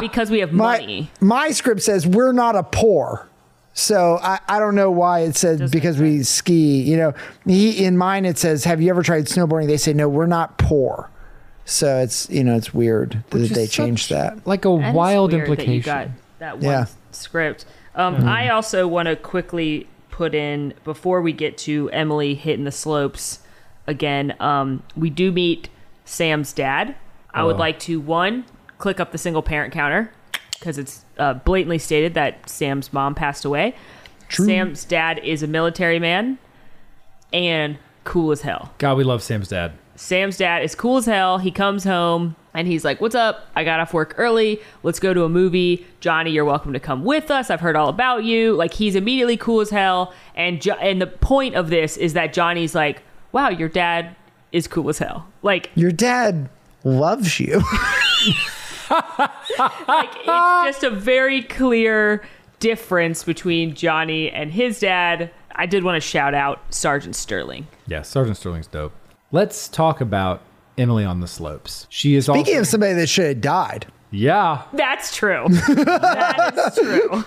Because 0.00 0.30
we 0.30 0.40
have 0.40 0.52
my 0.52 0.78
money. 0.78 1.10
my 1.20 1.50
script 1.50 1.82
says 1.82 2.06
we're 2.06 2.32
not 2.32 2.56
a 2.56 2.62
poor. 2.62 3.28
So 3.74 4.18
I, 4.22 4.38
I 4.48 4.58
don't 4.58 4.74
know 4.74 4.90
why 4.90 5.20
it 5.20 5.34
said 5.36 5.70
because 5.70 5.98
we 5.98 6.22
ski. 6.24 6.82
You 6.82 6.96
know, 6.98 7.14
he 7.46 7.84
in 7.84 7.96
mine 7.96 8.24
it 8.26 8.36
says, 8.38 8.64
"Have 8.64 8.82
you 8.82 8.90
ever 8.90 9.02
tried 9.02 9.24
snowboarding?" 9.26 9.66
They 9.66 9.78
say, 9.78 9.92
"No, 9.94 10.08
we're 10.08 10.26
not 10.26 10.58
poor." 10.58 11.08
So 11.64 11.98
it's 11.98 12.28
you 12.28 12.44
know 12.44 12.54
it's 12.56 12.74
weird 12.74 13.22
that 13.30 13.34
Which 13.34 13.42
is 13.44 13.50
they 13.56 13.66
changed 13.66 14.10
that. 14.10 14.46
Like 14.46 14.64
a 14.66 14.76
That 14.76 14.90
is 14.90 14.94
wild 14.94 15.32
weird 15.32 15.48
implication. 15.48 15.72
That 15.92 16.00
you 16.00 16.08
got 16.08 16.08
that 16.40 16.54
one 16.56 16.64
Yeah. 16.64 16.86
script. 17.12 17.64
Um, 17.94 18.16
I 18.28 18.48
also 18.50 18.86
want 18.88 19.06
to 19.06 19.16
quickly 19.16 19.86
put 20.10 20.34
in 20.34 20.74
before 20.84 21.22
we 21.22 21.32
get 21.32 21.56
to 21.58 21.88
Emily 21.90 22.34
hitting 22.34 22.64
the 22.64 22.72
slopes 22.72 23.38
again. 23.86 24.34
Um, 24.40 24.82
we 24.96 25.08
do 25.08 25.30
meet 25.32 25.68
Sam's 26.04 26.52
dad. 26.52 26.96
I 27.34 27.44
would 27.44 27.56
like 27.56 27.78
to 27.80 27.98
one 28.00 28.44
click 28.78 29.00
up 29.00 29.12
the 29.12 29.18
single 29.18 29.42
parent 29.42 29.72
counter 29.72 30.12
because 30.58 30.76
it's 30.76 31.04
uh, 31.18 31.34
blatantly 31.34 31.78
stated 31.78 32.14
that 32.14 32.48
Sam's 32.48 32.92
mom 32.92 33.14
passed 33.14 33.44
away. 33.44 33.74
Sam's 34.28 34.84
dad 34.84 35.18
is 35.20 35.42
a 35.42 35.46
military 35.46 35.98
man 35.98 36.38
and 37.32 37.78
cool 38.04 38.32
as 38.32 38.42
hell. 38.42 38.72
God, 38.78 38.96
we 38.96 39.04
love 39.04 39.22
Sam's 39.22 39.48
dad. 39.48 39.72
Sam's 39.94 40.36
dad 40.36 40.62
is 40.62 40.74
cool 40.74 40.96
as 40.96 41.06
hell. 41.06 41.38
He 41.38 41.50
comes 41.50 41.84
home 41.84 42.34
and 42.54 42.66
he's 42.66 42.84
like, 42.84 43.00
What's 43.00 43.14
up? 43.14 43.46
I 43.54 43.64
got 43.64 43.80
off 43.80 43.94
work 43.94 44.14
early. 44.16 44.60
Let's 44.82 44.98
go 44.98 45.14
to 45.14 45.24
a 45.24 45.28
movie. 45.28 45.86
Johnny, 46.00 46.30
you're 46.32 46.44
welcome 46.44 46.72
to 46.72 46.80
come 46.80 47.04
with 47.04 47.30
us. 47.30 47.50
I've 47.50 47.60
heard 47.60 47.76
all 47.76 47.88
about 47.88 48.24
you. 48.24 48.54
Like, 48.54 48.74
he's 48.74 48.94
immediately 48.94 49.36
cool 49.36 49.60
as 49.60 49.70
hell. 49.70 50.12
And, 50.34 50.60
jo- 50.60 50.74
and 50.80 51.00
the 51.00 51.06
point 51.06 51.54
of 51.54 51.70
this 51.70 51.96
is 51.96 52.14
that 52.14 52.32
Johnny's 52.32 52.74
like, 52.74 53.02
Wow, 53.32 53.48
your 53.50 53.68
dad 53.68 54.16
is 54.52 54.68
cool 54.68 54.88
as 54.88 54.98
hell. 54.98 55.26
Like, 55.42 55.70
Your 55.74 55.90
dad 55.92 56.48
loves 56.84 57.40
you. 57.40 57.62
like 59.88 60.10
it's 60.16 60.80
just 60.80 60.84
a 60.84 60.90
very 60.90 61.42
clear 61.42 62.22
difference 62.60 63.24
between 63.24 63.74
Johnny 63.74 64.30
and 64.30 64.52
his 64.52 64.80
dad. 64.80 65.30
I 65.54 65.66
did 65.66 65.84
want 65.84 65.96
to 65.96 66.06
shout 66.06 66.34
out 66.34 66.60
Sergeant 66.72 67.16
Sterling. 67.16 67.66
Yeah, 67.86 68.02
Sergeant 68.02 68.36
Sterling's 68.36 68.66
dope. 68.66 68.92
Let's 69.32 69.68
talk 69.68 70.00
about 70.00 70.42
Emily 70.78 71.04
on 71.04 71.20
the 71.20 71.26
slopes. 71.28 71.86
She 71.90 72.14
is 72.14 72.24
Speaking 72.26 72.54
also 72.54 72.60
of 72.60 72.66
somebody 72.66 72.94
that 72.94 73.08
should 73.08 73.26
have 73.26 73.40
died, 73.40 73.86
Yeah. 74.10 74.62
That's 74.72 75.14
true. 75.14 75.46
that 75.48 76.54
is 76.56 76.78
true. 76.78 77.24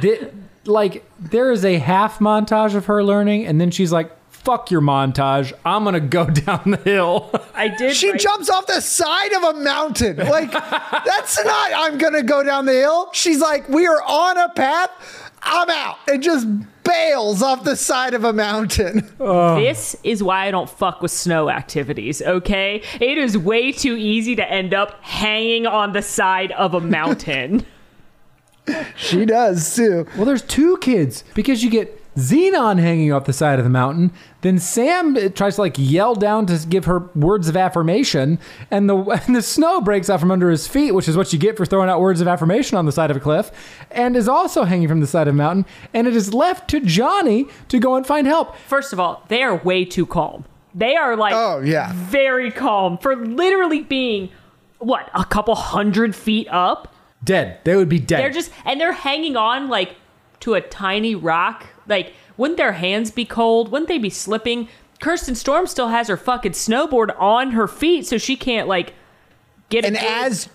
Thi- 0.00 0.28
like 0.66 1.04
there 1.20 1.52
is 1.52 1.64
a 1.64 1.78
half 1.78 2.18
montage 2.18 2.74
of 2.74 2.86
her 2.86 3.02
learning, 3.04 3.46
and 3.46 3.60
then 3.60 3.70
she's 3.70 3.92
like, 3.92 4.10
"Fuck 4.44 4.70
your 4.70 4.80
montage! 4.80 5.52
I'm 5.64 5.84
gonna 5.84 6.00
go 6.00 6.26
down 6.46 6.70
the 6.72 6.76
hill." 6.84 7.30
I 7.54 7.68
did. 7.68 7.96
She 7.96 8.10
write- 8.10 8.20
jumps 8.20 8.50
off 8.50 8.66
the 8.66 8.80
side 8.80 9.32
of 9.32 9.42
a 9.42 9.54
mountain. 9.60 10.16
Like, 10.16 10.50
that's 11.04 11.42
not, 11.44 11.70
I'm 11.74 11.98
going 11.98 12.12
to 12.14 12.22
go 12.22 12.42
down 12.42 12.66
the 12.66 12.72
hill. 12.72 13.08
She's 13.12 13.40
like, 13.40 13.68
we 13.68 13.86
are 13.86 14.02
on 14.02 14.36
a 14.36 14.48
path. 14.50 14.90
I'm 15.42 15.70
out. 15.70 15.96
And 16.08 16.22
just 16.22 16.46
bails 16.82 17.42
off 17.42 17.62
the 17.64 17.76
side 17.76 18.12
of 18.14 18.24
a 18.24 18.32
mountain. 18.32 19.08
This 19.18 19.96
is 20.02 20.22
why 20.22 20.46
I 20.46 20.50
don't 20.50 20.68
fuck 20.68 21.00
with 21.00 21.10
snow 21.12 21.48
activities, 21.48 22.20
okay? 22.22 22.82
It 23.00 23.16
is 23.18 23.38
way 23.38 23.70
too 23.72 23.96
easy 23.96 24.34
to 24.36 24.50
end 24.50 24.74
up 24.74 25.00
hanging 25.02 25.66
on 25.66 25.92
the 25.92 26.02
side 26.02 26.50
of 26.52 26.74
a 26.74 26.80
mountain. 26.80 27.64
She 28.96 29.24
does 29.26 29.74
too. 29.76 30.06
well, 30.16 30.24
there's 30.24 30.42
two 30.42 30.76
kids 30.78 31.22
because 31.34 31.62
you 31.62 31.70
get 31.70 32.02
Xenon 32.16 32.78
hanging 32.78 33.12
off 33.12 33.24
the 33.24 33.32
side 33.32 33.58
of 33.58 33.64
the 33.64 33.70
mountain. 33.70 34.12
Then 34.42 34.58
Sam 34.58 35.32
tries 35.32 35.56
to 35.56 35.62
like 35.62 35.74
yell 35.76 36.14
down 36.14 36.46
to 36.46 36.64
give 36.68 36.84
her 36.84 37.10
words 37.14 37.48
of 37.48 37.56
affirmation, 37.56 38.38
and 38.70 38.88
the 38.88 38.96
and 39.26 39.34
the 39.34 39.42
snow 39.42 39.80
breaks 39.80 40.08
out 40.08 40.20
from 40.20 40.30
under 40.30 40.50
his 40.50 40.66
feet, 40.68 40.92
which 40.92 41.08
is 41.08 41.16
what 41.16 41.32
you 41.32 41.38
get 41.38 41.56
for 41.56 41.66
throwing 41.66 41.88
out 41.88 42.00
words 42.00 42.20
of 42.20 42.28
affirmation 42.28 42.78
on 42.78 42.86
the 42.86 42.92
side 42.92 43.10
of 43.10 43.16
a 43.16 43.20
cliff, 43.20 43.50
and 43.90 44.16
is 44.16 44.28
also 44.28 44.64
hanging 44.64 44.88
from 44.88 45.00
the 45.00 45.06
side 45.06 45.26
of 45.28 45.34
a 45.34 45.36
mountain. 45.36 45.66
And 45.92 46.06
it 46.06 46.14
is 46.14 46.32
left 46.32 46.68
to 46.70 46.80
Johnny 46.80 47.46
to 47.68 47.78
go 47.78 47.96
and 47.96 48.06
find 48.06 48.26
help. 48.26 48.56
First 48.68 48.92
of 48.92 49.00
all, 49.00 49.24
they 49.28 49.42
are 49.42 49.56
way 49.56 49.84
too 49.84 50.06
calm. 50.06 50.44
They 50.74 50.96
are 50.96 51.16
like 51.16 51.34
Oh, 51.34 51.60
yeah. 51.60 51.92
very 51.94 52.50
calm 52.50 52.98
for 52.98 53.14
literally 53.16 53.82
being 53.82 54.30
what, 54.78 55.08
a 55.14 55.24
couple 55.24 55.54
hundred 55.54 56.14
feet 56.14 56.46
up? 56.50 56.94
Dead. 57.22 57.58
They 57.64 57.74
would 57.74 57.88
be 57.88 57.98
dead. 58.00 58.20
They're 58.20 58.30
just 58.30 58.50
and 58.64 58.80
they're 58.80 58.92
hanging 58.92 59.36
on 59.36 59.68
like 59.68 59.96
to 60.40 60.54
a 60.54 60.60
tiny 60.60 61.14
rock. 61.14 61.66
Like, 61.88 62.12
wouldn't 62.36 62.56
their 62.56 62.72
hands 62.72 63.10
be 63.10 63.24
cold? 63.24 63.70
Wouldn't 63.70 63.88
they 63.88 63.98
be 63.98 64.10
slipping? 64.10 64.68
Kirsten 65.00 65.34
Storm 65.34 65.66
still 65.66 65.88
has 65.88 66.08
her 66.08 66.16
fucking 66.16 66.52
snowboard 66.52 67.14
on 67.20 67.52
her 67.52 67.66
feet, 67.68 68.06
so 68.06 68.18
she 68.18 68.36
can't 68.36 68.68
like 68.68 68.94
get. 69.70 69.84
And 69.84 69.96
good- 69.96 70.04
as 70.04 70.48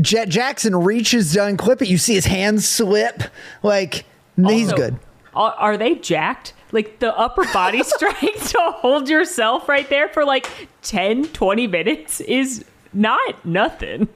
Jet 0.00 0.28
Jackson 0.28 0.74
reaches 0.76 1.32
to 1.32 1.40
unclip 1.40 1.82
it, 1.82 1.88
you 1.88 1.98
see 1.98 2.14
his 2.14 2.26
hands 2.26 2.66
slip. 2.68 3.22
Like, 3.62 4.04
he's 4.36 4.72
Also, 4.72 4.76
good. 4.76 4.98
Are, 5.34 5.52
are 5.52 5.76
they 5.76 5.94
jacked? 5.96 6.54
Like 6.72 6.98
the 7.00 7.16
upper 7.16 7.44
body 7.52 7.82
strength 7.84 8.50
to 8.52 8.58
hold 8.76 9.08
yourself 9.08 9.68
right 9.68 9.88
there 9.90 10.08
for 10.08 10.24
like 10.24 10.68
10, 10.82 11.26
20 11.26 11.66
minutes 11.66 12.20
is 12.22 12.64
not 12.94 13.44
nothing. 13.44 14.08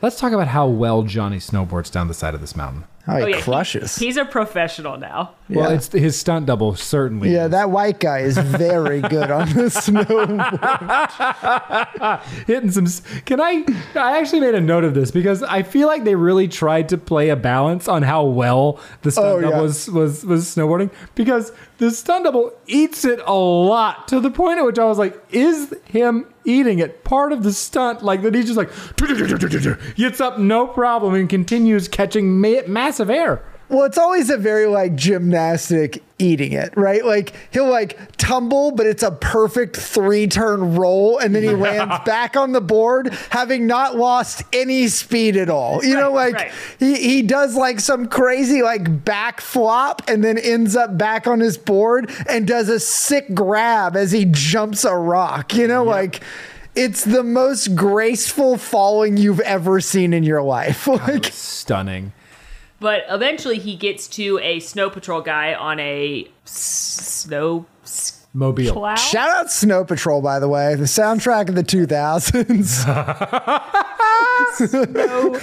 Let's 0.00 0.18
talk 0.20 0.32
about 0.32 0.48
how 0.48 0.66
well 0.68 1.02
Johnny 1.02 1.38
snowboards 1.38 1.90
down 1.90 2.06
the 2.08 2.14
side 2.14 2.34
of 2.34 2.40
this 2.40 2.54
mountain. 2.54 2.84
Oh, 3.06 3.16
he 3.26 3.32
yeah, 3.32 3.62
he- 3.64 4.04
he's 4.06 4.16
a 4.16 4.24
professional 4.24 4.96
now. 4.96 5.32
Well, 5.50 5.68
Yeah. 5.70 5.76
it's 5.76 5.92
his 5.92 6.18
stunt 6.18 6.46
double 6.46 6.74
certainly. 6.74 7.34
yeah, 7.34 7.44
is. 7.44 7.50
that 7.50 7.68
white 7.70 8.00
guy 8.00 8.20
is 8.20 8.38
very 8.38 9.02
good 9.02 9.30
on 9.30 9.52
the 9.52 9.68
snow. 9.84 10.04
hitting 12.46 12.70
some. 12.70 12.86
Can 13.26 13.40
I? 13.40 13.64
I 13.94 14.18
actually 14.18 14.40
made 14.40 14.54
a 14.54 14.60
note 14.60 14.84
of 14.84 14.94
this 14.94 15.10
because 15.10 15.42
I 15.42 15.62
feel 15.62 15.86
like 15.86 16.04
they 16.04 16.14
really 16.14 16.48
tried 16.48 16.88
to 16.90 16.98
play 16.98 17.28
a 17.28 17.36
balance 17.36 17.88
on 17.88 18.02
how 18.02 18.24
well 18.24 18.80
the 19.02 19.10
stunt 19.10 19.26
Oh, 19.26 19.40
double 19.40 19.56
yeah. 19.56 19.62
was, 19.62 19.90
was 19.90 20.24
was 20.24 20.44
snowboarding 20.46 20.90
because 21.14 21.52
the 21.78 21.90
stunt 21.90 22.24
double 22.24 22.52
eats 22.66 23.04
it 23.04 23.20
a 23.26 23.34
lot 23.34 24.08
to 24.08 24.20
the 24.20 24.30
point 24.30 24.58
at 24.58 24.64
which 24.64 24.78
I 24.78 24.84
was 24.84 24.98
like, 24.98 25.22
is 25.30 25.74
him 25.84 26.26
eating 26.44 26.78
it 26.78 27.04
part 27.04 27.32
of 27.32 27.42
the 27.42 27.52
stunt? 27.52 28.02
Like 28.02 28.22
that 28.22 28.34
he's 28.34 28.46
just 28.46 28.56
like 28.56 28.70
gets 29.96 30.20
up 30.20 30.38
no 30.38 30.66
problem 30.66 31.14
and 31.14 31.28
continues 31.28 31.88
catching 31.88 32.40
ma- 32.40 32.66
massive 32.66 33.10
air. 33.10 33.42
Well, 33.68 33.84
it's 33.84 33.98
always 33.98 34.30
a 34.30 34.36
very 34.36 34.66
like 34.66 34.94
gymnastic 34.94 36.02
eating 36.18 36.52
it, 36.52 36.76
right? 36.76 37.04
Like 37.04 37.34
he'll 37.50 37.68
like 37.68 37.98
tumble, 38.16 38.70
but 38.72 38.86
it's 38.86 39.02
a 39.02 39.10
perfect 39.10 39.76
three 39.76 40.26
turn 40.26 40.74
roll, 40.74 41.18
and 41.18 41.34
then 41.34 41.42
he 41.42 41.50
lands 41.54 41.96
back 42.04 42.36
on 42.36 42.52
the 42.52 42.60
board, 42.60 43.12
having 43.30 43.66
not 43.66 43.96
lost 43.96 44.42
any 44.52 44.88
speed 44.88 45.36
at 45.36 45.48
all. 45.48 45.84
You 45.84 45.94
know, 45.94 46.12
like 46.12 46.34
right. 46.34 46.52
he, 46.78 46.96
he 46.96 47.22
does 47.22 47.56
like 47.56 47.80
some 47.80 48.06
crazy 48.06 48.62
like 48.62 49.04
back 49.04 49.40
flop 49.40 50.02
and 50.08 50.22
then 50.22 50.38
ends 50.38 50.76
up 50.76 50.96
back 50.98 51.26
on 51.26 51.40
his 51.40 51.56
board 51.56 52.10
and 52.28 52.46
does 52.46 52.68
a 52.68 52.78
sick 52.78 53.34
grab 53.34 53.96
as 53.96 54.12
he 54.12 54.26
jumps 54.26 54.84
a 54.84 54.94
rock. 54.94 55.54
You 55.54 55.68
know, 55.68 55.84
like 55.84 56.22
it's 56.74 57.04
the 57.04 57.22
most 57.22 57.74
graceful 57.76 58.58
falling 58.58 59.16
you've 59.16 59.40
ever 59.40 59.80
seen 59.80 60.12
in 60.12 60.24
your 60.24 60.42
life. 60.42 60.88
Like 60.94 61.26
Stunning. 61.26 62.12
But 62.84 63.04
eventually 63.08 63.58
he 63.58 63.76
gets 63.76 64.06
to 64.08 64.38
a 64.42 64.60
snow 64.60 64.90
patrol 64.90 65.22
guy 65.22 65.54
on 65.54 65.80
a 65.80 66.28
s- 66.44 66.50
snow 67.24 67.64
s- 67.82 68.26
Mobile. 68.34 68.74
plow. 68.74 68.94
Shout 68.96 69.30
out 69.30 69.50
Snow 69.50 69.86
Patrol, 69.86 70.20
by 70.20 70.38
the 70.38 70.48
way, 70.48 70.74
the 70.74 70.84
soundtrack 70.84 71.48
of 71.48 71.54
the 71.54 71.62
2000s. 71.64 72.84
Snow, 74.54 75.38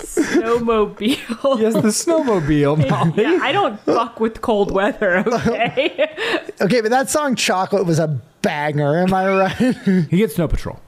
snowmobile. 0.00 1.60
Yes, 1.60 1.74
the 1.74 1.92
snowmobile. 1.92 2.88
Molly. 2.90 3.22
Yeah, 3.22 3.38
I 3.40 3.52
don't 3.52 3.78
fuck 3.80 4.18
with 4.18 4.40
cold 4.40 4.72
weather, 4.72 5.18
okay? 5.26 6.10
okay, 6.60 6.80
but 6.80 6.90
that 6.90 7.08
song 7.08 7.36
Chocolate 7.36 7.86
was 7.86 7.98
a 8.00 8.20
banger, 8.42 8.96
am 8.98 9.14
I 9.14 9.28
right? 9.28 9.76
He 10.10 10.16
gets 10.16 10.34
Snow 10.34 10.48
Patrol, 10.48 10.80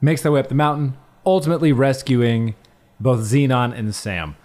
makes 0.00 0.22
their 0.22 0.32
way 0.32 0.40
up 0.40 0.48
the 0.48 0.54
mountain, 0.54 0.96
ultimately 1.26 1.72
rescuing 1.72 2.54
both 2.98 3.20
Xenon 3.20 3.76
and 3.78 3.94
Sam. 3.94 4.36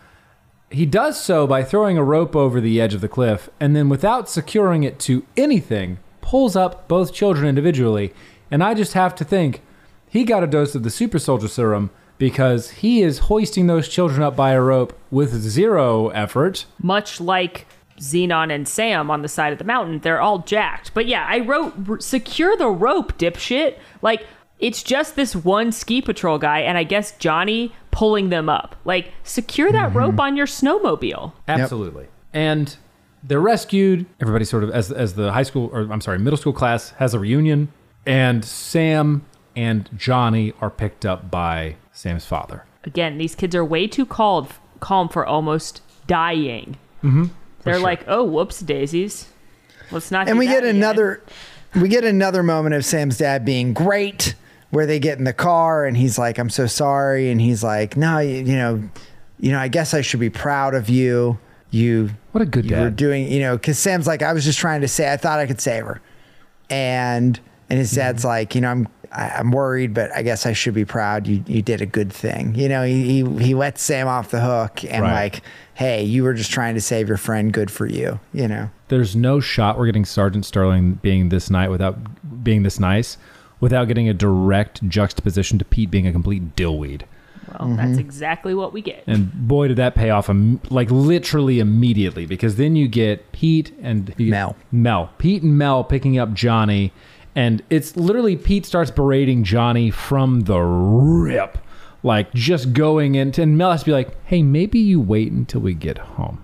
He 0.71 0.85
does 0.85 1.19
so 1.19 1.45
by 1.45 1.63
throwing 1.63 1.97
a 1.97 2.03
rope 2.03 2.35
over 2.35 2.61
the 2.61 2.79
edge 2.79 2.93
of 2.93 3.01
the 3.01 3.09
cliff, 3.09 3.49
and 3.59 3.75
then 3.75 3.89
without 3.89 4.29
securing 4.29 4.83
it 4.83 4.99
to 4.99 5.25
anything, 5.35 5.99
pulls 6.21 6.55
up 6.55 6.87
both 6.87 7.13
children 7.13 7.47
individually. 7.47 8.13
And 8.49 8.63
I 8.63 8.73
just 8.73 8.93
have 8.93 9.13
to 9.15 9.25
think 9.25 9.61
he 10.07 10.23
got 10.23 10.43
a 10.43 10.47
dose 10.47 10.73
of 10.73 10.83
the 10.83 10.89
super 10.89 11.19
soldier 11.19 11.47
serum 11.47 11.89
because 12.17 12.69
he 12.69 13.01
is 13.01 13.19
hoisting 13.19 13.67
those 13.67 13.89
children 13.89 14.21
up 14.21 14.35
by 14.35 14.51
a 14.51 14.61
rope 14.61 14.97
with 15.09 15.33
zero 15.33 16.09
effort. 16.09 16.65
Much 16.81 17.19
like 17.19 17.65
Xenon 17.97 18.53
and 18.53 18.67
Sam 18.67 19.11
on 19.11 19.21
the 19.21 19.27
side 19.27 19.51
of 19.51 19.59
the 19.59 19.65
mountain, 19.65 19.99
they're 19.99 20.21
all 20.21 20.39
jacked. 20.39 20.93
But 20.93 21.05
yeah, 21.05 21.25
I 21.27 21.39
wrote 21.39 22.01
secure 22.03 22.55
the 22.55 22.67
rope, 22.67 23.17
dipshit. 23.17 23.77
Like, 24.01 24.25
it's 24.61 24.83
just 24.83 25.15
this 25.15 25.35
one 25.35 25.71
ski 25.71 26.01
patrol 26.01 26.37
guy, 26.37 26.59
and 26.59 26.77
I 26.77 26.83
guess 26.83 27.11
Johnny 27.17 27.73
pulling 27.89 28.29
them 28.29 28.47
up. 28.47 28.75
Like, 28.85 29.11
secure 29.23 29.71
that 29.71 29.93
rope 29.93 30.19
on 30.19 30.37
your 30.37 30.45
snowmobile. 30.45 31.33
Absolutely. 31.47 32.07
And 32.31 32.77
they're 33.23 33.41
rescued. 33.41 34.05
Everybody 34.21 34.45
sort 34.45 34.63
of 34.63 34.69
as 34.71 34.91
as 34.91 35.15
the 35.15 35.31
high 35.33 35.43
school 35.43 35.69
or 35.73 35.91
I'm 35.91 36.01
sorry, 36.01 36.19
middle 36.19 36.37
school 36.37 36.53
class 36.53 36.91
has 36.91 37.13
a 37.13 37.19
reunion 37.19 37.71
and 38.05 38.43
Sam 38.45 39.25
and 39.55 39.89
Johnny 39.97 40.53
are 40.61 40.69
picked 40.69 41.05
up 41.05 41.29
by 41.29 41.75
Sam's 41.91 42.25
father. 42.25 42.63
Again, 42.83 43.17
these 43.17 43.35
kids 43.35 43.53
are 43.55 43.65
way 43.65 43.85
too 43.87 44.05
calm, 44.05 44.47
calm 44.79 45.07
for 45.09 45.25
almost 45.25 45.81
dying. 46.07 46.77
Mm-hmm, 47.03 47.25
They're 47.63 47.75
sure. 47.75 47.83
like, 47.83 48.03
oh, 48.07 48.23
whoops, 48.23 48.59
daisies. 48.61 49.27
Let's 49.91 50.09
not. 50.09 50.27
and 50.27 50.35
do 50.35 50.39
we 50.39 50.47
that 50.47 50.53
get 50.53 50.63
again." 50.63 50.75
another 50.77 51.21
we 51.75 51.89
get 51.89 52.03
another 52.03 52.43
moment 52.43 52.75
of 52.75 52.85
Sam's 52.85 53.17
dad 53.17 53.45
being 53.45 53.73
great 53.73 54.35
where 54.71 54.85
they 54.85 54.99
get 54.99 55.17
in 55.17 55.25
the 55.25 55.33
car 55.33 55.85
and 55.85 55.95
he's 55.95 56.17
like 56.17 56.39
I'm 56.39 56.49
so 56.49 56.65
sorry. 56.65 57.29
And 57.29 57.39
he's 57.39 57.63
like 57.63 57.95
no 57.95 58.19
you, 58.19 58.37
you 58.37 58.55
know 58.55 58.83
you 59.39 59.51
know 59.51 59.59
I 59.59 59.67
guess 59.67 59.93
I 59.93 60.01
should 60.01 60.19
be 60.19 60.29
proud 60.29 60.73
of 60.73 60.89
you. 60.89 61.37
You 61.69 62.09
What 62.31 62.41
a 62.41 62.45
good 62.45 62.69
you 62.69 62.75
were 62.75 62.89
doing 62.89 63.31
you 63.31 63.39
know 63.39 63.57
cuz 63.57 63.77
Sam's 63.77 64.07
like 64.07 64.21
I 64.21 64.33
was 64.33 64.43
just 64.43 64.59
trying 64.59 64.81
to 64.81 64.87
say 64.87 65.11
I 65.11 65.17
thought 65.17 65.39
I 65.39 65.45
could 65.45 65.61
save 65.61 65.85
her. 65.85 66.01
And 66.69 67.39
and 67.69 67.79
his 67.79 67.91
dad's 67.91 68.21
mm-hmm. 68.21 68.27
like 68.29 68.55
you 68.55 68.61
know 68.61 68.69
I'm 68.69 68.87
I- 69.11 69.29
I'm 69.31 69.51
worried 69.51 69.93
but 69.93 70.09
I 70.15 70.21
guess 70.21 70.45
I 70.45 70.53
should 70.53 70.73
be 70.73 70.85
proud. 70.85 71.27
You 71.27 71.43
you 71.47 71.61
did 71.61 71.81
a 71.81 71.85
good 71.85 72.11
thing. 72.11 72.55
You 72.55 72.69
know 72.69 72.83
he 72.83 73.23
he, 73.23 73.43
he 73.43 73.55
lets 73.55 73.81
Sam 73.81 74.07
off 74.07 74.31
the 74.31 74.41
hook 74.41 74.83
and 74.85 75.03
Right. 75.03 75.13
like 75.13 75.41
hey 75.73 76.03
you 76.03 76.23
were 76.23 76.33
just 76.33 76.51
trying 76.51 76.75
to 76.75 76.81
save 76.81 77.07
your 77.09 77.17
friend. 77.17 77.51
Good 77.51 77.69
for 77.71 77.85
you 77.85 78.19
you 78.33 78.47
know? 78.47 78.69
There's 78.87 79.15
no 79.15 79.39
shot 79.41 79.77
we're 79.77 79.85
getting 79.85 80.05
Sergeant 80.05 80.45
Sterling 80.45 80.95
being 80.95 81.29
this 81.29 81.49
night 81.49 81.69
without 81.69 81.97
being 82.43 82.63
this 82.63 82.79
nice 82.79 83.17
without 83.61 83.87
getting 83.87 84.09
a 84.09 84.13
direct 84.13 84.85
juxtaposition 84.89 85.57
to 85.59 85.63
Pete 85.63 85.89
being 85.89 86.05
a 86.05 86.11
complete 86.11 86.57
dillweed. 86.57 87.03
Well, 87.59 87.75
that's 87.75 87.91
mm-hmm. 87.91 87.99
exactly 87.99 88.53
what 88.53 88.73
we 88.73 88.81
get. 88.81 89.03
And 89.07 89.31
boy, 89.47 89.69
did 89.69 89.77
that 89.77 89.95
pay 89.95 90.09
off, 90.09 90.29
im- 90.29 90.61
like 90.69 90.89
literally 90.89 91.59
immediately, 91.59 92.25
because 92.25 92.55
then 92.55 92.75
you 92.75 92.87
get 92.87 93.31
Pete 93.31 93.73
and 93.81 94.13
you 94.17 94.31
Mel. 94.31 94.55
Mel, 94.71 95.11
Pete 95.17 95.43
and 95.43 95.57
Mel 95.57 95.83
picking 95.83 96.17
up 96.17 96.33
Johnny, 96.33 96.93
and 97.35 97.61
it's 97.69 97.95
literally 97.95 98.35
Pete 98.35 98.65
starts 98.65 98.91
berating 98.91 99.43
Johnny 99.43 99.91
from 99.91 100.41
the 100.41 100.59
rip, 100.59 101.57
like 102.03 102.33
just 102.33 102.73
going 102.73 103.15
into, 103.15 103.41
and 103.41 103.57
Mel 103.57 103.71
has 103.71 103.81
to 103.81 103.87
be 103.87 103.91
like, 103.91 104.15
"Hey, 104.25 104.43
maybe 104.43 104.79
you 104.79 105.01
wait 105.01 105.31
until 105.31 105.61
we 105.61 105.73
get 105.73 105.97
home, 105.97 106.41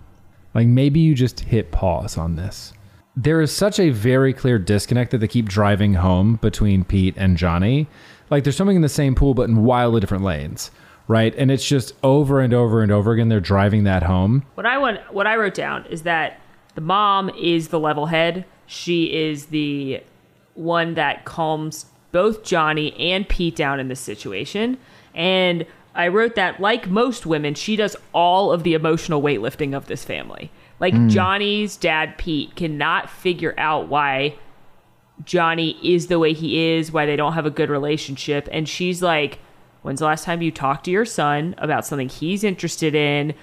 like 0.54 0.68
maybe 0.68 1.00
you 1.00 1.16
just 1.16 1.42
hit 1.42 1.72
pause 1.72 2.18
on 2.18 2.36
this." 2.36 2.74
There 3.18 3.42
is 3.42 3.52
such 3.52 3.80
a 3.80 3.90
very 3.90 4.32
clear 4.32 4.60
disconnect 4.60 5.12
that 5.12 5.18
they 5.18 5.28
keep 5.28 5.50
driving 5.50 5.96
home 5.96 6.36
between 6.36 6.86
Pete 6.86 7.16
and 7.18 7.36
Johnny. 7.36 7.88
Like 8.30 8.44
they're 8.44 8.54
swimming 8.54 8.76
in 8.76 8.82
the 8.84 8.90
same 8.90 9.16
pool, 9.16 9.34
but 9.34 9.50
in 9.50 9.64
wildly 9.64 10.00
different 10.00 10.24
lanes 10.24 10.72
right? 11.08 11.34
And 11.38 11.50
it's 11.50 11.66
just 11.66 11.94
over 12.04 12.42
and 12.42 12.54
over 12.54 12.82
and 12.82 12.92
over 12.92 13.12
again. 13.14 13.30
They're 13.30 13.40
driving 13.40 13.86
that 13.86 14.04
home. 14.04 14.46
What 14.56 14.66
I 14.66 14.78
want, 14.78 15.00
what 15.14 15.28
I 15.28 15.38
wrote 15.38 15.54
down 15.54 15.86
is 15.86 16.04
that 16.04 16.40
the 16.76 16.82
mom 16.82 17.30
is 17.30 17.70
the 17.70 17.80
level 17.80 18.08
head. 18.08 18.46
She 18.66 19.14
is 19.14 19.48
the 19.48 20.04
one 20.56 20.96
that 20.96 21.26
calms 21.26 21.86
both 22.12 22.44
Johnny 22.44 22.94
and 23.00 23.28
Pete 23.28 23.56
down 23.56 23.80
in 23.80 23.88
this 23.88 24.00
situation. 24.00 24.78
And 25.16 25.66
I 25.96 26.10
wrote 26.10 26.36
that, 26.36 26.60
like 26.60 26.90
most 26.90 27.26
women, 27.26 27.56
she 27.56 27.76
does 27.76 27.96
all 28.14 28.52
of 28.52 28.64
the 28.64 28.74
emotional 28.74 29.22
weightlifting 29.22 29.76
of 29.76 29.88
this 29.88 30.04
family. 30.04 30.52
Like 30.80 31.08
Johnny's 31.08 31.76
dad, 31.78 32.18
Pete, 32.18 32.56
cannot 32.56 33.10
figure 33.10 33.56
out 33.58 33.88
why 33.88 34.36
Johnny 35.26 35.78
is 35.84 36.08
the 36.08 36.20
way 36.20 36.34
he 36.34 36.74
is, 36.76 36.92
why 36.92 37.06
they 37.06 37.16
don't 37.16 37.34
have 37.34 37.46
a 37.46 37.50
good 37.52 37.70
relationship. 37.70 38.48
And 38.52 38.68
she's 38.70 39.02
like, 39.02 39.40
When's 39.84 40.00
the 40.00 40.06
last 40.06 40.26
time 40.26 40.42
you 40.42 40.52
talked 40.52 40.84
to 40.86 40.92
your 40.92 41.06
son 41.06 41.56
about 41.60 41.86
something 41.86 42.10
he's 42.10 42.44
interested 42.44 42.94
in? 42.94 43.34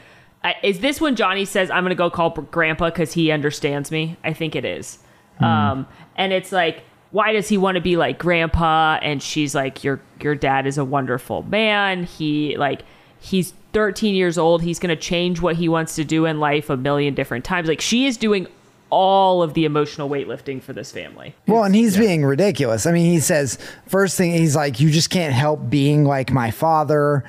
I- 0.43 0.57
Is 0.63 0.81
this 0.81 1.01
when 1.01 1.17
Johnny 1.17 1.45
says, 1.47 1.71
I'm 1.71 1.85
going 1.85 1.91
to 1.91 1.95
go 1.95 2.11
call 2.11 2.31
grandpa 2.31 2.91
because 2.91 3.15
he 3.15 3.31
understands 3.31 3.91
me? 3.91 4.17
I 4.23 4.35
think 4.35 4.55
it 4.55 4.65
is. 4.65 4.99
Um, 5.41 5.87
and 6.17 6.33
it's 6.33 6.53
like, 6.53 6.83
why 7.13 7.33
does 7.33 7.49
he 7.49 7.57
want 7.57 7.77
to 7.77 7.81
be 7.81 7.97
like 7.97 8.19
grandpa? 8.19 8.99
And 9.01 9.23
she's 9.23 9.55
like, 9.55 9.83
your, 9.83 10.01
your 10.21 10.35
dad 10.35 10.67
is 10.67 10.77
a 10.77 10.85
wonderful 10.85 11.43
man. 11.45 12.05
He 12.05 12.57
like, 12.59 12.83
he's 13.21 13.55
13 13.75 14.15
years 14.15 14.39
old. 14.39 14.63
He's 14.63 14.79
going 14.79 14.97
to 14.97 15.01
change 15.01 15.41
what 15.41 15.57
he 15.57 15.69
wants 15.69 15.97
to 15.97 16.05
do 16.05 16.25
in 16.25 16.41
life 16.41 16.71
a 16.71 16.77
million 16.77 17.15
different 17.15 17.45
times. 17.45 17.69
Like 17.69 17.81
she 17.81 18.07
is 18.07 18.17
doing 18.17 18.47
all 18.91 19.43
of 19.43 19.55
the 19.55 19.65
emotional 19.65 20.09
weightlifting 20.09 20.63
for 20.63 20.73
this 20.73 20.93
family. 20.93 21.35
Well, 21.49 21.65
and 21.65 21.75
he's 21.75 21.97
being 21.97 22.25
ridiculous. 22.25 22.87
I 22.87 22.93
mean, 22.93 23.13
he 23.13 23.19
says 23.19 23.59
first 23.89 24.17
thing 24.17 24.33
he's 24.33 24.55
like, 24.55 24.79
"You 24.79 24.91
just 24.91 25.11
can't 25.11 25.35
help 25.35 25.69
being 25.69 26.05
like 26.05 26.31
my 26.33 26.53
father." 26.53 27.25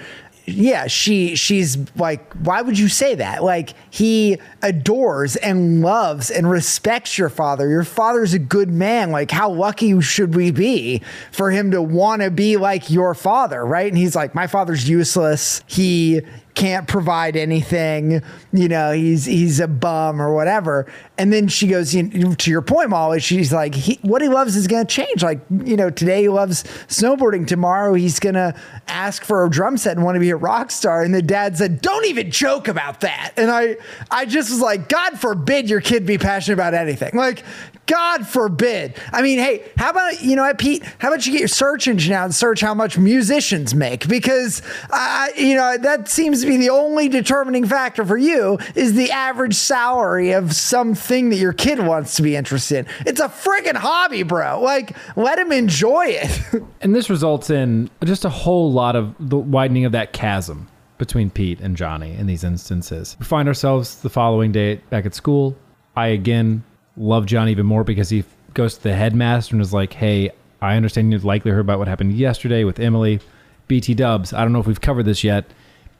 Yeah, 0.47 0.85
she 0.85 1.35
she's 1.35 1.77
like, 1.95 2.31
why 2.33 2.61
would 2.61 2.77
you 2.77 2.87
say 2.87 3.15
that? 3.15 3.43
Like 3.43 3.73
he 3.89 4.37
adores 4.61 5.35
and 5.37 5.81
loves 5.81 6.29
and 6.29 6.47
respects 6.47 7.17
your 7.17 7.29
father. 7.29 7.67
Your 7.67 7.83
father's 7.83 8.35
a 8.35 8.39
good 8.39 8.69
man. 8.69 9.09
Like 9.09 9.31
how 9.31 9.49
lucky 9.49 9.99
should 10.01 10.35
we 10.35 10.51
be 10.51 11.01
for 11.31 11.49
him 11.49 11.71
to 11.71 11.81
want 11.81 12.21
to 12.21 12.29
be 12.29 12.57
like 12.57 12.91
your 12.91 13.15
father, 13.15 13.65
right? 13.65 13.87
And 13.87 13.97
he's 13.97 14.15
like, 14.15 14.35
my 14.35 14.45
father's 14.45 14.87
useless. 14.87 15.63
He 15.65 16.21
can't 16.55 16.87
provide 16.87 17.35
anything. 17.35 18.23
You 18.51 18.67
know, 18.67 18.91
he's 18.91 19.25
he's 19.25 19.59
a 19.59 19.67
bum 19.67 20.21
or 20.21 20.33
whatever. 20.33 20.87
And 21.17 21.31
then 21.31 21.47
she 21.47 21.67
goes, 21.67 21.93
you 21.93 22.03
know, 22.03 22.33
to 22.33 22.51
your 22.51 22.61
point, 22.61 22.89
Molly. 22.89 23.19
She's 23.19 23.53
like, 23.53 23.75
he, 23.75 23.99
what 24.01 24.21
he 24.21 24.27
loves 24.27 24.55
is 24.55 24.67
going 24.67 24.85
to 24.85 24.93
change. 24.93 25.23
Like, 25.23 25.39
you 25.49 25.77
know, 25.77 25.89
today 25.89 26.23
he 26.23 26.29
loves 26.29 26.63
snowboarding. 26.87 27.47
Tomorrow 27.47 27.93
he's 27.93 28.19
going 28.19 28.35
to 28.35 28.53
ask 28.87 29.23
for 29.23 29.45
a 29.45 29.49
drum 29.49 29.77
set 29.77 29.95
and 29.95 30.05
want 30.05 30.15
to 30.15 30.19
be 30.19 30.31
a 30.31 30.35
rock 30.35 30.71
star. 30.71 31.03
And 31.03 31.13
the 31.13 31.21
dad 31.21 31.57
said, 31.57 31.81
don't 31.81 32.05
even 32.05 32.31
joke 32.31 32.67
about 32.67 33.01
that. 33.01 33.33
And 33.37 33.49
I, 33.51 33.77
I 34.11 34.25
just 34.25 34.49
was 34.49 34.61
like, 34.61 34.89
God 34.89 35.19
forbid 35.19 35.69
your 35.69 35.81
kid 35.81 36.05
be 36.05 36.17
passionate 36.17 36.55
about 36.55 36.73
anything. 36.73 37.11
Like, 37.13 37.43
God 37.85 38.25
forbid. 38.25 38.95
I 39.13 39.21
mean, 39.21 39.37
hey, 39.37 39.63
how 39.77 39.91
about 39.91 40.21
you 40.21 40.35
know 40.35 40.51
Pete? 40.55 40.83
How 40.97 41.09
about 41.09 41.25
you 41.25 41.31
get 41.31 41.39
your 41.39 41.47
search 41.47 41.87
engine 41.87 42.13
out 42.13 42.25
and 42.25 42.33
search 42.33 42.61
how 42.61 42.73
much 42.73 42.97
musicians 42.97 43.75
make? 43.75 44.07
Because 44.07 44.61
I, 44.89 45.31
you 45.37 45.55
know, 45.55 45.77
that 45.77 46.07
seems 46.07 46.44
to 46.45 46.51
be 46.51 46.57
the 46.57 46.69
only 46.69 47.09
determining 47.09 47.65
factor 47.65 48.05
for 48.05 48.17
you 48.17 48.57
is 48.75 48.93
the 48.93 49.11
average 49.11 49.55
salary 49.55 50.31
of 50.31 50.53
something 50.53 51.29
that 51.29 51.37
your 51.37 51.53
kid 51.53 51.79
wants 51.79 52.15
to 52.15 52.21
be 52.21 52.35
interested 52.35 52.85
in. 52.85 52.87
It's 53.05 53.19
a 53.19 53.27
friggin' 53.27 53.75
hobby, 53.75 54.23
bro. 54.23 54.61
Like, 54.61 54.95
let 55.15 55.39
him 55.39 55.51
enjoy 55.51 56.05
it. 56.07 56.63
And 56.81 56.93
this 56.93 57.09
results 57.09 57.49
in 57.49 57.89
just 58.03 58.25
a 58.25 58.29
whole 58.29 58.71
lot 58.71 58.95
of 58.95 59.15
the 59.19 59.37
widening 59.37 59.85
of 59.85 59.91
that 59.93 60.13
chasm 60.13 60.67
between 60.99 61.31
Pete 61.31 61.59
and 61.59 61.75
Johnny 61.75 62.13
in 62.13 62.27
these 62.27 62.43
instances. 62.43 63.15
We 63.19 63.25
find 63.25 63.47
ourselves 63.47 64.01
the 64.01 64.09
following 64.09 64.51
day 64.51 64.75
back 64.91 65.05
at 65.05 65.15
school. 65.15 65.57
I 65.95 66.07
again 66.07 66.63
love 66.95 67.25
Johnny 67.25 67.51
even 67.51 67.65
more 67.65 67.83
because 67.83 68.09
he 68.09 68.23
goes 68.53 68.77
to 68.77 68.83
the 68.83 68.93
headmaster 68.93 69.55
and 69.55 69.61
is 69.61 69.73
like, 69.73 69.93
hey, 69.93 70.31
I 70.61 70.75
understand 70.75 71.11
you'd 71.11 71.23
likely 71.23 71.51
heard 71.51 71.61
about 71.61 71.79
what 71.79 71.87
happened 71.87 72.13
yesterday 72.13 72.63
with 72.63 72.79
Emily. 72.79 73.19
BT 73.67 73.95
Dubs, 73.95 74.31
I 74.31 74.43
don't 74.43 74.53
know 74.53 74.59
if 74.59 74.67
we've 74.67 74.81
covered 74.81 75.03
this 75.03 75.23
yet. 75.23 75.45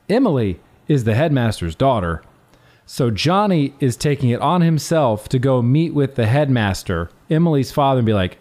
Emily 0.10 0.60
is 0.88 1.04
the 1.04 1.16
headmaster's 1.16 1.76
daughter. 1.76 2.22
So 2.86 3.10
Johnny 3.10 3.74
is 3.80 3.98
taking 3.98 4.30
it 4.30 4.42
on 4.42 4.62
himself 4.62 5.28
to 5.30 5.40
go 5.40 5.62
meet 5.62 5.94
with 5.94 6.16
the 6.16 6.28
headmaster, 6.28 7.10
Emily's 7.30 7.72
father, 7.72 8.00
and 8.00 8.06
be 8.06 8.14
like, 8.14 8.38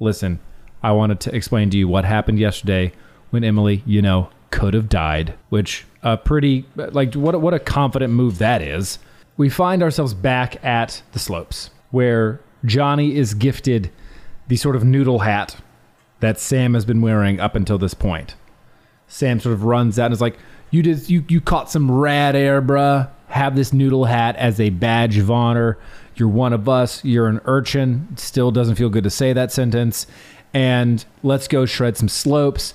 listen, 0.00 0.40
I 0.82 0.92
wanted 0.92 1.20
to 1.20 1.34
explain 1.34 1.68
to 1.70 1.78
you 1.78 1.88
what 1.88 2.04
happened 2.04 2.38
yesterday 2.38 2.92
when 3.30 3.44
Emily, 3.44 3.82
you 3.84 4.00
know, 4.00 4.30
could 4.50 4.72
have 4.72 4.88
died, 4.88 5.34
which 5.50 5.84
a 6.02 6.16
pretty 6.16 6.64
like 6.76 7.14
what 7.14 7.38
what 7.40 7.52
a 7.52 7.58
confident 7.58 8.12
move 8.12 8.38
that 8.38 8.62
is. 8.62 8.98
We 9.36 9.50
find 9.50 9.82
ourselves 9.82 10.14
back 10.14 10.64
at 10.64 11.02
the 11.12 11.18
slopes 11.18 11.70
where 11.90 12.40
Johnny 12.64 13.14
is 13.14 13.34
gifted 13.34 13.90
the 14.48 14.56
sort 14.56 14.76
of 14.76 14.84
noodle 14.84 15.20
hat 15.20 15.56
that 16.20 16.38
Sam 16.40 16.74
has 16.74 16.84
been 16.84 17.02
wearing 17.02 17.40
up 17.40 17.54
until 17.54 17.76
this 17.76 17.94
point. 17.94 18.34
Sam 19.06 19.40
sort 19.40 19.52
of 19.52 19.64
runs 19.64 19.98
out 19.98 20.06
and 20.06 20.14
is 20.14 20.20
like, 20.20 20.38
"You 20.76 20.82
did 20.82 21.08
you 21.08 21.24
you 21.28 21.40
caught 21.40 21.70
some 21.70 21.90
rad 21.90 22.36
air, 22.36 22.60
bruh. 22.60 23.08
Have 23.28 23.56
this 23.56 23.72
noodle 23.72 24.04
hat 24.04 24.36
as 24.36 24.60
a 24.60 24.68
badge 24.70 25.16
of 25.16 25.30
honor. 25.30 25.78
You're 26.16 26.28
one 26.28 26.52
of 26.52 26.68
us. 26.68 27.02
You're 27.02 27.28
an 27.28 27.40
urchin. 27.46 28.08
Still 28.16 28.50
doesn't 28.50 28.74
feel 28.74 28.90
good 28.90 29.04
to 29.04 29.10
say 29.10 29.32
that 29.32 29.50
sentence. 29.50 30.06
And 30.52 31.02
let's 31.22 31.48
go 31.48 31.64
shred 31.64 31.96
some 31.96 32.08
slopes." 32.08 32.74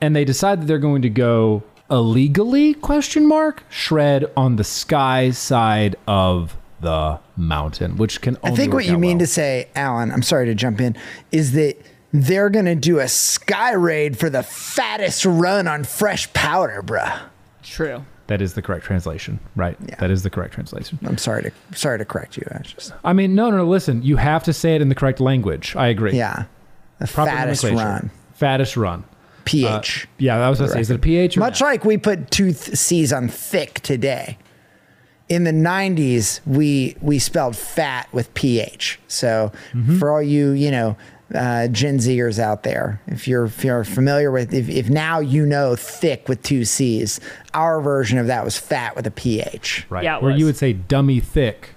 And 0.00 0.16
they 0.16 0.24
decide 0.24 0.62
that 0.62 0.66
they're 0.66 0.78
going 0.78 1.02
to 1.02 1.10
go 1.10 1.62
illegally 1.90 2.72
question 2.72 3.26
mark 3.26 3.64
shred 3.68 4.24
on 4.34 4.56
the 4.56 4.64
sky 4.64 5.30
side 5.30 5.94
of 6.08 6.56
the 6.80 7.18
mountain, 7.36 7.96
which 7.96 8.20
can 8.20 8.36
only 8.42 8.52
I 8.52 8.56
think 8.56 8.72
what 8.72 8.86
you 8.86 8.98
mean 8.98 9.18
well. 9.18 9.26
to 9.26 9.26
say, 9.26 9.68
Alan, 9.74 10.10
I'm 10.10 10.22
sorry 10.22 10.46
to 10.46 10.54
jump 10.54 10.80
in, 10.80 10.96
is 11.32 11.52
that 11.52 11.76
they're 12.22 12.50
going 12.50 12.64
to 12.66 12.74
do 12.74 12.98
a 12.98 13.08
sky 13.08 13.72
raid 13.72 14.18
for 14.18 14.28
the 14.30 14.42
fattest 14.42 15.24
run 15.24 15.66
on 15.68 15.84
fresh 15.84 16.32
powder, 16.32 16.82
bruh. 16.82 17.20
True. 17.62 18.04
That 18.28 18.42
is 18.42 18.54
the 18.54 18.62
correct 18.62 18.84
translation, 18.84 19.38
right? 19.54 19.76
Yeah. 19.88 19.94
That 19.96 20.10
is 20.10 20.22
the 20.24 20.30
correct 20.30 20.54
translation. 20.54 20.98
I'm 21.04 21.16
sorry 21.18 21.42
to 21.44 21.52
sorry 21.76 21.98
to 21.98 22.04
correct 22.04 22.36
you. 22.36 22.44
I 22.50 22.58
just 22.58 22.92
I 23.04 23.12
mean, 23.12 23.34
no, 23.36 23.50
no, 23.50 23.58
no. 23.58 23.64
Listen, 23.64 24.02
you 24.02 24.16
have 24.16 24.42
to 24.44 24.52
say 24.52 24.74
it 24.74 24.82
in 24.82 24.88
the 24.88 24.94
correct 24.96 25.20
language. 25.20 25.76
I 25.76 25.86
agree. 25.88 26.16
yeah, 26.16 26.46
the 26.98 27.06
Proper 27.06 27.30
fattest 27.30 27.62
nomenclature. 27.62 27.88
run. 27.88 28.10
Fattest 28.34 28.76
run. 28.76 29.04
PH. 29.44 30.08
Yeah, 30.18 30.44
I 30.44 30.50
was 30.50 30.58
gonna 30.58 30.72
say, 30.72 30.80
is 30.80 30.90
it 30.90 30.96
a 30.96 30.98
PH 30.98 31.36
or 31.36 31.40
Much 31.40 31.60
like 31.60 31.84
we 31.84 31.96
put 31.98 32.32
two 32.32 32.52
th- 32.52 32.76
C's 32.76 33.12
on 33.12 33.28
thick 33.28 33.74
today. 33.80 34.38
In 35.28 35.44
the 35.44 35.52
90s, 35.52 36.40
we 36.46 36.96
we 37.00 37.20
spelled 37.20 37.56
fat 37.56 38.08
with 38.12 38.32
PH. 38.34 38.98
So 39.06 39.52
Mm-hmm. 39.72 39.98
for 39.98 40.10
all 40.10 40.22
you, 40.22 40.50
you 40.50 40.70
know, 40.72 40.96
uh, 41.34 41.66
Gen 41.68 41.98
Zers 41.98 42.38
out 42.38 42.62
there, 42.62 43.00
if 43.06 43.26
you're 43.26 43.46
if 43.46 43.64
you're 43.64 43.84
familiar 43.84 44.30
with 44.30 44.54
if, 44.54 44.68
if 44.68 44.88
now 44.88 45.18
you 45.18 45.44
know 45.44 45.74
thick 45.76 46.28
with 46.28 46.42
two 46.42 46.64
C's, 46.64 47.18
our 47.54 47.80
version 47.80 48.18
of 48.18 48.26
that 48.28 48.44
was 48.44 48.56
fat 48.58 48.94
with 48.96 49.06
a 49.06 49.10
PH. 49.10 49.86
right? 49.90 50.04
Yeah, 50.04 50.16
it 50.18 50.22
Where 50.22 50.30
you 50.32 50.44
would 50.44 50.56
say 50.56 50.72
dummy 50.72 51.20
thick, 51.20 51.70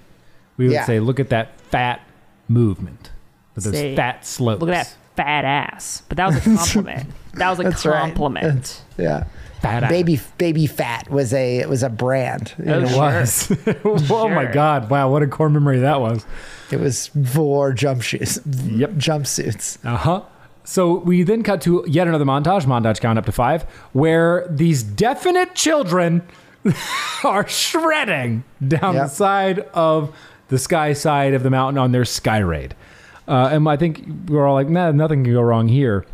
we 0.56 0.66
would 0.66 0.72
Yeah. 0.74 0.84
say, 0.86 1.00
look 1.00 1.18
at 1.18 1.30
that 1.30 1.60
fat 1.62 2.00
movement, 2.48 3.10
with 3.54 3.64
those 3.64 3.74
Say, 3.74 3.96
fat 3.96 4.24
slopes. 4.26 4.60
Look 4.60 4.70
at 4.70 4.86
that 4.86 4.96
fat 5.16 5.44
ass. 5.44 6.02
But 6.08 6.16
that 6.18 6.26
was 6.26 6.36
a 6.36 6.40
compliment. 6.56 7.08
that 7.34 7.50
was 7.50 7.58
a 7.60 7.62
That's 7.64 7.84
right. 7.86 8.00
compliment. 8.00 8.82
Yeah. 8.98 9.24
Fat 9.60 9.84
ass. 9.84 9.90
Baby 9.90 10.20
baby 10.38 10.66
fat 10.66 11.10
was 11.10 11.32
a 11.34 11.58
it 11.58 11.68
was 11.68 11.82
a 11.82 11.88
brand. 11.90 12.54
you 12.58 12.64
Oh, 12.72 12.80
know? 12.80 12.86
It 12.86 12.88
Sure. 12.88 12.98
was. 12.98 14.10
oh 14.10 14.28
my 14.28 14.46
god! 14.46 14.88
Wow, 14.90 15.10
what 15.10 15.22
a 15.22 15.26
core 15.26 15.50
memory 15.50 15.80
that 15.80 16.00
was. 16.00 16.24
It 16.70 16.80
was 16.80 17.08
for 17.32 17.72
jump 17.72 18.02
shoes. 18.02 18.40
Yep. 18.46 18.92
Jumpsuits. 18.92 19.84
Uh 19.84 19.96
huh. 19.96 20.22
So 20.64 20.98
we 20.98 21.22
then 21.24 21.42
cut 21.42 21.60
to 21.62 21.84
yet 21.88 22.06
another 22.06 22.24
montage, 22.24 22.64
montage 22.64 23.00
count 23.00 23.18
up 23.18 23.26
to 23.26 23.32
five, 23.32 23.62
where 23.92 24.46
these 24.48 24.82
definite 24.82 25.54
children 25.54 26.22
are 27.24 27.46
shredding 27.48 28.44
down 28.66 28.94
Yep. 28.94 29.04
the 29.04 29.08
side 29.08 29.58
of 29.74 30.14
the 30.48 30.58
sky 30.58 30.92
side 30.92 31.34
of 31.34 31.42
the 31.42 31.50
mountain 31.50 31.78
on 31.78 31.92
their 31.92 32.04
sky 32.04 32.38
raid. 32.38 32.74
Uh, 33.26 33.48
and 33.52 33.68
I 33.68 33.76
think 33.76 34.04
we're 34.28 34.46
all 34.46 34.54
like, 34.54 34.68
nah, 34.68 34.90
nothing 34.92 35.24
can 35.24 35.32
go 35.32 35.40
wrong 35.42 35.68
here. 35.68 36.04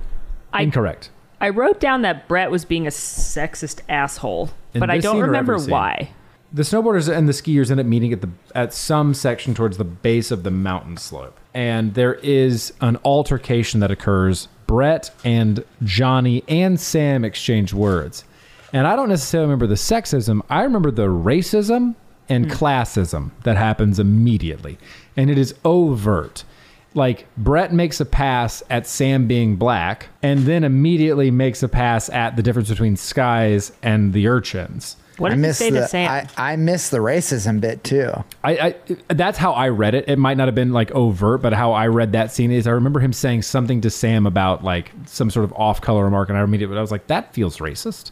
I- 0.53 0.62
Incorrect. 0.62 1.11
I 1.41 1.51
wrote 1.51 1.80
down 1.80 2.03
that 2.03 2.28
Brett 2.28 2.51
was 2.51 2.64
being 2.64 2.87
a 2.87 2.91
sexist 2.91 3.80
asshole, 3.89 4.51
In 4.74 4.80
but 4.80 4.91
I 4.91 4.99
don't 4.99 5.20
remember 5.20 5.59
why. 5.59 6.11
The 6.53 6.62
snowboarders 6.62 7.14
and 7.14 7.28
the 7.28 7.32
skiers 7.32 7.70
end 7.70 7.80
up 7.80 7.87
meeting 7.87 8.12
at 8.12 8.22
the 8.22 8.30
at 8.55 8.72
some 8.72 9.12
section 9.12 9.55
towards 9.55 9.76
the 9.76 9.84
base 9.84 10.30
of 10.30 10.43
the 10.43 10.51
mountain 10.51 10.97
slope, 10.97 11.39
and 11.53 11.95
there 11.95 12.14
is 12.14 12.72
an 12.80 12.99
altercation 13.05 13.80
that 13.80 13.91
occurs. 13.91 14.49
Brett 14.66 15.11
and 15.24 15.64
Johnny 15.84 16.43
and 16.49 16.80
Sam 16.80 17.24
exchange 17.24 17.72
words, 17.72 18.24
and 18.72 18.87
I 18.87 18.97
don't 18.97 19.09
necessarily 19.09 19.47
remember 19.47 19.66
the 19.66 19.74
sexism. 19.74 20.41
I 20.49 20.62
remember 20.62 20.91
the 20.91 21.07
racism 21.07 21.95
and 22.28 22.47
hmm. 22.47 22.53
classism 22.53 23.30
that 23.45 23.57
happens 23.57 23.99
immediately, 23.99 24.78
and 25.16 25.30
it 25.30 25.39
is 25.39 25.55
overt. 25.64 26.45
Like 26.97 27.26
Brett 27.36 27.72
makes 27.72 28.01
a 28.01 28.05
pass 28.05 28.62
at 28.70 28.86
Sam 28.86 29.26
being 29.26 29.57
black 29.57 30.09
and 30.22 30.40
then 30.40 30.64
immediately 30.64 31.30
makes 31.30 31.62
a 31.62 31.68
pass 31.68 32.09
at 32.09 32.36
the 32.36 32.42
difference 32.42 32.68
between 32.68 32.97
skies 32.97 33.72
and 33.82 34.12
the 34.12 34.26
urchins. 34.28 34.97
What 35.18 35.32
I 35.32 35.34
did 35.34 35.40
you 35.40 35.42
miss 35.49 35.59
say 35.59 35.70
the 35.70 35.80
to 35.80 35.88
Sam? 35.88 36.11
I, 36.11 36.53
I 36.53 36.57
miss 36.57 36.90
the 36.90 36.99
racism 36.99 37.61
bit 37.61 37.82
too. 37.84 38.12
I, 38.44 38.74
I 39.09 39.14
that's 39.14 39.38
how 39.38 39.53
I 39.53 39.68
read 39.68 39.94
it. 39.94 40.09
It 40.09 40.18
might 40.18 40.36
not 40.36 40.47
have 40.49 40.55
been 40.55 40.72
like 40.72 40.90
overt, 40.90 41.40
but 41.40 41.53
how 41.55 41.72
I 41.72 41.86
read 41.86 42.12
that 42.12 42.32
scene 42.32 42.51
is 42.51 42.66
I 42.66 42.72
remember 42.72 43.01
him 43.01 43.12
saying 43.12 43.42
something 43.42 43.80
to 43.80 43.90
Sam 43.90 44.26
about 44.26 44.62
like 44.62 44.92
some 45.07 45.30
sort 45.30 45.44
of 45.44 45.53
off 45.55 45.80
color 45.80 46.05
remark, 46.05 46.28
and 46.28 46.36
I 46.36 46.42
immediately 46.42 46.76
I 46.76 46.80
was 46.80 46.90
like, 46.90 47.07
that 47.07 47.32
feels 47.32 47.59
racist. 47.59 48.11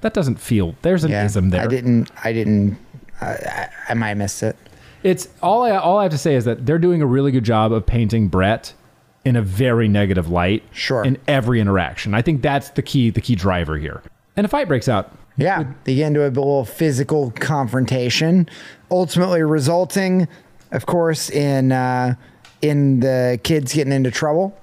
That 0.00 0.14
doesn't 0.14 0.36
feel. 0.40 0.74
There's 0.82 1.04
an 1.04 1.10
Yeah, 1.10 1.24
ism 1.26 1.50
there. 1.50 1.62
I 1.62 1.66
didn't. 1.66 2.10
I 2.24 2.32
didn't. 2.32 2.78
I, 3.20 3.26
I, 3.26 3.68
I 3.90 3.94
might 3.94 4.08
have 4.08 4.18
missed 4.18 4.42
it. 4.42 4.56
It's 5.02 5.28
all 5.42 5.62
I 5.62 5.70
all 5.72 5.98
I 5.98 6.04
have 6.04 6.12
to 6.12 6.18
say 6.18 6.34
is 6.34 6.44
that 6.44 6.66
they're 6.66 6.78
doing 6.78 7.02
a 7.02 7.06
really 7.06 7.30
good 7.30 7.44
job 7.44 7.72
of 7.72 7.86
painting 7.86 8.28
Brett 8.28 8.74
in 9.24 9.36
a 9.36 9.42
very 9.42 9.88
negative 9.88 10.28
light. 10.28 10.62
Sure. 10.72 11.04
In 11.04 11.18
every 11.28 11.60
interaction, 11.60 12.14
I 12.14 12.22
think 12.22 12.42
that's 12.42 12.70
the 12.70 12.82
key 12.82 13.10
the 13.10 13.20
key 13.20 13.34
driver 13.34 13.76
here. 13.76 14.02
And 14.36 14.44
a 14.44 14.48
fight 14.48 14.68
breaks 14.68 14.88
out. 14.88 15.12
Yeah, 15.36 15.72
they 15.84 15.94
get 15.94 16.08
into 16.08 16.26
a 16.26 16.28
little 16.28 16.64
physical 16.64 17.30
confrontation, 17.30 18.48
ultimately 18.90 19.42
resulting, 19.42 20.26
of 20.72 20.86
course, 20.86 21.30
in 21.30 21.70
uh, 21.70 22.14
in 22.60 23.00
the 23.00 23.38
kids 23.44 23.72
getting 23.72 23.92
into 23.92 24.10
trouble, 24.10 24.58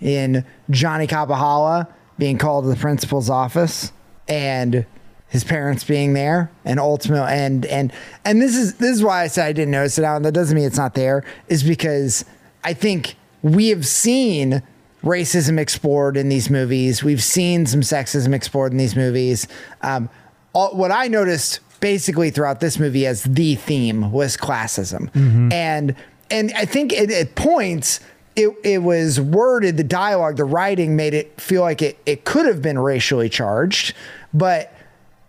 in 0.00 0.44
Johnny 0.70 1.06
Kapahala 1.06 1.86
being 2.18 2.38
called 2.38 2.64
to 2.64 2.70
the 2.70 2.76
principal's 2.76 3.28
office, 3.28 3.92
and 4.26 4.86
his 5.28 5.44
parents 5.44 5.84
being 5.84 6.12
there, 6.12 6.50
and 6.64 6.78
ultimately, 6.78 7.32
and 7.32 7.66
and 7.66 7.92
and 8.24 8.40
this 8.40 8.56
is 8.56 8.74
this 8.74 8.96
is 8.96 9.02
why 9.02 9.22
I 9.22 9.26
said 9.26 9.46
I 9.46 9.52
didn't 9.52 9.72
notice 9.72 9.98
it 9.98 10.04
out, 10.04 10.16
and 10.16 10.24
that 10.24 10.32
doesn't 10.32 10.54
mean 10.54 10.64
it's 10.64 10.76
not 10.76 10.94
there, 10.94 11.24
is 11.48 11.62
because 11.62 12.24
I 12.64 12.72
think 12.72 13.16
we 13.42 13.68
have 13.68 13.86
seen 13.86 14.62
racism 15.02 15.58
explored 15.58 16.16
in 16.16 16.28
these 16.28 16.48
movies. 16.50 17.02
We've 17.02 17.22
seen 17.22 17.66
some 17.66 17.80
sexism 17.80 18.34
explored 18.34 18.72
in 18.72 18.78
these 18.78 18.96
movies. 18.96 19.46
Um, 19.82 20.08
all, 20.52 20.74
what 20.76 20.90
I 20.90 21.08
noticed 21.08 21.60
basically 21.80 22.30
throughout 22.30 22.60
this 22.60 22.78
movie 22.78 23.06
as 23.06 23.24
the 23.24 23.56
theme 23.56 24.12
was 24.12 24.36
classism, 24.36 25.10
and 25.52 25.94
and 26.30 26.52
I 26.56 26.64
think 26.64 26.92
it, 26.92 27.10
at 27.10 27.34
points 27.34 28.00
it 28.36 28.50
it 28.62 28.78
was 28.78 29.20
worded, 29.20 29.76
the 29.76 29.84
dialogue, 29.84 30.36
the 30.36 30.44
writing 30.44 30.94
made 30.94 31.14
it 31.14 31.40
feel 31.40 31.62
like 31.62 31.82
it 31.82 31.98
it 32.06 32.24
could 32.24 32.46
have 32.46 32.62
been 32.62 32.78
racially 32.78 33.28
charged, 33.28 33.94
but 34.32 34.72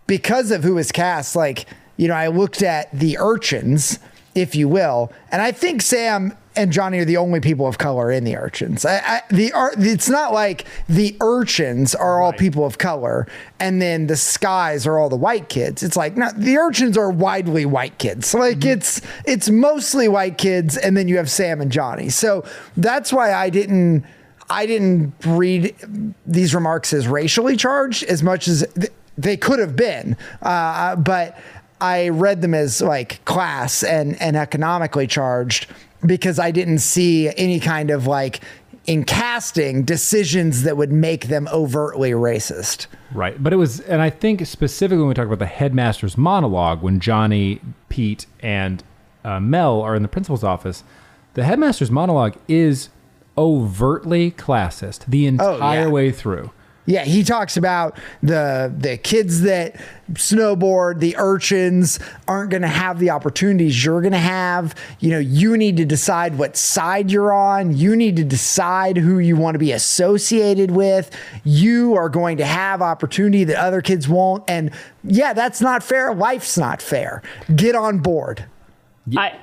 because 0.08 0.50
of 0.50 0.64
who 0.64 0.74
was 0.74 0.90
cast, 0.90 1.36
like, 1.36 1.66
you 1.96 2.08
know, 2.08 2.14
I 2.14 2.26
looked 2.26 2.62
at 2.62 2.90
the 2.92 3.18
urchins, 3.18 4.00
if 4.34 4.56
you 4.56 4.66
will, 4.66 5.12
and 5.30 5.40
I 5.40 5.52
think 5.52 5.82
Sam 5.82 6.36
and 6.58 6.72
Johnny 6.72 6.98
are 6.98 7.04
the 7.04 7.18
only 7.18 7.38
people 7.38 7.68
of 7.68 7.78
color 7.78 8.10
in 8.10 8.24
the 8.24 8.36
urchins. 8.36 8.84
I, 8.84 8.96
I, 8.98 9.22
the 9.30 9.52
it's 9.78 10.08
not 10.08 10.32
like 10.32 10.66
the 10.88 11.16
urchins 11.20 11.94
are 11.94 12.20
all 12.20 12.32
people 12.32 12.66
of 12.66 12.78
color, 12.78 13.28
and 13.60 13.80
then 13.80 14.08
the 14.08 14.16
skies 14.16 14.84
are 14.84 14.98
all 14.98 15.08
the 15.08 15.16
white 15.16 15.48
kids. 15.48 15.84
It's 15.84 15.96
like 15.96 16.16
no, 16.16 16.30
the 16.36 16.58
urchins 16.58 16.98
are 16.98 17.10
widely 17.10 17.64
white 17.64 17.98
kids. 17.98 18.34
Like 18.34 18.58
mm-hmm. 18.58 18.70
it's 18.70 19.00
it's 19.24 19.48
mostly 19.48 20.08
white 20.08 20.36
kids, 20.36 20.76
and 20.76 20.96
then 20.96 21.06
you 21.06 21.16
have 21.18 21.30
Sam 21.30 21.60
and 21.60 21.70
Johnny. 21.70 22.08
So 22.08 22.44
that's 22.76 23.12
why 23.12 23.32
I 23.32 23.50
didn't. 23.50 24.04
I 24.50 24.64
didn't 24.64 25.12
read 25.26 25.76
these 26.26 26.54
remarks 26.54 26.94
as 26.94 27.06
racially 27.06 27.54
charged 27.54 28.02
as 28.04 28.22
much 28.22 28.48
as 28.48 28.66
they 29.18 29.36
could 29.36 29.58
have 29.58 29.76
been, 29.76 30.16
uh, 30.40 30.96
but 30.96 31.36
I 31.80 32.08
read 32.08 32.40
them 32.40 32.54
as 32.54 32.80
like 32.80 33.22
class 33.24 33.82
and 33.82 34.20
and 34.22 34.36
economically 34.36 35.06
charged 35.06 35.66
because 36.06 36.38
I 36.38 36.50
didn't 36.50 36.78
see 36.78 37.28
any 37.36 37.60
kind 37.60 37.90
of 37.90 38.06
like 38.06 38.40
in 38.86 39.04
casting 39.04 39.84
decisions 39.84 40.62
that 40.62 40.78
would 40.78 40.90
make 40.90 41.28
them 41.28 41.46
overtly 41.52 42.12
racist. 42.12 42.86
Right. 43.12 43.40
But 43.42 43.52
it 43.52 43.56
was, 43.56 43.80
and 43.80 44.00
I 44.00 44.08
think 44.08 44.46
specifically 44.46 45.00
when 45.00 45.08
we 45.08 45.14
talk 45.14 45.26
about 45.26 45.40
the 45.40 45.46
headmaster's 45.46 46.16
monologue, 46.16 46.80
when 46.80 46.98
Johnny, 46.98 47.60
Pete, 47.90 48.24
and 48.40 48.82
uh, 49.24 49.40
Mel 49.40 49.82
are 49.82 49.94
in 49.94 50.00
the 50.00 50.08
principal's 50.08 50.42
office, 50.42 50.84
the 51.34 51.44
headmaster's 51.44 51.90
monologue 51.90 52.36
is 52.48 52.88
overtly 53.36 54.30
classist 54.30 55.04
the 55.04 55.26
entire 55.26 55.82
yeah. 55.82 55.88
way 55.88 56.10
through. 56.10 56.50
Yeah, 56.88 57.04
he 57.04 57.22
talks 57.22 57.58
about 57.58 57.98
the 58.22 58.74
the 58.74 58.96
kids 58.96 59.42
that 59.42 59.76
snowboard, 60.14 61.00
the 61.00 61.16
urchins 61.18 62.00
aren't 62.26 62.50
going 62.50 62.62
to 62.62 62.68
have 62.68 62.98
the 62.98 63.10
opportunities 63.10 63.84
you're 63.84 64.00
going 64.00 64.14
to 64.14 64.18
have. 64.18 64.74
You 64.98 65.10
know, 65.10 65.18
you 65.18 65.58
need 65.58 65.76
to 65.76 65.84
decide 65.84 66.38
what 66.38 66.56
side 66.56 67.10
you're 67.10 67.30
on. 67.30 67.76
You 67.76 67.94
need 67.94 68.16
to 68.16 68.24
decide 68.24 68.96
who 68.96 69.18
you 69.18 69.36
want 69.36 69.54
to 69.54 69.58
be 69.58 69.70
associated 69.70 70.70
with. 70.70 71.14
You 71.44 71.94
are 71.94 72.08
going 72.08 72.38
to 72.38 72.46
have 72.46 72.80
opportunity 72.80 73.44
that 73.44 73.62
other 73.62 73.82
kids 73.82 74.08
won't. 74.08 74.42
And 74.48 74.70
yeah, 75.04 75.34
that's 75.34 75.60
not 75.60 75.82
fair. 75.82 76.14
Life's 76.14 76.56
not 76.56 76.80
fair. 76.80 77.20
Get 77.54 77.74
on 77.74 77.98
board. 77.98 78.46
I, 79.14 79.38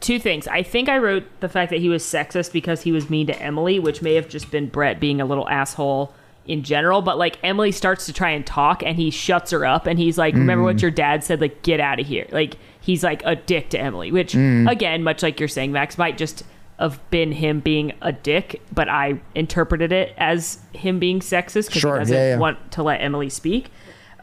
two 0.00 0.18
things. 0.18 0.48
I 0.48 0.64
think 0.64 0.88
I 0.88 0.98
wrote 0.98 1.24
the 1.38 1.48
fact 1.48 1.70
that 1.70 1.78
he 1.78 1.88
was 1.88 2.02
sexist 2.02 2.52
because 2.52 2.82
he 2.82 2.90
was 2.90 3.08
mean 3.08 3.28
to 3.28 3.40
Emily, 3.40 3.78
which 3.78 4.02
may 4.02 4.14
have 4.14 4.28
just 4.28 4.50
been 4.50 4.68
Brett 4.68 4.98
being 4.98 5.20
a 5.20 5.24
little 5.24 5.48
asshole 5.48 6.14
in 6.46 6.62
general. 6.62 7.02
But 7.02 7.18
like 7.18 7.38
Emily 7.42 7.72
starts 7.72 8.06
to 8.06 8.12
try 8.12 8.30
and 8.30 8.46
talk, 8.46 8.82
and 8.82 8.96
he 8.96 9.10
shuts 9.10 9.50
her 9.50 9.64
up, 9.64 9.86
and 9.86 9.98
he's 9.98 10.18
like, 10.18 10.34
"Remember 10.34 10.64
what 10.64 10.76
mm. 10.76 10.82
your 10.82 10.90
dad 10.90 11.24
said? 11.24 11.40
Like, 11.40 11.62
get 11.62 11.80
out 11.80 12.00
of 12.00 12.06
here!" 12.06 12.26
Like 12.30 12.56
he's 12.80 13.04
like 13.04 13.22
a 13.24 13.36
dick 13.36 13.70
to 13.70 13.80
Emily, 13.80 14.10
which 14.12 14.32
mm. 14.32 14.70
again, 14.70 15.02
much 15.02 15.22
like 15.22 15.38
you're 15.38 15.48
saying, 15.48 15.72
Max 15.72 15.98
might 15.98 16.18
just 16.18 16.44
have 16.78 16.98
been 17.10 17.30
him 17.30 17.60
being 17.60 17.92
a 18.00 18.10
dick, 18.10 18.62
but 18.72 18.88
I 18.88 19.20
interpreted 19.34 19.92
it 19.92 20.14
as 20.16 20.58
him 20.72 20.98
being 20.98 21.20
sexist 21.20 21.66
because 21.66 21.80
Sure, 21.80 21.94
he 21.94 22.00
doesn't 22.00 22.16
yeah, 22.16 22.28
yeah. 22.30 22.38
want 22.38 22.72
to 22.72 22.82
let 22.82 23.02
Emily 23.02 23.28
speak. 23.28 23.70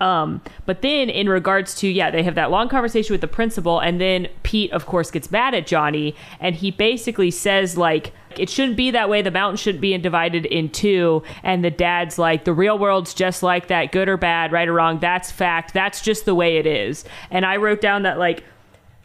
Um, 0.02 0.42
but 0.66 0.82
then 0.82 1.10
in 1.10 1.30
regards 1.30 1.76
to 1.76 1.88
yeah, 1.88 2.12
they 2.12 2.24
have 2.24 2.36
that 2.36 2.52
long 2.52 2.70
conversation 2.70 3.14
with 3.14 3.22
the 3.22 3.28
principal, 3.28 3.80
and 3.80 4.00
then 4.00 4.28
Pete, 4.44 4.72
of 4.72 4.86
course, 4.86 5.12
gets 5.12 5.32
mad 5.32 5.54
at 5.54 5.68
Johnny, 5.68 6.16
and 6.40 6.56
he 6.56 6.72
basically 6.72 7.32
says 7.32 7.78
like 7.78 8.14
it 8.38 8.50
shouldn't 8.50 8.78
be 8.78 8.92
that 8.92 9.10
way. 9.10 9.22
The 9.22 9.32
mountain 9.32 9.58
shouldn't 9.58 9.82
be 9.82 9.98
divided 9.98 10.46
in 10.46 10.70
two. 10.70 11.24
And 11.44 11.64
the 11.64 11.72
dad's 11.72 12.20
like 12.20 12.44
the 12.44 12.54
real 12.54 12.78
world's 12.78 13.14
just 13.14 13.42
like 13.42 13.68
that, 13.68 13.92
good 13.92 14.08
or 14.08 14.18
bad, 14.18 14.52
right 14.52 14.68
or 14.68 14.74
wrong. 14.74 15.00
That's 15.00 15.32
fact. 15.32 15.74
That's 15.74 16.02
just 16.02 16.26
the 16.26 16.36
way 16.36 16.58
it 16.58 16.66
is. 16.68 17.04
And 17.32 17.46
I 17.46 17.58
wrote 17.58 17.82
down 17.82 18.04
that 18.04 18.20
like 18.20 18.44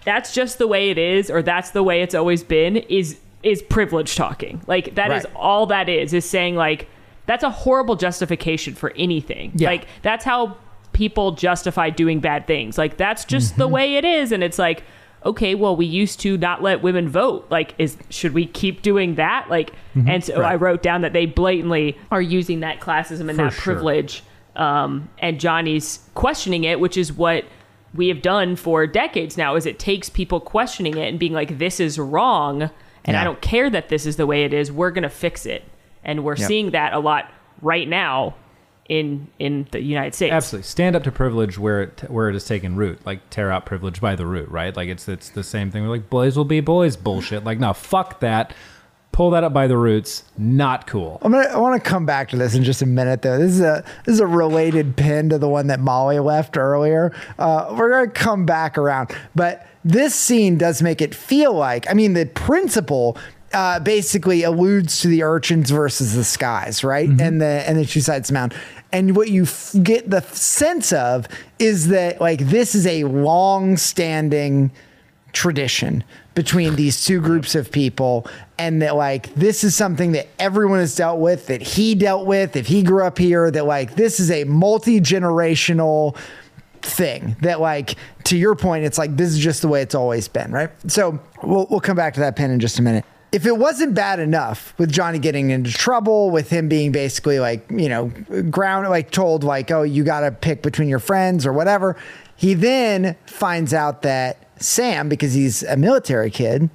that's 0.04 0.34
just 0.34 0.58
the 0.58 0.66
way 0.66 0.90
it 0.90 0.98
is, 0.98 1.30
or 1.30 1.42
that's 1.42 1.70
the 1.70 1.82
way 1.82 2.02
it's 2.02 2.14
always 2.14 2.42
been. 2.42 2.76
Is 2.76 3.18
is 3.42 3.62
privilege 3.62 4.14
talking? 4.16 4.60
Like 4.66 4.94
that 4.96 5.10
is 5.12 5.24
Right. 5.24 5.34
all 5.34 5.66
that 5.66 5.88
is. 5.88 6.12
Is 6.12 6.28
saying 6.28 6.56
like 6.56 6.88
that's 7.26 7.44
a 7.44 7.50
horrible 7.50 7.96
justification 7.96 8.74
for 8.74 8.92
anything. 8.96 9.52
Yeah. 9.54 9.68
Like 9.68 9.86
that's 10.02 10.24
how 10.24 10.56
people 11.02 11.32
justify 11.32 11.90
doing 11.90 12.20
bad 12.20 12.46
things. 12.46 12.78
Like 12.78 12.96
that's 12.96 13.24
just 13.24 13.56
the 13.56 13.66
way 13.66 13.96
it 13.96 14.04
is 14.04 14.30
and 14.32 14.42
it's 14.44 14.58
like 14.58 14.84
okay, 15.24 15.54
well 15.54 15.74
we 15.76 15.86
used 15.86 16.18
to 16.20 16.36
not 16.36 16.62
let 16.62 16.82
women 16.82 17.08
vote. 17.08 17.46
Like 17.50 17.74
is 17.78 17.96
should 18.10 18.34
we 18.34 18.46
keep 18.46 18.82
doing 18.82 19.16
that? 19.16 19.48
Like 19.50 19.72
and 19.94 20.22
so 20.24 20.42
I 20.42 20.54
wrote 20.56 20.82
down 20.82 21.00
that 21.02 21.12
they 21.12 21.26
blatantly 21.26 21.96
are 22.10 22.22
using 22.22 22.60
that 22.60 22.80
classism 22.80 23.28
and 23.28 23.36
For 23.38 23.44
that 23.44 23.52
sure. 23.52 23.74
privilege 23.74 24.22
um 24.56 25.08
and 25.18 25.40
Johnny's 25.40 25.88
questioning 26.14 26.62
it, 26.64 26.78
which 26.78 26.96
is 26.96 27.12
what 27.12 27.44
we 27.94 28.08
have 28.08 28.22
done 28.22 28.54
for 28.56 28.86
decades 28.86 29.36
now 29.36 29.56
is 29.56 29.66
it 29.66 29.78
takes 29.78 30.08
people 30.08 30.40
questioning 30.40 30.96
it 30.96 31.08
and 31.08 31.18
being 31.18 31.32
like 31.32 31.58
this 31.58 31.80
is 31.80 31.98
wrong 31.98 32.70
and 33.04 33.16
I 33.16 33.24
don't 33.24 33.40
care 33.40 33.68
that 33.70 33.88
this 33.88 34.06
is 34.06 34.14
the 34.16 34.26
way 34.26 34.44
it 34.44 34.54
is. 34.54 34.70
We're 34.70 34.92
going 34.92 35.02
to 35.02 35.16
fix 35.26 35.46
it. 35.46 35.62
And 36.04 36.22
we're 36.24 36.36
Yep. 36.36 36.48
seeing 36.48 36.70
that 36.70 36.92
a 36.94 37.00
lot 37.00 37.24
right 37.60 37.88
now 37.88 38.34
in 38.92 39.26
in 39.38 39.66
the 39.70 39.80
United 39.80 40.14
States. 40.14 40.32
Absolutely, 40.32 40.66
stand 40.66 40.94
up 40.94 41.02
to 41.04 41.10
privilege 41.10 41.58
where 41.58 41.80
it 41.82 42.00
where 42.08 42.28
it 42.28 42.34
has 42.34 42.44
taken 42.44 42.76
root. 42.76 43.00
Like 43.06 43.30
tear 43.30 43.50
out 43.50 43.64
privilege 43.64 44.02
by 44.02 44.14
the 44.16 44.26
root, 44.26 44.50
right? 44.50 44.76
Like 44.76 44.90
it's 44.90 45.08
it's 45.08 45.30
the 45.30 45.42
same 45.42 45.70
thing. 45.70 45.82
We're 45.82 45.88
like 45.88 46.10
boys 46.10 46.36
will 46.36 46.44
be 46.44 46.60
boys, 46.60 46.94
bullshit. 46.96 47.42
Like 47.42 47.58
no, 47.58 47.72
fuck 47.72 48.20
that. 48.20 48.52
Pull 49.12 49.30
that 49.30 49.44
up 49.44 49.52
by 49.52 49.66
the 49.66 49.76
roots. 49.76 50.24
Not 50.38 50.86
cool. 50.86 51.18
I'm 51.22 51.32
gonna, 51.32 51.48
I 51.48 51.58
want 51.58 51.82
to 51.82 51.88
come 51.88 52.06
back 52.06 52.30
to 52.30 52.36
this 52.36 52.54
in 52.54 52.64
just 52.64 52.80
a 52.80 52.86
minute, 52.86 53.20
though. 53.20 53.38
This 53.38 53.52
is 53.52 53.60
a 53.60 53.84
this 54.04 54.14
is 54.14 54.20
a 54.20 54.26
related 54.26 54.96
pin 54.96 55.30
to 55.30 55.38
the 55.38 55.48
one 55.48 55.68
that 55.68 55.80
Molly 55.80 56.18
left 56.18 56.58
earlier. 56.58 57.14
Uh, 57.38 57.74
we're 57.76 57.90
gonna 57.90 58.10
come 58.10 58.44
back 58.44 58.76
around, 58.76 59.14
but 59.34 59.66
this 59.84 60.14
scene 60.14 60.58
does 60.58 60.82
make 60.82 61.00
it 61.00 61.14
feel 61.14 61.54
like. 61.54 61.88
I 61.90 61.94
mean, 61.94 62.12
the 62.12 62.26
principal 62.26 63.18
uh, 63.52 63.80
basically 63.80 64.42
alludes 64.42 65.00
to 65.00 65.08
the 65.08 65.22
urchins 65.22 65.70
versus 65.70 66.14
the 66.14 66.24
skies, 66.24 66.82
right? 66.82 67.08
And 67.08 67.40
the 67.40 67.64
and 67.66 67.78
the 67.78 67.84
two 67.84 68.00
sides 68.00 68.30
of 68.30 68.34
the 68.34 68.40
mountain. 68.40 68.58
And 68.92 69.16
what 69.16 69.30
you 69.30 69.44
f- 69.44 69.74
get 69.82 70.10
the 70.10 70.20
sense 70.20 70.92
of 70.92 71.26
is 71.58 71.88
that 71.88 72.20
like 72.20 72.40
this 72.40 72.74
is 72.74 72.86
a 72.86 73.04
long-standing 73.04 74.70
tradition 75.32 76.04
between 76.34 76.76
these 76.76 77.04
two 77.04 77.20
groups 77.20 77.54
of 77.54 77.70
people 77.70 78.26
and 78.58 78.82
that 78.82 78.96
like 78.96 79.34
this 79.34 79.64
is 79.64 79.74
something 79.74 80.12
that 80.12 80.28
everyone 80.38 80.78
has 80.78 80.94
dealt 80.94 81.18
with 81.18 81.46
that 81.46 81.62
he 81.62 81.94
dealt 81.94 82.26
with 82.26 82.56
if 82.56 82.66
he 82.66 82.82
grew 82.82 83.04
up 83.04 83.18
here 83.18 83.50
that 83.50 83.64
like 83.64 83.94
this 83.94 84.20
is 84.20 84.30
a 84.30 84.44
multi-generational 84.44 86.16
thing 86.82 87.36
that 87.40 87.60
like 87.60 87.96
to 88.24 88.36
your 88.36 88.54
point 88.54 88.84
it's 88.84 88.98
like 88.98 89.16
this 89.16 89.30
is 89.30 89.38
just 89.38 89.62
the 89.62 89.68
way 89.68 89.80
it's 89.80 89.94
always 89.94 90.28
been 90.28 90.50
right? 90.52 90.70
So 90.90 91.18
we'll, 91.42 91.66
we'll 91.70 91.80
come 91.80 91.96
back 91.96 92.14
to 92.14 92.20
that 92.20 92.36
pin 92.36 92.50
in 92.50 92.60
just 92.60 92.78
a 92.78 92.82
minute 92.82 93.04
if 93.32 93.46
it 93.46 93.56
wasn't 93.56 93.94
bad 93.94 94.20
enough 94.20 94.74
with 94.78 94.92
Johnny 94.92 95.18
getting 95.18 95.50
into 95.50 95.72
trouble, 95.72 96.30
with 96.30 96.50
him 96.50 96.68
being 96.68 96.92
basically 96.92 97.40
like, 97.40 97.64
you 97.70 97.88
know, 97.88 98.12
ground, 98.50 98.88
like 98.90 99.10
told, 99.10 99.42
like, 99.42 99.70
oh, 99.70 99.82
you 99.82 100.04
got 100.04 100.20
to 100.20 100.30
pick 100.30 100.62
between 100.62 100.88
your 100.88 100.98
friends 100.98 101.46
or 101.46 101.52
whatever, 101.52 101.96
he 102.36 102.52
then 102.52 103.16
finds 103.24 103.72
out 103.72 104.02
that 104.02 104.46
Sam, 104.62 105.08
because 105.08 105.32
he's 105.32 105.62
a 105.62 105.76
military 105.76 106.30
kid, 106.30 106.68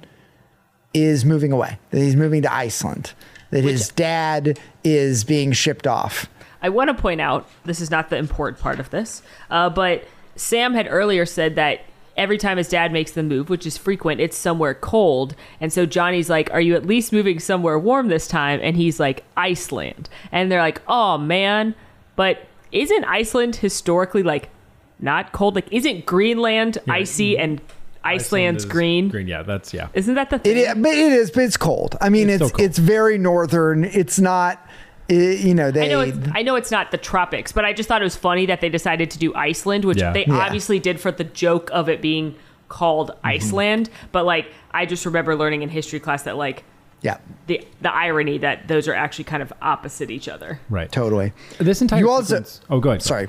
is 0.92 1.24
moving 1.24 1.52
away, 1.52 1.78
that 1.90 2.00
he's 2.00 2.16
moving 2.16 2.42
to 2.42 2.52
Iceland, 2.52 3.12
that 3.50 3.62
his 3.62 3.90
dad 3.90 4.58
is 4.82 5.22
being 5.22 5.52
shipped 5.52 5.86
off. 5.86 6.28
I 6.60 6.70
want 6.70 6.88
to 6.88 6.94
point 7.00 7.20
out 7.20 7.48
this 7.64 7.80
is 7.80 7.90
not 7.90 8.10
the 8.10 8.16
important 8.16 8.60
part 8.60 8.80
of 8.80 8.90
this, 8.90 9.22
uh, 9.48 9.70
but 9.70 10.08
Sam 10.34 10.74
had 10.74 10.88
earlier 10.90 11.24
said 11.24 11.54
that 11.54 11.82
every 12.18 12.36
time 12.36 12.58
his 12.58 12.68
dad 12.68 12.92
makes 12.92 13.12
the 13.12 13.22
move, 13.22 13.48
which 13.48 13.64
is 13.64 13.78
frequent, 13.78 14.20
it's 14.20 14.36
somewhere 14.36 14.74
cold. 14.74 15.34
And 15.60 15.72
so 15.72 15.86
Johnny's 15.86 16.28
like, 16.28 16.50
Are 16.50 16.60
you 16.60 16.74
at 16.74 16.84
least 16.84 17.12
moving 17.12 17.40
somewhere 17.40 17.78
warm 17.78 18.08
this 18.08 18.28
time? 18.28 18.60
And 18.62 18.76
he's 18.76 19.00
like, 19.00 19.24
Iceland. 19.36 20.10
And 20.32 20.52
they're 20.52 20.60
like, 20.60 20.82
Oh 20.86 21.16
man. 21.16 21.74
But 22.16 22.46
isn't 22.72 23.04
Iceland 23.04 23.56
historically 23.56 24.22
like 24.22 24.50
not 24.98 25.32
cold? 25.32 25.54
Like, 25.54 25.72
isn't 25.72 26.04
Greenland 26.04 26.78
icy 26.88 27.38
and 27.38 27.60
Iceland's 28.04 28.64
is 28.64 28.70
green? 28.70 29.08
Green, 29.08 29.28
yeah, 29.28 29.42
that's 29.42 29.72
yeah. 29.72 29.88
Isn't 29.94 30.14
that 30.14 30.30
the 30.30 30.38
thing? 30.38 30.56
is, 30.56 30.74
but 30.74 30.94
it 30.94 31.12
is, 31.12 31.30
but 31.30 31.44
it's 31.44 31.56
cold. 31.56 31.96
I 32.00 32.08
mean, 32.08 32.28
It's 32.28 32.42
it's 32.42 32.52
still 32.52 32.64
it's, 32.64 32.78
very 32.78 33.18
northern. 33.18 33.84
It's 33.84 34.18
not, 34.18 34.66
i 35.10 35.12
you 35.14 35.54
know, 35.54 35.70
they. 35.70 35.86
I 35.86 35.88
know 35.88 36.00
it's 36.00 36.18
I 36.34 36.42
know 36.42 36.54
it's 36.56 36.70
not 36.70 36.90
the 36.90 36.98
tropics, 36.98 37.52
but 37.52 37.64
I 37.64 37.72
just 37.72 37.88
thought 37.88 38.02
it 38.02 38.04
was 38.04 38.16
funny 38.16 38.46
that 38.46 38.60
they 38.60 38.68
decided 38.68 39.10
to 39.12 39.18
do 39.18 39.34
Iceland, 39.34 39.84
which 39.84 39.98
Yeah. 39.98 40.12
they 40.12 40.24
Yeah. 40.26 40.34
obviously 40.38 40.78
did 40.78 41.00
for 41.00 41.10
the 41.10 41.24
joke 41.24 41.70
of 41.72 41.88
it 41.88 42.00
being 42.02 42.34
called 42.68 43.10
Mm-hmm. 43.10 43.26
Iceland. 43.26 43.90
But 44.12 44.24
like 44.26 44.52
I 44.72 44.84
just 44.86 45.06
remember 45.06 45.34
learning 45.34 45.62
in 45.62 45.68
history 45.70 46.00
class 46.00 46.22
that 46.24 46.36
like 46.36 46.64
yeah, 47.00 47.18
the 47.46 47.64
the 47.80 47.94
irony 47.94 48.38
that 48.38 48.66
those 48.68 48.88
are 48.88 48.94
actually 48.94 49.24
kind 49.24 49.42
of 49.42 49.52
opposite 49.62 50.10
each 50.10 50.28
other. 50.28 50.60
Right. 50.68 50.90
totally. 50.90 51.32
This 51.58 51.80
entire 51.80 52.00
You 52.00 52.10
also- 52.10 52.36
sequence- 52.36 52.60
oh, 52.70 52.80
go 52.80 52.90
ahead. 52.90 53.02
Sorry, 53.02 53.28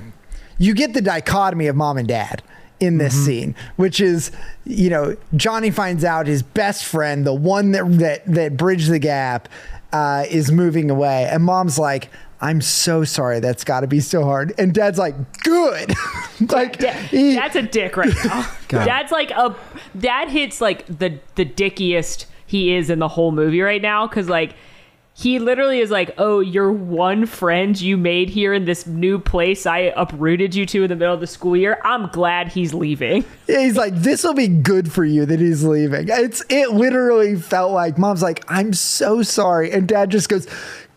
you 0.57 0.73
get 0.73 0.93
the 0.93 1.01
dichotomy 1.01 1.67
of 1.67 1.75
mom 1.75 1.97
and 1.97 2.07
dad 2.07 2.41
in 2.79 2.97
this 2.97 3.13
Mm-hmm. 3.13 3.25
scene, 3.25 3.55
which 3.75 3.99
is, 4.01 4.31
you 4.65 4.89
know, 4.89 5.15
Johnny 5.35 5.69
finds 5.69 6.03
out 6.03 6.27
his 6.27 6.41
best 6.41 6.83
friend, 6.83 7.25
the 7.27 7.33
one 7.33 7.71
that 7.73 7.99
that 7.99 8.25
that 8.25 8.57
bridged 8.57 8.89
the 8.89 8.99
gap, 8.99 9.47
uh, 9.93 10.25
is 10.29 10.51
moving 10.51 10.89
away, 10.89 11.27
and 11.31 11.43
mom's 11.43 11.77
like. 11.79 12.09
I'm 12.41 12.61
so 12.61 13.03
sorry. 13.03 13.41
That's 13.41 13.65
got 13.65 13.81
to 13.81 13.87
be 13.87 13.99
so 13.99 14.23
hard. 14.23 14.53
And 14.57 14.73
dad's 14.73 14.97
like, 14.97 15.13
good. 15.43 15.93
like, 16.49 16.77
Da- 16.77 16.93
he- 16.93 17.35
Dad's 17.35 17.57
a 17.57 17.61
dick 17.61 17.97
right 17.97 18.13
now. 18.23 18.49
God. 18.69 18.85
Dad's 18.85 19.11
like 19.11 19.29
a 19.31 19.53
dad 19.99 20.29
hits 20.29 20.61
like 20.61 20.85
the 20.85 21.19
the 21.35 21.43
dickiest 21.43 22.27
he 22.45 22.73
is 22.73 22.89
in 22.89 22.99
the 22.99 23.09
whole 23.09 23.33
movie 23.33 23.59
right 23.59 23.81
now 23.81 24.07
because 24.07 24.29
like 24.29 24.55
he 25.19 25.37
literally 25.37 25.79
is 25.79 25.91
like, 25.91 26.11
oh, 26.17 26.39
your 26.39 26.71
one 26.71 27.25
friend 27.25 27.79
you 27.79 27.97
made 27.97 28.29
here 28.29 28.53
in 28.53 28.63
this 28.63 28.87
new 28.87 29.19
place 29.19 29.65
I 29.65 29.91
uprooted 29.97 30.55
you 30.55 30.65
to 30.67 30.83
in 30.83 30.89
the 30.89 30.95
middle 30.95 31.13
of 31.13 31.19
the 31.19 31.27
school 31.27 31.57
year. 31.57 31.77
I'm 31.83 32.07
glad 32.07 32.47
he's 32.47 32.73
leaving. 32.73 33.25
He's 33.47 33.75
like, 33.75 33.93
this 33.95 34.23
will 34.23 34.33
be 34.33 34.47
good 34.47 34.89
for 34.89 35.03
you 35.03 35.25
that 35.25 35.39
he's 35.39 35.63
leaving. 35.63 36.05
It's 36.07 36.43
it 36.49 36.71
literally 36.71 37.35
felt 37.35 37.73
like 37.73 37.97
mom's 37.97 38.21
like, 38.21 38.45
I'm 38.47 38.73
so 38.73 39.23
sorry, 39.23 39.71
and 39.71 39.87
dad 39.87 40.09
just 40.11 40.29
goes, 40.29 40.47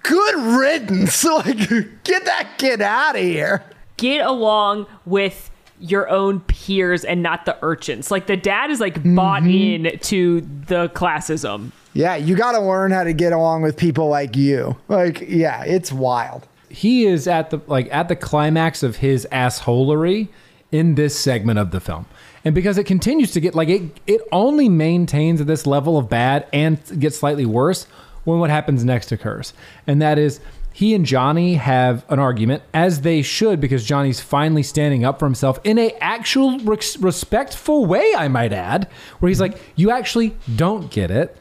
good 0.02 0.34
riddance. 0.58 1.24
Like, 1.32 1.56
get 2.04 2.24
that 2.26 2.58
kid 2.58 2.82
out 2.82 3.16
of 3.16 3.22
here. 3.22 3.64
Get 3.96 4.24
along 4.24 4.86
with 5.06 5.50
your 5.80 6.08
own 6.08 6.40
peers 6.40 7.04
and 7.04 7.22
not 7.22 7.46
the 7.46 7.56
urchins. 7.62 8.10
Like 8.10 8.26
the 8.26 8.36
dad 8.36 8.70
is 8.70 8.78
like 8.78 9.02
bought 9.02 9.42
mm-hmm. 9.42 9.86
in 9.86 9.98
to 10.00 10.42
the 10.42 10.90
classism. 10.90 11.72
Yeah, 11.94 12.16
you 12.16 12.36
got 12.36 12.52
to 12.52 12.60
learn 12.60 12.90
how 12.90 13.04
to 13.04 13.12
get 13.12 13.32
along 13.32 13.62
with 13.62 13.76
people 13.76 14.08
like 14.08 14.36
you. 14.36 14.76
Like, 14.88 15.20
yeah, 15.28 15.62
it's 15.64 15.92
wild. 15.92 16.46
he 16.70 17.04
is 17.04 17.26
at 17.28 17.50
the 17.50 17.60
like 17.66 17.86
at 17.92 18.08
the 18.08 18.16
climax 18.16 18.82
of 18.82 18.96
his 18.96 19.26
assholery 19.30 20.28
in 20.70 20.94
this 20.94 21.18
segment 21.18 21.58
of 21.58 21.70
the 21.70 21.80
film 21.80 22.06
and 22.46 22.54
because 22.54 22.78
it 22.78 22.84
continues 22.84 23.30
to 23.30 23.40
get 23.40 23.54
like 23.54 23.68
it 23.68 23.82
it 24.06 24.22
only 24.32 24.70
maintains 24.70 25.44
this 25.44 25.66
level 25.66 25.98
of 25.98 26.08
bad 26.08 26.46
and 26.50 26.78
gets 26.98 27.18
slightly 27.18 27.44
worse 27.44 27.84
when 28.24 28.38
what 28.38 28.48
happens 28.48 28.82
next 28.86 29.12
occurs 29.12 29.52
and 29.86 30.00
that 30.00 30.18
is 30.18 30.40
he 30.72 30.94
and 30.94 31.04
Johnny 31.04 31.56
have 31.56 32.06
an 32.08 32.18
argument 32.18 32.62
as 32.72 33.02
they 33.02 33.20
should 33.20 33.60
because 33.60 33.84
Johnny's 33.84 34.22
finally 34.22 34.62
standing 34.62 35.04
up 35.04 35.18
for 35.18 35.26
himself 35.26 35.60
in 35.64 35.76
a 35.78 35.90
actual 36.00 36.58
res- 36.60 36.96
respectful 36.98 37.84
way 37.84 38.14
I 38.16 38.28
might 38.28 38.54
add 38.54 38.88
where 39.18 39.28
he's 39.28 39.42
like 39.42 39.58
you 39.76 39.90
actually 39.90 40.34
don't 40.56 40.90
get 40.90 41.10
it 41.10 41.36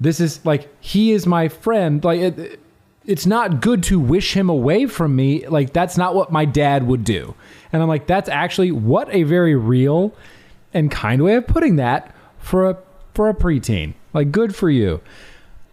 this 0.00 0.20
is 0.20 0.44
like 0.44 0.68
he 0.80 1.12
is 1.12 1.26
my 1.26 1.48
friend 1.48 2.04
like 2.04 2.20
it, 2.20 2.60
it's 3.04 3.26
not 3.26 3.60
good 3.60 3.82
to 3.82 3.98
wish 3.98 4.36
him 4.36 4.48
away 4.48 4.86
from 4.86 5.16
me 5.16 5.46
like 5.48 5.72
that's 5.72 5.96
not 5.96 6.14
what 6.14 6.30
my 6.30 6.44
dad 6.44 6.86
would 6.86 7.04
do 7.04 7.34
and 7.72 7.82
i'm 7.82 7.88
like 7.88 8.06
that's 8.06 8.28
actually 8.28 8.70
what 8.70 9.12
a 9.12 9.22
very 9.24 9.54
real 9.54 10.14
and 10.74 10.90
kind 10.90 11.22
way 11.22 11.34
of 11.34 11.46
putting 11.46 11.76
that 11.76 12.14
for 12.38 12.70
a 12.70 12.78
for 13.14 13.28
a 13.28 13.34
preteen 13.34 13.94
like 14.12 14.30
good 14.30 14.54
for 14.54 14.70
you 14.70 15.00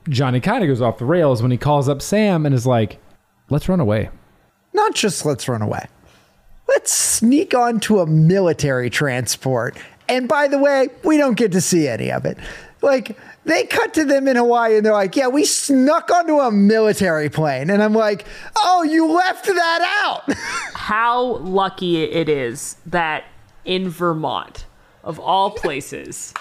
johnny 0.10 0.40
kind 0.40 0.64
of 0.64 0.68
goes 0.68 0.82
off 0.82 0.98
the 0.98 1.06
rails 1.06 1.42
when 1.42 1.52
he 1.52 1.58
calls 1.58 1.90
up 1.90 2.02
sam 2.02 2.46
and 2.46 2.56
is 2.56 2.66
like 2.66 3.00
let's 3.50 3.68
run 3.70 3.80
away 3.80 4.10
Not 4.76 4.94
just 4.94 5.26
let's 5.26 5.48
run 5.48 5.62
away. 5.62 5.88
Let's 6.68 6.92
sneak 6.92 7.54
onto 7.54 8.00
a 8.00 8.06
military 8.06 8.90
transport. 8.90 9.78
And 10.10 10.28
by 10.28 10.50
the 10.50 10.58
way, 10.58 10.90
we 11.04 11.16
don't 11.16 11.38
get 11.38 11.54
to 11.54 11.62
see 11.62 11.88
any 11.88 12.12
of 12.12 12.26
it. 12.26 12.38
Like, 12.86 13.18
they 13.46 13.66
cut 13.66 13.94
to 13.96 14.06
them 14.06 14.28
in 14.28 14.38
Hawaii 14.38 14.78
and 14.78 14.86
they're 14.86 14.94
like, 14.94 15.16
yeah, 15.16 15.28
we 15.28 15.44
snuck 15.44 16.10
onto 16.12 16.40
a 16.40 16.52
military 16.52 17.30
plane. 17.30 17.70
And 17.70 17.82
I'm 17.84 17.94
like, 17.94 18.26
oh, 18.58 18.84
you 18.84 19.12
left 19.12 19.46
that 19.46 20.02
out. 20.06 20.34
how 20.76 21.38
lucky 21.38 22.04
it 22.04 22.30
is 22.30 22.78
that 22.86 23.26
in 23.66 23.90
Vermont, 23.90 24.66
of 25.04 25.20
all 25.20 25.52
places, 25.52 26.34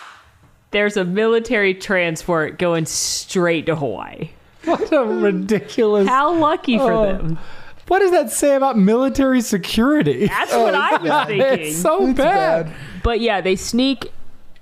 there's 0.71 0.97
a 0.97 1.05
military 1.05 1.75
transport 1.75 2.59
going 2.59 2.87
straight 2.87 3.67
to 3.67 3.77
Hawaii. 3.77 4.31
what 4.65 4.93
a 4.93 5.05
ridiculous 5.05 6.09
How 6.09 6.35
lucky 6.35 6.79
for 6.79 6.93
Oh. 6.93 7.05
them. 7.07 7.39
what 7.89 7.99
does 7.99 8.13
that 8.13 8.31
say 8.31 8.55
about 8.55 8.79
military 8.79 9.43
security 9.43 10.27
That's 10.27 10.53
what 10.53 10.75
oh, 10.75 10.79
I 10.79 10.97
was 10.97 11.27
thinking. 11.27 11.61
it's 11.69 11.77
so 11.77 12.13
bad. 12.15 12.73
But 13.03 13.21
yeah, 13.21 13.41
they 13.43 13.57
sneak 13.57 14.11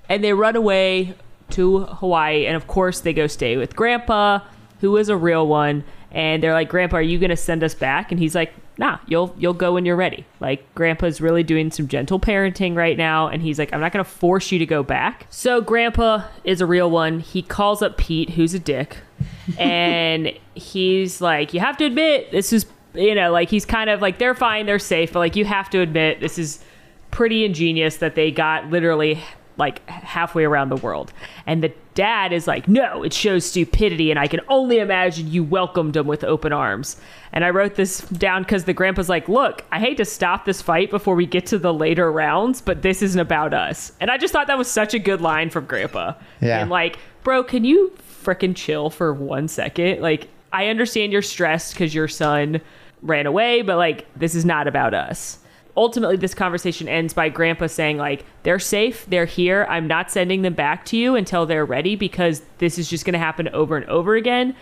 and 0.09 0.23
they 0.23 0.33
run 0.33 0.55
away 0.57 1.15
to 1.53 1.79
Hawaii, 1.85 2.45
and 2.45 2.55
of 2.55 2.67
course 2.67 2.99
they 3.01 3.13
go 3.13 3.27
stay 3.27 3.57
with 3.57 3.75
Grandpa, 3.75 4.39
who 4.81 4.97
is 4.97 5.09
a 5.09 5.17
real 5.17 5.47
one. 5.47 5.83
And 6.11 6.43
they're 6.43 6.53
like, 6.53 6.69
"Grandpa, 6.69 6.97
are 6.97 7.01
you 7.01 7.17
gonna 7.17 7.37
send 7.37 7.63
us 7.63 7.73
back?" 7.73 8.11
And 8.11 8.19
he's 8.19 8.35
like, 8.35 8.53
"Nah, 8.77 8.99
you'll 9.07 9.33
you'll 9.37 9.53
go 9.53 9.73
when 9.73 9.85
you're 9.85 9.95
ready." 9.95 10.25
Like 10.39 10.63
Grandpa's 10.75 11.19
really 11.19 11.41
doing 11.41 11.71
some 11.71 11.87
gentle 11.87 12.19
parenting 12.19 12.75
right 12.75 12.97
now, 12.97 13.27
and 13.27 13.41
he's 13.41 13.57
like, 13.57 13.73
"I'm 13.73 13.79
not 13.79 13.91
gonna 13.91 14.03
force 14.03 14.51
you 14.51 14.59
to 14.59 14.65
go 14.65 14.83
back." 14.83 15.25
So 15.31 15.59
Grandpa 15.61 16.23
is 16.43 16.61
a 16.61 16.67
real 16.67 16.91
one. 16.91 17.19
He 17.19 17.41
calls 17.41 17.81
up 17.81 17.97
Pete, 17.97 18.31
who's 18.31 18.53
a 18.53 18.59
dick, 18.59 18.97
and 19.57 20.31
he's 20.53 21.19
like, 21.19 21.53
"You 21.53 21.59
have 21.61 21.77
to 21.77 21.85
admit 21.85 22.31
this 22.31 22.53
is." 22.53 22.65
You 22.95 23.15
know, 23.15 23.31
like 23.31 23.49
he's 23.49 23.65
kind 23.65 23.89
of 23.89 24.03
like 24.03 24.19
they're 24.19 24.35
fine, 24.35 24.67
they're 24.67 24.77
safe, 24.77 25.13
but 25.13 25.19
like 25.19 25.35
you 25.35 25.45
have 25.45 25.67
to 25.71 25.79
admit 25.79 26.19
this 26.19 26.37
is 26.37 26.63
pretty 27.09 27.43
ingenious 27.43 27.97
that 27.97 28.13
they 28.13 28.29
got 28.29 28.69
literally 28.69 29.19
like 29.57 29.87
halfway 29.89 30.43
around 30.43 30.69
the 30.69 30.77
world. 30.77 31.13
And 31.45 31.63
the 31.63 31.71
dad 31.93 32.33
is 32.33 32.47
like, 32.47 32.67
no, 32.67 33.03
it 33.03 33.13
shows 33.13 33.45
stupidity, 33.45 34.09
and 34.09 34.19
I 34.19 34.27
can 34.27 34.41
only 34.47 34.79
imagine 34.79 35.31
you 35.31 35.43
welcomed 35.43 35.95
him 35.95 36.07
with 36.07 36.23
open 36.23 36.51
arms. 36.51 36.97
And 37.31 37.45
I 37.45 37.49
wrote 37.49 37.75
this 37.75 38.01
down 38.01 38.43
because 38.43 38.63
the 38.65 38.73
grandpa's 38.73 39.09
like, 39.09 39.29
look, 39.29 39.63
I 39.71 39.79
hate 39.79 39.97
to 39.97 40.05
stop 40.05 40.45
this 40.45 40.61
fight 40.61 40.89
before 40.89 41.15
we 41.15 41.25
get 41.25 41.45
to 41.47 41.59
the 41.59 41.73
later 41.73 42.11
rounds, 42.11 42.61
but 42.61 42.81
this 42.81 43.01
isn't 43.01 43.19
about 43.19 43.53
us. 43.53 43.91
And 43.99 44.09
I 44.09 44.17
just 44.17 44.33
thought 44.33 44.47
that 44.47 44.57
was 44.57 44.69
such 44.69 44.93
a 44.93 44.99
good 44.99 45.21
line 45.21 45.49
from 45.49 45.65
grandpa. 45.65 46.13
Yeah. 46.41 46.61
And 46.61 46.69
like, 46.69 46.97
bro, 47.23 47.43
can 47.43 47.63
you 47.63 47.91
freaking 48.23 48.55
chill 48.55 48.89
for 48.89 49.13
one 49.13 49.47
second? 49.47 50.01
Like, 50.01 50.29
I 50.51 50.67
understand 50.67 51.11
you're 51.11 51.21
stressed 51.21 51.73
because 51.73 51.93
your 51.93 52.07
son 52.07 52.61
ran 53.01 53.25
away, 53.25 53.61
but 53.61 53.77
like, 53.77 54.07
this 54.15 54.33
is 54.35 54.45
not 54.45 54.67
about 54.67 54.93
us 54.93 55.39
ultimately 55.75 56.17
this 56.17 56.33
conversation 56.33 56.87
ends 56.87 57.13
by 57.13 57.29
grandpa 57.29 57.67
saying 57.67 57.97
like 57.97 58.25
they're 58.43 58.59
safe. 58.59 59.05
They're 59.07 59.25
here. 59.25 59.65
I'm 59.69 59.87
not 59.87 60.11
sending 60.11 60.41
them 60.41 60.53
back 60.53 60.85
to 60.85 60.97
you 60.97 61.15
until 61.15 61.45
they're 61.45 61.65
ready 61.65 61.95
because 61.95 62.41
this 62.59 62.77
is 62.77 62.89
just 62.89 63.05
going 63.05 63.13
to 63.13 63.19
happen 63.19 63.49
over 63.49 63.77
and 63.77 63.89
over 63.89 64.15
again. 64.15 64.55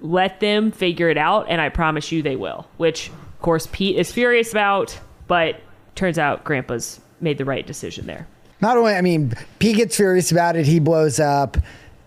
Let 0.00 0.40
them 0.40 0.72
figure 0.72 1.08
it 1.08 1.16
out 1.16 1.46
and 1.48 1.60
i 1.60 1.68
promise 1.68 2.10
you 2.12 2.20
they 2.20 2.36
will 2.36 2.66
which 2.76 3.08
of 3.08 3.40
course 3.40 3.68
pete 3.70 3.96
is 3.96 4.12
furious 4.12 4.50
about 4.50 4.98
but 5.28 5.60
turns 5.94 6.18
out 6.18 6.44
grandpa's 6.44 7.00
made 7.20 7.38
the 7.38 7.44
right 7.44 7.66
decision 7.66 8.06
there. 8.06 8.28
Not 8.60 8.76
only, 8.76 8.94
I 8.94 9.00
mean, 9.00 9.34
Pete 9.58 9.76
gets 9.76 9.96
furious 9.96 10.30
about 10.30 10.54
it, 10.54 10.66
he 10.66 10.78
blows 10.78 11.18
up, 11.18 11.56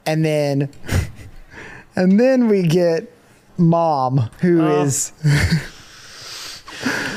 and 0.06 0.24
then, 0.24 0.70
and 1.96 2.20
then 2.20 2.48
we 2.48 2.64
get 2.64 3.12
mom, 3.58 4.30
who 4.40 4.62
oh. 4.62 4.84
is 4.84 5.12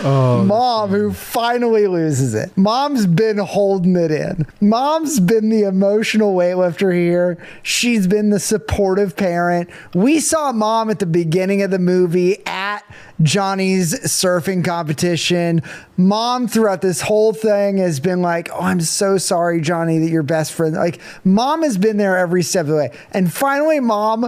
Oh. 0.03 0.43
Mom, 0.45 0.91
who 0.91 1.13
finally 1.13 1.87
loses 1.87 2.35
it. 2.35 2.57
Mom's 2.57 3.07
been 3.07 3.39
holding 3.39 3.97
it 3.97 4.11
in. 4.11 4.47
Mom's 4.61 5.21
been 5.21 5.51
the 5.51 5.65
emotional 5.65 6.35
weightlifter 6.35 6.95
here. 6.95 7.37
She's 7.63 8.07
been 8.07 8.31
the 8.31 8.41
supportive 8.41 9.17
parent. 9.17 9.69
We 9.95 10.21
saw 10.21 10.53
mom 10.53 10.89
at 10.89 11.01
the 11.01 11.07
beginning 11.07 11.63
of 11.63 11.71
the 11.71 11.79
movie 11.79 12.45
at 12.47 12.83
Johnny's 13.21 13.95
surfing 14.01 14.65
competition. 14.65 15.63
Mom, 15.99 16.49
throughout 16.49 16.81
this 16.81 17.03
whole 17.03 17.35
thing, 17.35 17.77
has 17.79 18.01
been 18.01 18.23
like, 18.23 18.49
Oh, 18.53 18.61
I'm 18.61 18.81
so 18.81 19.19
sorry, 19.19 19.61
Johnny, 19.61 19.99
that 19.99 20.11
your 20.11 20.23
best 20.23 20.53
friend. 20.53 20.75
Like, 20.75 21.01
mom 21.25 21.63
has 21.63 21.77
been 21.77 21.99
there 21.99 22.17
every 22.17 22.43
step 22.43 22.63
of 22.63 22.69
the 22.69 22.77
way. 22.77 22.99
And 23.13 23.31
finally, 23.31 23.81
mom 23.81 24.25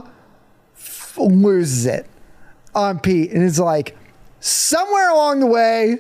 f- 0.76 1.16
loses 1.16 1.86
it 1.86 2.06
on 2.74 3.00
Pete. 3.00 3.30
And 3.32 3.42
it's 3.42 3.58
like, 3.58 3.96
somewhere 4.42 5.10
along 5.10 5.40
the 5.40 5.46
way, 5.46 5.98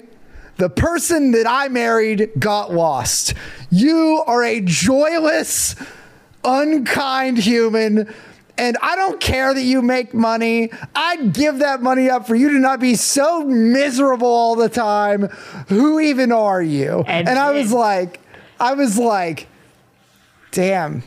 the 0.58 0.68
person 0.68 1.32
that 1.32 1.46
I 1.46 1.68
married 1.68 2.30
got 2.38 2.72
lost. 2.72 3.34
You 3.70 4.22
are 4.26 4.44
a 4.44 4.60
joyless, 4.60 5.74
unkind 6.44 7.38
human. 7.38 8.12
And 8.58 8.76
I 8.82 8.96
don't 8.96 9.18
care 9.18 9.54
that 9.54 9.62
you 9.62 9.80
make 9.80 10.12
money. 10.12 10.70
I'd 10.94 11.32
give 11.32 11.60
that 11.60 11.82
money 11.82 12.10
up 12.10 12.26
for 12.26 12.34
you 12.34 12.50
to 12.50 12.58
not 12.58 12.80
be 12.80 12.96
so 12.96 13.44
miserable 13.44 14.28
all 14.28 14.56
the 14.56 14.68
time. 14.68 15.22
Who 15.68 15.98
even 16.00 16.32
are 16.32 16.62
you? 16.62 17.02
And 17.06 17.28
And, 17.28 17.38
I 17.38 17.52
was 17.52 17.72
like, 17.72 18.20
I 18.60 18.74
was 18.74 18.98
like, 18.98 19.48
damn. 20.50 21.02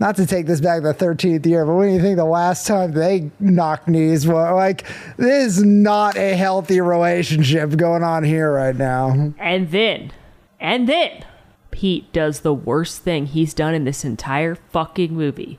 Not 0.00 0.16
to 0.16 0.26
take 0.26 0.46
this 0.46 0.60
back 0.60 0.82
the 0.82 0.92
13th 0.92 1.46
year, 1.46 1.64
but 1.64 1.74
when 1.74 1.92
you 1.92 2.00
think 2.00 2.16
the 2.16 2.24
last 2.24 2.66
time 2.66 2.92
they 2.92 3.30
knocked 3.38 3.86
knees? 3.86 4.26
Well, 4.26 4.56
like, 4.56 4.84
this 5.16 5.56
is 5.56 5.64
not 5.64 6.16
a 6.16 6.34
healthy 6.34 6.80
relationship 6.80 7.76
going 7.76 8.02
on 8.02 8.24
here 8.24 8.52
right 8.52 8.74
now. 8.74 9.32
And 9.38 9.70
then, 9.70 10.10
and 10.58 10.88
then, 10.88 11.24
Pete 11.70 12.12
does 12.12 12.40
the 12.40 12.54
worst 12.54 13.02
thing 13.02 13.26
he's 13.26 13.54
done 13.54 13.72
in 13.72 13.84
this 13.84 14.04
entire 14.04 14.56
fucking 14.56 15.14
movie. 15.14 15.58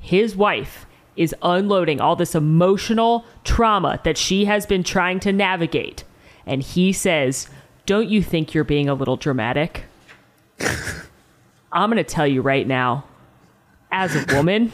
His 0.00 0.34
wife 0.34 0.86
is 1.16 1.34
unloading 1.42 2.00
all 2.00 2.16
this 2.16 2.34
emotional 2.34 3.24
trauma 3.44 4.00
that 4.04 4.18
she 4.18 4.46
has 4.46 4.66
been 4.66 4.82
trying 4.82 5.20
to 5.20 5.32
navigate. 5.32 6.04
And 6.46 6.62
he 6.62 6.92
says, 6.92 7.48
Don't 7.86 8.08
you 8.08 8.22
think 8.22 8.54
you're 8.54 8.64
being 8.64 8.88
a 8.88 8.94
little 8.94 9.16
dramatic? 9.16 9.84
I'm 11.72 11.90
going 11.90 11.96
to 11.96 12.04
tell 12.04 12.26
you 12.26 12.42
right 12.42 12.66
now, 12.66 13.04
as 13.94 14.14
a 14.16 14.34
woman, 14.36 14.72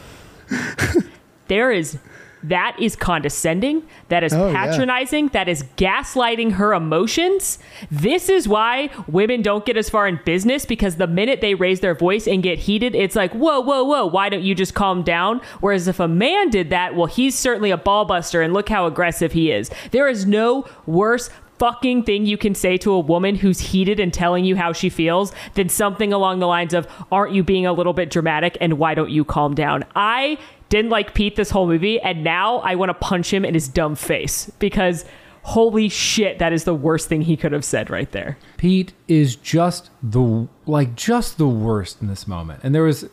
there 1.48 1.70
is. 1.70 1.98
That 2.42 2.74
is 2.80 2.97
condescending. 2.97 3.82
That 4.09 4.24
is 4.24 4.32
Oh, 4.32 4.48
yeah. 4.51 4.64
patronizing. 4.66 5.28
That 5.28 5.47
is 5.47 5.62
gaslighting 5.76 6.52
her 6.52 6.72
emotions. 6.72 7.59
This 7.90 8.30
is 8.30 8.48
why 8.48 8.88
women 9.06 9.42
don't 9.42 9.66
get 9.66 9.76
as 9.76 9.90
far 9.90 10.09
in 10.09 10.18
business 10.24 10.64
because 10.64 10.97
the 10.97 11.06
minute 11.06 11.42
they 11.42 11.55
raise 11.55 11.80
their 11.80 11.94
voice 11.94 12.26
and 12.26 12.42
get 12.42 12.60
heated, 12.60 12.94
it's 12.94 13.14
like, 13.14 13.32
whoa, 13.32 13.60
whoa, 13.60 13.84
whoa, 13.84 14.06
why 14.06 14.30
don't 14.30 14.42
you 14.42 14.55
just 14.55 14.72
calm 14.72 15.02
down? 15.02 15.42
Whereas 15.60 15.86
if 15.86 16.01
a 16.01 16.09
man 16.09 16.48
did 16.48 16.70
that, 16.70 16.97
well, 16.97 17.05
he's 17.09 17.38
certainly 17.38 17.70
a 17.70 17.76
ball 17.76 18.06
buster 18.06 18.40
and 18.40 18.55
look 18.55 18.70
how 18.70 18.86
aggressive 18.86 19.32
he 19.32 19.51
is. 19.51 19.70
There 19.90 20.09
is 20.09 20.24
no 20.24 20.64
worse 20.86 21.28
fucking 21.61 22.03
thing 22.03 22.24
you 22.24 22.39
can 22.39 22.55
say 22.55 22.78
to 22.78 22.91
a 22.91 22.99
woman 22.99 23.37
who's 23.37 23.61
heated 23.61 24.01
and 24.01 24.15
telling 24.15 24.47
you 24.47 24.57
how 24.57 24.73
she 24.73 24.89
feels 24.89 25.32
than 25.55 25.69
something 25.69 26.11
along 26.11 26.39
the 26.39 26.47
lines 26.47 26.73
of, 26.73 26.89
aren't 27.12 27.35
you 27.35 27.45
being 27.45 27.66
a 27.66 27.73
little 27.73 27.93
bit 27.93 28.11
dramatic 28.11 28.57
and 28.62 28.78
why 28.78 28.95
don't 28.95 29.11
you 29.11 29.27
calm 29.27 29.55
down? 29.55 29.85
I 29.95 30.39
didn't 30.70 30.91
like 30.91 31.12
Pete 31.12 31.37
this 31.37 31.51
whole 31.51 31.66
movie, 31.66 32.01
and 32.01 32.24
now 32.24 32.61
I 32.61 32.77
want 32.77 32.89
to 32.89 32.95
punch 32.95 33.32
him 33.32 33.45
in 33.45 33.53
his 33.53 33.69
dumb 33.69 33.95
face 33.95 34.51
because 34.59 35.05
holy 35.43 35.91
shit, 35.91 36.39
that 36.39 36.53
is 36.53 36.65
the 36.65 36.74
worst 36.74 37.09
thing 37.09 37.23
he 37.23 37.37
could 37.37 37.53
have 37.53 37.65
said 37.65 37.91
right 37.91 38.11
there. 38.12 38.39
Pete 38.57 38.95
is 39.07 39.37
just 39.37 39.91
the 40.03 40.49
like 40.66 40.95
just 40.95 41.37
the 41.37 41.49
worst 41.49 42.01
in 42.01 42.09
this 42.09 42.27
moment. 42.27 42.61
And 42.62 42.74
there 42.74 42.85
was 42.85 43.07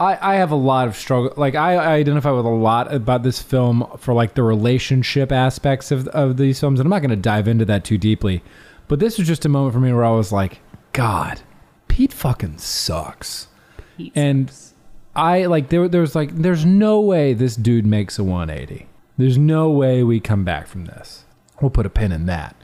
I, 0.00 0.32
I 0.32 0.34
have 0.36 0.50
a 0.50 0.56
lot 0.56 0.88
of 0.88 0.96
struggle 0.96 1.32
like 1.36 1.54
I, 1.54 1.74
I 1.74 1.92
identify 1.94 2.32
with 2.32 2.44
a 2.44 2.48
lot 2.48 2.92
about 2.92 3.22
this 3.22 3.40
film 3.40 3.86
for 3.98 4.12
like 4.12 4.34
the 4.34 4.42
relationship 4.42 5.30
aspects 5.30 5.90
of 5.90 6.08
of 6.08 6.36
these 6.36 6.58
films 6.58 6.80
and 6.80 6.86
I'm 6.86 6.90
not 6.90 7.02
gonna 7.02 7.16
dive 7.16 7.46
into 7.48 7.64
that 7.66 7.84
too 7.84 7.98
deeply. 7.98 8.42
But 8.88 8.98
this 8.98 9.18
was 9.18 9.26
just 9.26 9.44
a 9.44 9.48
moment 9.48 9.72
for 9.72 9.80
me 9.80 9.92
where 9.92 10.04
I 10.04 10.10
was 10.10 10.32
like, 10.32 10.60
God, 10.92 11.40
Pete 11.88 12.12
fucking 12.12 12.58
sucks. 12.58 13.48
Pete 13.96 14.12
And 14.14 14.50
sucks. 14.50 14.74
I 15.16 15.46
like 15.46 15.68
there 15.68 15.88
there's 15.88 16.14
like 16.14 16.34
there's 16.34 16.64
no 16.64 17.00
way 17.00 17.32
this 17.32 17.54
dude 17.56 17.86
makes 17.86 18.18
a 18.18 18.24
180. 18.24 18.88
There's 19.16 19.38
no 19.38 19.70
way 19.70 20.02
we 20.02 20.18
come 20.18 20.44
back 20.44 20.66
from 20.66 20.86
this. 20.86 21.24
We'll 21.60 21.70
put 21.70 21.86
a 21.86 21.90
pin 21.90 22.10
in 22.10 22.26
that. 22.26 22.56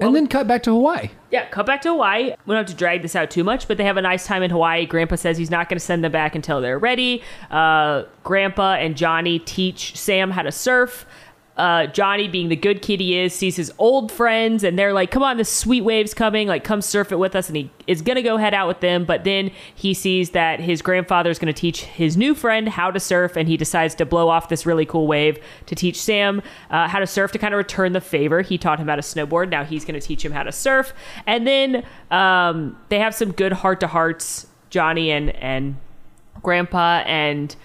And 0.00 0.14
then 0.14 0.26
cut 0.26 0.46
back 0.46 0.62
to 0.64 0.70
Hawaii. 0.70 1.10
Yeah, 1.30 1.48
cut 1.48 1.66
back 1.66 1.82
to 1.82 1.90
Hawaii. 1.90 2.34
We 2.46 2.54
don't 2.54 2.56
have 2.56 2.66
to 2.66 2.74
drag 2.74 3.02
this 3.02 3.16
out 3.16 3.30
too 3.30 3.44
much, 3.44 3.66
but 3.68 3.76
they 3.76 3.84
have 3.84 3.96
a 3.96 4.02
nice 4.02 4.26
time 4.26 4.42
in 4.42 4.50
Hawaii. 4.50 4.86
Grandpa 4.86 5.16
says 5.16 5.38
he's 5.38 5.50
not 5.50 5.68
going 5.68 5.76
to 5.78 5.84
send 5.84 6.04
them 6.04 6.12
back 6.12 6.34
until 6.34 6.60
they're 6.60 6.78
ready. 6.78 7.22
Uh, 7.50 8.04
Grandpa 8.22 8.74
and 8.74 8.96
Johnny 8.96 9.38
teach 9.38 9.96
Sam 9.96 10.30
how 10.30 10.42
to 10.42 10.52
surf. 10.52 11.06
Uh, 11.56 11.86
Johnny, 11.86 12.28
being 12.28 12.48
the 12.50 12.56
good 12.56 12.82
kid 12.82 13.00
he 13.00 13.18
is, 13.18 13.34
sees 13.34 13.56
his 13.56 13.72
old 13.78 14.12
friends 14.12 14.62
and 14.62 14.78
they're 14.78 14.92
like, 14.92 15.10
come 15.10 15.22
on, 15.22 15.38
the 15.38 15.44
sweet 15.44 15.80
wave's 15.80 16.12
coming. 16.12 16.48
Like, 16.48 16.64
come 16.64 16.82
surf 16.82 17.12
it 17.12 17.18
with 17.18 17.34
us. 17.34 17.48
And 17.48 17.56
he 17.56 17.70
is 17.86 18.02
going 18.02 18.16
to 18.16 18.22
go 18.22 18.36
head 18.36 18.52
out 18.52 18.68
with 18.68 18.80
them. 18.80 19.04
But 19.06 19.24
then 19.24 19.50
he 19.74 19.94
sees 19.94 20.30
that 20.30 20.60
his 20.60 20.82
grandfather 20.82 21.30
is 21.30 21.38
going 21.38 21.52
to 21.52 21.58
teach 21.58 21.84
his 21.84 22.16
new 22.16 22.34
friend 22.34 22.68
how 22.68 22.90
to 22.90 23.00
surf. 23.00 23.36
And 23.36 23.48
he 23.48 23.56
decides 23.56 23.94
to 23.96 24.04
blow 24.04 24.28
off 24.28 24.50
this 24.50 24.66
really 24.66 24.84
cool 24.84 25.06
wave 25.06 25.38
to 25.66 25.74
teach 25.74 26.00
Sam 26.00 26.42
uh, 26.70 26.88
how 26.88 26.98
to 26.98 27.06
surf 27.06 27.32
to 27.32 27.38
kind 27.38 27.54
of 27.54 27.58
return 27.58 27.92
the 27.92 28.02
favor. 28.02 28.42
He 28.42 28.58
taught 28.58 28.78
him 28.78 28.88
how 28.88 28.96
to 28.96 29.02
snowboard. 29.02 29.48
Now 29.48 29.64
he's 29.64 29.84
going 29.84 29.98
to 29.98 30.06
teach 30.06 30.24
him 30.24 30.32
how 30.32 30.42
to 30.42 30.52
surf. 30.52 30.92
And 31.26 31.46
then 31.46 31.86
um, 32.10 32.78
they 32.90 32.98
have 32.98 33.14
some 33.14 33.32
good 33.32 33.52
heart 33.52 33.80
to 33.80 33.86
hearts, 33.86 34.46
Johnny 34.68 35.10
and, 35.10 35.30
and 35.36 35.76
grandpa 36.42 37.02
and 37.06 37.56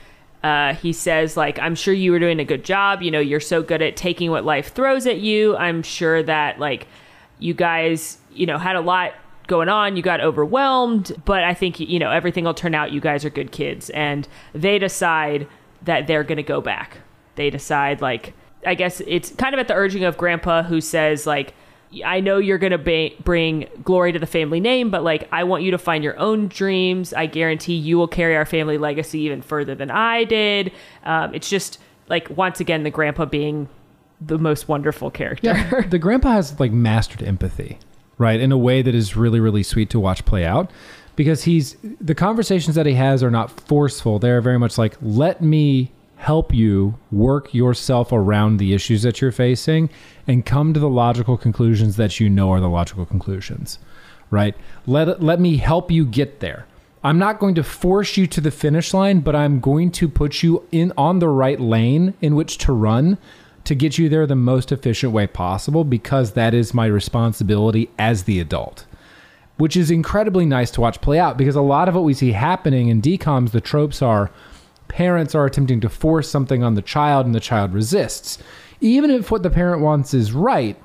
uh, 0.44 0.74
he 0.76 0.92
says 0.92 1.38
like 1.38 1.60
i'm 1.60 1.76
sure 1.76 1.94
you 1.94 2.12
were 2.12 2.20
doing 2.20 2.40
a 2.40 2.46
good 2.46 2.64
job. 2.66 3.02
You 3.02 3.12
know 3.12 3.20
you're 3.20 3.40
so 3.40 3.62
good 3.62 3.82
at 3.82 3.96
taking 3.96 4.32
what 4.32 4.46
life 4.46 4.74
throws 4.74 5.06
at 5.06 5.20
you. 5.20 5.56
I'm 5.56 5.84
sure 5.84 6.24
that 6.24 6.60
like 6.60 6.88
you 7.40 7.54
guys 7.54 8.18
you 8.32 8.46
know 8.46 8.58
had 8.58 8.76
a 8.76 8.82
lot 8.82 9.14
going 9.48 9.70
on. 9.70 9.96
You 9.98 10.04
got 10.04 10.22
overwhelmed. 10.22 11.12
But 11.26 11.44
i 11.44 11.54
think 11.54 11.80
you 11.80 12.00
know 12.00 12.12
everything 12.12 12.46
will 12.46 12.54
turn 12.54 12.74
out. 12.74 12.92
You 12.92 13.02
guys 13.02 13.26
are 13.26 13.30
good 13.30 13.52
kids. 13.52 13.90
And 13.92 14.28
they 14.54 14.80
decide 14.80 15.48
that 15.84 16.08
they're 16.08 16.24
going 16.24 16.38
to 16.38 16.44
go 16.44 16.62
back. 16.62 17.00
They 17.36 17.50
decide 17.50 18.02
like 18.02 18.34
i 18.66 18.76
guess 18.76 19.02
it's 19.08 19.32
kind 19.36 19.56
of 19.56 19.60
at 19.60 19.68
the 19.68 19.74
urging 19.74 20.04
of 20.04 20.18
grandpa 20.18 20.62
who 20.62 20.80
says 20.80 21.26
like 21.26 21.56
I 22.06 22.22
know 22.22 22.38
you're 22.38 22.58
going 22.58 22.72
to 22.72 22.78
ba- 22.78 23.16
bring 23.24 23.68
glory 23.84 24.12
to 24.12 24.20
the 24.20 24.26
family 24.26 24.60
name, 24.60 24.90
but 24.90 25.04
like, 25.04 25.28
I 25.32 25.44
want 25.44 25.64
you 25.64 25.72
to 25.72 25.78
find 25.78 26.04
your 26.04 26.18
own 26.18 26.48
dreams. 26.48 27.14
I 27.14 27.26
guarantee 27.26 27.74
you 27.74 27.98
will 27.98 28.08
carry 28.08 28.36
our 28.36 28.46
family 28.46 28.78
legacy 28.78 29.20
even 29.22 29.42
further 29.42 29.76
than 29.76 29.92
I 29.92 30.24
did. 30.24 30.72
Um, 31.04 31.36
it's 31.36 31.50
just 31.50 31.80
like, 32.08 32.30
once 32.30 32.60
again, 32.60 32.84
the 32.84 32.90
grandpa 32.90 33.26
being 33.26 33.68
the 34.22 34.38
most 34.38 34.68
wonderful 34.68 35.12
character. 35.12 35.48
Yeah, 35.48 35.82
the 35.90 36.00
grandpa 36.00 36.34
has 36.34 36.60
like 36.60 36.72
mastered 36.72 37.24
empathy, 37.24 37.78
right? 38.18 38.40
In 38.40 38.52
a 38.52 38.58
way 38.58 38.82
that 38.82 38.96
is 38.96 39.18
really, 39.18 39.40
really 39.40 39.64
sweet 39.64 39.90
to 39.90 40.00
watch 40.00 40.24
play 40.26 40.46
out 40.46 40.72
because 41.16 41.44
he's 41.44 41.76
the 42.00 42.16
conversations 42.16 42.76
that 42.76 42.86
he 42.86 42.94
has 42.94 43.24
are 43.24 43.32
not 43.32 43.52
forceful. 43.52 44.20
They're 44.20 44.42
very 44.42 44.60
much 44.60 44.78
like, 44.78 44.96
let 45.02 45.42
me 45.42 45.92
help 46.22 46.54
you 46.54 46.94
work 47.12 47.52
yourself 47.52 48.12
around 48.12 48.58
the 48.58 48.76
issues 48.76 49.02
that 49.02 49.20
you're 49.20 49.32
facing 49.32 49.90
and 50.28 50.46
come 50.46 50.72
to 50.72 50.80
the 50.80 50.88
logical 50.88 51.36
conclusions 51.36 51.96
that 51.96 52.20
you 52.20 52.30
know 52.30 52.52
are 52.52 52.60
the 52.60 52.70
logical 52.70 53.08
conclusions, 53.08 53.80
right? 54.30 54.56
Let, 54.86 55.24
let 55.24 55.40
me 55.40 55.58
help 55.58 55.90
you 55.90 56.06
get 56.06 56.40
there. 56.40 56.68
I'm 57.04 57.18
not 57.18 57.40
going 57.40 57.56
to 57.56 57.64
force 57.64 58.18
you 58.18 58.28
to 58.28 58.40
the 58.40 58.52
finish 58.52 58.94
line, 58.94 59.22
but 59.22 59.36
I'm 59.36 59.60
going 59.60 59.90
to 59.94 60.08
put 60.08 60.44
you 60.44 60.68
in 60.72 60.94
on 60.96 61.18
the 61.18 61.28
right 61.28 61.60
lane 61.60 62.14
in 62.22 62.36
which 62.36 62.60
to 62.60 62.72
run 62.72 63.18
to 63.64 63.74
get 63.74 63.98
you 63.98 64.08
there 64.08 64.28
the 64.28 64.36
most 64.36 64.72
efficient 64.72 65.12
way 65.14 65.26
possible 65.26 65.84
because 65.84 66.34
that 66.34 66.54
is 66.54 66.72
my 66.72 66.86
responsibility 66.86 67.90
as 67.98 68.26
the 68.26 68.40
adult. 68.40 68.86
Which 69.58 69.76
is 69.76 69.90
incredibly 69.90 70.46
nice 70.46 70.70
to 70.72 70.82
watch 70.82 71.02
play 71.02 71.18
out 71.18 71.36
because 71.36 71.56
a 71.56 71.62
lot 71.62 71.90
of 71.90 71.96
what 71.96 72.04
we 72.04 72.14
see 72.14 72.34
happening 72.34 72.90
in 72.90 73.02
DCOMs 73.02 73.50
the 73.50 73.62
tropes 73.62 74.04
are 74.04 74.30
parents 74.92 75.34
are 75.34 75.46
attempting 75.46 75.80
to 75.80 75.88
force 75.88 76.30
something 76.30 76.64
on 76.64 76.76
the 76.76 76.82
child 76.82 77.26
and 77.26 77.34
the 77.34 77.40
child 77.40 77.74
resists. 77.74 78.38
Even 78.82 79.10
if 79.10 79.32
what 79.32 79.42
the 79.42 79.50
parent 79.50 79.82
wants 79.82 80.14
is 80.14 80.34
right, 80.34 80.78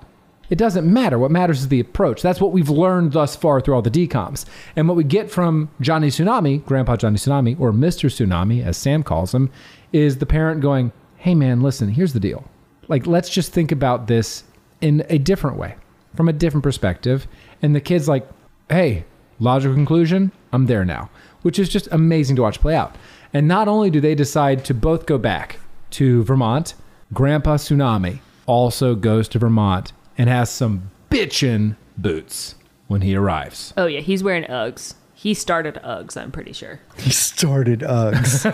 it 0.49 0.59
doesn't 0.59 0.91
matter. 0.91 1.19
What 1.19 1.33
matters 1.33 1.63
is 1.63 1.69
the 1.69 1.81
approach. 1.81 2.23
That's 2.23 2.41
what 2.41 2.53
we've 2.53 2.71
learned 2.71 3.13
thus 3.13 3.35
far 3.35 3.61
through 3.61 3.75
all 3.75 3.83
the 3.83 3.91
DCOMs. 3.91 4.45
And 4.77 4.87
what 4.87 4.97
we 4.97 5.03
get 5.03 5.29
from 5.29 5.71
Johnny 5.81 6.07
Tsunami, 6.07 6.65
Grandpa 6.65 6.97
Johnny 6.97 7.17
Tsunami, 7.17 7.59
or 7.59 7.73
Mr. 7.73 8.09
Tsunami, 8.09 8.65
as 8.65 8.77
Sam 8.77 9.03
calls 9.03 9.35
him, 9.35 9.51
is 9.93 10.19
the 10.19 10.27
parent 10.27 10.61
going, 10.61 10.93
Hey 11.17 11.35
man, 11.35 11.61
listen, 11.61 11.89
here's 11.89 12.13
the 12.13 12.21
deal. 12.21 12.45
Like, 12.87 13.09
let's 13.09 13.29
just 13.29 13.53
think 13.53 13.73
about 13.73 14.07
this 14.07 14.45
in 14.81 15.05
a 15.09 15.19
different 15.19 15.57
way, 15.57 15.75
from 16.15 16.29
a 16.29 16.33
different 16.33 16.63
perspective. 16.63 17.27
And 17.61 17.75
the 17.75 17.81
kid's 17.81 18.07
like, 18.07 18.29
Hey, 18.71 19.05
logical 19.41 19.75
conclusion, 19.75 20.31
I'm 20.53 20.67
there 20.67 20.85
now, 20.85 21.11
which 21.43 21.59
is 21.59 21.69
just 21.69 21.89
amazing 21.91 22.37
to 22.37 22.43
watch 22.43 22.61
play 22.61 22.77
out. 22.77 22.95
And 23.37 23.47
not 23.47 23.69
only 23.69 23.91
do 23.91 24.01
they 24.01 24.15
decide 24.15 24.65
to 24.65 24.73
both 24.73 25.05
go 25.05 25.19
back 25.19 25.61
to 25.91 26.25
Vermont, 26.25 26.73
Grandpa 27.13 27.59
Tsunami 27.59 28.21
also 28.47 28.95
goes 28.95 29.29
to 29.29 29.39
Vermont 29.39 29.93
and 30.17 30.31
has 30.31 30.49
some 30.49 30.91
bitchin' 31.11 31.77
boots 31.99 32.55
when 32.87 33.03
he 33.03 33.15
arrives. 33.15 33.75
Oh 33.77 33.85
yeah, 33.85 34.01
he's 34.01 34.25
wearing 34.25 34.45
Uggs. 34.45 34.95
He 35.13 35.35
started 35.35 35.75
Uggs, 35.85 36.17
I'm 36.17 36.33
pretty 36.33 36.55
sure. 36.55 36.81
He 36.97 37.11
started 37.11 37.81
Uggs. 37.81 38.47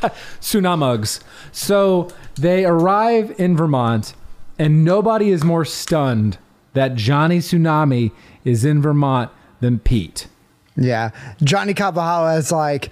Tsunamugs. 0.40 1.20
So 1.52 2.08
they 2.36 2.64
arrive 2.64 3.38
in 3.38 3.54
Vermont, 3.54 4.14
and 4.58 4.82
nobody 4.82 5.28
is 5.28 5.44
more 5.44 5.66
stunned 5.66 6.38
that 6.72 6.94
Johnny 6.94 7.40
Tsunami 7.40 8.12
is 8.46 8.64
in 8.64 8.80
Vermont 8.80 9.30
than 9.60 9.78
Pete. 9.78 10.26
yeah. 10.74 11.10
Johnny 11.42 11.74
Kapahala 11.74 12.38
is 12.38 12.50
like, 12.50 12.90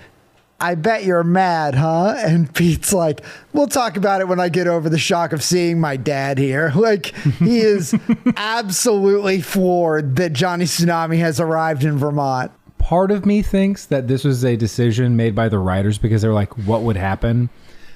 I 0.61 0.75
bet 0.77 1.05
you're 1.05 1.25
mad, 1.25 1.75
huh? 1.75 2.15
And 2.25 2.53
Pete's 2.55 2.93
like, 2.93 3.21
we'll 3.53 3.67
talk 3.67 3.97
about 3.97 4.21
it 4.21 4.29
when 4.29 4.41
I 4.41 4.49
get 4.49 4.67
over 4.67 4.89
the 4.89 4.99
shock 4.99 5.33
of 5.33 5.43
seeing 5.43 5.81
my 5.81 5.97
dad 5.97 6.39
here. 6.39 6.73
Like, 6.85 7.15
he 7.39 7.61
is 7.61 7.95
absolutely 8.37 9.41
floored 9.41 10.17
that 10.17 10.33
Johnny 10.35 10.65
Tsunami 10.65 11.19
has 11.19 11.41
arrived 11.41 11.83
in 11.83 11.97
Vermont. 11.97 12.53
Part 12.79 13.11
of 13.11 13.25
me 13.25 13.41
thinks 13.41 13.87
that 13.87 14.09
this 14.09 14.25
was 14.25 14.45
a 14.45 14.57
decision 14.57 15.17
made 15.17 15.35
by 15.35 15.49
the 15.49 15.59
writers 15.59 15.97
because 15.97 16.21
they're 16.21 16.35
like, 16.35 16.53
what 16.67 16.83
would 16.83 16.97
happen? 16.97 17.49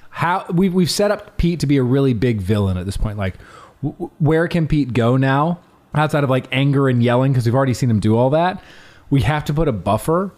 How 0.09 0.45
we've 0.51 0.73
we've 0.73 0.89
set 0.89 1.11
up 1.11 1.37
Pete 1.37 1.59
to 1.59 1.67
be 1.67 1.77
a 1.77 1.83
really 1.83 2.13
big 2.15 2.41
villain 2.41 2.77
at 2.77 2.87
this 2.87 2.97
point. 2.97 3.19
Like, 3.19 3.35
w- 3.83 4.09
where 4.17 4.47
can 4.47 4.67
Pete 4.67 4.93
go 4.93 5.15
now 5.15 5.59
outside 5.93 6.23
of 6.23 6.31
like 6.31 6.47
anger 6.51 6.89
and 6.89 7.03
yelling? 7.03 7.31
Because 7.31 7.45
we've 7.45 7.53
already 7.53 7.75
seen 7.75 7.91
him 7.91 7.99
do 7.99 8.17
all 8.17 8.31
that. 8.31 8.63
We 9.11 9.21
have 9.21 9.45
to 9.45 9.53
put 9.53 9.67
a 9.67 9.71
buffer 9.71 10.31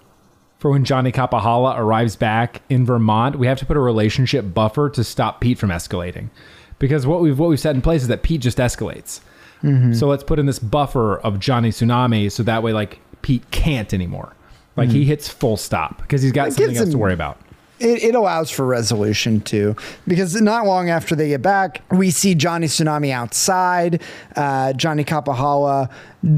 for 0.62 0.70
when 0.70 0.86
Johnny 0.86 1.12
Kapahala 1.12 1.76
arrives 1.76 2.16
back 2.16 2.62
in 2.70 2.86
Vermont. 2.86 3.40
We 3.40 3.48
have 3.48 3.58
to 3.58 3.66
put 3.66 3.76
a 3.76 3.80
relationship 3.80 4.54
buffer 4.54 4.92
to 4.92 5.04
stop 5.04 5.42
Pete 5.42 5.58
from 5.58 5.72
escalating. 5.72 6.30
Because 6.78 7.08
what 7.08 7.20
we've 7.20 7.38
what 7.38 7.50
we've 7.50 7.60
set 7.60 7.74
in 7.74 7.82
place 7.82 8.04
is 8.04 8.10
that 8.10 8.22
Pete 8.22 8.42
just 8.42 8.60
escalates. 8.60 9.22
Mm-hmm. 9.64 9.94
So 9.94 10.08
let's 10.08 10.24
put 10.24 10.38
in 10.38 10.46
this 10.46 10.60
buffer 10.60 11.18
of 11.18 11.40
Johnny 11.40 11.70
Tsunami 11.70 12.32
so 12.32 12.44
that 12.44 12.62
way 12.62 12.74
like 12.74 13.00
Pete 13.24 13.50
can't 13.50 13.92
anymore. 13.92 14.36
Like 14.78 14.90
he 14.90 15.02
mm-hmm. 15.02 15.08
hits 15.08 15.28
full 15.28 15.58
stop 15.58 16.00
because 16.04 16.22
he's 16.22 16.32
got 16.32 16.50
It 16.50 16.54
something 16.54 16.78
else 16.78 16.92
to 16.92 16.98
worry 16.98 17.14
about. 17.14 17.40
It, 17.82 18.04
it 18.04 18.16
allows 18.16 18.50
for 18.50 18.66
resolution 18.66 19.42
too 19.42 19.76
because 20.08 20.40
not 20.42 20.66
long 20.66 20.90
after 20.90 21.16
they 21.16 21.30
get 21.30 21.42
back 21.42 21.82
we 21.92 22.12
see 22.12 22.36
johnny 22.36 22.68
tsunami 22.68 23.12
outside 23.12 24.02
uh, 24.36 24.72
johnny 24.74 25.04
kapahala 25.04 25.90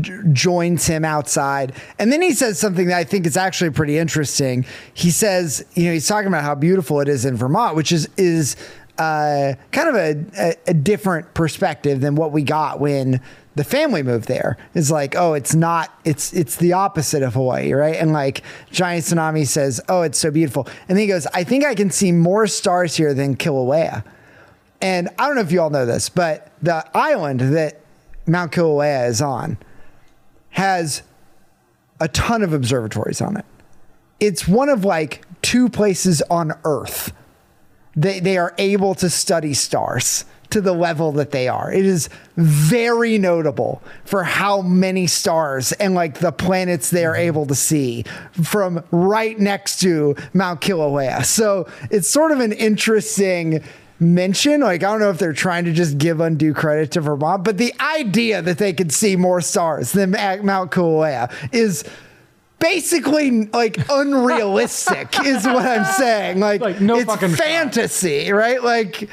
j- 0.01 0.13
joins 0.31 0.85
him 0.87 1.03
outside 1.03 1.73
and 1.99 2.11
then 2.11 2.21
he 2.21 2.33
says 2.33 2.59
something 2.59 2.87
that 2.87 2.97
i 2.97 3.03
think 3.03 3.25
is 3.25 3.37
actually 3.37 3.69
pretty 3.69 3.97
interesting. 3.97 4.65
He 4.93 5.11
says 5.11 5.65
you 5.75 5.85
know 5.85 5.93
he's 5.93 6.07
talking 6.07 6.27
about 6.27 6.43
how 6.43 6.55
beautiful 6.55 6.99
it 7.01 7.07
is 7.07 7.25
in 7.25 7.35
vermont 7.35 7.75
which 7.75 7.91
is 7.91 8.09
is 8.17 8.55
uh, 8.97 9.53
kind 9.71 9.89
of 9.89 9.95
a, 9.95 10.25
a, 10.37 10.55
a 10.67 10.73
different 10.73 11.33
perspective 11.33 11.99
than 11.99 12.15
what 12.15 12.31
we 12.31 12.43
got 12.43 12.79
when 12.79 13.19
the 13.55 13.63
family 13.63 14.03
moved 14.03 14.27
there 14.27 14.57
is 14.73 14.89
like, 14.89 15.15
oh, 15.15 15.33
it's 15.33 15.53
not, 15.53 15.97
it's 16.05 16.33
it's 16.33 16.55
the 16.55 16.73
opposite 16.73 17.23
of 17.23 17.33
Hawaii, 17.33 17.73
right? 17.73 17.95
And 17.95 18.13
like 18.13 18.43
Johnny 18.71 18.99
Tsunami 18.99 19.47
says, 19.47 19.81
oh, 19.89 20.01
it's 20.01 20.17
so 20.17 20.31
beautiful, 20.31 20.67
and 20.87 20.97
then 20.97 20.97
he 20.97 21.07
goes, 21.07 21.27
I 21.27 21.43
think 21.43 21.63
I 21.63 21.75
can 21.75 21.91
see 21.91 22.11
more 22.11 22.47
stars 22.47 22.95
here 22.95 23.13
than 23.13 23.35
Kilauea. 23.35 24.03
And 24.81 25.09
I 25.17 25.27
don't 25.27 25.35
know 25.35 25.41
if 25.41 25.51
you 25.51 25.61
all 25.61 25.69
know 25.69 25.85
this, 25.85 26.09
but 26.09 26.51
the 26.61 26.85
island 26.97 27.39
that 27.39 27.79
Mount 28.25 28.51
Kilauea 28.51 29.07
is 29.07 29.21
on 29.21 29.57
has 30.49 31.03
a 31.99 32.07
ton 32.09 32.41
of 32.41 32.53
observatories 32.53 33.21
on 33.21 33.37
it. 33.37 33.45
It's 34.19 34.47
one 34.47 34.69
of 34.69 34.83
like 34.83 35.25
two 35.41 35.69
places 35.69 36.21
on 36.29 36.53
Earth 36.65 37.13
they 37.95 38.19
they 38.19 38.37
are 38.37 38.53
able 38.57 38.95
to 38.95 39.09
study 39.09 39.53
stars 39.53 40.25
to 40.53 40.61
the 40.61 40.73
level 40.73 41.11
that 41.11 41.31
they 41.31 41.47
are. 41.47 41.71
It 41.71 41.85
is 41.85 42.09
very 42.37 43.17
notable 43.17 43.81
for 44.05 44.23
how 44.23 44.61
many 44.61 45.05
stars 45.07 45.71
and 45.73 45.93
like 45.93 46.19
the 46.19 46.31
planets 46.31 46.89
they 46.89 47.05
are 47.05 47.15
able 47.15 47.45
to 47.47 47.55
see 47.55 48.03
from 48.43 48.83
right 48.91 49.37
next 49.39 49.79
to 49.81 50.15
Mount 50.33 50.61
Kilauea. 50.61 51.25
So 51.25 51.67
it's 51.91 52.09
sort 52.09 52.31
of 52.31 52.39
an 52.39 52.51
interesting 52.53 53.63
mention. 53.99 54.61
Like 54.61 54.83
I 54.83 54.91
don't 54.91 54.99
know 54.99 55.09
if 55.09 55.19
they're 55.19 55.33
trying 55.33 55.65
to 55.65 55.71
just 55.73 55.97
give 55.97 56.19
undue 56.19 56.53
credit 56.53 56.91
to 56.91 57.01
Vermont, 57.01 57.43
but 57.43 57.57
the 57.57 57.73
idea 57.79 58.41
that 58.41 58.57
they 58.57 58.73
could 58.73 58.91
see 58.91 59.15
more 59.15 59.41
stars 59.41 59.91
than 59.91 60.15
at 60.15 60.43
Mount 60.43 60.71
Kilauea 60.71 61.31
is 61.53 61.83
basically 62.59 63.45
like 63.47 63.77
unrealistic 63.89 65.19
is 65.25 65.45
what 65.45 65.65
I'm 65.65 65.85
saying. 65.93 66.39
Like, 66.39 66.61
Like, 66.61 66.81
no 66.81 66.95
it's 66.97 67.05
fucking 67.05 67.29
shot. 67.29 67.37
fantasy, 67.37 68.31
right? 68.31 68.63
Like 68.63 69.09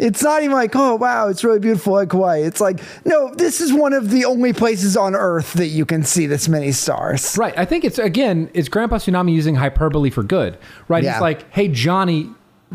it's 0.00 0.22
not 0.22 0.42
even 0.42 0.54
like, 0.56 0.74
oh 0.74 0.96
wow, 0.96 1.28
it's 1.28 1.44
really 1.44 1.58
beautiful 1.58 1.92
like 1.92 2.10
Hawaii. 2.10 2.42
It's 2.42 2.60
like, 2.60 2.80
no, 3.04 3.32
this 3.34 3.60
is 3.60 3.72
one 3.72 3.92
of 3.92 4.10
the 4.10 4.24
only 4.24 4.52
places 4.52 4.96
on 4.96 5.14
Earth 5.14 5.52
that 5.54 5.68
you 5.68 5.84
can 5.84 6.02
see 6.02 6.26
this 6.26 6.48
many 6.48 6.72
stars. 6.72 7.36
Right. 7.38 7.56
I 7.58 7.64
think 7.64 7.84
it's 7.84 7.98
again, 7.98 8.50
it's 8.54 8.68
Grandpa 8.68 8.96
Tsunami 8.96 9.32
using 9.32 9.54
hyperbole 9.54 10.10
for 10.10 10.22
good. 10.22 10.56
Right. 10.88 11.04
Yeah. 11.04 11.12
It's 11.12 11.20
like, 11.20 11.52
hey 11.52 11.68
Johnny, 11.68 12.30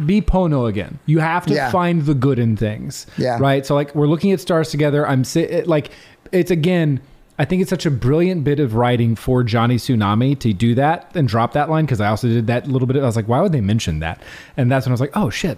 be 0.06 0.22
Pono 0.22 0.68
again. 0.70 1.00
You 1.06 1.20
have 1.20 1.46
to 1.48 1.54
Yeah. 1.54 1.72
find 1.72 2.04
the 2.06 2.14
good 2.14 2.38
in 2.38 2.56
things. 2.58 3.08
Yeah. 3.18 3.38
Right. 3.40 3.66
So 3.66 3.74
like 3.76 3.96
we're 3.96 4.08
looking 4.08 4.32
at 4.32 4.40
stars 4.40 4.70
together. 4.70 5.08
I'm 5.08 5.24
si- 5.24 5.64
like, 5.64 5.90
it's 6.32 6.52
again. 6.52 7.02
I 7.38 7.44
think 7.44 7.62
it's 7.62 7.70
such 7.70 7.86
a 7.86 7.92
brilliant 7.92 8.46
bit 8.46 8.62
of 8.62 8.76
writing 8.76 9.14
for 9.14 9.44
Johnny 9.44 9.76
Tsunami 9.76 10.40
to 10.40 10.54
do 10.54 10.74
that 10.76 11.12
and 11.16 11.28
drop 11.28 11.52
that 11.52 11.70
line 11.70 11.84
because 11.86 12.00
I 12.00 12.08
also 12.08 12.30
did 12.30 12.48
that 12.48 12.66
little 12.68 12.88
bit. 12.88 12.96
Of, 12.96 13.04
I 13.04 13.06
was 13.08 13.18
like, 13.18 13.28
why 13.28 13.42
would 13.42 13.52
they 13.52 13.60
mention 13.60 14.00
that? 14.00 14.22
And 14.56 14.72
that's 14.72 14.86
when 14.86 14.92
I 14.92 14.94
was 14.94 15.02
like, 15.02 15.12
oh 15.18 15.30
shit. 15.30 15.58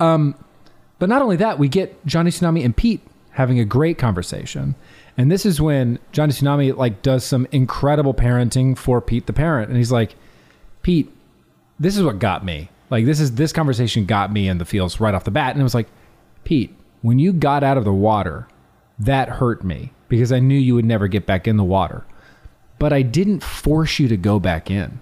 Um, 0.00 0.34
but 0.98 1.08
not 1.08 1.22
only 1.22 1.36
that, 1.36 1.58
we 1.58 1.68
get 1.68 2.04
Johnny 2.06 2.30
Tsunami 2.30 2.64
and 2.64 2.76
Pete 2.76 3.00
having 3.32 3.60
a 3.60 3.64
great 3.64 3.98
conversation. 3.98 4.74
And 5.16 5.30
this 5.30 5.46
is 5.46 5.60
when 5.60 5.98
Johnny 6.12 6.32
Tsunami 6.32 6.76
like 6.76 7.02
does 7.02 7.24
some 7.24 7.46
incredible 7.52 8.14
parenting 8.14 8.76
for 8.76 9.00
Pete 9.00 9.26
the 9.26 9.32
parent. 9.32 9.68
And 9.68 9.76
he's 9.76 9.92
like, 9.92 10.16
Pete, 10.82 11.10
this 11.78 11.96
is 11.96 12.02
what 12.02 12.18
got 12.18 12.44
me. 12.44 12.70
Like 12.90 13.04
this 13.04 13.20
is 13.20 13.34
this 13.34 13.52
conversation 13.52 14.06
got 14.06 14.32
me 14.32 14.48
in 14.48 14.58
the 14.58 14.64
feels 14.64 15.00
right 15.00 15.14
off 15.14 15.24
the 15.24 15.30
bat. 15.30 15.52
And 15.52 15.60
it 15.60 15.64
was 15.64 15.74
like, 15.74 15.88
Pete, 16.44 16.74
when 17.02 17.18
you 17.18 17.32
got 17.32 17.62
out 17.62 17.76
of 17.76 17.84
the 17.84 17.92
water, 17.92 18.48
that 18.98 19.28
hurt 19.28 19.62
me 19.62 19.92
because 20.08 20.32
I 20.32 20.40
knew 20.40 20.58
you 20.58 20.74
would 20.74 20.84
never 20.84 21.06
get 21.06 21.26
back 21.26 21.46
in 21.46 21.56
the 21.56 21.64
water. 21.64 22.04
But 22.78 22.92
I 22.92 23.02
didn't 23.02 23.42
force 23.42 23.98
you 23.98 24.08
to 24.08 24.16
go 24.16 24.38
back 24.38 24.70
in. 24.70 25.00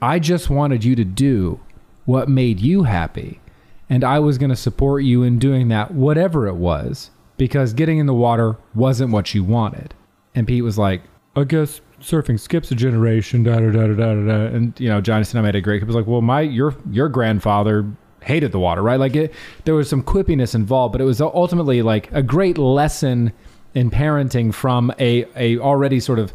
I 0.00 0.18
just 0.18 0.50
wanted 0.50 0.84
you 0.84 0.94
to 0.96 1.04
do 1.04 1.60
what 2.04 2.28
made 2.28 2.60
you 2.60 2.84
happy. 2.84 3.40
And 3.88 4.02
I 4.02 4.18
was 4.18 4.38
going 4.38 4.50
to 4.50 4.56
support 4.56 5.04
you 5.04 5.22
in 5.22 5.38
doing 5.38 5.68
that, 5.68 5.92
whatever 5.92 6.46
it 6.46 6.56
was, 6.56 7.10
because 7.36 7.72
getting 7.72 7.98
in 7.98 8.06
the 8.06 8.14
water 8.14 8.56
wasn't 8.74 9.12
what 9.12 9.34
you 9.34 9.44
wanted. 9.44 9.94
And 10.34 10.46
Pete 10.46 10.64
was 10.64 10.76
like, 10.76 11.02
I 11.36 11.44
guess 11.44 11.80
surfing 12.00 12.38
skips 12.40 12.70
a 12.70 12.74
generation, 12.74 13.42
da 13.42 13.60
da 13.60 13.70
da 13.70 13.86
da 13.86 13.94
da 13.94 14.14
da. 14.14 14.54
And, 14.54 14.78
you 14.80 14.88
know, 14.88 15.00
Johnny 15.00 15.24
Tsunami 15.24 15.44
made 15.44 15.56
a 15.56 15.60
great, 15.60 15.80
he 15.80 15.86
was 15.86 15.94
like, 15.94 16.06
well, 16.06 16.22
my, 16.22 16.40
your, 16.40 16.74
your 16.90 17.08
grandfather 17.08 17.86
hated 18.22 18.52
the 18.52 18.58
water, 18.58 18.82
right? 18.82 18.98
Like 18.98 19.14
it, 19.14 19.32
there 19.64 19.74
was 19.74 19.88
some 19.88 20.02
quippiness 20.02 20.54
involved, 20.54 20.92
but 20.92 21.00
it 21.00 21.04
was 21.04 21.20
ultimately 21.20 21.82
like 21.82 22.10
a 22.12 22.22
great 22.22 22.58
lesson 22.58 23.32
in 23.74 23.90
parenting 23.90 24.52
from 24.52 24.92
a, 24.98 25.26
a 25.36 25.58
already 25.58 26.00
sort 26.00 26.18
of 26.18 26.32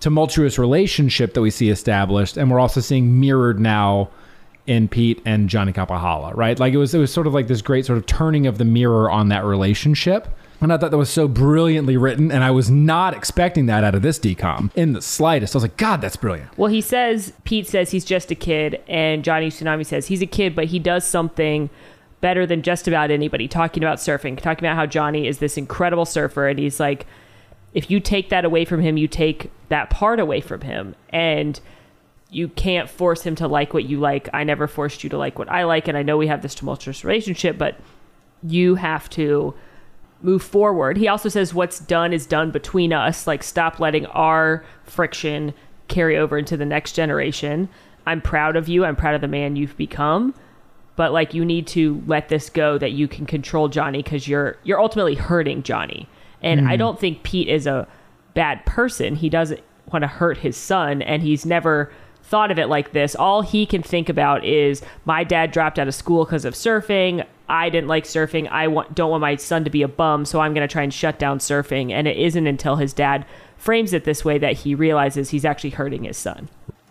tumultuous 0.00 0.58
relationship 0.58 1.34
that 1.34 1.40
we 1.40 1.50
see 1.50 1.70
established, 1.70 2.36
and 2.36 2.50
we're 2.50 2.58
also 2.58 2.80
seeing 2.80 3.20
mirrored 3.20 3.60
now 3.60 4.10
in 4.66 4.88
Pete 4.88 5.20
and 5.24 5.48
Johnny 5.48 5.72
Kapahala, 5.72 6.34
right? 6.36 6.58
Like 6.58 6.72
it 6.72 6.76
was 6.76 6.94
it 6.94 6.98
was 6.98 7.12
sort 7.12 7.26
of 7.26 7.34
like 7.34 7.48
this 7.48 7.62
great 7.62 7.86
sort 7.86 7.98
of 7.98 8.06
turning 8.06 8.46
of 8.46 8.58
the 8.58 8.64
mirror 8.64 9.10
on 9.10 9.28
that 9.28 9.44
relationship. 9.44 10.28
And 10.62 10.72
I 10.72 10.76
thought 10.76 10.90
that 10.90 10.98
was 10.98 11.08
so 11.08 11.26
brilliantly 11.26 11.96
written, 11.96 12.30
and 12.30 12.44
I 12.44 12.50
was 12.50 12.70
not 12.70 13.14
expecting 13.14 13.64
that 13.66 13.82
out 13.82 13.94
of 13.94 14.02
this 14.02 14.18
DCOM 14.18 14.70
in 14.74 14.92
the 14.92 15.00
slightest. 15.00 15.54
I 15.54 15.56
was 15.56 15.62
like, 15.64 15.78
God, 15.78 16.02
that's 16.02 16.16
brilliant. 16.16 16.56
Well, 16.58 16.70
he 16.70 16.82
says 16.82 17.32
Pete 17.44 17.66
says 17.66 17.90
he's 17.92 18.04
just 18.04 18.30
a 18.30 18.34
kid, 18.34 18.80
and 18.86 19.24
Johnny 19.24 19.48
Tsunami 19.48 19.86
says 19.86 20.08
he's 20.08 20.20
a 20.20 20.26
kid, 20.26 20.54
but 20.54 20.66
he 20.66 20.78
does 20.78 21.06
something 21.06 21.70
better 22.20 22.44
than 22.44 22.60
just 22.60 22.86
about 22.86 23.10
anybody. 23.10 23.48
Talking 23.48 23.82
about 23.82 23.98
surfing, 23.98 24.38
talking 24.38 24.66
about 24.66 24.76
how 24.76 24.84
Johnny 24.84 25.26
is 25.26 25.38
this 25.38 25.56
incredible 25.56 26.04
surfer, 26.04 26.48
and 26.48 26.58
he's 26.58 26.78
like, 26.78 27.06
if 27.72 27.90
you 27.90 27.98
take 27.98 28.28
that 28.28 28.44
away 28.44 28.66
from 28.66 28.82
him, 28.82 28.98
you 28.98 29.08
take 29.08 29.50
that 29.70 29.88
part 29.88 30.20
away 30.20 30.42
from 30.42 30.60
him, 30.60 30.94
and 31.08 31.58
you 32.30 32.48
can't 32.48 32.88
force 32.88 33.22
him 33.22 33.34
to 33.36 33.48
like 33.48 33.74
what 33.74 33.84
you 33.84 33.98
like. 33.98 34.28
I 34.32 34.44
never 34.44 34.68
forced 34.68 35.02
you 35.02 35.10
to 35.10 35.18
like 35.18 35.38
what 35.38 35.50
I 35.50 35.64
like, 35.64 35.88
and 35.88 35.98
I 35.98 36.02
know 36.02 36.16
we 36.16 36.28
have 36.28 36.42
this 36.42 36.54
tumultuous 36.54 37.04
relationship, 37.04 37.58
but 37.58 37.76
you 38.42 38.76
have 38.76 39.10
to 39.10 39.54
move 40.22 40.42
forward. 40.42 40.96
He 40.96 41.08
also 41.08 41.28
says 41.28 41.52
what's 41.52 41.80
done 41.80 42.12
is 42.12 42.26
done 42.26 42.50
between 42.50 42.92
us. 42.92 43.26
Like, 43.26 43.42
stop 43.42 43.80
letting 43.80 44.06
our 44.06 44.64
friction 44.84 45.54
carry 45.88 46.16
over 46.16 46.38
into 46.38 46.56
the 46.56 46.64
next 46.64 46.92
generation. 46.92 47.68
I'm 48.06 48.20
proud 48.20 48.56
of 48.56 48.68
you. 48.68 48.84
I'm 48.84 48.96
proud 48.96 49.14
of 49.14 49.20
the 49.20 49.28
man 49.28 49.56
you've 49.56 49.76
become. 49.76 50.34
But 50.96 51.12
like, 51.12 51.34
you 51.34 51.44
need 51.44 51.66
to 51.68 52.02
let 52.06 52.28
this 52.28 52.48
go. 52.48 52.78
That 52.78 52.92
you 52.92 53.08
can 53.08 53.26
control 53.26 53.68
Johnny 53.68 54.02
because 54.02 54.28
you're 54.28 54.56
you're 54.62 54.80
ultimately 54.80 55.14
hurting 55.14 55.62
Johnny. 55.62 56.08
And 56.42 56.60
I 56.60 56.72
mm-hmm. 56.72 56.78
don't 56.78 57.00
think 57.00 57.22
Pete 57.22 57.48
is 57.48 57.66
a 57.66 57.88
bad 58.34 58.64
person. 58.66 59.16
He 59.16 59.28
doesn't 59.28 59.60
want 59.92 60.02
to 60.02 60.08
hurt 60.08 60.38
his 60.38 60.56
son, 60.56 61.02
and 61.02 61.22
he's 61.22 61.44
never 61.44 61.92
thought 62.30 62.52
of 62.52 62.58
it 62.58 62.68
like 62.68 62.92
this. 62.92 63.16
All 63.16 63.42
he 63.42 63.66
can 63.66 63.82
think 63.82 64.08
about 64.08 64.44
is 64.44 64.82
my 65.04 65.24
dad 65.24 65.50
dropped 65.50 65.80
out 65.80 65.88
of 65.88 65.94
school 65.94 66.24
because 66.24 66.44
of 66.44 66.54
surfing. 66.54 67.26
I 67.48 67.68
didn't 67.68 67.88
like 67.88 68.04
surfing. 68.04 68.48
I 68.48 68.68
want, 68.68 68.94
don't 68.94 69.10
want 69.10 69.20
my 69.20 69.34
son 69.34 69.64
to 69.64 69.70
be 69.70 69.82
a 69.82 69.88
bum, 69.88 70.24
so 70.24 70.40
I'm 70.40 70.54
going 70.54 70.66
to 70.66 70.72
try 70.72 70.84
and 70.84 70.94
shut 70.94 71.18
down 71.18 71.40
surfing. 71.40 71.90
And 71.90 72.06
it 72.06 72.16
isn't 72.16 72.46
until 72.46 72.76
his 72.76 72.92
dad 72.92 73.26
frames 73.56 73.92
it 73.92 74.04
this 74.04 74.24
way 74.24 74.38
that 74.38 74.58
he 74.58 74.76
realizes 74.76 75.30
he's 75.30 75.44
actually 75.44 75.70
hurting 75.70 76.04
his 76.04 76.16
son. 76.16 76.48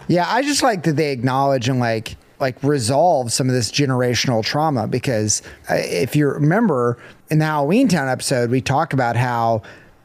Yeah, 0.09 0.25
I 0.27 0.41
just 0.41 0.61
like 0.61 0.83
that 0.83 0.97
they 0.97 1.11
acknowledge 1.11 1.69
and 1.69 1.79
like 1.79 2.17
like 2.39 2.61
resolve 2.63 3.33
some 3.33 3.49
of 3.49 3.53
this 3.53 3.69
generational 3.69 4.43
trauma 4.43 4.87
because 4.87 5.41
uh, 5.69 5.75
if 5.75 6.15
you 6.15 6.27
remember 6.27 6.97
in 7.29 7.39
the 7.39 7.45
Halloween 7.45 7.87
Town 7.87 8.07
episode, 8.07 8.49
we 8.49 8.61
talk 8.61 8.93
about 8.93 9.15
how 9.15 9.61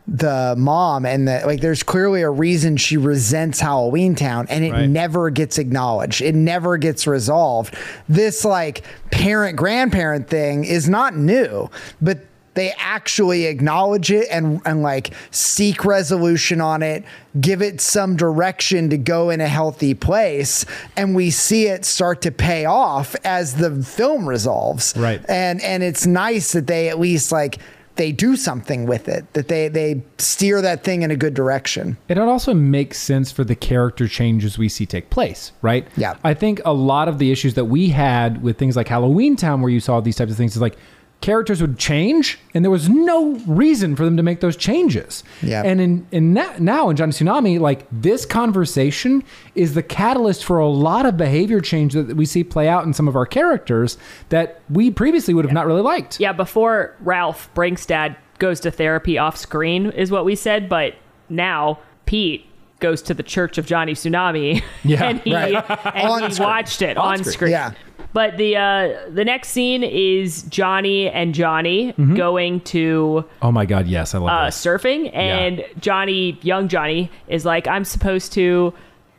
the 0.07 0.55
mom 0.59 1.07
and 1.07 1.27
the 1.27 1.43
like 1.47 1.61
there's 1.63 1.83
clearly 1.83 2.21
a 2.21 2.29
reason 2.31 2.77
she 2.77 2.97
resents 2.99 3.59
Halloween 3.61 4.15
Town 4.15 4.47
and 4.51 4.63
it 4.65 4.73
Right. 4.73 4.89
never 4.89 5.31
gets 5.31 5.57
acknowledged. 5.59 6.21
It 6.21 6.35
never 6.35 6.77
gets 6.77 7.07
resolved. 7.07 7.75
This 8.09 8.45
like 8.45 8.83
parent 9.11 9.57
grandparent 9.57 10.29
thing 10.29 10.65
is 10.65 10.89
not 10.91 11.17
new, 11.17 11.71
but 12.03 12.19
they 12.53 12.73
actually 12.79 13.47
acknowledge 13.47 14.13
it 14.13 14.29
and 14.31 14.61
and 14.67 14.83
like 14.83 15.13
seek 15.31 15.87
resolution 15.87 16.61
on 16.61 16.83
it, 16.83 17.03
give 17.41 17.63
it 17.63 17.81
some 17.81 18.15
direction 18.15 18.91
to 18.91 18.99
go 18.99 19.31
in 19.31 19.41
a 19.41 19.49
healthy 19.49 19.95
place, 19.95 20.67
and 20.99 21.17
we 21.17 21.31
see 21.31 21.67
it 21.67 21.85
start 21.87 22.21
to 22.23 22.31
pay 22.31 22.67
off 22.67 23.17
as 23.25 23.55
the 23.55 23.83
film 23.83 24.29
resolves. 24.29 24.93
Right. 24.97 25.21
And 25.31 25.63
and 25.63 25.83
it's 25.83 26.07
nice 26.07 26.53
that 26.53 26.67
they 26.67 26.91
at 26.91 27.01
least 27.01 27.33
like 27.33 27.59
they 27.97 28.13
do 28.13 28.37
something 28.37 28.87
with 28.87 29.09
it, 29.09 29.33
that 29.35 29.49
they 29.49 29.69
they 29.69 30.03
steer 30.19 30.61
that 30.61 30.83
thing 30.85 31.03
in 31.03 31.11
a 31.11 31.17
good 31.17 31.35
direction. 31.35 31.97
It 32.09 32.19
also 32.19 32.55
makes 32.55 32.99
sense 32.99 33.31
for 33.31 33.45
the 33.45 33.55
character 33.55 34.09
changes 34.09 34.59
we 34.59 34.69
see 34.69 34.87
take 34.87 35.11
place, 35.11 35.53
right? 35.63 35.87
Yeah. 35.97 36.17
I 36.25 36.35
think 36.35 36.61
a 36.65 36.73
lot 36.73 37.09
of 37.09 37.19
the 37.19 37.31
issues 37.31 37.55
that 37.55 37.67
we 37.67 37.89
had 37.89 38.43
with 38.43 38.59
things 38.59 38.77
like 38.77 38.89
Halloween 38.89 39.37
Town, 39.37 39.61
where 39.61 39.71
you 39.71 39.81
saw 39.81 40.01
these 40.01 40.17
types 40.17 40.31
of 40.31 40.37
things, 40.37 40.57
is 40.57 40.63
like 40.63 40.77
characters 41.25 41.61
would 41.63 41.79
change, 41.79 42.39
and 42.53 42.63
there 42.65 42.71
was 42.71 42.89
no 42.89 43.37
reason 43.47 43.97
for 43.97 44.05
them 44.05 44.17
to 44.19 44.23
make 44.23 44.41
those 44.41 44.57
changes. 44.57 45.25
Yeah. 45.43 45.63
And 45.65 45.81
in 45.81 46.07
in 46.13 46.35
na- 46.35 46.55
now 46.59 46.91
in 46.91 46.97
Johnny 46.97 47.13
Tsunami, 47.13 47.59
like 47.59 47.87
this 47.91 48.27
conversation 48.27 49.25
is 49.55 49.73
the 49.75 49.83
catalyst 49.83 50.45
for 50.45 50.59
a 50.59 50.69
lot 50.69 51.07
of 51.07 51.17
behavior 51.17 51.61
change 51.61 51.95
that 51.95 52.15
we 52.17 52.27
see 52.27 52.45
play 52.45 52.69
out 52.69 52.85
in 52.85 52.93
some 52.93 53.09
of 53.09 53.17
our 53.17 53.25
characters 53.27 53.97
that 54.29 54.61
we 54.69 54.91
previously 54.91 55.33
would 55.33 55.45
have 55.47 55.55
not 55.55 55.67
really 55.67 55.81
liked. 55.83 56.21
Yeah, 56.21 56.33
before 56.33 56.95
Ralph 57.01 57.49
Brink's 57.55 57.87
dad 57.87 58.17
goes 58.39 58.61
to 58.61 58.71
therapy 58.71 59.17
off 59.17 59.37
screen 59.37 59.87
is 59.93 60.11
what 60.11 60.25
we 60.27 60.35
said, 60.37 60.69
but 60.69 60.95
now 61.31 61.79
Pete 62.05 62.45
goes 62.81 63.01
to 63.01 63.15
the 63.15 63.23
Church 63.23 63.57
of 63.57 63.65
Johnny 63.65 63.95
Tsunami 63.95 64.63
Yeah, 64.85 65.05
and 65.05 65.21
he, 65.21 65.35
right. 65.35 65.55
and 65.95 66.33
he 66.35 66.43
watched 66.43 66.83
it 66.83 66.99
On 66.99 67.13
on, 67.13 67.19
screen. 67.19 67.33
screen. 67.33 67.51
Yeah. 67.53 67.73
But 68.15 68.39
the 68.39 68.57
uh, 68.57 69.11
the 69.11 69.25
next 69.25 69.49
scene 69.49 69.83
is 69.83 70.45
Johnny 70.45 71.11
and 71.11 71.35
Johnny 71.35 71.93
Mm-hmm. 71.93 72.15
going 72.17 72.61
to 72.61 73.25
Oh 73.43 73.53
my 73.53 73.67
God, 73.67 73.87
yes, 73.87 74.15
I 74.15 74.19
love 74.19 74.31
uh, 74.31 74.47
surfing, 74.51 75.11
and 75.15 75.63
Johnny, 75.81 76.39
young 76.43 76.69
Johnny, 76.69 77.11
is 77.29 77.45
like, 77.45 77.67
"I'm 77.69 77.85
supposed 77.85 78.33
to." 78.35 78.73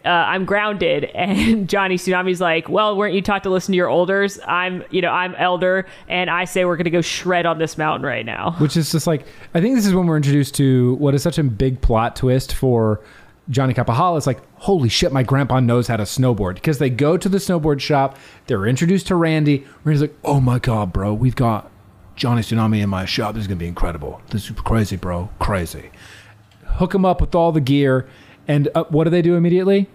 Uh, 0.04 0.10
I'm 0.10 0.46
grounded, 0.46 1.06
and 1.16 1.68
Johnny 1.68 1.96
Tsunami's 1.98 2.40
like, 2.40 2.70
"Well, 2.70 2.96
weren't 2.96 3.16
you 3.16 3.22
taught 3.24 3.42
to 3.44 3.50
listen 3.50 3.72
to 3.74 3.76
your 3.76 3.90
elders? 3.90 4.40
I'm, 4.48 4.84
you 4.92 5.02
know, 5.02 5.10
I'm 5.10 5.34
elder, 5.36 5.88
and 6.08 6.30
I 6.30 6.46
say 6.46 6.64
we're 6.64 6.78
gonna 6.78 6.90
go 6.92 7.02
shred 7.02 7.46
on 7.48 7.58
this 7.58 7.76
mountain 7.78 8.06
right 8.06 8.26
now." 8.26 8.56
which 8.60 8.78
is 8.78 8.92
just 8.92 9.08
like 9.08 9.26
I 9.56 9.62
think 9.62 9.76
this 9.76 9.86
is 9.88 9.94
when 9.96 10.06
we're 10.08 10.18
introduced 10.18 10.54
to 10.56 10.94
what 10.96 11.16
is 11.16 11.24
such 11.24 11.38
a 11.40 11.44
big 11.44 11.82
plot 11.82 12.16
twist 12.16 12.54
for 12.54 13.02
Johnny 13.50 13.74
Kapahala. 13.74 14.18
is 14.18 14.28
like, 14.28 14.42
holy 14.56 14.90
shit, 14.90 15.12
my 15.12 15.24
grandpa 15.24 15.60
knows 15.60 15.88
how 15.88 15.98
to 15.98 16.04
snowboard 16.04 16.56
because 16.56 16.80
they 16.80 16.90
go 16.90 17.18
to 17.18 17.30
the 17.30 17.38
snowboard 17.38 17.80
shop. 17.80 18.18
They're 18.48 18.66
introduced 18.66 19.08
to 19.08 19.16
Randy. 19.16 19.66
Randy's 19.84 20.02
like, 20.02 20.16
oh 20.24 20.40
my 20.40 20.60
god, 20.60 20.92
bro, 20.92 21.14
we've 21.14 21.36
got 21.36 21.70
Johnny 22.16 22.42
Tsunami 22.42 22.82
in 22.82 22.90
my 22.90 23.06
shop. 23.06 23.36
This 23.36 23.42
is 23.42 23.48
gonna 23.48 23.60
be 23.60 23.68
incredible. 23.68 24.22
This 24.30 24.50
is 24.50 24.52
crazy, 24.52 24.96
bro, 24.96 25.30
crazy. 25.40 25.92
Hook 26.66 26.96
him 26.96 27.06
up 27.06 27.22
with 27.22 27.36
all 27.36 27.52
the 27.52 27.62
gear, 27.62 28.08
and 28.48 28.68
uh, 28.76 28.86
what 28.86 29.04
do 29.06 29.10
they 29.10 29.22
do 29.22 29.36
immediately? 29.36 29.88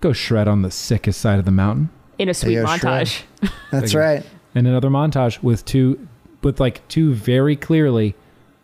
Go 0.00 0.12
shred 0.12 0.46
on 0.46 0.62
the 0.62 0.70
sickest 0.70 1.20
side 1.20 1.38
of 1.38 1.44
the 1.44 1.50
mountain. 1.50 1.88
In 2.18 2.28
a 2.28 2.34
sweet 2.34 2.56
go 2.56 2.66
shred. 2.66 2.80
montage. 3.06 3.22
That's 3.70 3.94
right. 3.94 4.24
and 4.54 4.66
another 4.66 4.90
montage 4.90 5.42
with 5.42 5.64
two 5.64 6.06
with 6.42 6.60
like 6.60 6.86
two 6.88 7.14
very 7.14 7.56
clearly 7.56 8.14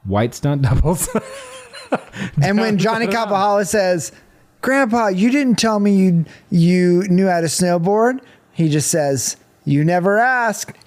white 0.05 0.35
stunt 0.35 0.63
doubles. 0.69 1.09
And 2.43 2.59
when 2.59 2.79
Johnny 2.79 3.07
Kapahala 3.07 3.67
says, 3.67 4.13
"Grandpa, 4.61 5.09
you 5.09 5.31
didn't 5.31 5.59
tell 5.59 5.81
me 5.81 5.95
you 5.97 6.25
you 6.51 7.03
knew 7.09 7.27
how 7.29 7.41
to 7.41 7.47
snowboard," 7.47 8.21
he 8.53 8.69
just 8.69 8.91
says, 8.91 9.37
"You 9.65 9.85
never 9.85 10.19
asked." 10.19 10.77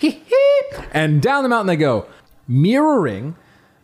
and 0.92 1.22
down 1.22 1.42
the 1.42 1.48
mountain 1.48 1.66
they 1.66 1.76
go, 1.76 2.06
mirroring 2.46 3.36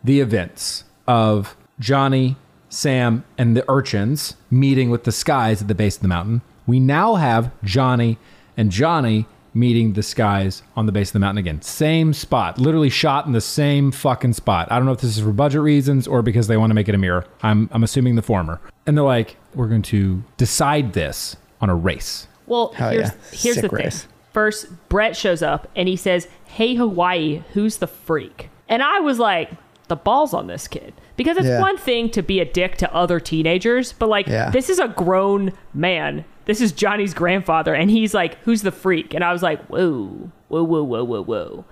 the 0.03 0.19
events 0.19 0.83
of 1.07 1.55
Johnny, 1.79 2.37
Sam, 2.69 3.23
and 3.37 3.55
the 3.55 3.63
urchins 3.69 4.35
meeting 4.49 4.89
with 4.89 5.03
the 5.03 5.11
skies 5.11 5.61
at 5.61 5.67
the 5.67 5.75
base 5.75 5.95
of 5.95 6.01
the 6.01 6.07
mountain. 6.07 6.41
We 6.67 6.79
now 6.79 7.15
have 7.15 7.51
Johnny 7.63 8.17
and 8.57 8.71
Johnny 8.71 9.27
meeting 9.55 9.93
the 9.93 10.03
skies 10.03 10.61
on 10.75 10.85
the 10.85 10.91
base 10.91 11.09
of 11.09 11.13
the 11.13 11.19
mountain 11.19 11.39
again. 11.39 11.61
Same 11.61 12.13
spot, 12.13 12.59
literally 12.59 12.89
shot 12.89 13.25
in 13.25 13.31
the 13.31 13.41
same 13.41 13.91
fucking 13.91 14.33
spot. 14.33 14.67
I 14.71 14.75
don't 14.75 14.85
know 14.85 14.91
if 14.91 14.99
this 15.01 15.17
is 15.17 15.23
for 15.23 15.31
budget 15.31 15.61
reasons 15.61 16.07
or 16.07 16.21
because 16.21 16.47
they 16.47 16.57
want 16.57 16.69
to 16.69 16.75
make 16.75 16.89
it 16.89 16.93
a 16.95 16.97
mirror. 16.97 17.25
I'm, 17.41 17.69
I'm 17.71 17.83
assuming 17.83 18.15
the 18.15 18.21
former. 18.21 18.59
And 18.85 18.95
they're 18.97 19.03
like, 19.05 19.37
we're 19.55 19.67
going 19.69 19.81
to 19.83 20.23
decide 20.37 20.93
this 20.93 21.37
on 21.61 21.69
a 21.69 21.75
race. 21.75 22.27
Well, 22.45 22.73
Hell 22.73 22.91
here's 22.91 23.07
yeah. 23.09 23.13
here's 23.31 23.55
Sick 23.55 23.61
the 23.71 23.75
race. 23.75 24.01
thing. 24.03 24.11
First, 24.33 24.89
Brett 24.89 25.15
shows 25.15 25.41
up 25.41 25.69
and 25.75 25.87
he 25.87 25.95
says, 25.95 26.27
"Hey 26.45 26.75
Hawaii, 26.75 27.41
who's 27.53 27.77
the 27.77 27.87
freak?" 27.87 28.49
And 28.67 28.83
I 28.83 28.99
was 28.99 29.17
like, 29.17 29.49
"The 29.87 29.95
balls 29.95 30.33
on 30.33 30.47
this 30.47 30.67
kid." 30.67 30.93
Because 31.15 31.37
it's 31.37 31.47
Yeah. 31.47 31.61
one 31.61 31.77
thing 31.77 32.09
to 32.09 32.21
be 32.21 32.41
a 32.41 32.45
dick 32.45 32.75
to 32.79 32.93
other 32.93 33.21
teenagers, 33.21 33.93
but 33.93 34.09
like 34.09 34.27
Yeah. 34.27 34.49
this 34.51 34.69
is 34.69 34.77
a 34.77 34.89
grown 34.89 35.53
man. 35.73 36.25
This 36.45 36.61
is 36.61 36.71
Johnny's 36.71 37.13
grandfather 37.13 37.73
and 37.73 37.89
he's 37.89 38.13
like, 38.13 38.37
"Who's 38.43 38.61
the 38.61 38.71
freak?" 38.71 39.13
And 39.13 39.23
I 39.23 39.33
was 39.33 39.43
like, 39.43 39.65
"Whoa. 39.67 40.31
Whoa, 40.47 40.63
whoa, 40.63 40.83
whoa, 40.83 41.03
whoa, 41.03 41.23
whoa." 41.23 41.65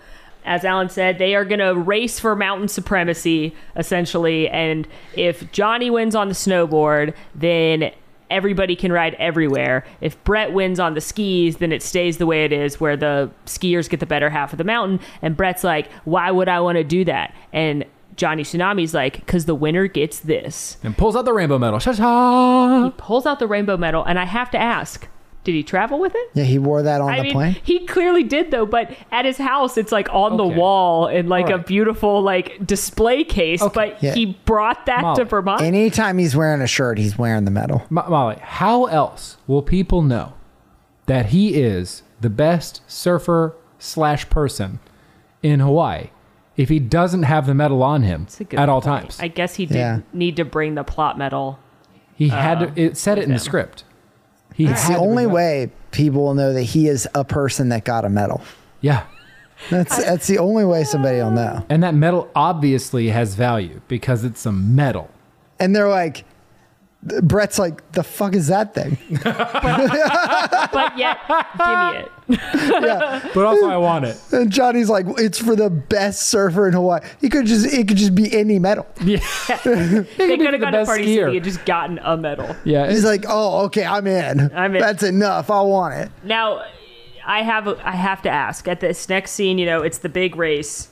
As 0.46 0.66
Alan 0.66 0.90
said, 0.90 1.20
they 1.20 1.36
are 1.36 1.46
going 1.46 1.60
to 1.60 1.74
race 1.74 2.20
for 2.20 2.36
mountain 2.36 2.68
supremacy, 2.68 3.56
essentially. 3.78 4.50
And 4.50 4.88
if 5.16 5.50
Johnny 5.54 5.90
wins 5.90 6.16
on 6.16 6.28
the 6.28 6.34
snowboard, 6.34 7.14
then 7.34 7.92
everybody 8.30 8.76
can 8.76 8.92
ride 8.92 9.16
everywhere. 9.20 9.86
If 10.02 10.22
Brett 10.24 10.52
wins 10.52 10.80
on 10.80 10.96
the 10.96 11.02
skis, 11.02 11.58
then 11.58 11.72
it 11.72 11.82
stays 11.82 12.18
the 12.18 12.26
way 12.26 12.44
it 12.44 12.52
is, 12.52 12.82
where 12.82 12.98
the 12.98 13.30
skiers 13.46 13.90
get 13.90 14.00
the 14.00 14.06
better 14.06 14.30
half 14.30 14.52
of 14.52 14.58
the 14.58 14.64
mountain. 14.64 15.00
And 15.22 15.38
Brett's 15.38 15.64
like, 15.64 15.90
why 16.04 16.32
would 16.32 16.50
I 16.50 16.60
want 16.60 16.78
to 16.78 16.84
do 16.84 17.06
that? 17.06 17.34
And 17.54 17.86
Johnny 18.16 18.44
Tsunami's 18.44 18.94
like, 18.94 19.16
because 19.26 19.46
the 19.46 19.56
winner 19.56 19.88
gets 19.88 20.20
this. 20.20 20.78
And 20.84 20.98
pulls 20.98 21.16
out 21.16 21.26
the 21.26 21.34
rainbow 21.34 21.58
medal. 21.60 21.80
Cha-cha! 21.80 22.92
Pulls 22.98 23.26
out 23.26 23.40
the 23.40 23.48
rainbow 23.48 23.78
medal, 23.78 24.04
and 24.04 24.20
I 24.20 24.26
have 24.26 24.52
to 24.52 24.58
ask, 24.58 25.08
did 25.44 25.54
he 25.56 25.64
travel 25.64 26.00
with 26.00 26.14
it? 26.16 26.30
Yeah, 26.34 26.46
he 26.46 26.58
wore 26.58 26.84
that 26.84 27.02
on 27.02 27.10
I 27.10 27.18
the 27.18 27.24
mean, 27.24 27.34
plane. 27.34 27.58
he 27.64 27.86
clearly 27.86 28.24
did 28.24 28.50
though, 28.50 28.66
but 28.66 28.96
at 29.12 29.26
his 29.26 29.38
house, 29.38 29.78
it's 29.78 29.92
like 29.92 30.08
on 30.14 30.38
the 30.38 30.46
wall 30.48 31.08
in 31.08 31.28
like 31.28 31.48
All 31.48 31.56
a 31.56 31.58
beautiful 31.58 32.22
like 32.22 32.66
display 32.66 33.26
case. 33.26 33.62
But 33.74 34.02
Yeah. 34.02 34.14
he 34.14 34.38
brought 34.46 34.86
that 34.86 35.02
Molly, 35.02 35.18
to 35.18 35.26
Vermont. 35.26 35.62
Anytime 35.62 36.18
he's 36.18 36.34
wearing 36.34 36.62
a 36.62 36.68
shirt, 36.68 36.98
he's 36.98 37.18
wearing 37.18 37.44
the 37.44 37.52
medal. 37.52 37.84
Mo- 37.90 38.06
Molly, 38.08 38.38
how 38.42 38.86
else 38.86 39.36
will 39.46 39.62
people 39.62 40.02
know 40.02 40.32
that 41.08 41.28
he 41.28 41.56
is 41.56 42.04
the 42.22 42.30
best 42.30 42.80
surfer 42.88 43.54
slash 43.80 44.30
person 44.30 44.80
in 45.42 45.60
Hawaii 45.60 46.08
if 46.56 46.70
he 46.70 46.80
doesn't 46.80 47.24
have 47.24 47.46
the 47.48 47.54
medal 47.54 47.82
on 47.84 48.04
him 48.04 48.24
That's 48.24 48.42
a 48.42 48.44
good 48.44 48.60
at 48.60 48.70
all 48.70 48.82
point. 48.82 49.02
times? 49.04 49.20
I 49.20 49.28
guess 49.28 49.56
he 49.56 49.66
did 49.66 49.78
Yeah. 49.78 50.00
need 50.14 50.36
to 50.38 50.46
bring 50.46 50.76
the 50.76 50.84
plot 50.84 51.18
medal. 51.18 51.60
he 52.16 52.30
had 52.30 52.60
to, 52.60 52.68
uh, 52.68 52.72
it 52.76 52.98
said 52.98 53.18
it 53.18 53.24
in 53.24 53.32
the 53.34 53.40
script. 53.40 53.84
He 54.54 54.68
It's 54.68 54.88
the 54.88 54.98
only 54.98 55.26
way 55.26 55.72
people 55.92 56.22
will 56.24 56.36
know 56.36 56.54
that 56.54 56.62
he 56.62 56.88
is 56.88 57.08
a 57.16 57.24
person 57.26 57.70
that 57.70 57.86
got 57.86 58.06
a 58.06 58.10
medal. 58.10 58.42
Yeah. 58.82 59.04
That's 59.72 59.98
that's 60.04 60.28
the 60.28 60.38
only 60.40 60.66
way 60.66 60.84
somebody 60.84 61.18
will 61.18 61.32
know. 61.32 61.66
And 61.70 61.82
that 61.84 61.96
medal 61.96 62.30
obviously 62.36 63.10
has 63.10 63.34
value 63.36 63.82
because 63.88 64.24
it's 64.24 64.46
a 64.46 64.52
medal. 64.52 65.10
And 65.60 65.76
they're 65.76 65.88
like, 65.90 66.26
Brett's 67.22 67.60
like, 67.60 67.92
the 67.92 68.04
fuck 68.04 68.34
is 68.34 68.48
that 68.48 68.74
thing? 68.74 68.98
But 70.74 70.98
yet, 70.98 71.20
give 71.28 71.68
me 71.68 71.98
it. 71.98 72.12
yeah. 72.30 73.30
But 73.34 73.46
also, 73.46 73.68
I 73.68 73.78
want 73.78 74.06
it. 74.06 74.18
And 74.32 74.52
Johnny's 74.52 74.90
like, 74.90 75.06
it's 75.18 75.38
for 75.38 75.56
the 75.56 75.70
best 75.70 76.30
surfer 76.30 76.68
in 76.68 76.74
Hawaii. 76.74 77.02
He 77.22 77.30
could 77.30 77.46
just 77.46 77.66
it 77.66 77.88
could 77.88 77.98
just 77.98 78.16
be 78.16 78.36
any 78.36 78.60
medal. 78.60 78.88
They 78.98 80.38
could 80.38 80.54
have 80.54 80.62
gone 80.62 80.72
to 80.72 80.72
best 80.72 80.88
Party 80.88 81.06
skier. 81.06 81.26
City 81.26 81.38
and 81.38 81.44
just 81.44 81.66
gotten 81.66 82.00
a 82.00 82.18
medal. 82.18 82.56
Yeah. 82.64 82.90
He's 82.90 83.04
like, 83.04 83.26
oh, 83.28 83.66
okay, 83.66 83.86
I'm 83.86 84.08
in. 84.08 84.52
I'm 84.56 84.76
in. 84.76 84.82
That's 84.82 85.04
enough. 85.04 85.50
I 85.50 85.62
want 85.62 85.94
it. 85.96 86.12
Now, 86.24 86.64
I 87.26 87.44
have 87.44 87.68
a, 87.68 87.88
I 87.88 87.92
have 87.92 88.22
to 88.24 88.30
ask 88.30 88.68
at 88.68 88.80
this 88.80 89.08
next 89.10 89.32
scene. 89.32 89.58
You 89.58 89.66
know, 89.66 89.82
it's 89.82 90.00
the 90.00 90.10
big 90.10 90.36
race. 90.36 90.90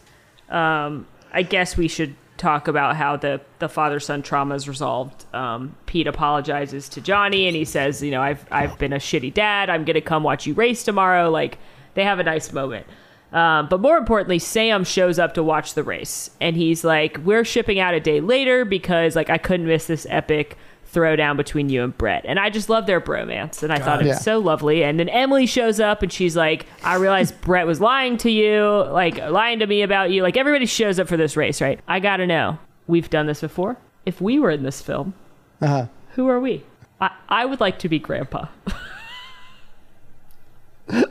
Um, 0.50 1.08
I 1.34 1.44
guess 1.44 1.78
we 1.78 1.88
should 1.88 2.16
talk 2.42 2.68
about 2.68 2.96
how 2.96 3.16
the 3.16 3.40
the 3.60 3.70
father 3.70 4.00
son 4.00 4.22
trauma 4.24 4.56
is 4.56 4.68
resolved. 4.68 5.26
Um, 5.34 5.76
Pete 5.86 6.08
apologizes 6.08 6.90
to 6.90 7.02
Johnny 7.02 7.48
and 7.48 7.56
he 7.56 7.64
says, 7.64 8.02
you 8.02 8.12
know, 8.12 8.22
I've 8.22 8.46
I've 8.52 8.78
been 8.80 8.94
a 8.94 8.98
shitty 8.98 9.34
dad. 9.34 9.70
I'm 9.70 9.86
gonna 9.86 10.02
come 10.02 10.24
watch 10.24 10.48
you 10.48 10.54
race 10.54 10.84
tomorrow. 10.84 11.30
Like 11.30 11.60
they 11.94 12.04
have 12.04 12.20
a 12.20 12.24
nice 12.24 12.52
moment. 12.52 12.88
Um, 13.32 13.70
but 13.70 13.80
more 13.80 13.98
importantly, 13.98 14.40
Sam 14.40 14.84
shows 14.84 15.18
up 15.18 15.36
to 15.36 15.44
watch 15.44 15.74
the 15.74 15.84
race, 15.84 16.32
and 16.42 16.58
he's 16.58 16.84
like, 16.84 17.18
"We're 17.24 17.46
shipping 17.46 17.80
out 17.80 17.94
a 17.94 18.00
day 18.02 18.20
later 18.20 18.66
because 18.66 19.16
like 19.16 19.30
I 19.30 19.38
couldn't 19.38 19.68
miss 19.68 19.88
this 19.88 20.06
epic 20.10 20.58
throwdown 20.94 21.38
between 21.38 21.70
you 21.70 21.84
and 21.84 21.98
Brett." 21.98 22.24
And 22.26 22.40
I 22.40 22.50
just 22.50 22.70
love 22.70 22.86
their 22.86 23.02
bromance, 23.02 23.64
and 23.64 23.72
I 23.72 23.80
thought 23.80 24.02
it 24.02 24.08
was 24.08 24.18
Yeah. 24.18 24.22
so 24.22 24.40
lovely. 24.40 24.84
And 24.84 25.00
then 25.00 25.10
Emily 25.10 25.46
shows 25.46 25.80
up, 25.80 26.02
and 26.04 26.12
she's 26.12 26.36
like, 26.36 26.66
"I 26.84 26.96
realized 26.96 27.40
Brett 27.42 27.68
was 27.68 27.82
lying 27.82 28.18
to 28.18 28.30
you, 28.32 28.66
like 28.92 29.18
lying 29.18 29.60
to 29.60 29.68
me 29.68 29.82
about 29.82 30.12
you. 30.12 30.24
Like 30.24 30.38
everybody 30.38 30.66
shows 30.66 31.00
up 31.00 31.08
for 31.08 31.18
this 31.18 31.36
race, 31.38 31.62
right? 31.62 31.80
I 31.88 32.00
gotta 32.00 32.28
know. 32.28 32.60
We've 32.88 33.10
done 33.10 33.28
this 33.28 33.42
before. 33.42 33.78
If 34.06 34.20
we 34.22 34.40
were 34.40 34.52
in 34.52 34.64
this 34.64 34.82
film, 34.82 35.14
Uh-huh. 35.62 35.86
who 36.16 36.28
are 36.28 36.40
we? 36.40 36.64
I, 37.00 37.12
I 37.30 37.46
would 37.46 37.60
like 37.60 37.80
to 37.80 37.90
be 37.90 38.00
Grandpa." 38.00 38.46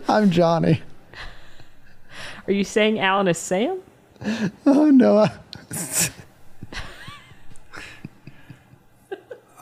I'm 0.09 0.31
Johnny. 0.31 0.83
Are 2.47 2.53
you 2.53 2.65
saying 2.65 2.99
Alan 2.99 3.29
is 3.29 3.39
Sam? 3.39 3.79
Oh 4.67 4.91
no. 4.91 5.27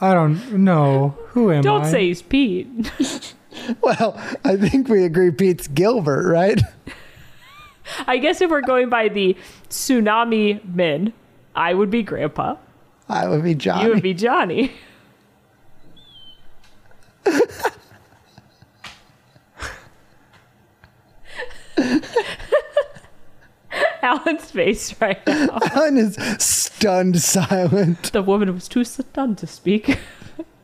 I- 0.01 0.11
I 0.11 0.13
don't 0.13 0.51
know. 0.63 1.17
Who 1.29 1.51
am 1.51 1.59
I 1.59 1.61
Don't 1.61 1.83
I? 1.85 1.91
say 1.91 2.07
he's 2.07 2.21
Pete. 2.21 2.91
Well, 3.81 4.17
I 4.45 4.55
think 4.55 4.87
we 4.87 5.03
agree 5.03 5.31
Pete's 5.31 5.67
Gilbert, 5.67 6.31
right? 6.31 6.61
I 8.07 8.17
guess 8.17 8.39
if 8.41 8.49
we're 8.49 8.61
going 8.61 8.89
by 8.89 9.09
the 9.09 9.35
tsunami 9.69 10.63
men, 10.73 11.11
I 11.55 11.73
would 11.73 11.89
be 11.91 12.01
Grandpa. 12.01 12.55
I 13.09 13.27
would 13.27 13.43
be 13.43 13.55
Johnny. 13.55 13.83
You 13.83 13.89
would 13.89 14.03
be 14.03 14.13
Johnny. 14.13 14.71
Alan's 24.03 24.51
face 24.51 24.99
right 25.01 25.25
now. 25.27 25.59
Alan 25.73 25.97
is 25.97 26.15
stunned 26.39 27.21
silent. 27.21 28.11
The 28.11 28.21
woman 28.21 28.53
was 28.53 28.67
too 28.67 28.83
stunned 28.83 29.37
to 29.39 29.47
speak. 29.47 29.99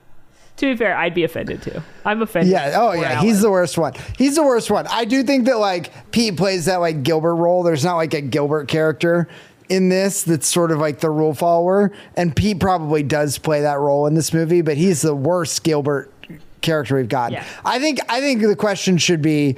to 0.57 0.65
be 0.71 0.75
fair, 0.75 0.95
I'd 0.95 1.13
be 1.13 1.23
offended 1.23 1.61
too. 1.61 1.81
I'm 2.05 2.21
offended. 2.21 2.51
Yeah. 2.51 2.73
Oh, 2.75 2.93
yeah. 2.93 3.13
Alan. 3.13 3.25
He's 3.25 3.41
the 3.41 3.51
worst 3.51 3.77
one. 3.77 3.93
He's 4.17 4.35
the 4.35 4.43
worst 4.43 4.71
one. 4.71 4.87
I 4.87 5.05
do 5.05 5.23
think 5.23 5.45
that 5.45 5.59
like 5.59 6.11
Pete 6.11 6.37
plays 6.37 6.65
that 6.65 6.77
like 6.77 7.03
Gilbert 7.03 7.35
role. 7.35 7.63
There's 7.63 7.83
not 7.83 7.95
like 7.95 8.13
a 8.13 8.21
Gilbert 8.21 8.67
character 8.67 9.27
in 9.69 9.89
this 9.89 10.23
that's 10.23 10.47
sort 10.47 10.71
of 10.71 10.79
like 10.79 10.99
the 10.99 11.09
rule 11.09 11.33
follower, 11.33 11.91
and 12.15 12.35
Pete 12.35 12.59
probably 12.59 13.03
does 13.03 13.37
play 13.37 13.61
that 13.61 13.79
role 13.79 14.05
in 14.07 14.13
this 14.13 14.31
movie, 14.31 14.61
but 14.61 14.77
he's 14.77 15.01
the 15.01 15.15
worst 15.15 15.63
Gilbert 15.63 16.11
character 16.61 16.95
we've 16.95 17.09
gotten. 17.09 17.33
Yeah. 17.33 17.45
I 17.63 17.79
think. 17.79 17.99
I 18.09 18.19
think 18.19 18.41
the 18.41 18.55
question 18.55 18.97
should 18.97 19.21
be. 19.21 19.57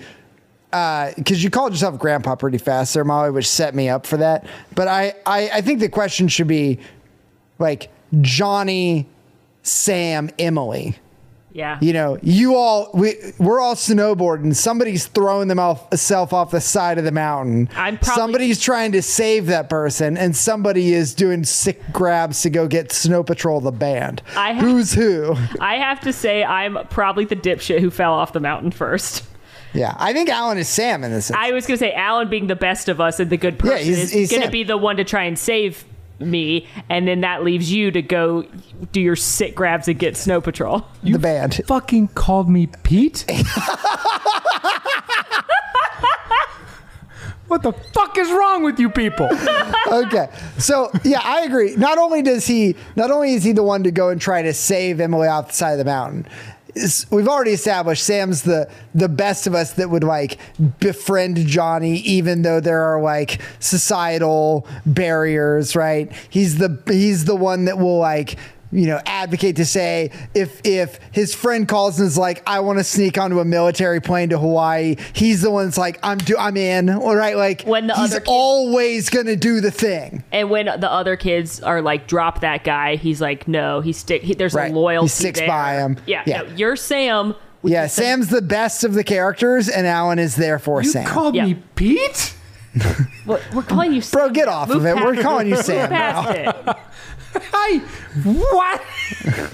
Uh, 0.77 1.11
because 1.15 1.43
you 1.43 1.49
called 1.49 1.71
yourself 1.73 1.97
grandpa 1.97 2.35
pretty 2.35 2.59
fast 2.59 2.93
there, 2.93 3.03
Molly, 3.03 3.31
which 3.31 3.47
set 3.49 3.73
me 3.73 3.89
up 3.89 4.05
for 4.05 4.17
that. 4.17 4.45
But 4.75 4.87
I, 4.87 5.15
I, 5.25 5.49
I 5.55 5.61
think 5.61 5.79
the 5.79 5.89
question 5.89 6.27
should 6.27 6.47
be 6.47 6.77
like 7.57 7.89
Johnny, 8.21 9.07
Sam, 9.63 10.29
Emily 10.37 10.95
Yeah. 11.51 11.79
you 11.81 11.93
know, 11.93 12.19
you 12.21 12.55
all 12.55 12.91
we 12.93 13.15
we're 13.39 13.59
all 13.59 13.73
snowboarding. 13.73 14.55
Somebody's 14.55 15.07
throwing 15.07 15.47
them 15.47 15.57
off 15.57 15.89
the 15.89 16.59
side 16.61 16.99
of 16.99 17.03
the 17.05 17.11
mountain. 17.11 17.69
I'm 17.75 17.97
probably- 17.97 18.21
somebody's 18.21 18.59
trying 18.61 18.91
to 18.91 19.01
save 19.01 19.47
that 19.47 19.69
person, 19.69 20.15
and 20.15 20.35
somebody 20.35 20.93
is 20.93 21.15
doing 21.15 21.43
sick 21.43 21.81
grabs 21.91 22.43
to 22.43 22.51
go 22.51 22.67
get 22.67 22.91
Snow 22.91 23.23
Patrol 23.23 23.59
the 23.61 23.71
band. 23.71 24.21
I 24.35 24.53
ha- 24.53 24.61
Who's 24.61 24.93
who? 24.93 25.35
I 25.59 25.77
have 25.77 25.99
to 26.01 26.13
say, 26.13 26.43
I'm 26.43 26.77
probably 26.91 27.25
the 27.25 27.35
dipshit 27.35 27.79
who 27.79 27.89
fell 27.89 28.13
off 28.13 28.31
the 28.33 28.39
mountain 28.39 28.69
first. 28.71 29.23
Yeah, 29.73 29.93
I 29.97 30.13
think 30.13 30.29
Alan 30.29 30.57
is 30.57 30.67
Sam 30.69 31.03
in 31.03 31.11
this. 31.11 31.29
I 31.31 31.51
was 31.51 31.67
gonna 31.67 31.77
say 31.77 31.93
Alan 31.93 32.29
being 32.29 32.47
the 32.47 32.55
best 32.55 32.89
of 32.89 32.99
us 33.01 33.19
and 33.19 33.29
the 33.29 33.37
good 33.37 33.59
person 33.59 33.77
he's- 33.85 34.11
is 34.13 34.31
gonna 34.31 34.43
Sam. 34.43 34.51
be 34.51 34.63
the 34.63 34.77
one 34.77 34.97
to 34.97 35.03
try 35.03 35.23
and 35.25 35.37
save 35.37 35.83
me, 36.19 36.65
and 36.89 37.07
then 37.07 37.21
that 37.21 37.43
leaves 37.43 37.71
you 37.71 37.91
to 37.91 38.01
go 38.01 38.43
do 38.91 38.99
your 38.99 39.15
sit 39.15 39.53
grabs 39.53 39.87
and 39.87 39.99
get 39.99 40.17
Snow 40.17 40.41
Patrol. 40.41 40.83
the 41.03 41.19
band. 41.19 41.61
fucking 41.67 42.07
called 42.09 42.49
me 42.49 42.67
Pete? 42.83 43.23
what 47.47 47.61
the 47.63 47.71
fuck 47.93 48.17
is 48.17 48.29
wrong 48.31 48.63
with 48.63 48.79
you 48.79 48.89
people? 48.89 49.29
okay. 49.87 50.27
So 50.57 50.89
yeah, 51.03 51.21
I 51.23 51.41
agree. 51.43 51.75
Not 51.75 51.97
only 51.97 52.21
does 52.21 52.45
he, 52.47 52.75
not 52.95 53.11
only 53.11 53.33
is 53.35 53.43
he 53.43 53.51
the 53.53 53.63
one 53.63 53.83
to 53.83 53.91
go 53.91 54.09
and 54.09 54.19
try 54.19 54.41
to 54.41 54.53
save 54.53 54.99
Emily 54.99 55.27
off 55.27 55.49
the 55.49 55.53
side 55.53 55.71
of 55.73 55.77
the 55.77 55.85
mountain. 55.85 56.27
We've 57.11 57.27
already 57.27 57.51
established 57.51 58.03
Sam's 58.03 58.43
the 58.43 58.69
the 58.93 59.09
best 59.09 59.47
of 59.47 59.55
us 59.55 59.73
that 59.73 59.89
would 59.89 60.03
like 60.03 60.37
befriend 60.79 61.37
Johnny, 61.47 61.97
even 61.99 62.41
though 62.41 62.59
there 62.59 62.81
are 62.81 63.01
like 63.01 63.41
societal 63.59 64.67
barriers. 64.85 65.75
Right? 65.75 66.11
He's 66.29 66.57
the 66.57 66.81
he's 66.87 67.25
the 67.25 67.35
one 67.35 67.65
that 67.65 67.77
will 67.77 67.99
like 67.99 68.37
you 68.77 68.85
know 68.87 69.01
advocate 69.05 69.55
to 69.57 69.65
say 69.65 70.11
if 70.33 70.61
if 70.63 70.99
his 71.11 71.33
friend 71.33 71.67
calls 71.67 71.99
and 71.99 72.07
is 72.07 72.17
like 72.17 72.43
I 72.47 72.59
want 72.59 72.77
to 72.77 72.83
sneak 72.83 73.17
onto 73.17 73.39
a 73.39 73.45
military 73.45 73.99
plane 73.99 74.29
to 74.29 74.37
Hawaii, 74.37 74.95
he's 75.13 75.41
the 75.41 75.49
one 75.51 75.65
that's 75.65 75.77
like 75.77 75.99
I'm 76.03 76.19
do 76.19 76.37
I'm 76.37 76.55
in. 76.55 76.89
All 76.89 77.15
right, 77.15 77.35
like 77.35 77.63
When 77.63 77.87
the 77.87 77.95
he's 77.95 78.11
other 78.11 78.19
kid- 78.21 78.29
always 78.29 79.09
gonna 79.09 79.35
do 79.35 79.59
the 79.61 79.71
thing. 79.71 80.23
And 80.31 80.49
when 80.49 80.67
the 80.67 80.91
other 80.91 81.15
kids 81.17 81.59
are 81.61 81.81
like, 81.81 82.07
"Drop 82.07 82.41
that 82.41 82.63
guy," 82.63 82.95
he's 82.97 83.19
like, 83.19 83.47
"No, 83.47 83.81
he 83.81 83.91
stick. 83.93 84.21
He, 84.21 84.33
there's 84.35 84.53
Right. 84.53 84.71
a 84.71 84.75
loyalty 84.75 85.05
He 85.05 85.09
sticks 85.09 85.39
there. 85.39 85.47
by 85.47 85.73
him. 85.75 85.97
Yeah, 86.05 86.21
Yeah. 86.27 86.41
No, 86.43 86.49
you're 86.55 86.75
Sam. 86.75 87.33
Yeah, 87.63 87.83
the- 87.83 87.89
Sam's 87.89 88.27
the 88.27 88.41
best 88.43 88.83
of 88.83 88.93
the 88.93 89.03
characters, 89.03 89.67
and 89.67 89.87
Alan 89.87 90.19
is 90.19 90.35
there 90.35 90.59
for 90.59 90.83
You 90.83 90.89
Sam. 90.91 91.05
called 91.05 91.33
Yeah. 91.35 91.45
me 91.47 91.55
Pete? 91.75 92.33
We're, 93.25 93.41
we're 93.53 93.63
calling 93.63 93.91
you 93.91 94.03
Bro, 94.11 94.29
get 94.29 94.47
off 94.47 94.67
Move 94.69 94.77
of 94.77 94.85
it. 94.85 94.95
We're 95.03 95.19
calling 95.23 95.47
you 95.47 95.55
Sam 95.57 95.89
past 95.89 96.29
now. 96.37 96.51
it. 96.71 96.77
I 97.53 97.81
what? 98.23 98.81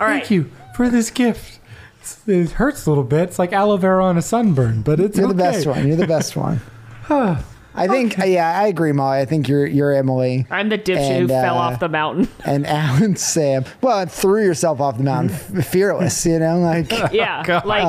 All 0.00 0.06
right. 0.06 0.18
Thank 0.20 0.30
you 0.30 0.50
for 0.74 0.88
this 0.88 1.10
gift. 1.10 1.60
It's- 2.00 2.20
It 2.26 2.50
hurts 2.52 2.86
a 2.86 2.90
little 2.90 3.04
bit. 3.04 3.22
It's 3.30 3.38
like 3.38 3.52
aloe 3.52 3.76
vera 3.76 4.04
on 4.04 4.16
a 4.18 4.22
sunburn, 4.22 4.82
but 4.82 5.00
it's 5.00 5.16
You're 5.18 5.28
the 5.28 5.34
best 5.34 5.66
one. 5.66 5.86
You're 5.86 5.96
the 5.96 6.06
best 6.06 6.36
one. 6.36 6.60
I 7.76 7.88
think, 7.88 8.16
yeah, 8.18 8.60
I 8.60 8.68
agree, 8.68 8.92
Molly. 8.92 9.18
I 9.18 9.24
think 9.24 9.48
you're 9.48 9.66
you're 9.66 9.92
Emily, 9.92 10.46
I'm 10.50 10.68
the 10.68 10.78
dipshit 10.78 10.96
And, 10.98 11.22
who 11.22 11.28
fell 11.28 11.56
uh, 11.58 11.62
off 11.62 11.80
the 11.80 11.88
mountain. 11.88 12.28
and 12.44 12.66
Alan's 12.66 13.20
Sam. 13.20 13.64
Well, 13.80 13.98
and 13.98 14.10
threw 14.10 14.44
yourself 14.44 14.80
off 14.80 14.96
the 14.96 15.02
mountain, 15.02 15.30
fearless. 15.62 16.24
You 16.24 16.38
know, 16.38 16.60
like 16.60 16.90
Yeah, 17.12 17.42
like 17.64 17.84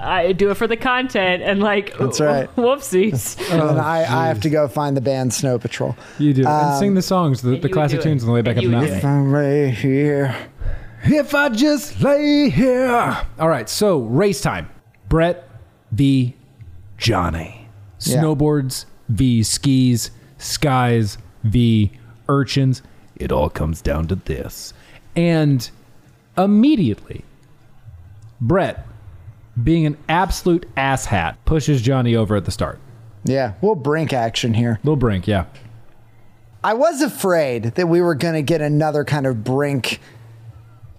I 0.00 0.32
do 0.32 0.50
it 0.50 0.54
for 0.54 0.66
the 0.66 0.76
content, 0.76 1.42
and 1.42 1.60
like 1.60 1.98
Um, 1.98 2.06
That's 2.06 2.20
right. 2.20 2.56
whoopsies. 2.56 3.40
and 3.50 3.80
I, 3.80 3.98
I 4.00 4.26
have 4.28 4.40
to 4.42 4.50
go 4.50 4.68
find 4.68 4.96
the 4.96 5.00
band 5.00 5.32
Snow 5.32 5.58
Patrol. 5.58 5.96
You 6.18 6.34
do. 6.34 6.40
and 6.42 6.48
Um, 6.48 6.78
sing 6.78 6.94
the 6.94 7.02
songs, 7.02 7.40
the, 7.42 7.56
the 7.58 7.68
classic 7.70 8.02
tunes 8.02 8.22
on 8.22 8.26
the 8.28 8.34
way 8.34 8.42
back 8.42 8.56
up 8.56 8.62
the 8.62 8.62
you 8.64 8.70
mountain. 8.70 9.00
do 9.00 9.06
I'm 9.06 9.32
right 9.32 9.72
here. 9.72 10.36
If 11.04 11.34
I 11.34 11.48
just 11.48 12.00
lay 12.02 12.50
here. 12.50 13.16
All 13.38 13.48
right, 13.48 13.68
so 13.68 13.98
race 14.00 14.40
time. 14.40 14.68
Brett 15.08 15.48
v. 15.90 16.36
Johnny. 16.98 17.68
Yeah. 18.00 18.18
Snowboards 18.22 18.84
v. 19.12 19.42
skis. 19.42 20.10
Skies 20.38 21.18
v. 21.44 21.92
urchins. 22.28 22.82
It 23.14 23.30
all 23.30 23.48
comes 23.48 23.80
down 23.80 24.08
to 24.08 24.16
this. 24.16 24.74
And 25.14 25.70
immediately, 26.36 27.24
Brett, 28.40 28.86
being 29.62 29.86
an 29.86 29.96
absolute 30.08 30.66
asshat, 30.76 31.36
pushes 31.44 31.82
Johnny 31.82 32.16
over 32.16 32.34
at 32.34 32.44
the 32.44 32.50
start. 32.50 32.80
Yeah, 33.24 33.52
we'll 33.60 33.76
brink 33.76 34.12
action 34.12 34.54
here. 34.54 34.80
Little 34.82 34.96
brink, 34.96 35.28
yeah. 35.28 35.44
I 36.64 36.74
was 36.74 37.02
afraid 37.02 37.64
that 37.76 37.86
we 37.86 38.00
were 38.00 38.14
going 38.14 38.34
to 38.34 38.42
get 38.42 38.60
another 38.60 39.04
kind 39.04 39.26
of 39.26 39.44
brink 39.44 40.00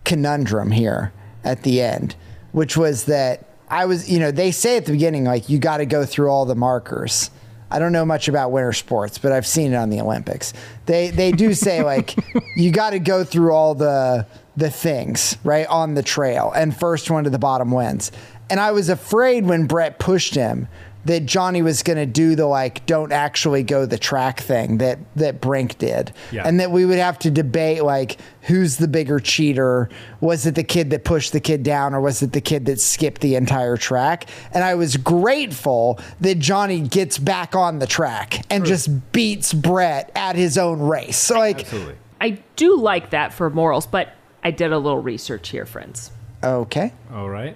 conundrum 0.05 0.71
here 0.71 1.11
at 1.43 1.63
the 1.63 1.81
end, 1.81 2.15
which 2.51 2.77
was 2.77 3.05
that 3.05 3.45
I 3.69 3.85
was, 3.85 4.09
you 4.09 4.19
know, 4.19 4.31
they 4.31 4.51
say 4.51 4.77
at 4.77 4.85
the 4.85 4.91
beginning, 4.91 5.25
like, 5.25 5.49
you 5.49 5.57
got 5.57 5.77
to 5.77 5.85
go 5.85 6.05
through 6.05 6.29
all 6.29 6.45
the 6.45 6.55
markers. 6.55 7.29
I 7.73 7.79
don't 7.79 7.91
know 7.91 8.05
much 8.05 8.27
about 8.27 8.51
winter 8.51 8.71
sports, 8.71 9.17
but 9.17 9.31
I've 9.31 9.47
seen 9.47 9.73
it 9.73 9.75
on 9.75 9.89
the 9.89 9.99
Olympics. 9.99 10.53
They 10.85 11.09
they 11.09 11.31
do 11.31 11.55
say 11.55 11.83
like 11.83 12.15
you 12.55 12.71
got 12.71 12.91
to 12.91 12.99
go 12.99 13.23
through 13.23 13.51
all 13.51 13.73
the 13.73 14.27
the 14.55 14.69
things 14.69 15.37
right 15.43 15.65
on 15.65 15.95
the 15.95 16.03
trail, 16.03 16.51
and 16.55 16.77
first 16.77 17.09
one 17.09 17.23
to 17.23 17.31
the 17.31 17.39
bottom 17.39 17.71
wins. 17.71 18.11
And 18.49 18.59
I 18.59 18.71
was 18.73 18.89
afraid 18.89 19.45
when 19.45 19.65
Brett 19.65 19.97
pushed 19.97 20.35
him 20.35 20.67
that 21.05 21.25
Johnny 21.25 21.61
was 21.61 21.83
going 21.83 21.97
to 21.97 22.05
do 22.05 22.35
the 22.35 22.45
like 22.45 22.85
don't 22.85 23.11
actually 23.11 23.61
go 23.63 23.85
the 23.85 23.97
track 23.97 24.39
thing 24.39 24.77
that 24.77 24.99
that 25.15 25.41
Brink 25.41 25.77
did, 25.77 26.13
Yeah. 26.31 26.47
and 26.47 26.59
that 26.59 26.71
we 26.71 26.85
would 26.85 26.97
have 26.99 27.19
to 27.19 27.31
debate 27.31 27.83
like 27.83 28.17
who's 28.43 28.77
the 28.77 28.87
bigger 28.87 29.19
cheater? 29.19 29.89
Was 30.21 30.45
it 30.45 30.55
the 30.55 30.63
kid 30.63 30.89
that 30.91 31.03
pushed 31.03 31.31
the 31.33 31.39
kid 31.39 31.63
down, 31.63 31.93
or 31.93 32.01
was 32.01 32.21
it 32.21 32.31
the 32.33 32.41
kid 32.41 32.65
that 32.67 32.79
skipped 32.79 33.21
the 33.21 33.35
entire 33.35 33.77
track? 33.77 34.29
And 34.53 34.63
I 34.63 34.75
was 34.75 34.95
grateful 34.97 35.99
that 36.21 36.39
Johnny 36.39 36.79
gets 36.81 37.17
back 37.17 37.55
on 37.55 37.79
the 37.79 37.87
track 37.87 38.45
and 38.49 38.65
just 38.65 39.11
beats 39.11 39.53
Brett 39.53 40.11
at 40.15 40.35
his 40.35 40.57
own 40.57 40.79
race. 40.81 41.17
So 41.17 41.37
like, 41.37 41.61
Absolutely. 41.61 41.95
I 42.21 42.39
do 42.55 42.77
like 42.77 43.09
that 43.09 43.33
for 43.33 43.49
morals, 43.49 43.85
but 43.87 44.09
I 44.43 44.51
did 44.51 44.71
a 44.71 44.77
little 44.77 44.99
research 45.01 45.49
here, 45.49 45.65
friends. 45.65 46.11
okay, 46.43 46.91
All 47.13 47.29
right. 47.29 47.55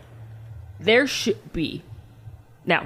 There 0.79 1.07
should 1.07 1.51
be. 1.53 1.83
Now, 2.65 2.85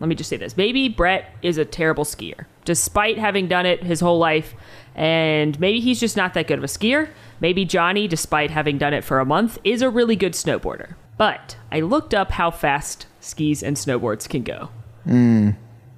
let 0.00 0.08
me 0.08 0.14
just 0.14 0.30
say 0.30 0.38
this. 0.38 0.56
Maybe 0.56 0.88
Brett 0.88 1.34
is 1.42 1.58
a 1.58 1.64
terrible 1.64 2.04
skier, 2.04 2.46
despite 2.64 3.18
having 3.18 3.48
done 3.48 3.66
it 3.66 3.82
his 3.82 4.00
whole 4.00 4.18
life. 4.18 4.54
And 4.94 5.60
maybe 5.60 5.78
he's 5.78 6.00
just 6.00 6.16
not 6.16 6.32
that 6.34 6.48
good 6.48 6.58
of 6.58 6.64
a 6.64 6.68
skier. 6.68 7.10
Maybe 7.40 7.66
Johnny, 7.66 8.08
despite 8.08 8.50
having 8.50 8.78
done 8.78 8.94
it 8.94 9.04
for 9.04 9.20
a 9.20 9.26
month, 9.26 9.58
is 9.62 9.82
a 9.82 9.90
really 9.90 10.16
good 10.16 10.32
snowboarder. 10.32 10.94
But 11.18 11.58
I 11.70 11.80
looked 11.80 12.14
up 12.14 12.32
how 12.32 12.50
fast 12.50 13.06
skis 13.20 13.62
and 13.62 13.76
snowboards 13.76 14.26
can 14.26 14.42
go. 14.42 14.70
Hmm. 15.04 15.50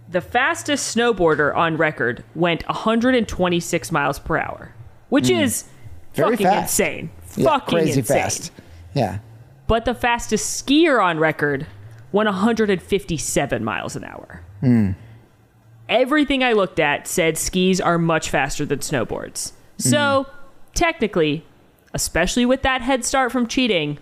The 0.08 0.20
fastest 0.20 0.94
snowboarder 0.94 1.54
on 1.56 1.76
record 1.76 2.24
went 2.34 2.66
126 2.68 3.92
miles 3.92 4.18
per 4.18 4.36
hour, 4.36 4.74
which 5.10 5.28
hmm. 5.28 5.36
is 5.36 5.64
Very 6.14 6.32
fucking 6.32 6.46
fast. 6.46 6.80
insane. 6.80 7.10
yeah, 7.36 7.44
fucking 7.44 7.78
crazy 7.78 8.00
insane. 8.00 8.16
fast. 8.16 8.50
Yeah. 8.94 9.18
But 9.68 9.84
the 9.84 9.94
fastest 9.94 10.66
skier 10.66 11.02
on 11.02 11.18
record 11.18 11.68
went 12.12 12.26
157 12.28 13.64
miles 13.64 13.96
an 13.96 14.04
hour. 14.04 14.42
Everything 15.88 16.42
I 16.44 16.52
looked 16.52 16.78
at 16.80 17.06
said 17.06 17.36
skis 17.36 17.80
are 17.80 17.98
much 17.98 18.30
faster 18.30 18.64
than 18.64 18.78
snowboards. 18.78 19.52
So, 19.78 20.26
technically, 20.74 21.44
especially 21.92 22.46
with 22.46 22.62
that 22.62 22.80
head 22.82 23.04
start 23.04 23.32
from 23.32 23.46
cheating, 23.46 23.98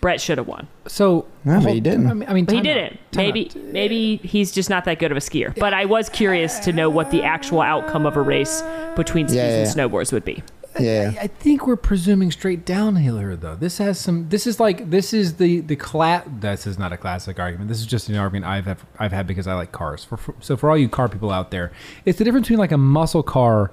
Brett 0.00 0.20
should 0.20 0.38
have 0.38 0.48
won. 0.48 0.66
So 0.86 1.26
No, 1.44 1.60
but 1.60 1.74
he 1.74 1.80
didn't. 1.80 2.08
I 2.08 2.14
mean, 2.14 2.28
I 2.28 2.32
mean 2.32 2.44
But 2.44 2.54
he 2.56 2.60
time 2.62 2.70
out. 2.70 2.74
didn't. 2.74 3.12
Time 3.12 3.24
Maybe 3.26 3.50
out. 3.50 3.56
maybe 3.72 4.16
he's 4.16 4.50
just 4.50 4.68
not 4.70 4.84
that 4.86 4.98
good 4.98 5.12
of 5.12 5.16
a 5.16 5.20
skier. 5.20 5.54
But 5.56 5.74
I 5.74 5.84
was 5.84 6.08
curious 6.08 6.58
to 6.60 6.72
know 6.72 6.90
what 6.90 7.10
the 7.12 7.22
actual 7.22 7.60
outcome 7.60 8.04
of 8.06 8.16
a 8.16 8.22
race 8.22 8.62
between 8.96 9.28
skis 9.28 9.36
Yeah, 9.36 9.48
yeah, 9.48 9.56
and 9.58 9.66
yeah. 9.66 9.74
snowboards 9.84 10.12
would 10.12 10.24
be. 10.24 10.42
Yeah. 10.80 11.12
I 11.20 11.26
think 11.26 11.66
we're 11.66 11.76
presuming 11.76 12.30
straight 12.30 12.64
downhill 12.64 13.18
here, 13.18 13.36
though. 13.36 13.56
This 13.56 13.78
has 13.78 14.00
some. 14.00 14.28
This 14.28 14.46
is 14.46 14.58
like 14.58 14.90
this 14.90 15.12
is 15.12 15.36
the 15.36 15.60
the 15.60 15.76
class. 15.76 16.26
This 16.40 16.66
is 16.66 16.78
not 16.78 16.92
a 16.92 16.96
classic 16.96 17.38
argument. 17.38 17.68
This 17.68 17.80
is 17.80 17.86
just 17.86 18.08
an 18.08 18.16
argument 18.16 18.46
I've 18.46 18.64
have, 18.64 18.84
I've 18.98 19.12
had 19.12 19.26
because 19.26 19.46
I 19.46 19.54
like 19.54 19.72
cars. 19.72 20.04
For, 20.04 20.16
for 20.16 20.34
so 20.40 20.56
for 20.56 20.70
all 20.70 20.78
you 20.78 20.88
car 20.88 21.08
people 21.08 21.30
out 21.30 21.50
there, 21.50 21.72
it's 22.04 22.18
the 22.18 22.24
difference 22.24 22.46
between 22.46 22.58
like 22.58 22.72
a 22.72 22.78
muscle 22.78 23.22
car 23.22 23.70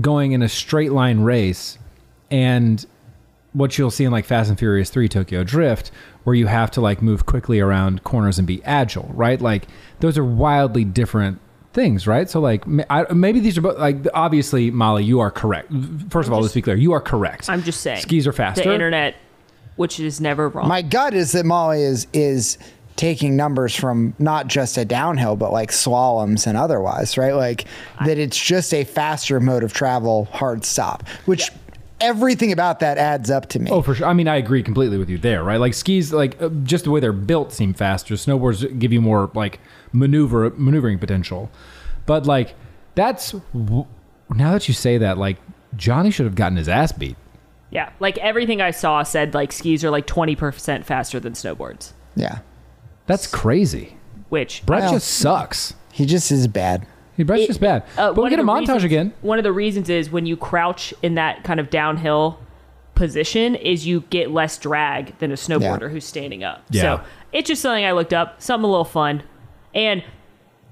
going 0.00 0.32
in 0.32 0.42
a 0.42 0.48
straight 0.48 0.92
line 0.92 1.20
race 1.20 1.78
and 2.30 2.86
what 3.52 3.76
you'll 3.76 3.90
see 3.90 4.04
in 4.04 4.12
like 4.12 4.24
Fast 4.24 4.48
and 4.48 4.58
Furious 4.58 4.90
3 4.90 5.08
Tokyo 5.08 5.42
Drift, 5.42 5.90
where 6.24 6.34
you 6.34 6.46
have 6.46 6.70
to 6.72 6.80
like 6.80 7.02
move 7.02 7.26
quickly 7.26 7.60
around 7.60 8.04
corners 8.04 8.38
and 8.38 8.46
be 8.46 8.62
agile, 8.64 9.10
right? 9.12 9.40
Like 9.40 9.66
those 9.98 10.16
are 10.16 10.24
wildly 10.24 10.84
different 10.84 11.40
things, 11.72 12.06
right? 12.06 12.28
So 12.28 12.40
like 12.40 12.64
I, 12.90 13.12
maybe 13.12 13.40
these 13.40 13.56
are 13.58 13.60
both 13.60 13.78
like 13.78 14.06
obviously 14.14 14.70
Molly, 14.70 15.04
you 15.04 15.20
are 15.20 15.30
correct. 15.30 15.72
First 16.10 16.28
of 16.28 16.32
all, 16.32 16.40
let's 16.40 16.54
be 16.54 16.62
clear, 16.62 16.76
you 16.76 16.92
are 16.92 17.00
correct. 17.00 17.48
I'm 17.48 17.62
just 17.62 17.80
saying. 17.80 18.02
skis 18.02 18.26
are 18.26 18.32
faster. 18.32 18.64
The 18.64 18.74
internet, 18.74 19.16
which 19.76 20.00
is 20.00 20.20
never 20.20 20.48
wrong. 20.48 20.68
My 20.68 20.82
gut 20.82 21.14
is 21.14 21.32
that 21.32 21.46
Molly 21.46 21.82
is 21.82 22.06
is 22.12 22.58
taking 22.96 23.34
numbers 23.34 23.74
from 23.74 24.14
not 24.18 24.46
just 24.46 24.76
a 24.76 24.84
downhill, 24.84 25.36
but 25.36 25.52
like 25.52 25.70
slaloms 25.70 26.46
and 26.46 26.56
otherwise, 26.56 27.16
right? 27.16 27.34
Like 27.34 27.64
that 28.04 28.18
it's 28.18 28.38
just 28.38 28.74
a 28.74 28.84
faster 28.84 29.40
mode 29.40 29.62
of 29.62 29.72
travel, 29.72 30.26
hard 30.26 30.64
stop, 30.64 31.08
which 31.24 31.50
everything 32.00 32.52
about 32.52 32.80
that 32.80 32.98
adds 32.98 33.30
up 33.30 33.48
to 33.50 33.58
me. 33.58 33.70
Oh, 33.70 33.80
for 33.82 33.94
sure. 33.94 34.06
I 34.06 34.12
mean, 34.12 34.28
I 34.28 34.36
agree 34.36 34.62
completely 34.62 34.98
with 34.98 35.08
you 35.08 35.18
there, 35.18 35.42
right? 35.44 35.60
Like 35.60 35.74
skis, 35.74 36.12
like 36.12 36.40
uh, 36.42 36.48
just 36.62 36.84
the 36.84 36.90
way 36.90 37.00
they're 37.00 37.12
built 37.12 37.52
seem 37.52 37.74
faster. 37.74 38.14
Snowboards 38.14 38.78
give 38.78 38.92
you 38.92 39.00
more 39.00 39.30
like 39.34 39.60
maneuver 39.92 40.50
maneuvering 40.56 40.98
potential. 40.98 41.50
But 42.06 42.26
like 42.26 42.54
that's 42.94 43.34
now 43.54 44.52
that 44.52 44.68
you 44.68 44.74
say 44.74 44.98
that, 44.98 45.18
like 45.18 45.38
Johnny 45.76 46.10
should 46.10 46.26
have 46.26 46.34
gotten 46.34 46.56
his 46.56 46.68
ass 46.68 46.92
beat. 46.92 47.16
yeah, 47.70 47.90
like 48.00 48.18
everything 48.18 48.60
I 48.60 48.70
saw 48.72 49.02
said 49.04 49.32
like 49.34 49.52
skis 49.52 49.84
are 49.84 49.90
like 49.90 50.06
20% 50.06 50.84
faster 50.84 51.20
than 51.20 51.34
snowboards, 51.34 51.92
Yeah. 52.16 52.38
That's 53.06 53.26
crazy. 53.26 53.96
which 54.28 54.64
Brett 54.66 54.82
Well- 54.82 54.92
just 54.92 55.08
sucks. 55.08 55.74
He 55.92 56.06
just 56.06 56.30
is 56.30 56.46
bad. 56.46 56.86
He 57.16 57.22
Brett's 57.24 57.42
It- 57.44 57.46
just 57.48 57.60
bad. 57.60 57.82
Uh, 57.98 58.08
but 58.12 58.16
we 58.16 58.22
one 58.22 58.30
get 58.30 58.38
a 58.38 58.42
montage 58.42 58.60
reasons- 58.60 58.84
again. 58.84 59.12
One 59.22 59.38
of 59.38 59.44
the 59.44 59.52
reasons 59.52 59.88
is 59.90 60.10
when 60.10 60.26
you 60.26 60.36
crouch 60.36 60.94
in 61.02 61.14
that 61.16 61.42
kind 61.44 61.58
of 61.60 61.68
downhill 61.70 62.38
position 62.94 63.54
is 63.54 63.86
you 63.86 64.04
get 64.10 64.30
less 64.30 64.58
drag 64.58 65.16
than 65.18 65.30
a 65.32 65.34
snowboarder 65.34 65.82
Yeah. 65.82 65.88
who's 65.88 66.04
standing 66.04 66.44
up. 66.44 66.62
Yeah. 66.70 66.82
So 66.82 67.00
it's 67.32 67.48
just 67.48 67.62
something 67.62 67.84
I 67.84 67.92
looked 67.92 68.12
up, 68.14 68.40
something 68.42 68.64
a 68.64 68.68
little 68.70 68.84
fun. 68.84 69.22
And 69.74 70.02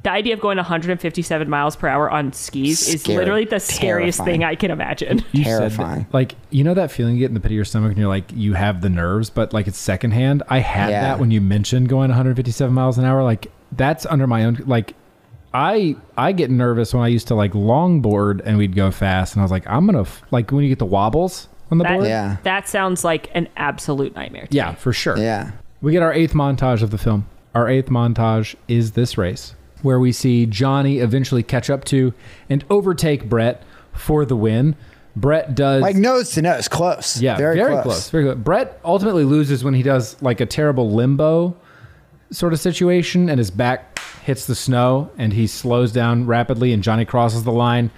the 0.05 0.11
idea 0.13 0.33
of 0.35 0.41
going 0.41 0.57
157 0.59 1.51
miles 1.51 1.75
per 1.77 1.89
hour 1.89 2.09
on 2.09 2.33
skis 2.33 2.89
is 2.95 3.09
literally 3.09 3.45
the 3.45 3.59
scariest 3.59 4.19
Terrifying. 4.19 4.41
thing 4.41 4.45
I 4.45 4.55
can 4.55 4.71
imagine. 4.71 5.25
You 5.33 5.45
said 5.45 5.53
that- 5.55 5.59
Terrifying. 5.77 6.07
like 6.13 6.35
you 6.51 6.63
know 6.65 6.75
that 6.75 6.91
feeling 6.93 7.15
you 7.15 7.21
get 7.21 7.27
in 7.31 7.35
the 7.35 7.41
pit 7.41 7.51
of 7.51 7.57
your 7.57 7.65
stomach 7.65 7.91
and 7.91 7.99
you're 7.99 8.09
like 8.09 8.31
you 8.33 8.55
have 8.55 8.81
the 8.81 8.89
nerves, 8.89 9.29
but 9.31 9.53
like 9.53 9.67
it's 9.67 9.79
secondhand. 9.79 10.43
I 10.49 10.61
had 10.61 10.91
Yeah. 10.91 11.01
that 11.03 11.19
when 11.19 11.31
you 11.31 11.41
mentioned 11.41 11.89
going 11.89 12.09
157 12.11 12.73
miles 12.73 12.97
an 12.99 13.05
hour. 13.05 13.23
Like 13.25 13.51
that's 13.73 14.07
under 14.07 14.27
my 14.27 14.45
own 14.45 14.63
like. 14.67 14.95
I 15.55 15.97
I 16.17 16.33
get 16.33 16.51
nervous 16.51 16.93
when 16.93 17.03
I 17.03 17.09
used 17.09 17.29
to 17.29 17.35
like 17.35 17.53
longboard 17.53 18.43
and 18.45 18.59
we'd 18.59 18.77
go 18.77 18.91
fast 18.91 19.33
and 19.35 19.41
I 19.41 19.45
was 19.45 19.51
like 19.51 19.67
I'm 19.67 19.87
gonna 19.87 20.03
f- 20.03 20.23
like 20.31 20.53
when 20.53 20.63
you 20.63 20.69
get 20.69 20.79
the 20.79 20.85
wobbles 20.85 21.49
on 21.71 21.79
the 21.79 21.85
That, 21.85 21.95
board. 21.95 22.07
Yeah. 22.07 22.37
that 22.43 22.69
sounds 22.69 23.03
like 23.03 23.31
an 23.35 23.49
absolute 23.57 24.15
nightmare. 24.15 24.47
to 24.47 24.55
Yeah, 24.55 24.71
me. 24.73 24.77
for 24.77 24.93
sure. 24.93 25.17
Yeah. 25.17 25.53
We 25.81 25.93
get 25.93 26.03
our 26.03 26.13
eighth 26.13 26.35
montage 26.35 26.83
of 26.83 26.91
the 26.91 26.99
film. 26.99 27.27
Our 27.59 27.69
eighth 27.69 27.89
montage 27.89 28.55
is 28.69 28.93
this 28.93 29.19
race, 29.19 29.57
where 29.83 29.99
we 29.99 30.13
see 30.13 30.47
Johnny 30.47 30.99
eventually 31.01 31.43
catch 31.43 31.69
up 31.69 31.83
to 31.87 32.15
and 32.49 32.65
overtake 32.71 33.29
Brett 33.29 33.65
for 33.93 34.25
the 34.25 34.37
win. 34.37 34.77
Brett 35.17 35.57
does 35.57 35.83
Like 35.83 35.97
nose 35.97 36.31
to 36.35 36.43
nose, 36.43 36.69
close. 36.69 37.21
yeah, 37.21 37.37
Very, 37.37 37.57
very, 37.57 37.73
close. 37.73 37.83
close. 37.83 38.11
Very 38.11 38.25
close. 38.27 38.37
Brett 38.37 38.81
ultimately 38.85 39.25
loses 39.25 39.65
when 39.65 39.75
he 39.75 39.83
does 39.83 40.17
like 40.23 40.41
a 40.41 40.47
terrible 40.47 40.93
limbo 40.93 41.57
sort 42.31 42.53
of 42.53 42.61
situation, 42.61 43.29
and 43.29 43.39
his 43.41 43.51
back 43.51 43.99
hits 44.23 44.47
the 44.47 44.55
snow, 44.55 45.11
and 45.19 45.33
he 45.33 45.49
slows 45.49 45.91
down 45.91 46.27
rapidly, 46.27 46.73
and 46.73 46.81
Johnny 46.85 47.05
crosses 47.05 47.43
the 47.43 47.51
line. 47.51 47.91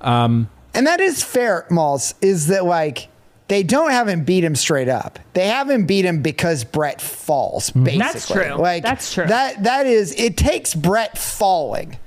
Um, 0.00 0.48
And 0.74 0.88
that 0.88 0.98
is 0.98 1.22
fair, 1.22 1.66
Malls, 1.70 2.16
is 2.20 2.48
that 2.48 2.64
like 2.64 3.06
they 3.48 3.62
don't 3.62 3.90
have 3.90 4.08
him 4.08 4.24
beat 4.24 4.44
him 4.44 4.54
straight 4.54 4.88
up. 4.88 5.18
They 5.34 5.48
have 5.48 5.68
him 5.68 5.86
beat 5.86 6.04
him 6.04 6.22
because 6.22 6.64
Brett 6.64 7.00
falls, 7.00 7.70
hmm. 7.70 7.84
basically. 7.84 7.98
That's 8.06 8.28
true. 8.28 8.54
Like 8.54 8.82
That's 8.82 9.12
true. 9.12 9.26
That 9.26 9.64
that 9.64 9.86
is 9.86 10.14
it 10.18 10.36
takes 10.36 10.74
Brett 10.74 11.18
falling 11.18 11.98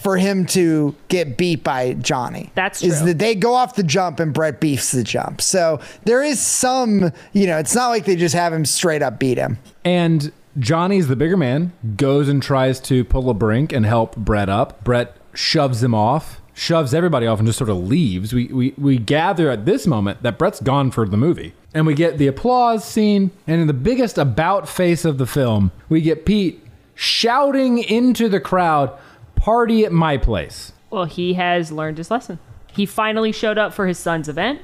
for 0.00 0.16
him 0.16 0.46
to 0.46 0.94
get 1.08 1.36
beat 1.36 1.62
by 1.62 1.92
Johnny. 1.94 2.50
That's 2.54 2.82
Is 2.82 3.04
that 3.04 3.18
they 3.18 3.34
go 3.34 3.54
off 3.54 3.74
the 3.74 3.82
jump 3.82 4.18
and 4.18 4.32
Brett 4.32 4.58
beefs 4.58 4.92
the 4.92 5.04
jump. 5.04 5.42
So 5.42 5.78
there 6.04 6.22
is 6.22 6.40
some, 6.40 7.12
you 7.34 7.46
know, 7.46 7.58
it's 7.58 7.74
not 7.74 7.88
like 7.88 8.06
they 8.06 8.16
just 8.16 8.34
have 8.34 8.50
him 8.50 8.64
straight 8.64 9.02
up 9.02 9.18
beat 9.18 9.36
him. 9.36 9.58
And 9.84 10.32
Johnny's 10.58 11.08
the 11.08 11.16
bigger 11.16 11.36
man, 11.36 11.72
goes 11.96 12.30
and 12.30 12.42
tries 12.42 12.80
to 12.80 13.04
pull 13.04 13.28
a 13.28 13.34
brink 13.34 13.72
and 13.74 13.84
help 13.84 14.16
Brett 14.16 14.48
up. 14.48 14.82
Brett 14.84 15.16
shoves 15.34 15.82
him 15.82 15.94
off, 15.94 16.39
shoves 16.60 16.92
everybody 16.92 17.26
off, 17.26 17.38
and 17.38 17.48
just 17.48 17.56
sort 17.58 17.70
of 17.70 17.78
leaves. 17.78 18.34
We, 18.34 18.46
we, 18.48 18.74
we 18.76 18.98
gather 18.98 19.50
at 19.50 19.64
this 19.64 19.86
moment 19.86 20.22
that 20.22 20.38
Brett's 20.38 20.60
gone 20.60 20.90
for 20.90 21.08
the 21.08 21.16
movie. 21.16 21.54
And 21.72 21.86
we 21.86 21.94
get 21.94 22.18
the 22.18 22.26
applause 22.26 22.84
scene. 22.84 23.30
And 23.46 23.62
in 23.62 23.66
the 23.66 23.72
biggest 23.72 24.18
about 24.18 24.68
face 24.68 25.06
of 25.06 25.16
the 25.16 25.26
film, 25.26 25.72
we 25.88 26.02
get 26.02 26.26
Pete 26.26 26.62
shouting 26.94 27.78
into 27.78 28.28
the 28.28 28.40
crowd, 28.40 28.96
Party 29.36 29.86
at 29.86 29.92
my 29.92 30.18
place. 30.18 30.72
Well, 30.90 31.06
he 31.06 31.32
has 31.34 31.72
learned 31.72 31.96
his 31.96 32.10
lesson. 32.10 32.38
He 32.72 32.84
finally 32.84 33.32
showed 33.32 33.56
up 33.56 33.72
for 33.72 33.86
his 33.86 33.98
son's 33.98 34.28
event, 34.28 34.60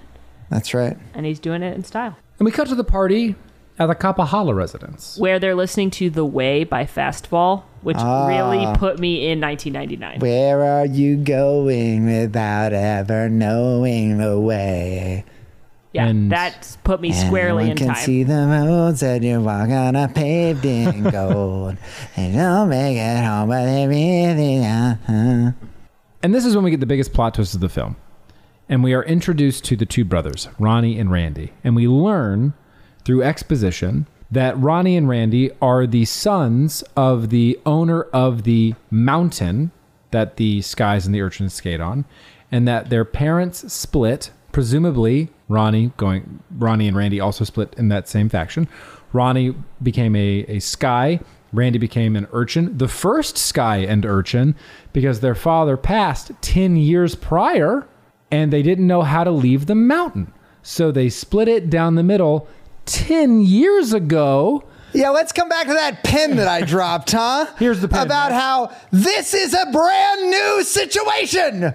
That's 0.51 0.75
right. 0.75 0.99
and 1.15 1.25
he's 1.25 1.39
doing 1.41 1.63
it 1.63 1.75
in 1.75 1.83
style. 1.83 2.17
And 2.39 2.45
we 2.45 2.53
cut 2.53 2.69
to 2.69 2.75
the 2.75 2.85
party 2.85 3.37
at 3.79 3.87
the 3.87 3.95
Kapahala 3.95 4.55
residence. 4.55 5.17
Where 5.19 5.39
they're 5.39 5.55
listening 5.55 5.91
to 5.93 6.11
"The 6.11 6.25
Way" 6.25 6.65
by 6.65 6.85
Fastball, 6.85 7.63
which 7.83 7.97
Ah. 7.99 8.27
really 8.27 8.67
put 8.79 8.99
me 8.99 9.29
in 9.29 9.41
1999. 9.41 10.21
Where 10.21 10.63
are 10.65 10.87
you 10.87 11.17
going 11.17 12.07
without 12.07 12.73
ever 12.73 13.29
knowing 13.29 14.19
the 14.19 14.39
way? 14.41 15.25
Yeah, 15.93 16.07
And- 16.09 16.31
that's 16.31 16.77
put 16.85 17.01
me 17.01 17.13
squarely 17.13 17.65
Anyone 17.65 17.71
in 17.71 17.77
can 17.79 17.87
time. 17.89 17.97
see 17.97 18.23
the 18.23 18.47
roads 18.67 19.01
that 19.01 19.23
you 19.23 19.41
walk 19.41 19.71
on 19.71 19.97
are 19.97 20.09
paved 20.09 20.65
in 20.67 21.05
gold. 21.11 21.77
they 22.17 22.33
don't 22.33 22.69
make 22.69 22.99
it 22.99 23.25
home, 23.25 23.49
but 23.49 23.65
they 23.65 23.87
really 23.87 24.65
are. 24.67 25.55
And 26.23 26.35
this 26.35 26.45
is 26.45 26.55
when 26.55 26.65
we 26.65 26.71
get 26.71 26.81
the 26.81 26.87
biggest 26.87 27.13
plot 27.15 27.35
twist 27.35 27.55
of 27.55 27.61
the 27.61 27.69
film. 27.69 27.97
And 28.69 28.83
we 28.83 28.93
are 28.95 29.05
introduced 29.05 29.65
to 29.67 29.77
the 29.77 29.87
two 29.87 30.05
brothers, 30.05 30.49
Ronnie 30.59 30.99
and 30.99 31.11
Randy. 31.11 31.53
And 31.63 31.77
we 31.77 31.87
learn 31.89 32.53
through 33.07 33.23
exposition 33.23 34.05
that 34.33 34.59
Ronnie 34.59 34.97
and 34.97 35.09
Randy 35.09 35.53
are 35.63 35.87
the 35.87 36.05
sons 36.05 36.83
of 36.97 37.31
the 37.31 37.57
owner 37.65 38.03
of 38.03 38.43
the 38.43 38.75
mountain 38.91 39.71
that 40.11 40.37
the 40.37 40.61
skies 40.61 41.07
and 41.07 41.15
the 41.15 41.23
urchins 41.23 41.55
skate 41.55 41.81
on, 41.81 42.05
and 42.51 42.67
that 42.67 42.91
their 42.91 43.05
parents 43.05 43.73
split. 43.73 44.33
Presumably, 44.51 45.29
Ronnie 45.49 45.93
going 45.97 46.41
Ronnie 46.59 46.89
and 46.89 46.97
Randy 46.97 47.21
also 47.21 47.45
split 47.45 47.75
in 47.79 47.89
that 47.91 48.09
same 48.09 48.29
faction. 48.29 48.67
Ronnie 49.13 49.55
became 49.81 50.17
a, 50.17 50.45
a 50.49 50.59
sky. 50.59 51.21
Randy 51.53 51.79
became 51.79 52.17
an 52.17 52.27
urchin, 52.33 52.77
the 52.77 52.89
first 52.89 53.39
sky 53.39 53.77
and 53.77 54.05
urchin, 54.05 54.57
because 54.93 55.21
their 55.21 55.37
father 55.37 55.77
passed 55.77 56.33
10 56.41 56.77
years 56.77 57.15
prior 57.15 57.87
and 58.33 58.53
they 58.53 58.63
didn't 58.63 58.89
know 58.89 59.03
how 59.03 59.23
to 59.23 59.31
leave 59.31 59.67
the 59.67 59.77
mountain. 59.77 60.33
So 60.63 60.91
they 60.91 61.09
split 61.09 61.47
it 61.47 61.71
down 61.71 61.95
the 61.95 62.03
middle 62.03 62.49
10 62.87 63.43
years 63.43 63.93
ago. 63.93 64.65
Yeah, 64.93 65.11
let's 65.11 65.33
come 65.33 65.51
back 65.51 65.67
to 65.67 65.75
that 65.75 66.05
pin 66.05 66.37
that 66.37 66.49
I 66.49 66.63
dropped, 66.63 67.13
huh? 67.13 67.47
Here's 67.59 67.81
the 67.81 67.87
About 67.87 68.09
man. 68.09 68.33
how 68.33 68.73
this 68.91 69.35
is 69.35 69.53
a 69.53 69.67
brand 69.71 70.31
new 70.31 70.63
situation. 70.65 71.75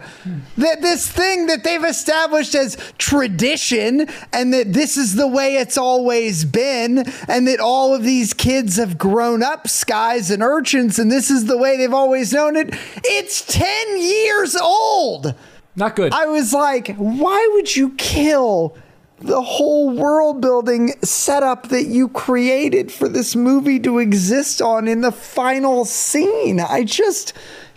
That 0.58 0.82
this 0.82 1.08
thing 1.08 1.46
that 1.46 1.64
they've 1.64 1.84
established 1.84 2.56
as 2.56 2.78
tradition 2.98 4.08
and 4.34 4.52
that 4.56 4.74
this 4.74 4.98
is 4.98 5.14
the 5.14 5.28
way 5.28 5.58
it's 5.58 5.78
always 5.78 6.46
been 6.46 7.06
and 7.28 7.48
that 7.48 7.60
all 7.60 7.94
of 7.94 8.02
these 8.02 8.34
kids 8.34 8.78
have 8.78 8.98
grown 8.98 9.44
up 9.44 9.68
skies 9.68 10.32
and 10.32 10.42
urchins 10.42 10.98
and 10.98 11.12
this 11.12 11.30
is 11.30 11.46
the 11.46 11.58
way 11.58 11.78
they've 11.78 11.94
always 11.94 12.34
known 12.34 12.56
it. 12.56 12.74
It's 13.04 13.46
10 13.46 14.02
years 14.02 14.56
old. 14.56 15.36
Not 15.76 15.96
good. 15.96 16.12
I 16.12 16.26
was 16.26 16.54
like, 16.54 16.96
why 16.96 17.50
would 17.54 17.76
you 17.76 17.92
kill 17.92 18.76
the 19.22 19.42
whole 19.42 19.90
world 19.96 20.42
building 20.42 20.94
setup 21.04 21.70
that 21.70 21.86
you 21.86 22.10
created 22.10 22.92
for 22.92 23.08
this 23.08 23.36
movie 23.36 23.80
to 23.80 24.00
exist 24.00 24.62
on 24.62 24.88
in 24.88 25.02
the 25.02 25.12
final 25.12 25.86
scene? 25.86 26.60
I 26.60 26.84
just 26.84 27.34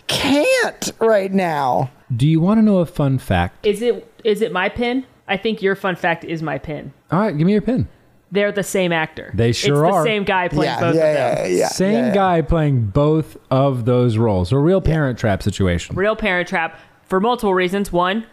can't 0.07 0.91
right 0.99 1.31
now. 1.31 1.91
Do 2.15 2.27
you 2.27 2.39
want 2.39 2.59
to 2.59 2.61
know 2.61 2.79
a 2.79 2.85
fun 2.85 3.17
fact? 3.17 3.65
Is 3.65 3.81
it 3.81 4.11
is 4.23 4.41
it 4.41 4.51
my 4.51 4.69
pin? 4.69 5.05
I 5.27 5.37
think 5.37 5.61
your 5.61 5.75
fun 5.75 5.95
fact 5.95 6.23
is 6.23 6.43
my 6.43 6.57
pin. 6.57 6.93
All 7.11 7.19
right, 7.19 7.35
give 7.35 7.45
me 7.45 7.53
your 7.53 7.61
pin. 7.61 7.87
They're 8.31 8.51
the 8.51 8.63
same 8.63 8.91
actor. 8.91 9.31
They 9.33 9.51
sure 9.51 9.85
it's 9.85 9.91
the 9.93 9.97
are. 9.97 10.03
same 10.03 10.23
guy 10.23 10.47
playing 10.49 10.73
yeah, 10.73 10.79
both 10.79 10.95
yeah, 10.95 11.31
of 11.31 11.37
them. 11.37 11.51
yeah, 11.51 11.57
yeah, 11.57 11.67
Same 11.69 11.93
yeah, 11.93 12.07
yeah. 12.07 12.13
guy 12.13 12.41
playing 12.41 12.87
both 12.87 13.37
of 13.49 13.85
those 13.85 14.17
roles. 14.17 14.51
A 14.51 14.57
real 14.57 14.81
parent 14.81 15.17
trap 15.17 15.41
situation. 15.41 15.95
Real 15.95 16.15
Parent 16.15 16.47
Trap 16.47 16.77
for 17.03 17.19
multiple 17.19 17.53
reasons. 17.53 17.91
One, 17.93 18.25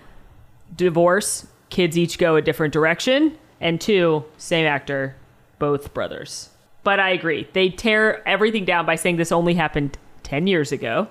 divorce. 0.75 1.47
Kids 1.73 1.97
each 1.97 2.19
go 2.19 2.37
a 2.37 2.43
different 2.43 2.71
direction. 2.75 3.39
And 3.59 3.81
two, 3.81 4.25
same 4.37 4.67
actor, 4.67 5.17
both 5.59 5.95
brothers. 5.95 6.51
But 6.85 7.01
I 7.01 7.11
agree. 7.11 7.49
They 7.55 7.71
tear 7.71 8.27
everything 8.29 8.67
down 8.67 8.85
by 8.85 8.97
saying 8.97 9.17
this 9.17 9.33
only 9.33 9.55
happened 9.55 9.97
10 10.25 10.47
years 10.47 10.71
ago. 10.71 11.09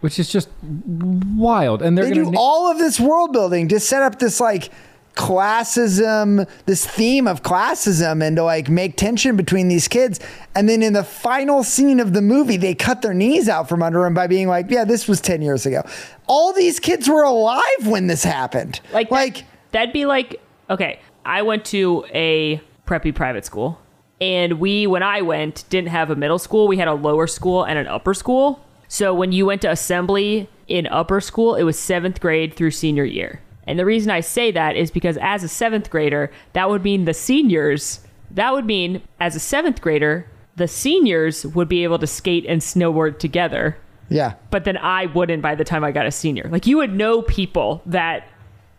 Which 0.00 0.18
is 0.18 0.28
just 0.28 0.50
wild. 0.62 1.80
And 1.80 1.96
they're 1.96 2.04
They 2.04 2.10
going 2.12 2.26
do 2.26 2.32
to 2.32 2.38
all 2.38 2.70
of 2.70 2.76
this 2.76 3.00
world 3.00 3.32
building 3.32 3.68
to 3.68 3.80
set 3.80 4.02
up 4.02 4.18
this 4.18 4.40
like 4.40 4.70
classism, 5.14 6.46
this 6.66 6.84
theme 6.86 7.26
of 7.26 7.42
classism, 7.42 8.22
and 8.22 8.36
to 8.36 8.44
like 8.44 8.68
make 8.68 8.98
tension 8.98 9.36
between 9.36 9.68
these 9.68 9.88
kids. 9.88 10.20
And 10.54 10.68
then 10.68 10.82
in 10.82 10.92
the 10.92 11.04
final 11.04 11.62
scene 11.64 12.00
of 12.00 12.12
the 12.12 12.20
movie, 12.20 12.58
they 12.58 12.74
cut 12.74 13.00
their 13.00 13.14
knees 13.14 13.48
out 13.48 13.68
from 13.68 13.82
under 13.82 14.02
them 14.02 14.12
by 14.12 14.26
being 14.26 14.48
like, 14.48 14.70
"Yeah, 14.70 14.84
this 14.84 15.08
was 15.08 15.20
ten 15.22 15.40
years 15.40 15.64
ago." 15.64 15.82
All 16.26 16.52
these 16.52 16.78
kids 16.80 17.08
were 17.08 17.22
alive 17.22 17.86
when 17.86 18.06
this 18.08 18.24
happened. 18.24 18.80
Like, 18.92 19.08
that- 19.08 19.14
like 19.14 19.44
that'd 19.74 19.92
be 19.92 20.06
like 20.06 20.40
okay. 20.70 21.00
I 21.26 21.42
went 21.42 21.64
to 21.66 22.04
a 22.12 22.60
preppy 22.86 23.14
private 23.14 23.44
school, 23.44 23.80
and 24.20 24.60
we, 24.60 24.86
when 24.86 25.02
I 25.02 25.22
went, 25.22 25.64
didn't 25.68 25.88
have 25.88 26.10
a 26.10 26.16
middle 26.16 26.38
school. 26.38 26.68
We 26.68 26.76
had 26.76 26.88
a 26.88 26.94
lower 26.94 27.26
school 27.26 27.64
and 27.64 27.78
an 27.78 27.86
upper 27.86 28.14
school. 28.14 28.64
So 28.88 29.14
when 29.14 29.32
you 29.32 29.46
went 29.46 29.62
to 29.62 29.70
assembly 29.70 30.48
in 30.68 30.86
upper 30.86 31.20
school, 31.20 31.54
it 31.54 31.62
was 31.62 31.78
seventh 31.78 32.20
grade 32.20 32.54
through 32.54 32.70
senior 32.70 33.04
year. 33.04 33.40
And 33.66 33.78
the 33.78 33.86
reason 33.86 34.10
I 34.10 34.20
say 34.20 34.50
that 34.52 34.76
is 34.76 34.90
because 34.90 35.16
as 35.20 35.42
a 35.42 35.48
seventh 35.48 35.90
grader, 35.90 36.30
that 36.52 36.68
would 36.68 36.84
mean 36.84 37.06
the 37.06 37.14
seniors. 37.14 38.00
That 38.30 38.52
would 38.52 38.66
mean 38.66 39.02
as 39.20 39.34
a 39.34 39.40
seventh 39.40 39.80
grader, 39.80 40.28
the 40.56 40.68
seniors 40.68 41.46
would 41.46 41.68
be 41.68 41.82
able 41.82 41.98
to 41.98 42.06
skate 42.06 42.44
and 42.46 42.60
snowboard 42.60 43.18
together 43.18 43.78
yeah, 44.08 44.34
but 44.50 44.64
then 44.64 44.76
I 44.76 45.06
wouldn't 45.06 45.42
by 45.42 45.54
the 45.54 45.64
time 45.64 45.84
I 45.84 45.92
got 45.92 46.06
a 46.06 46.10
senior. 46.10 46.48
Like 46.50 46.66
you 46.66 46.76
would 46.78 46.94
know 46.94 47.22
people 47.22 47.82
that 47.86 48.28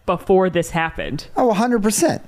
before 0.05 0.49
this 0.49 0.71
happened. 0.71 1.27
Oh, 1.35 1.53
100%. 1.53 2.21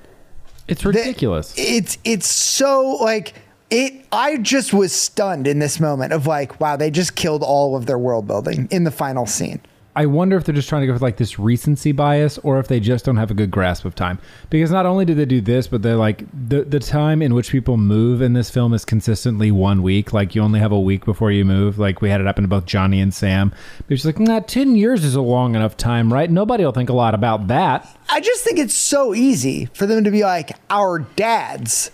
It's 0.68 0.84
ridiculous. 0.84 1.54
It's 1.56 1.96
it's 2.04 2.26
so 2.28 2.98
like 3.00 3.34
it. 3.70 4.04
I 4.12 4.36
just 4.36 4.74
was 4.74 4.92
stunned 4.92 5.46
in 5.46 5.60
this 5.60 5.80
moment 5.80 6.12
of 6.12 6.26
like, 6.26 6.60
wow, 6.60 6.76
they 6.76 6.90
just 6.90 7.16
killed 7.16 7.42
all 7.42 7.74
of 7.74 7.86
their 7.86 7.98
world 7.98 8.26
building 8.26 8.68
in 8.70 8.84
the 8.84 8.90
final 8.90 9.24
scene. 9.24 9.62
I 9.96 10.06
wonder 10.06 10.36
if 10.36 10.44
they're 10.44 10.54
just 10.54 10.68
trying 10.68 10.82
to 10.82 10.86
go 10.86 10.92
for 10.96 11.00
like 11.00 11.16
this 11.16 11.40
recency 11.40 11.90
bias 11.90 12.38
or 12.38 12.60
if 12.60 12.68
they 12.68 12.78
just 12.78 13.04
don't 13.04 13.16
have 13.16 13.32
a 13.32 13.34
good 13.34 13.50
grasp 13.50 13.84
of 13.84 13.96
time. 13.96 14.20
Because 14.48 14.70
not 14.70 14.86
only 14.86 15.04
do 15.04 15.12
they 15.12 15.24
do 15.24 15.40
this, 15.40 15.66
but 15.66 15.82
they're 15.82 15.96
like 15.96 16.24
the 16.48 16.62
the 16.62 16.78
time 16.78 17.20
in 17.20 17.34
which 17.34 17.50
people 17.50 17.76
move 17.76 18.22
in 18.22 18.32
this 18.32 18.48
film 18.48 18.74
is 18.74 18.84
consistently 18.84 19.50
one 19.50 19.82
week. 19.82 20.12
Like 20.12 20.36
you 20.36 20.42
only 20.42 20.60
have 20.60 20.70
a 20.70 20.78
week 20.78 21.04
before 21.04 21.32
you 21.32 21.44
move. 21.44 21.80
Like 21.80 22.00
we 22.00 22.10
had 22.10 22.20
it 22.20 22.26
happen 22.28 22.42
to 22.44 22.48
both 22.48 22.64
Johnny 22.66 23.00
and 23.00 23.12
Sam. 23.12 23.50
But 23.88 23.94
it's 23.94 24.04
like, 24.04 24.20
nah, 24.20 24.38
ten 24.40 24.76
years 24.76 25.04
is 25.04 25.16
a 25.16 25.20
long 25.20 25.56
enough 25.56 25.76
time, 25.76 26.12
right? 26.12 26.30
Nobody 26.30 26.64
will 26.64 26.70
think 26.72 26.90
a 26.90 26.94
lot 26.94 27.14
about 27.14 27.48
that. 27.48 27.88
I 28.08 28.20
just 28.20 28.44
think 28.44 28.58
it's 28.60 28.74
so 28.74 29.14
easy 29.16 29.66
for 29.74 29.86
them 29.86 30.04
to 30.04 30.12
be 30.12 30.22
like, 30.22 30.52
our 30.70 31.00
dads 31.00 31.90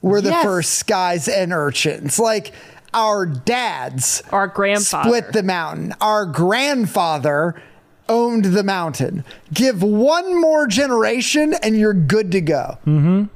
were 0.00 0.20
the 0.20 0.30
Yes. 0.30 0.44
first 0.44 0.74
skies 0.74 1.26
and 1.26 1.52
urchins. 1.52 2.20
Like, 2.20 2.52
our 2.94 3.26
dads 3.26 4.22
Our 4.30 4.46
grandfather. 4.48 5.08
split 5.08 5.32
the 5.32 5.42
mountain. 5.42 5.94
Our 6.00 6.26
grandfather 6.26 7.60
owned 8.08 8.46
the 8.46 8.62
mountain. 8.62 9.24
Give 9.52 9.82
one 9.82 10.40
more 10.40 10.66
generation 10.66 11.54
and 11.62 11.76
you're 11.76 11.92
good 11.94 12.32
to 12.32 12.40
go. 12.40 12.78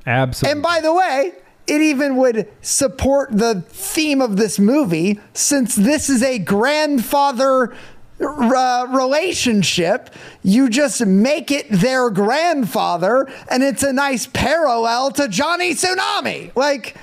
Absolutely. 0.07 0.51
And 0.53 0.62
by 0.62 0.81
the 0.81 0.93
way, 0.95 1.33
it 1.66 1.81
even 1.81 2.16
would 2.16 2.49
support 2.62 3.31
the 3.33 3.62
theme 3.69 4.20
of 4.23 4.37
this 4.37 4.59
movie 4.59 5.20
since 5.35 5.77
this 5.77 6.09
is 6.11 6.23
a 6.23 6.39
grandfather 6.39 7.74
uh, 8.20 8.87
relationship. 8.91 10.11
You 10.43 10.69
just 10.69 11.05
make 11.07 11.51
it 11.51 11.66
their 11.70 12.09
grandfather, 12.11 13.29
and 13.51 13.62
it's 13.62 13.83
a 13.83 13.93
nice 13.93 14.27
parallel 14.27 15.11
to 15.12 15.29
Johnny 15.29 15.74
Tsunami. 15.74 16.55
Like, 16.57 16.97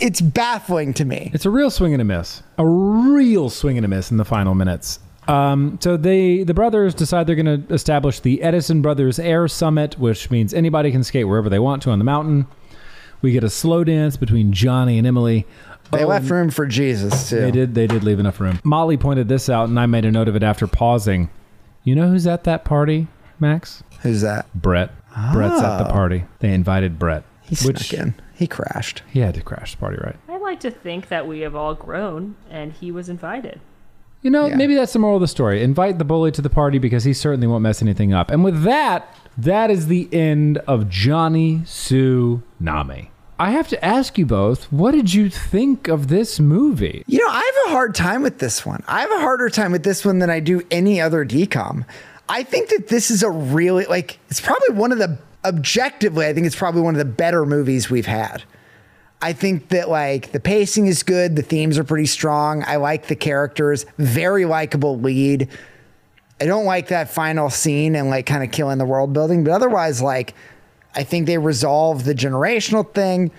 it's 0.00 0.20
baffling 0.20 0.94
to 0.94 1.04
me. 1.04 1.30
It's 1.34 1.46
a 1.46 1.50
real 1.50 1.70
swing 1.70 1.92
and 1.92 2.00
a 2.02 2.04
miss. 2.04 2.42
A 2.58 2.66
real 2.66 3.50
swing 3.50 3.76
and 3.78 3.84
a 3.84 3.88
miss 3.88 4.10
in 4.10 4.16
the 4.16 4.24
final 4.24 4.54
minutes. 4.54 4.98
Um, 5.28 5.78
so 5.80 5.96
they, 5.96 6.42
the 6.42 6.54
brothers 6.54 6.94
decide 6.94 7.26
they're 7.26 7.36
going 7.36 7.66
to 7.66 7.72
establish 7.74 8.20
the 8.20 8.42
Edison 8.42 8.82
Brothers 8.82 9.18
Air 9.18 9.46
Summit, 9.48 9.98
which 9.98 10.30
means 10.30 10.52
anybody 10.52 10.90
can 10.90 11.04
skate 11.04 11.28
wherever 11.28 11.48
they 11.48 11.58
want 11.60 11.82
to 11.82 11.90
on 11.90 11.98
the 11.98 12.04
mountain. 12.04 12.46
We 13.22 13.32
get 13.32 13.44
a 13.44 13.50
slow 13.50 13.84
dance 13.84 14.16
between 14.16 14.52
Johnny 14.52 14.98
and 14.98 15.06
Emily. 15.06 15.46
They 15.92 16.04
Oh, 16.04 16.08
left 16.08 16.28
room 16.30 16.50
for 16.50 16.66
Jesus, 16.66 17.28
too. 17.28 17.40
They 17.40 17.50
did. 17.50 17.74
They 17.74 17.86
did 17.86 18.02
leave 18.02 18.18
enough 18.18 18.40
room. 18.40 18.58
Molly 18.64 18.96
pointed 18.96 19.28
this 19.28 19.48
out, 19.48 19.68
and 19.68 19.78
I 19.78 19.86
made 19.86 20.04
a 20.04 20.10
note 20.10 20.26
of 20.28 20.36
it 20.36 20.42
after 20.42 20.66
pausing. 20.66 21.28
You 21.84 21.94
know 21.94 22.08
who's 22.08 22.26
at 22.26 22.44
that 22.44 22.64
party, 22.64 23.08
Max? 23.38 23.82
Who's 24.02 24.22
that? 24.22 24.46
Brett. 24.54 24.90
Brett's 25.32 25.60
at 25.60 25.78
the 25.78 25.88
Oh. 25.88 25.92
party. 25.92 26.24
They 26.38 26.52
invited 26.54 26.98
Brett. 26.98 27.24
He 27.50 27.54
snuck 27.56 27.92
in. 27.92 28.14
He 28.34 28.46
crashed. 28.46 29.02
He 29.12 29.20
had 29.20 29.34
to 29.34 29.42
crash 29.42 29.72
the 29.72 29.78
party, 29.78 29.98
right? 30.02 30.16
I 30.28 30.38
like 30.38 30.60
to 30.60 30.70
think 30.70 31.08
that 31.08 31.26
we 31.28 31.40
have 31.40 31.54
all 31.54 31.74
grown 31.74 32.36
and 32.48 32.72
he 32.72 32.90
was 32.90 33.08
invited. 33.08 33.60
You 34.22 34.30
know, 34.30 34.46
Yeah. 34.46 34.56
maybe 34.56 34.74
that's 34.74 34.92
the 34.92 34.98
moral 34.98 35.16
of 35.16 35.20
the 35.22 35.28
story. 35.28 35.62
Invite 35.62 35.98
the 35.98 36.04
bully 36.04 36.30
to 36.32 36.42
the 36.42 36.50
party 36.50 36.78
because 36.78 37.04
he 37.04 37.12
certainly 37.12 37.46
won't 37.46 37.62
mess 37.62 37.82
anything 37.82 38.12
up. 38.12 38.30
And 38.30 38.42
with 38.44 38.62
that, 38.64 39.14
that 39.36 39.70
is 39.70 39.86
the 39.86 40.08
end 40.12 40.58
of 40.66 40.88
Johnny 40.88 41.62
Sue 41.64 42.42
Name. 42.58 43.08
I 43.38 43.50
have 43.52 43.68
to 43.68 43.82
ask 43.82 44.18
you 44.18 44.26
both, 44.26 44.70
what 44.70 44.92
did 44.92 45.14
you 45.14 45.30
think 45.30 45.88
of 45.88 46.08
this 46.08 46.38
movie? 46.38 47.02
You 47.06 47.18
know, 47.20 47.28
I 47.32 47.36
have 47.64 47.70
a 47.70 47.74
hard 47.74 47.94
time 47.94 48.22
with 48.22 48.38
this 48.38 48.66
one. 48.66 48.82
I 48.86 49.00
have 49.00 49.10
a 49.10 49.20
harder 49.20 49.48
time 49.48 49.72
with 49.72 49.82
this 49.82 50.04
one 50.04 50.18
than 50.18 50.28
I 50.28 50.40
do 50.40 50.60
any 50.70 51.00
other 51.00 51.24
DCOM. 51.24 51.86
I 52.28 52.42
think 52.42 52.68
that 52.68 52.88
this 52.88 53.10
is 53.10 53.22
a 53.22 53.30
really 53.30 53.86
like 53.86 54.18
it's 54.28 54.40
probably 54.40 54.74
one 54.76 54.92
of 54.92 54.98
the 54.98 55.18
objectively, 55.44 56.26
I 56.26 56.34
think 56.34 56.46
it's 56.46 56.56
probably 56.56 56.82
one 56.82 56.94
of 56.94 56.98
the 56.98 57.04
better 57.04 57.46
movies 57.46 57.90
we've 57.90 58.06
had. 58.06 58.42
I 59.22 59.32
think 59.32 59.68
that 59.68 59.88
like 59.88 60.32
the 60.32 60.40
pacing 60.40 60.86
is 60.86 61.02
good, 61.02 61.36
the 61.36 61.42
themes 61.42 61.78
are 61.78 61.84
pretty 61.84 62.06
strong. 62.06 62.64
I 62.66 62.76
like 62.76 63.08
the 63.08 63.16
characters, 63.16 63.84
very 63.98 64.46
likable 64.46 64.98
lead. 64.98 65.48
I 66.40 66.46
don't 66.46 66.64
like 66.64 66.88
that 66.88 67.10
final 67.10 67.50
scene 67.50 67.94
and 67.94 68.08
like 68.08 68.24
kind 68.24 68.42
of 68.42 68.50
killing 68.50 68.78
the 68.78 68.86
world 68.86 69.12
building, 69.12 69.44
but 69.44 69.52
otherwise, 69.52 70.00
like 70.00 70.34
I 70.94 71.04
think 71.04 71.26
they 71.26 71.36
resolve 71.36 72.04
the 72.04 72.14
generational 72.14 72.90
thing. 72.92 73.30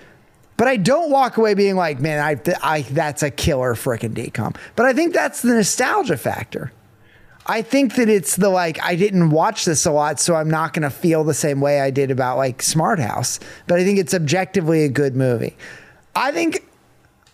But 0.56 0.68
I 0.68 0.78
don't 0.78 1.10
walk 1.10 1.38
away 1.38 1.56
being 1.56 1.76
like, 1.76 2.00
man, 2.00 2.20
I, 2.24 2.40
I 2.62 2.82
that's 2.84 3.24
a 3.24 3.32
killer 3.32 3.74
freaking 3.74 4.14
DCOM. 4.14 4.56
But 4.76 4.86
I 4.86 4.94
think 4.94 5.14
that's 5.14 5.42
the 5.42 5.56
nostalgia 5.56 6.18
factor. 6.18 6.72
I 7.48 7.62
think 7.62 7.96
that 7.96 8.08
it's 8.08 8.36
the 8.36 8.50
like 8.50 8.82
I 8.84 8.96
didn't 8.96 9.32
watch 9.32 9.66
this 9.66 9.86
a 9.86 9.92
lot, 9.92 10.20
so 10.20 10.36
I'm 10.36 10.50
not 10.50 10.74
going 10.74 10.84
to 10.84 10.90
feel 10.90 11.24
the 11.24 11.34
same 11.34 11.60
way 11.60 11.82
I 11.82 11.90
did 11.90 12.12
about 12.12 12.38
like 12.38 12.62
Smart 12.62 13.00
House. 13.00 13.40
But 13.68 13.80
I 13.80 13.84
think 13.84 14.00
it's 14.00 14.14
objectively 14.14 14.84
a 14.84 14.90
good 14.90 15.16
movie. 15.16 15.56
I 16.16 16.32
think 16.32 16.68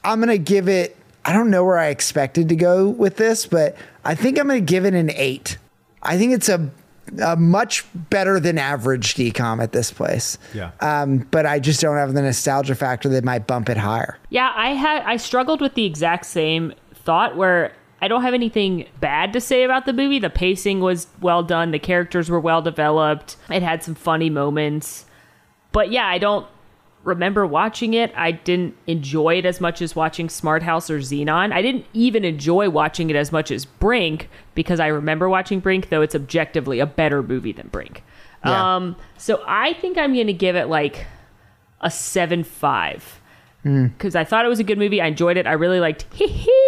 I'm 0.03 0.19
gonna 0.19 0.37
give 0.37 0.69
it. 0.69 0.95
I 1.25 1.33
don't 1.33 1.49
know 1.49 1.63
where 1.63 1.77
I 1.77 1.87
expected 1.87 2.49
to 2.49 2.55
go 2.55 2.89
with 2.89 3.17
this, 3.17 3.45
but 3.45 3.75
I 4.05 4.15
think 4.15 4.39
I'm 4.39 4.47
gonna 4.47 4.61
give 4.61 4.85
it 4.85 4.93
an 4.93 5.11
eight. 5.11 5.57
I 6.01 6.17
think 6.17 6.33
it's 6.33 6.47
a, 6.47 6.69
a 7.21 7.35
much 7.35 7.83
better 7.93 8.39
than 8.39 8.57
average 8.57 9.15
DCOM 9.15 9.61
at 9.61 9.73
this 9.73 9.91
place. 9.91 10.37
Yeah. 10.53 10.71
Um, 10.79 11.27
but 11.31 11.45
I 11.45 11.59
just 11.59 11.81
don't 11.81 11.97
have 11.97 12.13
the 12.13 12.21
nostalgia 12.21 12.75
factor 12.75 13.09
that 13.09 13.23
might 13.23 13.47
bump 13.47 13.69
it 13.69 13.77
higher. 13.77 14.17
Yeah, 14.29 14.53
I 14.55 14.69
had 14.69 15.03
I 15.03 15.17
struggled 15.17 15.59
with 15.59 15.73
the 15.73 15.85
exact 15.85 16.25
same 16.25 16.73
thought 16.93 17.35
where 17.35 17.73
I 18.01 18.07
don't 18.07 18.21
have 18.21 18.33
anything 18.33 18.87
bad 18.99 19.33
to 19.33 19.41
say 19.41 19.63
about 19.63 19.85
the 19.85 19.93
movie. 19.93 20.19
The 20.19 20.29
pacing 20.29 20.81
was 20.81 21.07
well 21.21 21.43
done, 21.43 21.71
the 21.71 21.79
characters 21.79 22.29
were 22.29 22.39
well 22.39 22.61
developed. 22.61 23.37
It 23.49 23.63
had 23.63 23.83
some 23.83 23.95
funny 23.95 24.29
moments. 24.29 25.05
But 25.71 25.91
yeah, 25.91 26.07
I 26.07 26.17
don't 26.17 26.47
remember 27.03 27.47
watching 27.47 27.93
it. 27.93 28.11
I 28.15 28.31
didn't 28.31 28.75
enjoy 28.85 29.37
it 29.37 29.45
as 29.45 29.61
much 29.61 29.81
as 29.81 29.95
watching 29.95 30.29
Smart 30.29 30.61
House 30.61 30.89
or 30.89 30.99
Xenon. 30.99 31.51
I 31.53 31.61
didn't 31.61 31.85
even 31.93 32.25
enjoy 32.25 32.69
watching 32.69 33.09
it 33.09 33.15
as 33.15 33.31
much 33.31 33.49
as 33.49 33.65
Brink 33.65 34.29
because 34.55 34.79
I 34.79 34.87
remember 34.87 35.29
watching 35.29 35.59
Brink, 35.59 35.89
though 35.89 36.01
it's 36.01 36.15
objectively 36.15 36.79
a 36.79 36.85
better 36.85 37.23
movie 37.23 37.53
than 37.53 37.67
Brink. 37.69 38.03
Yeah. 38.45 38.75
Um, 38.75 38.95
so 39.17 39.43
I 39.47 39.73
think 39.73 39.97
I'm 39.97 40.13
going 40.13 40.27
to 40.27 40.33
give 40.33 40.55
it 40.55 40.67
like 40.67 41.07
a 41.81 41.89
7 41.89 42.43
5 42.43 43.21
because 43.63 44.15
I 44.15 44.23
thought 44.23 44.45
it 44.45 44.49
was 44.49 44.59
a 44.59 44.63
good 44.63 44.77
movie. 44.77 45.01
I 45.01 45.07
enjoyed 45.07 45.37
it. 45.37 45.47
I 45.47 45.53
really 45.53 45.79
liked 45.79 46.05
Hee 46.13 46.27
Hee 46.27 46.66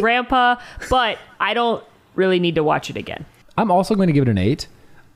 Grandpa, 0.00 0.56
but 0.90 1.18
I 1.40 1.54
don't 1.54 1.84
really 2.14 2.40
need 2.40 2.54
to 2.56 2.64
watch 2.64 2.90
it 2.90 2.96
again. 2.96 3.24
I'm 3.56 3.70
also 3.70 3.94
going 3.94 4.08
to 4.08 4.12
give 4.12 4.22
it 4.22 4.30
an 4.30 4.38
eight. 4.38 4.66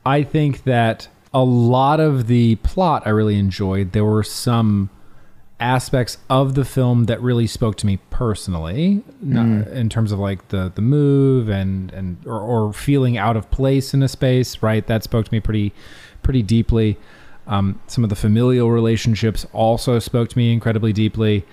I 0.05 0.23
think 0.23 0.65
that 0.65 1.09
a 1.33 1.43
lot 1.43 2.01
of 2.01 2.27
the 2.27 2.57
plot 2.57 3.03
I 3.07 3.11
really 3.11 3.39
enjoyed. 3.39 3.93
There 3.93 4.05
were 4.05 4.23
some 4.23 4.91
aspects 5.59 6.19
of 6.29 6.55
the 6.55 6.65
film 6.65 7.05
that 7.05 7.21
really 7.21 7.47
spoke 7.47 7.77
to 7.79 7.87
me 7.87 7.99
personally, 8.11 9.03
not, 9.23 9.69
in 9.69 9.89
terms 9.89 10.13
of 10.13 10.19
like 10.19 10.49
the 10.49 10.71
the 10.75 10.83
move 10.83 11.49
and 11.49 11.91
and 11.93 12.19
or, 12.27 12.41
or 12.41 12.73
feeling 12.73 13.17
out 13.17 13.37
of 13.37 13.51
place 13.51 13.95
in 13.95 14.03
a 14.03 14.09
space. 14.09 14.63
Right, 14.63 14.87
that 14.87 15.03
spoke 15.03 15.27
to 15.27 15.33
me 15.33 15.41
pretty 15.41 15.73
pretty 16.23 16.43
deeply. 16.43 16.99
Um, 17.47 17.81
some 17.87 18.05
of 18.05 18.11
the 18.11 18.17
familial 18.17 18.71
relationships 18.71 19.47
also 19.53 19.99
spoke 19.99 20.29
to 20.31 20.39
me 20.39 20.53
incredibly 20.53 20.93
deeply. 20.93 21.45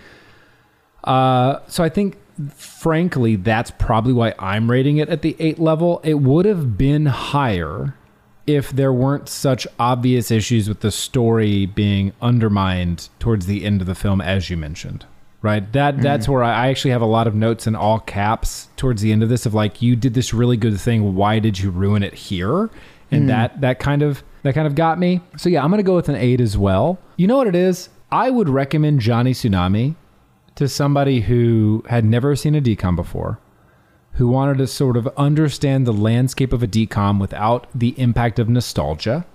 Uh, 1.03 1.59
so 1.67 1.83
I 1.83 1.89
think, 1.89 2.17
frankly, 2.55 3.35
that's 3.35 3.71
probably 3.71 4.13
why 4.13 4.33
I'm 4.39 4.69
rating 4.69 4.97
it 4.97 5.09
at 5.09 5.21
the 5.21 5.35
eight 5.39 5.59
level. 5.59 6.01
It 6.03 6.15
would 6.15 6.45
have 6.45 6.77
been 6.77 7.05
higher 7.05 7.95
if 8.45 8.71
there 8.71 8.91
weren't 8.91 9.29
such 9.29 9.65
obvious 9.79 10.31
issues 10.31 10.67
with 10.67 10.81
the 10.81 10.91
story 10.91 11.65
being 11.65 12.11
undermined 12.21 13.09
towards 13.19 13.45
the 13.45 13.63
end 13.63 13.81
of 13.81 13.87
the 13.87 13.95
film, 13.95 14.19
as 14.19 14.49
you 14.49 14.57
mentioned. 14.57 15.05
Right. 15.41 15.71
That 15.73 16.01
that's 16.01 16.29
where 16.29 16.41
I, 16.41 16.65
I 16.65 16.67
actually 16.69 16.91
have 16.91 17.01
a 17.01 17.05
lot 17.05 17.27
of 17.27 17.35
notes 17.35 17.67
in 17.67 17.75
all 17.75 17.99
caps 17.99 18.69
towards 18.77 19.01
the 19.01 19.11
end 19.11 19.23
of 19.23 19.29
this 19.29 19.45
of 19.45 19.53
like, 19.53 19.81
you 19.81 19.97
did 19.97 20.13
this 20.13 20.33
really 20.33 20.55
good 20.55 20.79
thing. 20.79 21.15
Why 21.15 21.39
did 21.39 21.59
you 21.59 21.69
ruin 21.69 22.01
it 22.01 22.13
here? 22.13 22.69
And 23.11 23.29
that 23.29 23.59
that 23.61 23.79
kind 23.79 24.01
of 24.01 24.23
that 24.43 24.55
kind 24.55 24.65
of 24.65 24.73
got 24.73 24.99
me. 24.99 25.21
So 25.37 25.49
yeah, 25.49 25.63
I'm 25.63 25.69
gonna 25.69 25.83
go 25.83 25.95
with 25.95 26.07
an 26.07 26.15
eight 26.15 26.39
as 26.39 26.57
well. 26.57 26.97
You 27.17 27.27
know 27.27 27.37
what 27.37 27.47
it 27.47 27.55
is? 27.55 27.89
I 28.09 28.29
would 28.29 28.47
recommend 28.47 29.01
Johnny 29.01 29.33
Tsunami 29.33 29.95
to 30.55 30.67
somebody 30.67 31.21
who 31.21 31.83
had 31.89 32.05
never 32.05 32.35
seen 32.35 32.55
a 32.55 32.61
DCOM 32.61 32.95
before, 32.95 33.39
who 34.13 34.27
wanted 34.27 34.57
to 34.59 34.67
sort 34.67 34.97
of 34.97 35.07
understand 35.17 35.87
the 35.87 35.93
landscape 35.93 36.53
of 36.53 36.61
a 36.61 36.67
DCOM 36.67 37.19
without 37.19 37.67
the 37.73 37.99
impact 37.99 38.39
of 38.39 38.47
nostalgia, 38.47 39.25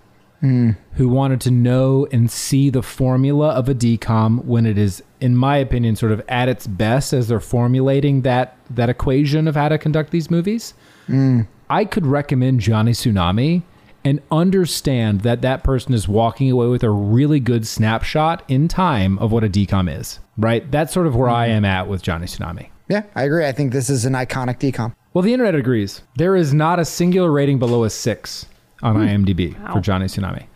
hmm. 0.41 0.71
who 0.93 1.09
wanted 1.09 1.41
to 1.41 1.51
know 1.51 2.07
and 2.13 2.31
see 2.31 2.71
the 2.71 2.83
formula 2.83 3.49
of 3.51 3.69
a 3.69 3.75
DCOM 3.75 4.45
when 4.45 4.67
it 4.67 4.79
is, 4.79 5.03
in 5.21 5.37
my 5.37 5.57
opinion, 5.57 5.97
sort 5.97 6.13
of 6.13 6.23
at 6.29 6.49
its 6.49 6.67
best 6.67 7.13
as 7.13 7.29
they're 7.29 7.41
formulating 7.41 8.23
that 8.23 8.57
that 8.71 8.89
equation 8.89 9.49
of 9.49 9.57
how 9.57 9.69
to 9.69 9.79
conduct 9.79 10.11
these 10.11 10.31
movies. 10.31 10.75
Hmm. 11.07 11.43
I 11.71 11.85
could 11.85 12.07
recommend 12.07 12.61
Johnny 12.61 12.93
Tsunami 12.93 13.63
and 14.05 14.23
understand 14.31 15.23
that 15.23 15.43
that 15.43 15.65
person 15.65 15.93
is 15.93 16.09
walking 16.09 16.51
away 16.51 16.69
with 16.69 16.83
a 16.83 16.91
really 16.91 17.41
good 17.41 17.67
snapshot 17.67 18.43
in 18.49 18.69
time 18.69 19.19
of 19.19 19.33
what 19.33 19.45
a 19.45 19.49
DCOM 19.49 19.99
is. 19.99 20.21
Right? 20.39 20.71
That's 20.71 20.93
sort 20.93 21.07
of 21.07 21.17
where 21.17 21.29
I 21.29 21.49
mm-hmm. 21.49 21.57
am 21.57 21.65
at 21.65 21.89
with 21.89 22.03
Johnny 22.03 22.27
Tsunami. 22.27 22.69
Yeah, 22.89 23.03
I 23.15 23.25
agree. 23.25 23.45
I 23.45 23.53
think 23.53 23.73
this 23.73 23.91
is 23.91 24.07
an 24.07 24.15
iconic 24.15 24.59
DCOM. 24.59 24.95
Well, 25.13 25.23
the 25.23 25.33
internet 25.33 25.55
agrees. 25.55 26.03
There 26.17 26.37
is 26.37 26.55
not 26.55 26.79
a 26.79 26.85
singular 26.85 27.31
rating 27.31 27.59
below 27.59 27.85
a 27.85 27.91
six 27.91 28.47
on 28.83 28.95
hmm. 28.95 29.03
IMDb 29.03 29.73
for 29.73 29.81
Johnny 29.81 30.07
Tsunami. 30.07 30.47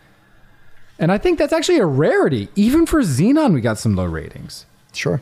And 0.99 1.11
I 1.11 1.17
think 1.17 1.37
that's 1.37 1.53
actually 1.53 1.79
a 1.79 1.85
rarity. 1.85 2.49
Even 2.55 2.85
for 2.85 3.01
Xenon, 3.01 3.53
we 3.53 3.61
got 3.61 3.77
some 3.77 3.95
low 3.95 4.05
ratings, 4.05 4.65
Sure. 4.93 5.21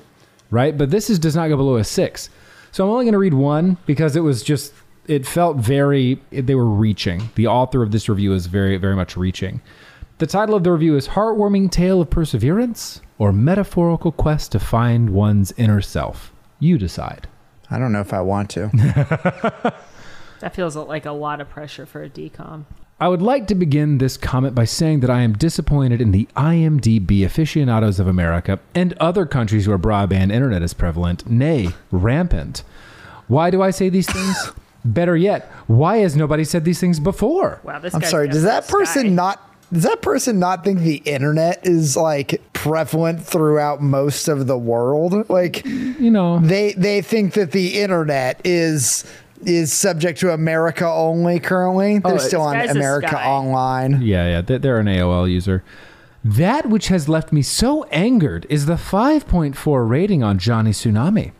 right? 0.50 0.78
But 0.78 0.92
this 0.92 1.10
is 1.10 1.18
does 1.18 1.36
not 1.36 1.48
go 1.48 1.58
below 1.58 1.78
a 1.78 1.84
six. 1.84 2.30
So 2.72 2.84
I'm 2.84 2.92
only 2.92 3.06
going 3.06 3.14
to 3.14 3.20
read 3.20 3.34
one 3.34 3.78
because 3.86 4.16
it 4.16 4.22
was 4.22 4.44
just, 4.44 4.74
it 5.08 5.26
felt 5.26 5.58
very, 5.58 6.22
they 6.32 6.56
were 6.56 6.70
reaching. 6.70 7.30
The 7.36 7.48
author 7.48 7.82
of 7.82 7.92
this 7.92 8.08
review 8.08 8.34
is 8.34 8.46
very, 8.46 8.78
very 8.78 8.96
much 8.96 9.18
reaching. 9.18 9.62
The 10.22 10.28
title 10.28 10.54
of 10.54 10.64
the 10.64 10.72
review 10.72 10.96
is 10.98 11.08
Heartwarming 11.08 11.72
Tale 11.72 12.00
of 12.00 12.12
Perseverance 12.12 13.02
or 13.18 13.34
Metaphorical 13.34 14.12
Quest 14.12 14.52
to 14.52 14.60
Find 14.60 15.10
One's 15.10 15.52
Inner 15.54 15.82
Self. 15.82 16.32
You 16.60 16.78
decide. 16.78 17.28
I 17.72 17.80
don't 17.80 17.92
know 17.92 18.02
if 18.02 18.14
I 18.14 18.22
want 18.22 18.52
to. 18.52 19.74
That 20.42 20.54
feels 20.54 20.76
like 20.76 21.08
a 21.08 21.12
lot 21.12 21.42
of 21.42 21.50
pressure 21.50 21.88
for 21.88 22.04
a 22.04 22.10
DCOM. 22.10 22.66
I 23.00 23.08
would 23.08 23.24
like 23.24 23.48
to 23.48 23.56
begin 23.56 23.98
this 23.98 24.16
comment 24.16 24.54
by 24.54 24.66
saying 24.66 25.00
that 25.00 25.10
I 25.10 25.22
am 25.22 25.34
disappointed 25.34 26.02
in 26.02 26.12
the 26.12 26.28
IMDb 26.36 27.26
aficionados 27.26 28.00
of 28.00 28.08
America 28.08 28.60
and 28.76 28.94
other 29.00 29.26
countries 29.26 29.68
where 29.68 29.80
broadband 29.80 30.32
internet 30.32 30.62
is 30.62 30.76
prevalent, 30.76 31.28
nay, 31.28 31.70
rampant. 31.90 32.64
Why 33.28 33.50
do 33.50 33.64
I 33.64 33.72
say 33.72 33.90
these 33.90 34.08
things? 34.08 34.52
Better 34.86 35.18
yet, 35.18 35.52
why 35.66 35.98
has 35.98 36.16
nobody 36.16 36.44
said 36.44 36.64
these 36.64 36.80
things 36.80 37.00
before? 37.00 37.60
Wow, 37.64 37.80
this 37.80 37.96
I'm 37.96 38.02
guy's 38.02 38.12
sorry. 38.12 38.28
Does 38.28 38.44
that 38.44 38.68
person 38.68 39.08
sky. 39.08 39.10
not? 39.10 39.51
Does 39.72 39.84
that 39.84 40.02
person 40.02 40.38
not 40.40 40.64
think 40.64 40.80
the 40.80 40.98
internet 40.98 41.66
is 41.66 41.96
like 41.96 42.42
prevalent 42.54 43.24
throughout 43.24 43.82
most 43.82 44.28
of 44.28 44.48
the 44.48 44.58
world? 44.58 45.30
Like 45.30 45.66
You 45.66 46.12
know, 46.12 46.40
they 46.40 46.74
they 46.74 47.02
think 47.02 47.34
that 47.34 47.52
the 47.52 47.80
internet 47.82 48.42
is 48.44 49.06
is 49.46 49.74
subject 49.74 50.20
to 50.20 50.32
America 50.32 50.86
only 50.88 51.40
currently. 51.40 52.00
They're 52.00 52.14
oh, 52.14 52.18
still 52.18 52.42
on 52.42 52.58
This 52.58 52.68
guy's 52.68 52.76
a 52.76 52.80
America 52.80 53.26
Online. 53.26 54.02
Yeah, 54.02 54.28
yeah, 54.28 54.42
they- 54.42 54.58
they're 54.58 54.80
an 54.80 54.88
AOL 54.88 55.30
user. 55.30 55.64
That 56.24 56.70
which 56.70 56.90
has 56.90 57.10
left 57.10 57.32
me 57.34 57.42
so 57.42 57.84
angered 57.86 58.46
is 58.48 58.68
the 58.68 58.76
5.4 58.76 59.90
rating 59.90 60.22
on 60.22 60.38
Johnny 60.38 60.70
Tsunami. 60.72 61.32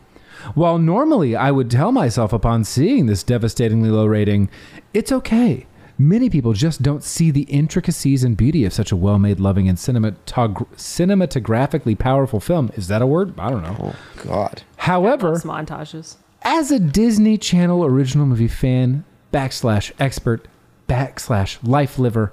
While 0.54 0.78
normally 0.78 1.36
I 1.36 1.52
would 1.52 1.70
tell 1.70 1.92
myself 1.92 2.32
upon 2.32 2.64
seeing 2.64 3.06
this 3.06 3.22
devastatingly 3.22 3.90
low 3.90 4.06
rating, 4.06 4.50
it's 4.92 5.12
okay. 5.12 5.66
Many 6.02 6.28
people 6.28 6.52
just 6.52 6.82
don't 6.82 7.04
see 7.04 7.30
the 7.30 7.42
intricacies 7.42 8.24
and 8.24 8.36
beauty 8.36 8.64
of 8.64 8.72
such 8.72 8.90
a 8.90 8.96
well 8.96 9.20
made, 9.20 9.38
loving, 9.38 9.68
and 9.68 9.78
cinematog- 9.78 10.66
cinematographically 10.76 11.96
powerful 11.96 12.40
film. 12.40 12.72
Is 12.74 12.88
that 12.88 13.02
a 13.02 13.06
word? 13.06 13.38
I 13.38 13.50
don't 13.50 13.62
know. 13.62 13.76
Oh, 13.80 13.94
God. 14.24 14.62
However, 14.78 15.34
montages. 15.36 16.16
as 16.42 16.72
a 16.72 16.80
Disney 16.80 17.38
Channel 17.38 17.84
original 17.84 18.26
movie 18.26 18.48
fan, 18.48 19.04
backslash 19.32 19.92
expert, 20.00 20.48
backslash 20.88 21.58
life 21.62 22.00
liver, 22.00 22.32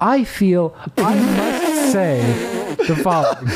I 0.00 0.22
feel 0.22 0.76
I 0.96 1.14
must 1.18 1.92
say 1.92 2.20
the 2.86 2.94
following. 2.94 3.48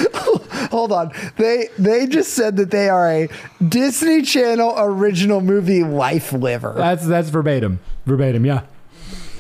Hold 0.73 0.91
on. 0.91 1.13
They 1.37 1.69
they 1.79 2.09
just 2.09 2.35
said 2.35 2.57
that 2.57 2.73
they 2.73 2.89
are 2.89 3.09
a 3.09 3.29
Disney 3.67 4.23
Channel 4.23 4.75
original 4.79 5.41
movie 5.41 5.85
life 5.85 6.33
liver. 6.33 6.75
That's 6.77 7.07
that's 7.07 7.29
verbatim, 7.29 7.79
verbatim. 8.05 8.45
Yeah. 8.45 8.63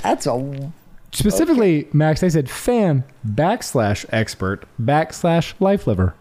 That's 0.05 0.26
a 0.26 0.72
Specifically, 1.12 1.89
Max, 1.93 2.20
they 2.20 2.28
said 2.31 2.51
fan 2.51 3.05
backslash 3.26 4.05
expert 4.10 4.64
backslash 4.81 5.55
life 5.60 5.86
liver. 5.86 6.14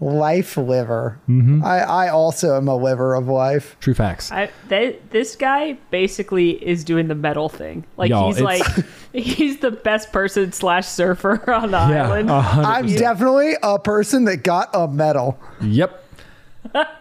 life 0.00 0.56
liver. 0.56 1.18
Mm-hmm. 1.28 1.64
I 1.64 1.78
I 1.78 2.08
also 2.08 2.56
am 2.56 2.66
a 2.66 2.74
liver 2.76 3.14
of 3.14 3.28
life. 3.28 3.76
True 3.78 3.94
facts. 3.94 4.32
I, 4.32 4.50
that, 4.68 5.10
this 5.12 5.36
guy 5.36 5.74
basically 5.92 6.50
is 6.64 6.82
doing 6.82 7.06
the 7.06 7.14
metal 7.14 7.48
thing. 7.48 7.84
Like 7.96 8.10
Y'all, 8.10 8.26
he's 8.32 8.38
it's- 8.40 8.60
like 8.76 8.86
he's 9.12 9.58
the 9.60 9.70
best 9.70 10.10
person 10.10 10.50
slash 10.52 10.88
surfer 10.88 11.48
on 11.52 11.70
the 11.70 11.78
Yeah. 11.78 12.06
island. 12.08 12.28
a 12.30 12.40
hundred 12.40 12.66
I'm 12.68 12.86
definitely 12.96 13.54
a 13.62 13.78
person 13.78 14.24
that 14.24 14.38
got 14.38 14.70
a 14.74 14.88
medal. 14.88 15.38
Yep. 15.62 16.00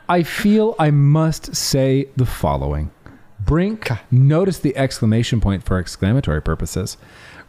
I 0.09 0.21
feel 0.23 0.75
I 0.77 0.91
must 0.91 1.55
say 1.55 2.07
the 2.17 2.25
following. 2.27 2.91
Brink, 3.51 3.89
notice 4.09 4.59
the 4.59 4.77
exclamation 4.77 5.41
point 5.41 5.61
for 5.61 5.77
exclamatory 5.77 6.41
purposes, 6.41 6.95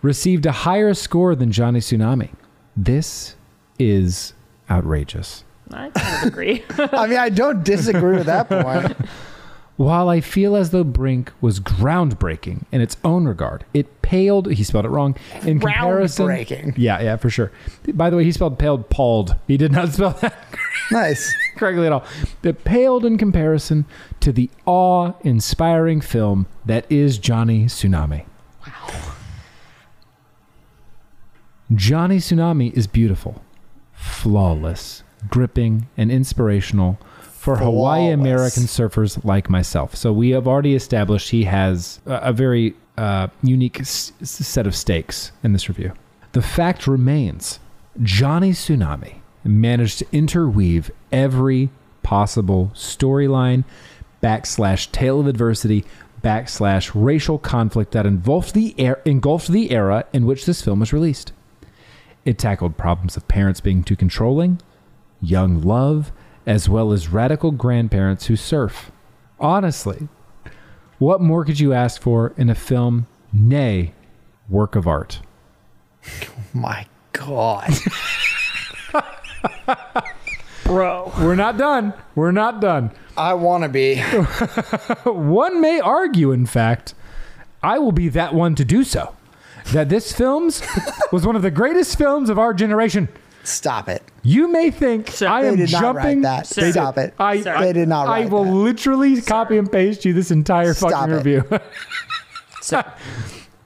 received 0.03 0.45
a 0.47 0.51
higher 0.51 0.95
score 0.95 1.37
than 1.37 1.53
Johnny 1.53 1.79
Tsunami. 1.79 2.31
This 2.77 3.37
is 3.79 4.35
outrageous. 4.69 5.45
I 5.73 5.91
kind 5.91 6.27
of 6.27 6.33
agree. 6.33 6.65
I 6.93 7.07
mean, 7.07 7.19
I 7.19 7.29
don't 7.29 7.63
disagree 7.63 8.17
with 8.17 8.27
that 8.27 8.49
point. 8.49 8.97
While 9.77 10.09
I 10.09 10.21
feel 10.21 10.57
as 10.57 10.71
though 10.71 10.83
Brink 10.83 11.33
was 11.41 11.61
groundbreaking 11.61 12.65
in 12.73 12.81
its 12.81 12.97
own 13.05 13.27
regard, 13.27 13.65
it 13.73 14.03
paled, 14.03 14.51
he 14.51 14.65
spelled 14.65 14.87
it 14.87 14.89
wrong, 14.89 15.15
in 15.43 15.61
comparison. 15.61 16.27
Groundbreaking. 16.27 16.75
Yeah, 16.79 17.01
yeah, 17.01 17.15
for 17.15 17.31
sure. 17.31 17.53
By 17.95 18.11
the 18.11 18.17
way, 18.17 18.25
he 18.25 18.33
spelled 18.33 18.59
paled 18.59 18.91
palled. 18.91 19.37
He 19.47 19.57
did 19.57 19.71
not 19.71 19.93
spell 19.93 20.11
that 20.21 20.49
Nice. 20.91 21.33
Craig 21.63 21.77
Liddell. 21.77 22.03
That 22.43 22.65
paled 22.65 23.05
in 23.05 23.17
comparison 23.17 23.85
to 24.19 24.33
the 24.33 24.51
awe-inspiring 24.67 26.01
film 26.01 26.49
that 26.67 26.91
is 26.91 27.19
Johnny 27.19 27.67
Tsunami. 27.67 28.25
Wow. 28.67 29.13
Johnny 31.73 32.17
Tsunami 32.19 32.73
is 32.73 32.89
beautiful, 32.89 33.45
flawless, 33.93 35.05
gripping, 35.31 35.87
and 35.97 36.11
inspirational 36.11 36.99
for 37.21 37.59
Hawaii 37.59 38.11
American 38.11 38.65
surfers 38.65 39.25
like 39.25 39.49
myself. 39.49 39.95
So 39.95 40.13
we 40.13 40.31
have 40.31 40.49
already 40.49 40.75
established 40.75 41.31
he 41.31 41.45
has 41.45 42.01
a, 42.07 42.15
a 42.15 42.33
very 42.33 42.75
uh, 42.99 43.29
unique 43.41 43.79
s- 43.79 44.13
set 44.21 44.67
of 44.67 44.75
stakes 44.75 45.31
in 45.45 45.53
this 45.53 45.69
review. 45.69 45.93
The 46.33 46.43
fact 46.43 46.89
remains 46.89 47.61
Johnny 48.03 48.51
Tsunami 48.51 49.22
managed 49.45 49.99
to 49.99 50.07
interweave 50.13 50.91
every 51.11 51.71
possible 52.03 52.71
storyline, 52.75 53.65
backslash 54.23 54.91
tale 54.93 55.21
of 55.21 55.27
adversity, 55.27 55.85
backslash 56.23 56.91
racial 56.95 57.39
conflict 57.39 57.93
that 57.93 58.07
engulfed 58.07 58.55
the, 58.55 58.75
er- 58.79 59.03
engulfed 59.05 59.49
the 59.49 59.71
era 59.71 60.05
in 60.13 60.27
which 60.27 60.47
this 60.47 60.63
film 60.63 60.81
was 60.81 60.93
released. 60.93 61.33
It 62.25 62.39
tackled 62.39 62.77
problems 62.77 63.17
of 63.17 63.27
parents 63.27 63.61
being 63.61 63.83
too 63.83 63.97
controlling, 63.97 64.61
young 65.21 65.61
love, 65.61 66.13
as 66.47 66.69
well 66.69 66.93
as 66.93 67.09
radical 67.09 67.51
grandparents 67.51 68.27
who 68.27 68.37
surf. 68.37 68.93
Honestly, 69.41 70.09
what 70.99 71.21
more 71.21 71.45
could 71.45 71.59
you 71.59 71.73
ask 71.73 72.01
for 72.01 72.33
in 72.37 72.49
a 72.49 72.55
film, 72.55 73.09
nay, 73.33 73.93
work 74.49 74.77
of 74.77 74.87
art? 74.87 75.21
My 76.55 76.87
God. 77.13 77.73
Bro. 80.65 81.13
We're 81.19 81.35
not 81.35 81.57
done. 81.59 81.93
We're 82.15 82.33
not 82.33 82.61
done. 82.61 82.93
I 83.17 83.35
want 83.35 83.65
to 83.65 83.69
be. 83.69 84.01
One 85.05 85.61
may 85.61 85.81
argue, 85.81 86.33
in 86.33 86.47
fact, 86.47 86.95
I 87.63 87.79
will 87.79 87.93
be 87.93 88.09
that 88.11 88.35
one 88.35 88.55
to 88.55 88.65
do 88.65 88.83
so, 88.85 89.15
that 89.73 89.89
this 89.89 90.13
film's 90.13 90.63
was 91.13 91.27
one 91.27 91.37
of 91.37 91.43
the 91.43 91.51
greatest 91.51 91.99
films 91.99 92.31
of 92.31 92.39
our 92.39 92.55
generation. 92.55 93.09
Stop 93.45 93.89
it. 93.89 94.03
You 94.23 94.47
may 94.49 94.71
think 94.71 95.09
Sir. 95.11 95.27
I 95.29 95.45
am 95.45 95.67
jumping. 95.67 95.95
write 95.97 96.23
that. 96.23 96.47
Sir. 96.47 96.71
Stop 96.71 96.97
it. 96.97 97.13
I, 97.19 97.41
Sir. 97.43 97.55
I- 97.55 97.65
They 97.67 97.73
did 97.73 97.89
not 97.89 98.07
I 98.09 98.25
will 98.27 98.45
that. 98.45 98.51
literally 98.53 99.21
copy 99.21 99.59
and 99.59 99.71
paste 99.71 100.05
you 100.05 100.13
this 100.13 100.31
entire 100.31 100.75
Stop 100.75 100.93
fucking 100.93 101.13
it. 101.13 101.17
review. 101.17 101.61
So, 102.63 102.83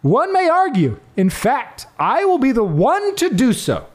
One 0.00 0.32
may 0.32 0.48
argue, 0.48 0.98
in 1.16 1.28
fact, 1.28 1.86
I 1.98 2.24
will 2.24 2.38
be 2.38 2.52
the 2.52 2.64
one 2.64 3.14
to 3.16 3.28
do 3.28 3.52
so, 3.52 3.86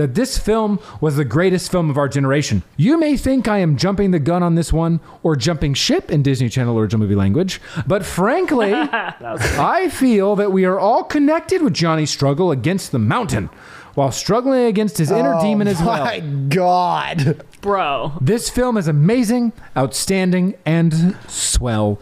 that 0.00 0.14
this 0.14 0.38
film 0.38 0.80
was 1.02 1.16
the 1.16 1.24
greatest 1.26 1.70
film 1.70 1.90
of 1.90 1.98
our 1.98 2.08
generation. 2.08 2.62
You 2.78 2.98
may 2.98 3.18
think 3.18 3.46
I 3.46 3.58
am 3.58 3.76
jumping 3.76 4.12
the 4.12 4.18
gun 4.18 4.42
on 4.42 4.54
this 4.54 4.72
one 4.72 4.98
or 5.22 5.36
jumping 5.36 5.74
ship 5.74 6.10
in 6.10 6.22
Disney 6.22 6.48
Channel 6.48 6.78
original 6.78 7.00
movie 7.00 7.14
language, 7.14 7.60
but 7.86 8.02
frankly, 8.04 8.72
I 8.74 9.90
feel 9.92 10.36
that 10.36 10.52
we 10.52 10.64
are 10.64 10.78
all 10.80 11.04
connected 11.04 11.60
with 11.60 11.74
Johnny's 11.74 12.10
struggle 12.10 12.50
against 12.50 12.92
the 12.92 12.98
mountain 12.98 13.50
while 13.94 14.10
struggling 14.10 14.64
against 14.64 14.96
his 14.96 15.10
inner 15.10 15.34
oh 15.34 15.42
demon 15.42 15.68
as 15.68 15.80
well. 15.80 16.00
Oh 16.00 16.04
My 16.04 16.20
God. 16.20 17.44
bro. 17.60 18.12
This 18.22 18.48
film 18.48 18.78
is 18.78 18.88
amazing, 18.88 19.52
outstanding, 19.76 20.54
and 20.64 21.14
swell. 21.28 22.00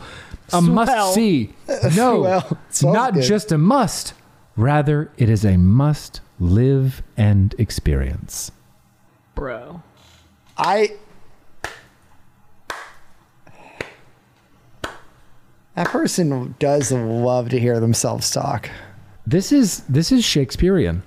A 0.53 0.63
must 0.63 1.15
see. 1.15 1.53
No, 1.97 2.43
Swell. 2.71 2.93
Not 2.95 3.15
good. 3.15 3.23
just 3.25 3.51
a 3.51 3.59
must. 3.59 4.15
Rather, 4.57 5.11
it 5.19 5.29
is 5.29 5.45
a 5.45 5.57
must 5.57 6.21
live 6.41 7.03
and 7.17 7.55
experience. 7.59 8.51
Bro. 9.35 9.83
I. 10.57 10.97
That 15.75 15.89
person 15.89 16.57
does 16.59 16.91
love 16.91 17.51
to 17.51 17.61
hear 17.61 17.79
themselves 17.79 18.31
talk. 18.31 18.69
This 19.27 19.53
is 19.53 19.81
this 19.89 20.11
is 20.11 20.25
Shakespearean 20.25 21.03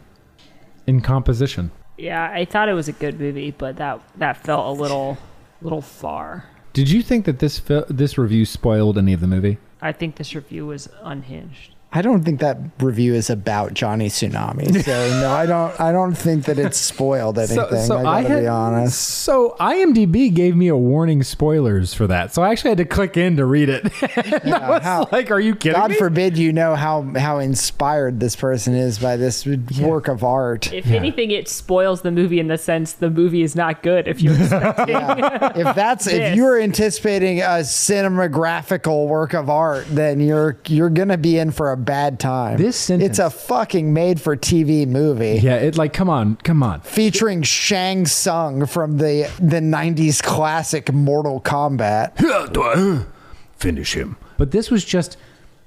in 0.87 1.01
composition. 1.01 1.71
Yeah, 1.97 2.31
I 2.31 2.45
thought 2.45 2.69
it 2.69 2.73
was 2.73 2.87
a 2.87 2.93
good 2.93 3.19
movie, 3.19 3.51
but 3.51 3.77
that 3.77 4.01
that 4.17 4.37
felt 4.37 4.77
a 4.77 4.81
little 4.81 5.17
little 5.61 5.81
far. 5.81 6.45
Did 6.73 6.89
you 6.89 7.01
think 7.01 7.25
that 7.25 7.39
this 7.39 7.61
this 7.89 8.17
review 8.17 8.45
spoiled 8.45 8.97
any 8.97 9.11
of 9.11 9.19
the 9.19 9.27
movie? 9.27 9.57
I 9.81 9.91
think 9.91 10.15
this 10.15 10.35
review 10.35 10.67
was 10.67 10.87
unhinged. 11.01 11.75
I 11.93 12.01
don't 12.01 12.23
think 12.23 12.39
that 12.39 12.57
review 12.79 13.13
is 13.13 13.29
about 13.29 13.73
Johnny 13.73 14.07
Tsunami. 14.07 14.81
So 14.91 15.09
no, 15.21 15.31
I 15.31 15.45
don't. 15.45 15.77
I 15.79 15.91
don't 15.91 16.13
think 16.15 16.45
that 16.45 16.57
it's 16.57 16.77
spoiled 16.77 17.37
anything. 17.37 17.81
So 17.85 17.97
I 18.05 18.23
gotta 18.23 18.39
be 18.41 18.47
honest. 18.47 18.97
So 18.99 19.55
IMDb 19.59 20.33
gave 20.33 20.55
me 20.55 20.69
a 20.69 20.77
warning 20.77 21.21
spoilers 21.23 21.93
for 21.93 22.07
that. 22.07 22.33
So 22.33 22.41
I 22.41 22.51
actually 22.51 22.69
had 22.71 22.77
to 22.79 22.85
click 22.85 23.17
in 23.17 23.35
to 23.37 23.45
read 23.45 23.69
it. 23.69 23.91
And 24.43 24.53
I 24.53 24.69
was 24.69 24.83
how- 24.83 25.07
like, 25.11 25.31
are 25.31 25.39
you 25.39 25.53
kidding 25.55 25.79
God 25.79 25.91
me? 25.91 25.97
forbid 25.97 26.37
you 26.37 26.53
know 26.53 26.75
how 26.75 27.03
how 27.17 27.39
inspired 27.39 28.19
this 28.19 28.35
person 28.35 28.73
is 28.73 28.97
by 28.97 29.17
this 29.17 29.45
work 29.79 30.07
of 30.07 30.23
art. 30.23 30.71
If 30.73 30.87
anything, 30.87 31.31
it 31.31 31.47
spoils 31.49 32.01
the 32.01 32.11
movie 32.11 32.39
in 32.39 32.47
the 32.47 32.57
sense 32.57 32.93
the 32.93 33.09
movie 33.09 33.41
is 33.43 33.55
not 33.55 33.83
good. 33.83 34.07
If 34.07 34.21
you're 34.21 34.33
expecting, 34.41 34.95
if 34.95 35.75
that's 35.75 36.07
if 36.07 36.35
you're 36.35 36.59
anticipating 36.59 37.41
a 37.41 37.63
cinematographical 37.63 39.07
work 39.07 39.33
of 39.33 39.49
art, 39.49 39.85
then 39.89 40.19
you're 40.19 40.57
you're 40.67 40.89
gonna 40.89 41.17
be 41.17 41.37
in 41.37 41.51
for 41.51 41.71
a 41.71 41.77
bad 41.81 42.19
time. 42.19 42.57
This 42.57 42.75
sentence- 42.77 43.09
it's 43.11 43.19
a 43.19 43.29
fucking 43.29 43.93
made 43.93 44.21
for 44.21 44.35
TV 44.37 44.87
movie. 44.87 45.39
yeah, 45.41 45.55
it 45.55 45.77
like 45.77 45.93
come 45.93 46.09
on, 46.09 46.35
come 46.37 46.63
on. 46.63 46.81
Featuring 46.81 47.41
Shang 47.43 48.05
Tsung 48.05 48.65
from 48.65 48.97
the 48.97 49.29
the 49.39 49.59
'90s 49.59 50.21
classic 50.23 50.93
Mortal 50.93 51.41
Kombat. 51.41 52.15
Finish 53.57 53.93
him. 53.95 54.15
But 54.37 54.51
this 54.51 54.71
was 54.71 54.83
just 54.85 55.17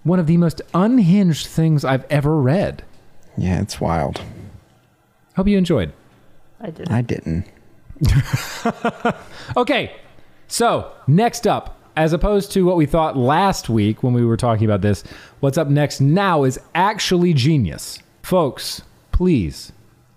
one 0.03 0.19
of 0.19 0.27
the 0.27 0.37
most 0.37 0.61
unhinged 0.75 1.47
things 1.47 1.85
I've 1.85 2.05
ever 2.11 2.41
read. 2.41 2.83
Yeah, 3.37 3.61
it's 3.61 3.81
wild. 3.81 4.21
Hope 5.37 5.49
you 5.49 5.59
enjoyed. 5.59 5.93
I 6.61 6.71
did. 6.71 6.89
I 6.91 7.03
didn't. 7.03 7.45
Okay, 9.57 9.93
so 10.49 10.91
next 11.07 11.47
up, 11.47 11.79
as 11.97 12.13
opposed 12.13 12.51
to 12.53 12.65
what 12.65 12.77
we 12.77 12.87
thought 12.87 13.17
last 13.17 13.69
week 13.69 14.03
when 14.03 14.13
we 14.13 14.25
were 14.25 14.37
talking 14.37 14.65
about 14.65 14.81
this, 14.81 15.05
what's 15.45 15.59
up 15.59 15.69
next 15.69 16.01
now 16.01 16.45
is 16.45 16.59
actually 16.75 17.35
genius. 17.35 17.99
Folks, 18.23 18.81
please 19.13 19.73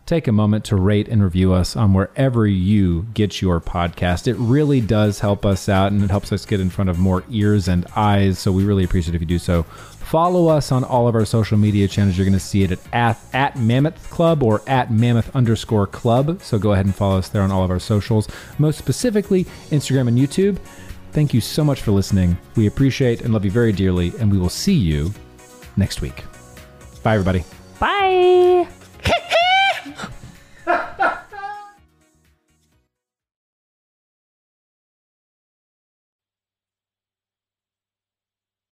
take 0.05 0.25
a 0.25 0.31
moment 0.31 0.63
to 0.63 0.73
rate 0.77 1.09
and 1.09 1.21
review 1.21 1.51
us 1.51 1.75
on 1.75 1.93
wherever 1.93 2.47
you 2.47 3.05
get 3.13 3.41
your 3.41 3.59
podcast. 3.59 4.25
It 4.25 4.35
really 4.35 4.79
does 4.79 5.19
help 5.19 5.45
us 5.45 5.67
out 5.67 5.91
and 5.91 6.01
it 6.01 6.09
helps 6.09 6.31
us 6.31 6.45
get 6.45 6.61
in 6.61 6.69
front 6.69 6.89
of 6.89 6.97
more 6.97 7.25
ears 7.29 7.67
and 7.67 7.85
eyes. 7.93 8.39
So 8.39 8.53
we 8.53 8.63
really 8.63 8.85
appreciate 8.85 9.15
if 9.15 9.21
you 9.21 9.27
do 9.27 9.37
so. 9.37 9.63
Follow 9.63 10.47
us 10.47 10.71
on 10.71 10.85
all 10.85 11.09
of 11.09 11.15
our 11.15 11.25
social 11.25 11.57
media 11.57 11.89
channels. 11.89 12.17
You're 12.17 12.23
going 12.23 12.31
to 12.31 12.39
see 12.39 12.63
it 12.63 12.71
at, 12.71 12.79
at 12.93 13.17
at 13.33 13.57
Mammoth 13.57 14.09
Club 14.09 14.43
or 14.43 14.61
at 14.65 14.91
Mammoth 14.91 15.33
underscore 15.35 15.87
Club. 15.87 16.41
So 16.41 16.57
go 16.57 16.71
ahead 16.71 16.85
and 16.85 16.95
follow 16.95 17.17
us 17.17 17.27
there 17.27 17.41
on 17.41 17.51
all 17.51 17.65
of 17.65 17.71
our 17.71 17.79
socials, 17.79 18.27
most 18.57 18.77
specifically 18.77 19.43
Instagram 19.71 20.07
and 20.07 20.17
YouTube. 20.17 20.57
Thank 21.17 21.33
you 21.33 21.41
so 21.41 21.63
much 21.63 21.81
for 21.81 21.89
listening. 21.89 22.37
We 22.55 22.67
appreciate 22.67 23.21
and 23.21 23.33
love 23.33 23.43
you 23.43 23.49
very 23.49 23.71
dearly, 23.71 24.13
and 24.19 24.31
we 24.31 24.37
will 24.37 24.49
see 24.49 24.75
you 24.75 25.11
next 25.75 25.99
week. 25.99 26.23
Bye, 27.01 27.15
everybody. 27.15 27.43
Bye. 27.79 28.67